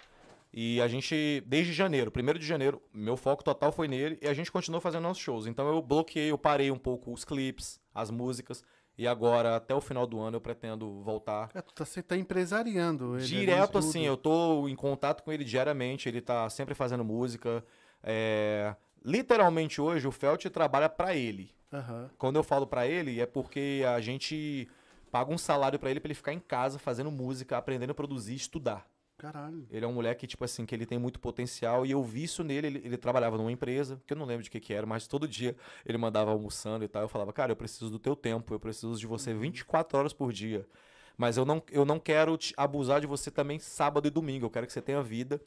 [0.52, 4.32] E a gente, desde janeiro, primeiro de janeiro, meu foco total foi nele e a
[4.32, 5.46] gente continuou fazendo nossos shows.
[5.46, 8.64] Então eu bloqueei, eu parei um pouco os clipes, as músicas.
[8.96, 11.50] E agora, até o final do ano, eu pretendo voltar.
[11.54, 13.24] É, tu tá, você tá empresariando ele.
[13.24, 17.64] Direto, assim, eu tô em contato com ele diariamente, ele tá sempre fazendo música.
[18.02, 21.50] É, Literalmente hoje, o Felt trabalha pra ele.
[21.72, 22.10] Aham.
[22.18, 24.68] Quando eu falo pra ele, é porque a gente
[25.10, 28.32] paga um salário pra ele pra ele ficar em casa fazendo música, aprendendo a produzir
[28.32, 28.86] e estudar.
[29.18, 29.66] Caralho.
[29.68, 32.44] Ele é um moleque, tipo assim, que ele tem muito potencial e eu vi isso
[32.44, 32.68] nele.
[32.68, 35.26] Ele, ele trabalhava numa empresa, que eu não lembro de que que era, mas todo
[35.26, 37.02] dia ele mandava almoçando e tal.
[37.02, 40.32] Eu falava, cara, eu preciso do teu tempo, eu preciso de você 24 horas por
[40.32, 40.64] dia.
[41.16, 44.46] Mas eu não, eu não quero te abusar de você também sábado e domingo.
[44.46, 45.40] Eu quero que você tenha vida.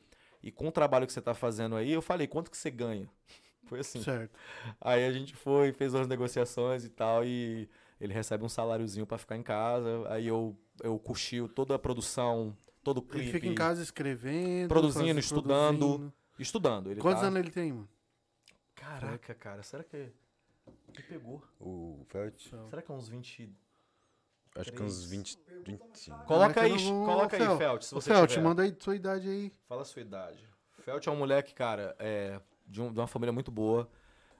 [0.43, 3.07] E com o trabalho que você tá fazendo aí, eu falei, quanto que você ganha?
[3.65, 4.01] Foi assim.
[4.03, 4.37] Certo.
[4.81, 7.69] Aí a gente foi, fez umas negociações e tal, e
[8.01, 10.03] ele recebe um saláriozinho pra ficar em casa.
[10.09, 13.31] Aí eu, eu cochilo toda a produção, todo Ele clipe.
[13.31, 14.67] fica em casa escrevendo.
[14.67, 15.77] Produzindo, faz- estudando.
[15.79, 16.13] produzindo.
[16.39, 16.91] Estudando.
[16.91, 17.27] Ele Quantos tá...
[17.27, 17.87] anos ele tem, mano?
[18.75, 20.11] Caraca, cara, será que.
[20.97, 21.41] Me pegou.
[21.59, 23.49] O Felt, Será que é uns 20.
[24.55, 26.25] Acho que uns 20, 25.
[26.25, 28.41] Coloca aí, coloca aí, Fel, Felt, se você Felt, tiver.
[28.41, 29.51] manda aí sua idade aí.
[29.67, 30.43] Fala a sua idade.
[30.83, 33.87] Felt é um moleque, cara, é, de, um- de uma família muito boa.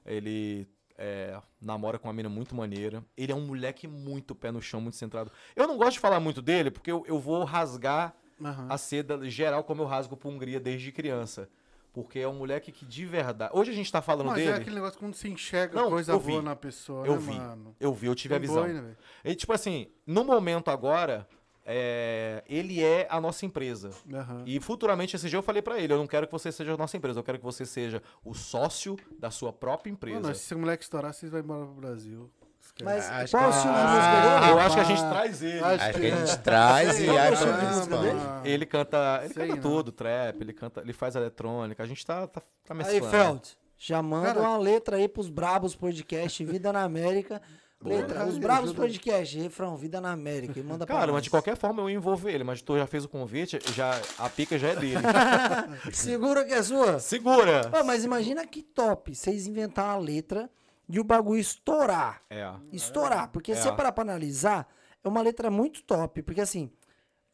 [0.04, 0.68] Ele
[0.98, 3.04] é, namora com uma mina muito maneira.
[3.16, 5.30] Ele é um moleque muito pé no chão, muito centrado.
[5.54, 8.14] Eu não gosto de falar muito dele, porque eu, eu vou rasgar
[8.44, 8.66] Aham.
[8.68, 11.48] a seda geral como eu rasgo pra Hungria desde criança.
[11.92, 13.52] Porque é um moleque que de verdade.
[13.54, 14.56] Hoje a gente tá falando Mas é dele.
[14.58, 17.34] aquele negócio quando se enxerga Não, coisa boa na pessoa, Eu né, vi.
[17.38, 17.76] mano?
[17.78, 18.62] Eu vi, eu tive a visão.
[18.62, 18.96] boi, né?
[19.22, 21.28] E, tipo assim, no momento agora,
[21.66, 23.90] é, ele é a nossa empresa.
[24.12, 24.42] Aham.
[24.46, 26.76] E futuramente, esse dia eu falei pra ele: eu não quero que você seja a
[26.76, 30.20] nossa empresa, eu quero que você seja o sócio da sua própria empresa.
[30.20, 32.30] Mano, se esse moleque estourar, vocês vão embora pro Brasil.
[32.74, 32.84] Esquece.
[32.84, 34.52] Mas Acho qual é o que- estilo de Ah, dele?
[34.52, 35.58] eu acho que a gente traz ele.
[35.60, 36.26] Acho Acho que a É.
[36.26, 38.08] gente traz e Qual aí
[38.44, 38.48] é?
[38.50, 39.62] Ele canta, ele Sei canta não.
[39.62, 41.82] tudo, trap, ele canta, ele faz eletrônica.
[41.82, 43.10] A gente tá, tá, tá Aí, mesclando.
[43.10, 47.42] Felt, já manda Cara- uma letra aí pros Brabos Podcast, Vida na América.
[47.80, 47.96] Boa.
[47.96, 48.80] Letra, os Aí, Brabos ajuda.
[48.80, 50.58] Podcast, refrão, Vida na América.
[50.58, 51.14] E manda Cara, nós.
[51.14, 54.28] mas de qualquer forma eu envolvo ele, mas tu já fez o convite, já a
[54.30, 55.00] pica já é dele.
[55.92, 56.98] Segura que é sua.
[57.00, 57.62] Segura!
[57.84, 60.48] Mas imagina que top vocês inventar uma letra
[60.88, 62.22] e o bagulho estourar.
[62.30, 62.52] É.
[62.72, 63.28] Estourar.
[63.30, 63.54] Porque É.
[63.54, 64.68] se você parar pra analisar,
[65.02, 66.22] é uma letra muito top.
[66.22, 66.70] Porque assim,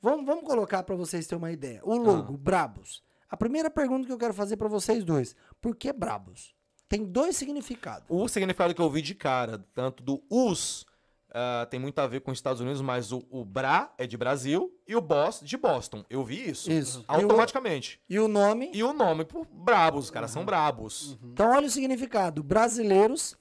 [0.01, 1.81] vamos, vamos colocar pra vocês terem uma ideia.
[1.85, 2.39] O logo, Ah.
[2.39, 3.03] Brabos.
[3.31, 5.37] A primeira pergunta que eu quero fazer pra vocês dois.
[5.61, 6.55] Por que Brabos?
[6.89, 8.07] Tem dois significados.
[8.09, 10.87] O significado que eu vi de cara, tanto do US,
[11.31, 14.17] ah, tem muito a ver com os Estados Unidos, mas o, o Bra é de
[14.17, 16.05] Brasil e o Boss de Boston.
[16.09, 16.71] Eu vi isso.
[16.71, 17.05] Isso.
[17.07, 18.01] Automaticamente.
[18.09, 18.71] E o nome?
[18.75, 21.19] E o nome por brabos, os caras são brabos.
[21.23, 22.43] Então, olha o significado.
[22.43, 23.37] Brasileiros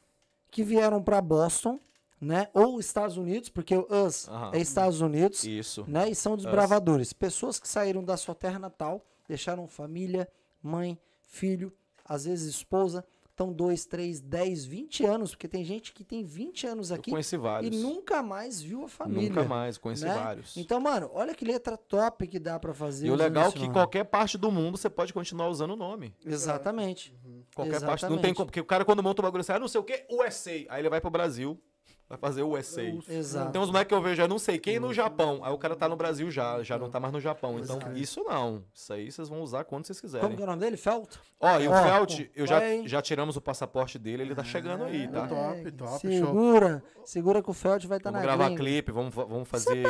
[0.51, 1.79] que vieram pra Boston,
[2.19, 2.49] né?
[2.53, 4.51] Ou Estados Unidos, porque o US Aham.
[4.53, 5.43] é Estados Unidos.
[5.43, 5.85] Isso.
[5.87, 6.09] né?
[6.09, 7.13] E são desbravadores.
[7.13, 10.27] Pessoas que saíram da sua terra natal, deixaram família,
[10.61, 11.71] mãe, filho,
[12.03, 13.05] às vezes esposa,
[13.37, 17.35] estão dois, três, dez, vinte anos, porque tem gente que tem 20 anos aqui conheci
[17.35, 17.83] e vários.
[17.83, 19.29] nunca mais viu a família.
[19.29, 20.13] Nunca mais, conheci né?
[20.15, 20.57] vários.
[20.57, 23.05] Então, mano, olha que letra top que dá pra fazer.
[23.05, 26.15] E o legal é que qualquer parte do mundo você pode continuar usando o nome.
[26.25, 27.15] Exatamente.
[27.53, 27.85] Qualquer parte.
[27.85, 28.21] Não Exatamente.
[28.21, 28.47] tem como.
[28.47, 30.51] Porque o cara, quando monta o bagulho, assim, ah, não sei o que, USA.
[30.69, 31.61] Aí ele vai pro Brasil,
[32.09, 32.83] vai fazer o USA.
[33.09, 33.51] Exato.
[33.51, 35.41] Tem uns moleques que eu vejo, eu não sei quem no Japão.
[35.43, 37.59] Aí o cara tá no Brasil já, já não tá mais no Japão.
[37.59, 38.63] Então, isso não.
[38.73, 40.35] Isso aí vocês vão usar quando vocês Como quiserem.
[40.35, 40.77] que é o nome dele?
[40.77, 41.15] Felt?
[41.39, 44.83] Ó, e o Ó, Felt, eu já, já tiramos o passaporte dele, ele tá chegando
[44.85, 45.27] aí, tá?
[45.27, 46.25] Top, top, show.
[46.27, 46.83] Segura.
[47.05, 48.61] Segura que o Felt vai estar Vamos na gravar gringa.
[48.61, 49.83] clipe, vamos, vamos fazer.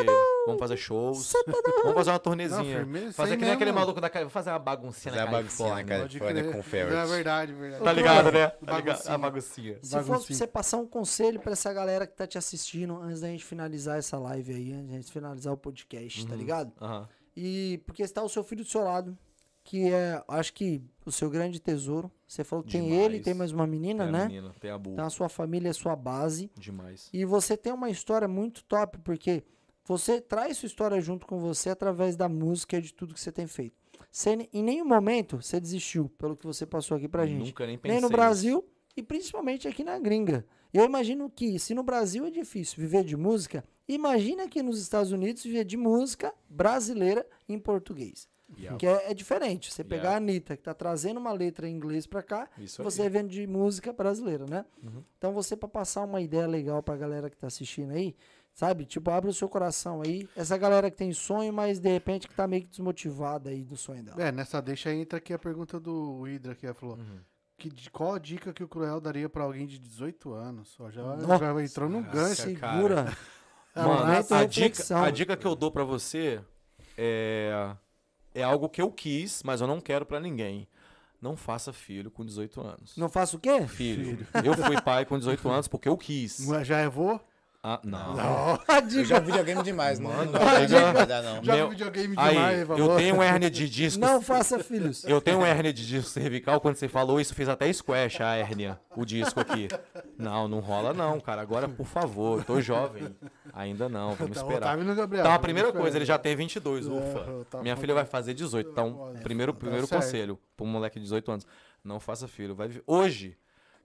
[0.47, 1.33] Vamos fazer shows.
[1.45, 2.19] Vamos fazer uma.
[2.57, 5.29] Não, firmeza, fazer que nem aquele maluco da Cali- Vou fazer uma baguncinha Fazer na
[5.29, 6.19] a baguncinha na Califórnia.
[6.19, 6.59] Califórnia com.
[6.77, 7.83] É verdade, verdade.
[7.83, 8.47] Tá ligado, né?
[8.47, 9.07] Tá ligado?
[9.07, 9.79] A baguncinha.
[9.81, 13.27] Se fosse você passar um conselho pra essa galera que tá te assistindo antes da
[13.27, 16.27] gente finalizar essa live aí, antes da gente finalizar o podcast, Uhum.
[16.27, 16.71] tá ligado?
[16.81, 17.07] Aham.
[17.35, 19.15] E porque está o seu filho do seu lado,
[19.63, 22.11] que é, acho que o seu grande tesouro.
[22.27, 24.25] Você falou que tem ele, tem mais uma menina, Tem a né?
[24.27, 24.91] menina, tem a Bu.
[24.91, 26.49] Então a sua família é sua base.
[26.57, 27.09] Demais.
[27.13, 29.43] E você tem uma história muito top, porque
[29.87, 33.31] você traz sua história junto com você através da música e de tudo que você
[33.31, 33.75] tem feito.
[34.11, 37.47] Você, em nenhum momento você desistiu, pelo que você passou aqui pra gente.
[37.47, 37.93] Nunca nem pensei.
[37.93, 38.09] Nem no.
[38.09, 38.65] Brasil
[38.95, 40.45] e principalmente aqui na gringa.
[40.73, 45.11] Eu imagino que se no Brasil é difícil viver de música, imagina aqui nos Estados
[45.11, 48.27] Unidos viver de música brasileira em português.
[48.57, 48.77] Yeah.
[48.77, 49.71] Que é, é diferente.
[49.71, 50.13] Você pegar Yeah.
[50.15, 53.09] a Anitta, que tá trazendo uma letra em inglês pra cá, Isso você aí.
[53.09, 54.65] vendo de música brasileira, né?
[54.81, 55.03] Uhum.
[55.17, 58.15] Então você, pra passar uma ideia legal pra galera que tá assistindo aí,
[58.57, 58.85] sabe?
[58.85, 60.27] Tipo, abre o seu coração aí.
[60.35, 63.77] Essa galera que tem sonho, mas de repente que tá meio que desmotivada aí do
[63.77, 64.19] sonho dela.
[64.21, 66.95] É, nessa deixa aí entra aqui a pergunta do Hydra que ela falou.
[66.97, 67.19] Uhum.
[67.55, 70.75] Que, de- qual a dica que o Cruel daria pra alguém de 18 anos?
[70.79, 71.37] Ó, já, Nossa.
[71.37, 72.41] já entrou num gancho.
[72.41, 73.15] Segura.
[73.75, 76.41] É, Mano, momento a, dica, a dica que eu dou pra você
[76.97, 77.75] é,
[78.33, 80.67] é algo que eu quis, mas eu não quero pra ninguém.
[81.21, 82.97] Não faça filho com 18 anos.
[82.97, 83.67] Não faço o quê?
[83.67, 84.25] Filho.
[84.43, 86.47] Eu fui pai com 18 anos porque eu quis.
[86.47, 87.19] Não é- Já errou?
[87.63, 88.13] Ah, não.
[88.67, 90.15] A Eu já videogame demais, mano.
[90.17, 90.39] Mano, Não,
[90.93, 91.43] não não.
[91.43, 93.99] Joga Meu- videogame Aí, demais, eu tenho hérnia de disco.
[93.99, 95.03] Não faça filhos.
[95.03, 96.61] Eu tenho hérnia de disco cervical.
[96.61, 99.67] Quando você falou isso, fez até squash a hérnia, o disco aqui.
[100.17, 101.41] Não, não rola não, cara.
[101.41, 103.13] Agora, por favor, eu tô jovem.
[103.53, 104.67] Ainda não, vamos Tá, esperar.
[104.67, 105.23] Otávio no Gabriel.
[105.25, 107.45] Então, a primeira coisa, ele já tem 22, É, ufa.
[107.49, 108.69] tá Minha filha vai fazer 18.
[108.69, 110.01] Então, primeiro, primeiro certo.
[110.03, 111.47] conselho para um moleque de 18 anos,
[111.83, 112.55] não faça filho.
[112.55, 113.35] Vai Hoje,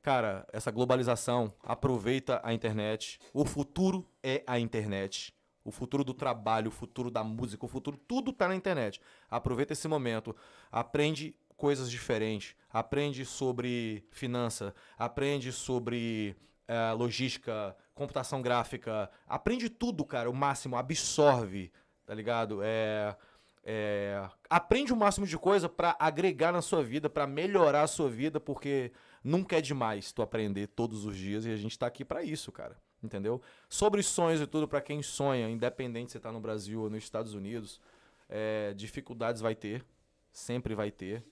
[0.02, 3.18] cara, essa globalização, aproveita a internet.
[3.32, 5.34] O futuro é a internet.
[5.64, 9.00] O futuro do trabalho, o futuro da música, o futuro, tudo tá na internet.
[9.30, 10.34] Aproveita esse momento.
[10.72, 12.56] Aprende coisas diferentes.
[12.70, 14.74] Aprende sobre finança.
[14.98, 16.34] Aprende sobre
[16.66, 19.08] eh, logística, computação gráfica.
[19.28, 20.76] Aprende tudo, cara, o máximo.
[20.76, 21.70] Absorve,
[22.04, 22.60] tá ligado?
[22.62, 23.16] É,
[23.64, 28.10] É, aprende o máximo de coisa pra agregar na sua vida, pra melhorar a sua
[28.10, 28.90] vida, porque
[29.22, 32.50] nunca é demais tu aprender todos os dias e a gente tá aqui pra isso,
[32.52, 32.76] cara.
[33.02, 33.42] Entendeu?
[33.68, 37.34] Sobre sonhos e tudo, pra quem sonha, independente se tá no Brasil ou nos Estados
[37.34, 37.80] Unidos,
[38.28, 39.84] é, dificuldades vai ter,
[40.30, 41.24] sempre vai ter.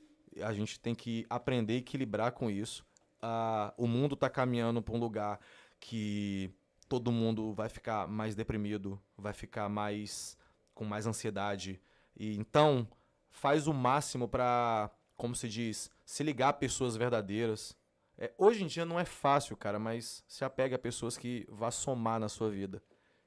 [0.42, 2.84] A gente tem que aprender a equilibrar com isso.
[3.22, 5.38] Ah, o mundo tá caminhando pra um lugar
[5.78, 6.50] que
[6.88, 10.36] todo mundo vai ficar mais deprimido, vai ficar mais
[10.74, 11.80] com mais ansiedade.
[12.16, 12.86] E então
[13.30, 17.76] faz o máximo pra, como se diz, se ligar a pessoas verdadeiras.
[18.20, 21.70] É, hoje em dia não é fácil, cara, mas se apega a pessoas que vá
[21.70, 22.82] somar na sua vida,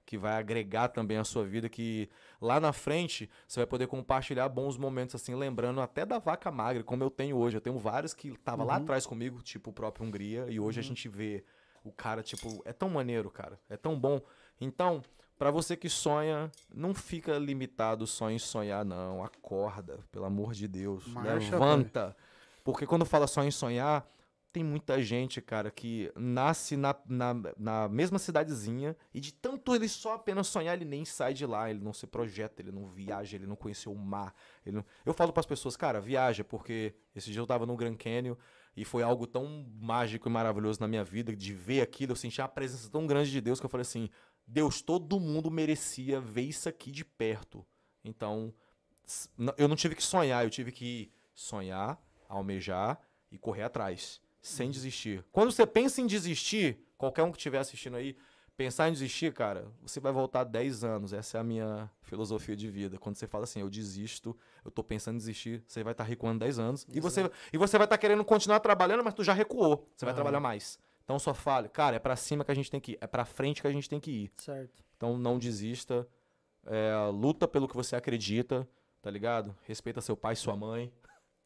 [0.06, 2.08] que vai agregar também a sua vida, que
[2.40, 6.84] lá na frente você vai poder compartilhar bons momentos assim, lembrando até da vaca magra,
[6.84, 7.58] como eu tenho hoje.
[7.58, 10.84] Eu tenho vários que tava lá atrás comigo, tipo o próprio Hungria, e hoje a
[10.84, 11.44] gente vê
[11.84, 13.60] o cara, tipo, é tão maneiro, cara.
[13.68, 14.22] É tão bom.
[14.62, 15.02] Então,
[15.40, 19.24] pra você que sonha, não fica limitado só em sonhar, não.
[19.24, 21.08] Acorda, pelo amor de Deus.
[21.08, 22.16] Marcha, Levanta.
[22.64, 24.08] Porque quando fala só em sonhar,
[24.54, 29.90] tem muita gente, cara, que nasce na, na, na mesma cidadezinha e de tanto ele
[29.90, 33.36] só apenas sonhar, ele nem sai de lá, ele não se projeta, ele não viaja,
[33.36, 34.34] ele não conheceu o mar.
[34.64, 34.86] Não...
[35.04, 38.36] Eu falo pras pessoas, cara, viaja, porque esse dia eu tava no Grand Canyon
[38.78, 42.40] e foi algo tão mágico e maravilhoso na minha vida, de ver aquilo, eu senti
[42.40, 44.08] a presença tão grande de Deus que eu falei assim:
[44.46, 47.66] Deus, todo mundo merecia ver isso aqui de perto.
[48.04, 48.54] Então,
[49.58, 52.00] eu não tive que sonhar, eu tive que sonhar,
[52.30, 53.00] almejar
[53.32, 55.24] e correr atrás, sem desistir.
[55.32, 58.16] Quando você pensa em desistir, qualquer um que estiver assistindo aí,
[58.58, 61.14] pensar em desistir, cara, você vai voltar 10 anos.
[61.14, 62.98] Essa é a minha filosofia de vida.
[63.00, 66.40] Quando você fala assim, eu desisto, eu tô pensando em desistir, você vai estar recuando
[66.40, 66.86] 10 anos.
[66.94, 69.90] E você, e você vai estar querendo continuar trabalhando, mas tu já recuou.
[69.96, 70.78] Você vai trabalhar mais.
[71.06, 73.26] Então só fale, cara, é pra cima que a gente tem que ir, é pra
[73.26, 74.32] frente que a gente tem que ir.
[74.38, 74.84] Certo.
[74.98, 76.08] Então não desista.
[76.66, 78.68] É, luta pelo que você acredita,
[79.02, 79.56] tá ligado?
[79.64, 80.92] Respeita seu pai e sua mãe.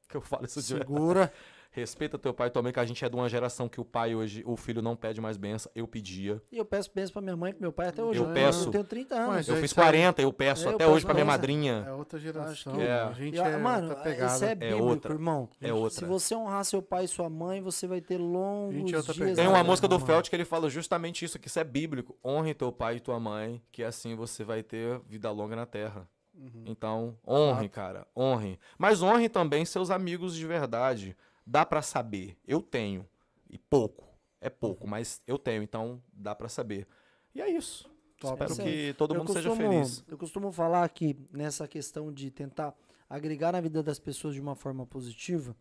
[0.09, 1.33] Que eu falo isso de Segura.
[1.81, 3.85] Respeita teu pai e tua mãe, que a gente é de uma geração que o
[3.85, 5.71] pai hoje, o filho não pede mais benção.
[5.75, 6.41] Eu pedia.
[6.51, 8.19] E eu peço bênção pra minha mãe e pro meu pai até hoje.
[8.19, 8.69] Eu peço.
[8.69, 9.27] Eu tenho 30 anos.
[9.27, 9.85] Mas Eu é fiz isso aí.
[9.85, 11.37] 40, eu peço É, eu até peço hoje pra minha benção.
[11.37, 11.83] madrinha.
[11.87, 12.73] É outra geração.
[12.75, 12.99] que- É.
[13.01, 14.33] A gente E, ó, é mano, outra pegada.
[14.35, 15.13] isso é bíblico, outra.
[15.13, 15.49] irmão.
[15.61, 15.99] É outra.
[15.99, 19.15] Se você honrar seu pai e sua mãe, você vai ter longos Gente, é dias.
[19.17, 19.35] pegada.
[19.35, 19.99] Tem uma música do.
[19.99, 22.17] Felt que ele fala justamente isso, que isso é bíblico.
[22.25, 26.07] Honre teu pai e tua mãe, que assim você vai ter vida longa na terra.
[26.33, 26.63] Uhum.
[26.67, 28.59] Então, honre, cara, honre.
[28.77, 31.15] Mas honre também seus amigos de verdade.
[31.49, 32.37] Dá pra saber.
[32.45, 33.07] Eu tenho.
[33.49, 34.03] E pouco.
[34.41, 36.85] É pouco, mas eu tenho, então dá pra saber.
[37.33, 37.89] E é isso.
[38.19, 38.33] Top.
[38.33, 38.63] Espero Sim.
[38.63, 40.03] que todo Eu mundo seja costumo- feliz.
[40.07, 42.75] Eu costumo falar que nessa questão de tentar
[43.09, 45.55] agregar na vida das pessoas de uma forma positiva,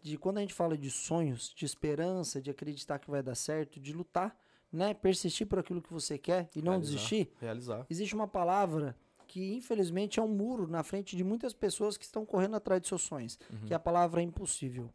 [0.00, 3.78] de quando a gente fala de sonhos, de esperança, de acreditar que vai dar certo,
[3.78, 4.36] de lutar,
[4.72, 4.94] né?
[4.94, 6.92] Persistir por aquilo que você quer e não Realizar.
[6.94, 7.32] desistir.
[7.40, 7.86] Realizar.
[7.90, 8.96] Existe uma palavra
[9.28, 12.88] que infelizmente é um muro na frente de muitas pessoas que estão correndo atrás de
[12.88, 13.66] seus sonhos, Uhum.
[13.66, 14.90] que é a palavra impossível.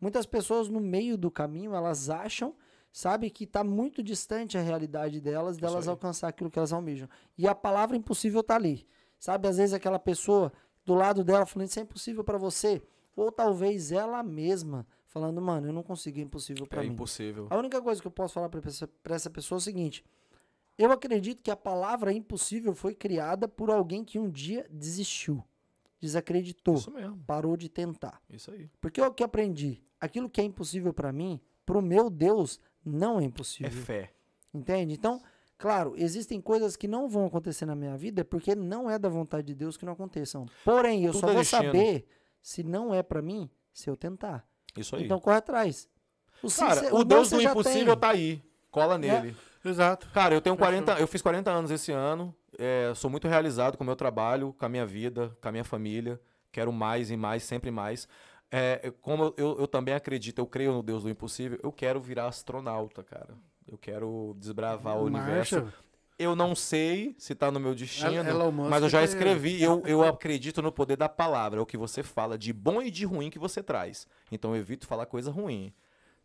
[0.00, 2.54] Muitas pessoas no meio do caminho, elas acham,
[2.92, 7.08] sabe, que está muito distante a realidade delas, delas alcançar aquilo que elas almejam.
[7.36, 8.86] E a palavra impossível está ali.
[9.18, 10.52] Sabe, às vezes aquela pessoa
[10.84, 12.82] do lado dela falando isso é impossível para você,
[13.16, 16.92] ou talvez ela mesma falando, mano, eu não consigo, é impossível para É mim.
[16.92, 17.46] impossível.
[17.50, 20.04] A única coisa que eu posso falar para essa, pra essa pessoa é o seguinte:
[20.76, 25.42] eu acredito que a palavra impossível foi criada por alguém que um dia desistiu,
[25.98, 27.16] desacreditou, Isso mesmo.
[27.26, 28.20] parou de tentar.
[28.28, 28.70] Isso aí.
[28.80, 29.82] Porque o que eu aprendi?
[30.00, 33.70] Aquilo que é impossível para mim, pro meu Deus, não é É impossível.
[33.82, 34.12] fé.
[34.52, 34.94] Entende?
[34.94, 35.20] Então,
[35.58, 39.46] claro, existem coisas que não vão acontecer na minha vida porque não é da vontade
[39.48, 40.46] de Deus que não aconteçam.
[40.64, 41.62] Porém, eu Tudo só é vou destino.
[41.64, 42.06] saber
[42.40, 44.46] se não é para mim se eu tentar.
[44.76, 45.04] Isso aí.
[45.04, 45.88] Então, corre atrás.
[46.42, 48.00] O Cara, cê- o não Deus você do impossível tem.
[48.00, 48.42] tá aí.
[48.70, 49.34] Cola nele.
[49.64, 50.08] Exato.
[50.12, 50.68] Cara, eu tenho Fechou.
[50.68, 52.34] 40, eu fiz 40 anos esse ano.
[52.58, 55.64] é, sou muito realizado com o meu trabalho, com a minha vida, com a minha
[55.64, 56.18] família.
[56.52, 58.06] Quero mais e mais, sempre mais.
[58.50, 62.00] É, eu- como eu, eu, também acredito, eu creio no Deus do impossível, eu quero
[62.00, 63.34] virar astronauta, cara.
[63.66, 65.62] Eu quero desbravar o universo.
[65.62, 65.74] Marcha.
[66.18, 69.62] Eu não sei se tá no meu destino, Elon Musk mas eu já tem- escrevi.
[69.62, 72.90] Eu, eu acredito no poder da palavra, é o que você fala, de bom e
[72.90, 74.06] de ruim que você traz.
[74.32, 75.74] Então eu evito falar coisa ruim.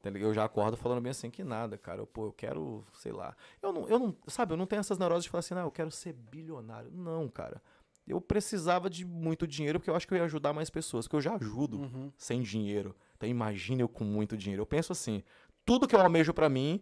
[0.01, 0.09] tá?
[0.11, 1.99] Eu já acordo falando bem assim que nada, cara.
[2.01, 3.35] Eu, Pô, eu quero, sei lá.
[3.61, 5.71] Eu não, eu não, sabe, eu não tenho essas neuroses de falar assim, não, eu
[5.71, 6.89] quero ser bilionário.
[6.93, 7.61] Não, cara.
[8.07, 11.15] Eu precisava de muito dinheiro porque eu acho que eu ia ajudar mais pessoas, que
[11.15, 12.11] eu já ajudo Uhum.
[12.17, 12.95] sem dinheiro.
[13.15, 14.61] Então imagina eu com muito dinheiro.
[14.61, 15.23] Eu penso assim,
[15.65, 16.81] tudo que eu almejo pra mim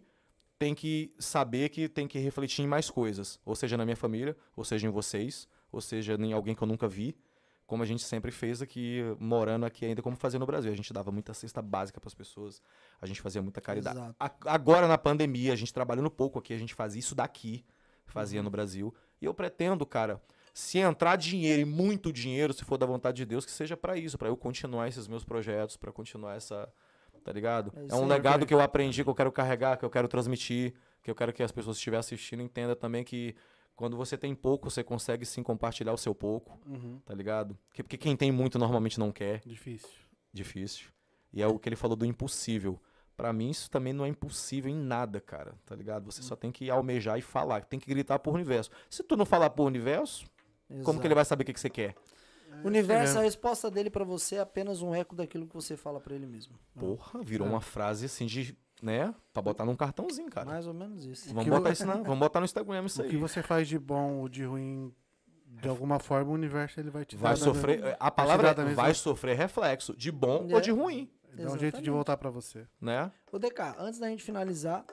[0.58, 4.36] tem que saber que tem que refletir em mais coisas, ou seja na minha família,
[4.56, 7.16] ou seja em vocês, ou seja em alguém que eu nunca vi,
[7.66, 10.72] como a gente sempre fez aqui, morando aqui ainda como fazia no Brasil.
[10.72, 12.60] A gente dava muita cesta básica pras pessoas,
[13.00, 13.98] a gente fazia muita caridade.
[14.18, 17.64] A- Agora na pandemia, a gente trabalhando pouco aqui, a gente fazia isso daqui,
[18.06, 18.92] fazia no Brasil.
[19.20, 20.20] E eu pretendo, cara,
[20.60, 23.96] Se entrar dinheiro e muito dinheiro, se for da vontade de Deus, que seja pra
[23.96, 26.70] isso, pra eu continuar esses meus projetos, pra continuar essa,
[27.24, 27.72] tá ligado?
[27.74, 30.74] É É, um legado que eu aprendi, que eu quero carregar, que eu quero transmitir,
[31.02, 33.34] que eu quero que as pessoas que estiverem assistindo entendam também que
[33.74, 37.00] quando você tem pouco, você consegue sim compartilhar o seu pouco, Uhum.
[37.06, 37.56] tá ligado?
[37.72, 39.88] Que- Porque quem tem muito normalmente não quer Difícil.
[40.30, 40.88] difícil.
[41.32, 42.78] E é o que ele falou do impossível.
[43.16, 45.54] Pra mim, isso também não é impossível em nada, cara.
[45.64, 46.04] Tá ligado?
[46.12, 47.64] Você só tem que almejar e falar.
[47.64, 48.70] Tem que gritar pro universo.
[48.90, 50.26] Se tu não falar pro universo,
[50.84, 51.94] como que ele vai saber o que, que você quer?
[52.62, 53.20] O universo, É.
[53.20, 56.26] a resposta dele pra você é apenas um eco daquilo que você fala pra ele
[56.26, 56.58] mesmo.
[56.78, 57.50] Porra, virou É.
[57.50, 58.56] uma frase assim de.
[58.82, 59.14] né?
[59.32, 60.46] Pra botar num cartãozinho, cara.
[60.46, 61.28] Mais ou menos isso.
[61.28, 63.20] Vamos que botar vo- isso na, Vamos botar no Instagram isso O que aí.
[63.20, 64.90] você faz de bom ou de ruim,
[65.46, 67.78] de alguma forma, o universo ele vai te Vai sofrer.
[67.80, 70.54] mesma- A palavra dar da é, mesma- vai sofrer reflexo, de bom É.
[70.54, 72.66] ou de ruim, Dá um jeito de voltar pra você.
[72.80, 73.12] né?
[73.30, 74.84] Ô, DK, antes da gente finalizar,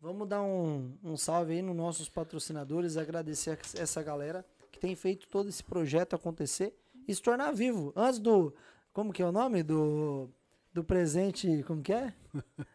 [0.00, 4.51] vamos dar um, um salve aí nos nossos patrocinadores, agradecer a- essa galera que
[4.82, 6.74] tem feito todo esse projeto acontecer
[7.06, 7.92] e se tornar vivo.
[7.94, 8.52] Antes do.
[8.92, 9.62] Como que é o nome?
[9.62, 10.28] Do.
[10.74, 11.62] Do presente.
[11.66, 12.12] Como que é?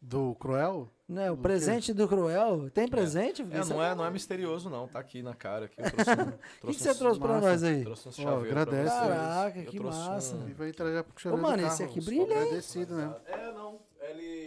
[0.00, 0.90] Do Cruel?
[1.08, 2.68] Né, o Do presente do Cruel.
[2.70, 3.42] Tem presente?
[3.42, 4.88] É, não é, não é misterioso, não.
[4.88, 5.66] Tá aqui na cara.
[5.66, 6.28] Aqui eu trouxe um,
[6.64, 7.48] O que, que você trouxe pra massa.
[7.50, 7.84] nós aí?
[7.84, 8.96] Trouxe uns Ó, chaveiros pra agradece.
[8.96, 10.34] Caraca, Eu que massa.
[10.34, 12.32] um- E vai trazer pro chaveiro mano, esse aqui brilha, hein?
[12.32, 13.14] Agradecido, né?
[13.26, 13.78] É, não.
[14.00, 14.41] Ele,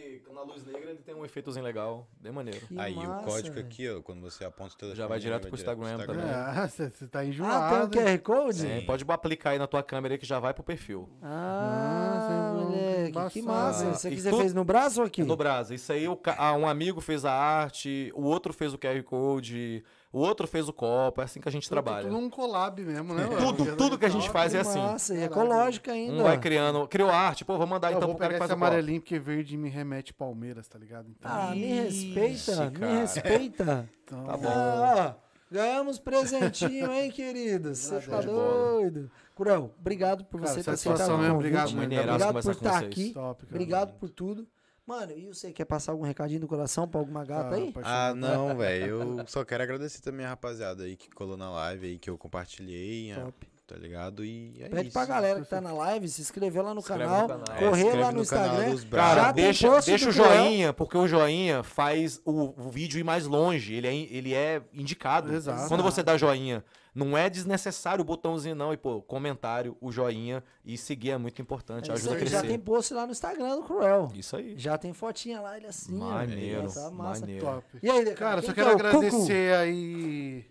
[0.46, 2.08] luz negra, ele tem um efeitozinho legal.
[2.20, 2.66] Bem maneiro.
[2.68, 3.66] Que Aí massa, o código velho.
[3.68, 4.98] aqui, ó, quando você aponta o telefone...
[4.98, 6.26] Já vai direto pro Instagram também.
[6.26, 7.86] É, você tá Ah, tem enjoado.
[7.86, 8.68] um QR Code?
[8.68, 11.10] É, pode aplicar aí na tua câmera aí que já vai pro perfil.
[11.22, 13.46] Ah, Nossa, moleque, que embaçado.
[13.46, 13.90] massa.
[13.92, 15.24] Isso aqui você tudo- fez no braço ou aqui?
[15.24, 15.74] No Brasa.
[15.76, 19.02] Isso aí, o ca- ah, um amigo fez a arte, o outro fez o QR
[19.04, 19.84] Code,
[20.16, 21.20] o outro fez o copo.
[21.22, 22.04] É assim que a gente trabalha.
[22.08, 23.26] Tudo num collab mesmo, né?
[23.26, 23.38] mano?
[23.38, 24.80] Tudo, tudo que a gente faz é assim.
[24.80, 25.32] Massa, e Caralho.
[25.34, 26.14] ecológica ainda.
[26.14, 28.40] Um vai criando, criou arte, pô, vou mandar Eu então vou pro cara que esse
[28.40, 28.66] faz o copo.
[28.66, 31.10] amarelinho porque verde me remete Palmeiras, tá ligado?
[31.10, 33.00] Então, Ah, me Ixi, respeita, me cara.
[33.00, 33.90] respeita.
[34.06, 34.48] então- Tá bom.
[34.50, 35.16] Ah,
[35.52, 37.74] ganhamos presentinho, hein, querido?
[37.76, 39.12] Você tá doido.
[39.36, 41.36] Curel, obrigado por Cara, você ter aceitado o mesmo, convite.
[41.36, 41.68] obrigado,
[42.14, 43.10] Obrigado por estar aqui.
[43.14, 43.56] Top, cara.
[43.56, 44.48] Obrigado por tudo.
[44.86, 47.74] Mano, e você quer passar algum recadinho do coração pra alguma gata Ah, aí?
[47.84, 49.20] Ah, não, velho.
[49.20, 52.16] Eu só quero agradecer também a rapaziada aí que colou na live aí, que eu
[52.20, 53.48] compartilhei, é, Top.
[53.66, 54.24] tá ligado?
[54.24, 54.94] E é Pede isso.
[54.94, 57.58] pra galera que tá na live se inscrever lá no Se inscreve canal, no canal.
[57.58, 58.76] É, correr inscreve lá no, no Instagram.
[58.92, 63.74] Cara, deixa, deixa o joinha, porque o joinha faz o, o vídeo ir mais longe.
[63.74, 65.34] Ele é, ele é indicado.
[65.34, 65.68] Exato.
[65.68, 66.64] Quando você dá joinha,
[66.96, 68.72] não é desnecessário o botãozinho, não.
[68.74, 71.92] E, pô, comentário, o joinha e seguir é muito importante.
[71.92, 72.36] É ajuda a aí, crescer.
[72.38, 74.12] já tem post lá no Instagram do Cruel.
[74.16, 74.58] Isso aí.
[74.58, 75.94] Já tem fotinha lá, ele assim.
[76.02, 76.06] ó.
[76.10, 77.20] Maneiro, Tá massa.
[77.22, 77.46] maneiro.
[77.46, 77.68] Top.
[77.84, 78.88] E aí, Cara, quem só que quero é o Cucu?
[78.88, 80.46] agradecer aí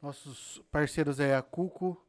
[0.00, 2.00] nossos parceiros aí, a Cuco.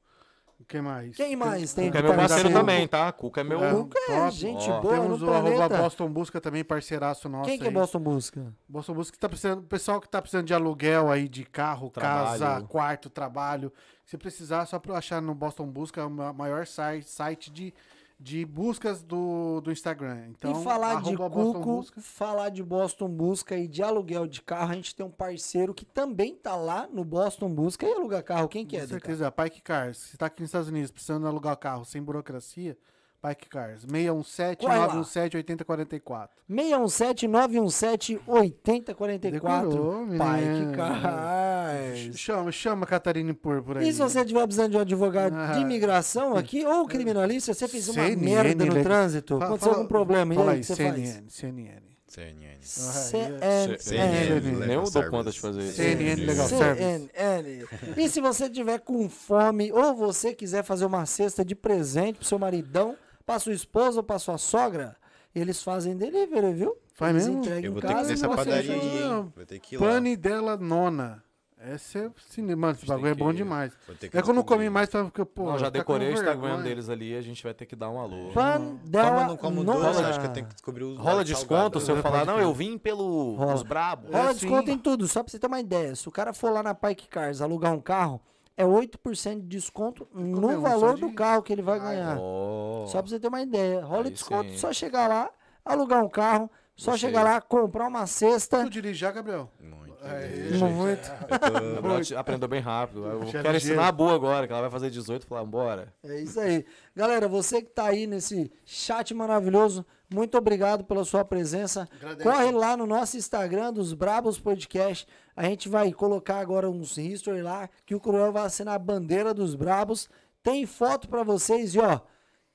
[0.59, 1.15] O que mais?
[1.15, 2.59] Quem mais tem Cuca é meu parceiro parceiro?
[2.59, 3.11] também, tá?
[3.11, 3.63] Cuca é meu.
[3.63, 3.71] É.
[3.71, 4.31] Cuca é Top.
[4.31, 4.81] gente Ó.
[4.81, 5.69] boa Temos no o arroba.
[5.69, 7.73] Boston Busca também, parceiraço nosso Quem que é aí.
[7.73, 8.53] Boston Busca?
[8.67, 11.89] Boston Busca que tá precisando, o pessoal que tá precisando de aluguel aí, de carro,
[11.89, 12.67] casa, Trabalho.
[12.67, 13.73] quarto, trabalho.
[14.05, 17.73] Se precisar, só pra achar no Boston Busca, é o ma- maior site, site de,
[18.19, 20.27] de buscas do, do Instagram.
[20.27, 22.01] Então, e falar de Cuco, Busca.
[22.01, 25.85] falar de Boston Busca e de aluguel de carro, a gente tem um parceiro que
[25.85, 28.49] também tá lá no Boston Busca e aluga carro.
[28.49, 29.97] Quem que é, Com certeza, Pike Cars.
[29.97, 32.77] Se tá aqui nos Estados Unidos precisando alugar carro sem burocracia,
[33.21, 33.81] Pike Cars.
[33.81, 34.87] 617 Corre lá.
[34.87, 36.29] 917 8044.
[36.47, 39.69] 617 917 8044.
[39.69, 42.17] Decorou, que cars.
[42.17, 43.89] Chama, chama a Catarina por, por aí.
[43.89, 45.51] E se você estiver precisando de um advogado Ah.
[45.53, 49.69] de imigração aqui, ou criminalista, você fez uma CNN, merda no le- trânsito, Fa- aconteceu
[49.71, 51.81] fala- algum problema, e Fala aí, aí, o que você CNN, CNN.
[52.07, 52.55] CNN.
[52.61, 52.65] faz?
[52.65, 53.77] CNN.
[53.79, 54.65] CNN.
[54.65, 55.73] Nem eu dou conta de fazer isso.
[55.73, 57.09] CNN Legal Service.
[57.13, 57.65] CNN.
[57.97, 62.25] E se você tiver com fome ou você quiser fazer uma cesta de presente pro
[62.27, 62.95] seu maridão,
[63.29, 64.95] pra sua esposa ou pra sua sogra,
[65.35, 66.75] eles fazem delivery, viu?
[66.95, 67.45] Faz Eles mesmo?
[67.63, 69.31] Eu vou ter que ir nessa padaria hein?
[69.35, 69.87] Vou ter que ir lá.
[69.87, 71.23] Pane dela nona.
[71.55, 72.67] Essa é cinema.
[72.67, 73.71] Mano, esse bagulho é bom demais.
[74.11, 75.43] É que eu não comi mais pra, porque, pô.
[75.43, 78.31] Não, já decorei o Instagram deles ali, a gente vai ter que dar um alô.
[78.33, 79.79] Pan Como dela eu não como nona.
[79.89, 82.51] doce, acho que eu tenho que descobrir os Rola desconto se eu falar, não, eu
[82.51, 84.07] vim pelo os brabo.
[84.11, 85.95] Rola É, desconto em tudo, só pra você ter uma ideia.
[85.95, 88.19] Se o cara for lá na Pike Cars alugar um carro,
[88.59, 91.85] é 8% de desconto Comer no um valor de- do carro que ele vai Ai,
[91.95, 92.17] ganhar.
[92.19, 92.85] Ó.
[92.87, 93.83] Só pra você ter uma ideia.
[93.83, 94.57] Rola Aí desconto, sim.
[94.57, 95.29] só chegar lá,
[95.63, 97.09] alugar um carro, só Gostei.
[97.09, 98.63] chegar lá, comprar uma cesta.
[98.63, 99.49] Tu dirige já, Gabriel?
[99.59, 99.79] Muito.
[100.01, 101.09] É, Muito.
[102.07, 103.05] Te- aprendeu bem rápido.
[103.05, 105.93] Eu Já quero ensinar a boa agora, que ela vai fazer 18 e falar, bora.
[106.03, 106.65] É isso aí.
[106.95, 111.87] Galera, você que tá aí nesse chat maravilhoso, muito obrigado pela sua presença.
[111.95, 112.23] Agradece.
[112.23, 115.07] Corre lá no nosso Instagram dos Brabos Podcast.
[115.35, 119.33] A gente vai colocar agora uns history lá que o Cruel vai assinar a bandeira
[119.33, 120.09] dos Brabos.
[120.41, 121.99] Tem foto pra vocês e ó,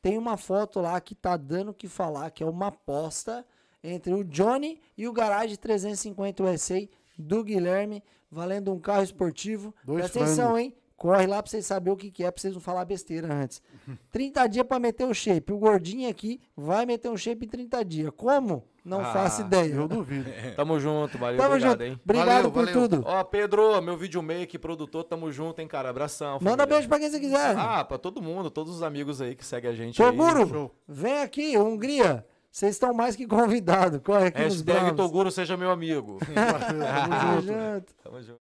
[0.02, 3.46] tem uma foto lá que tá dando o que falar, que é uma aposta
[3.82, 9.74] entre o Johnny e o Garage 350 USA do Guilherme, valendo um carro esportivo.
[9.84, 10.74] Dois Presta atenção, hein?
[11.04, 13.60] Corre lá pra vocês saberem o que, que é, pra vocês não falar besteira antes.
[14.10, 15.52] 30 dias pra meter o shape.
[15.52, 18.10] O gordinho aqui vai meter um shape em 30 dias.
[18.16, 18.64] Como?
[18.82, 19.74] Não Ah, faço ideia.
[19.74, 20.30] Eu duvido.
[20.56, 21.82] Tamo junto, valeu, Tamo obrigado, junto.
[21.82, 22.00] hein?
[22.02, 22.72] Obrigado Valeu, por valeu.
[22.88, 23.02] tudo.
[23.06, 25.90] Ó, Pedro, meu videomaker, produtor, tamo junto, hein, cara?
[25.90, 26.38] Abração.
[26.40, 26.66] Manda família.
[26.66, 27.54] beijo pra quem você quiser.
[27.54, 29.96] Ah, pra todo mundo, todos os amigos aí que seguem a gente.
[29.98, 30.74] Toguro, Show.
[30.88, 32.24] vem aqui, Hungria.
[32.50, 34.00] Vocês estão mais que convidados.
[34.02, 34.96] Corre aqui nos Hashtag bravos.
[34.96, 36.18] Toguro seja meu amigo.
[36.32, 37.94] Tamo junto.
[38.02, 38.43] Tamo junto.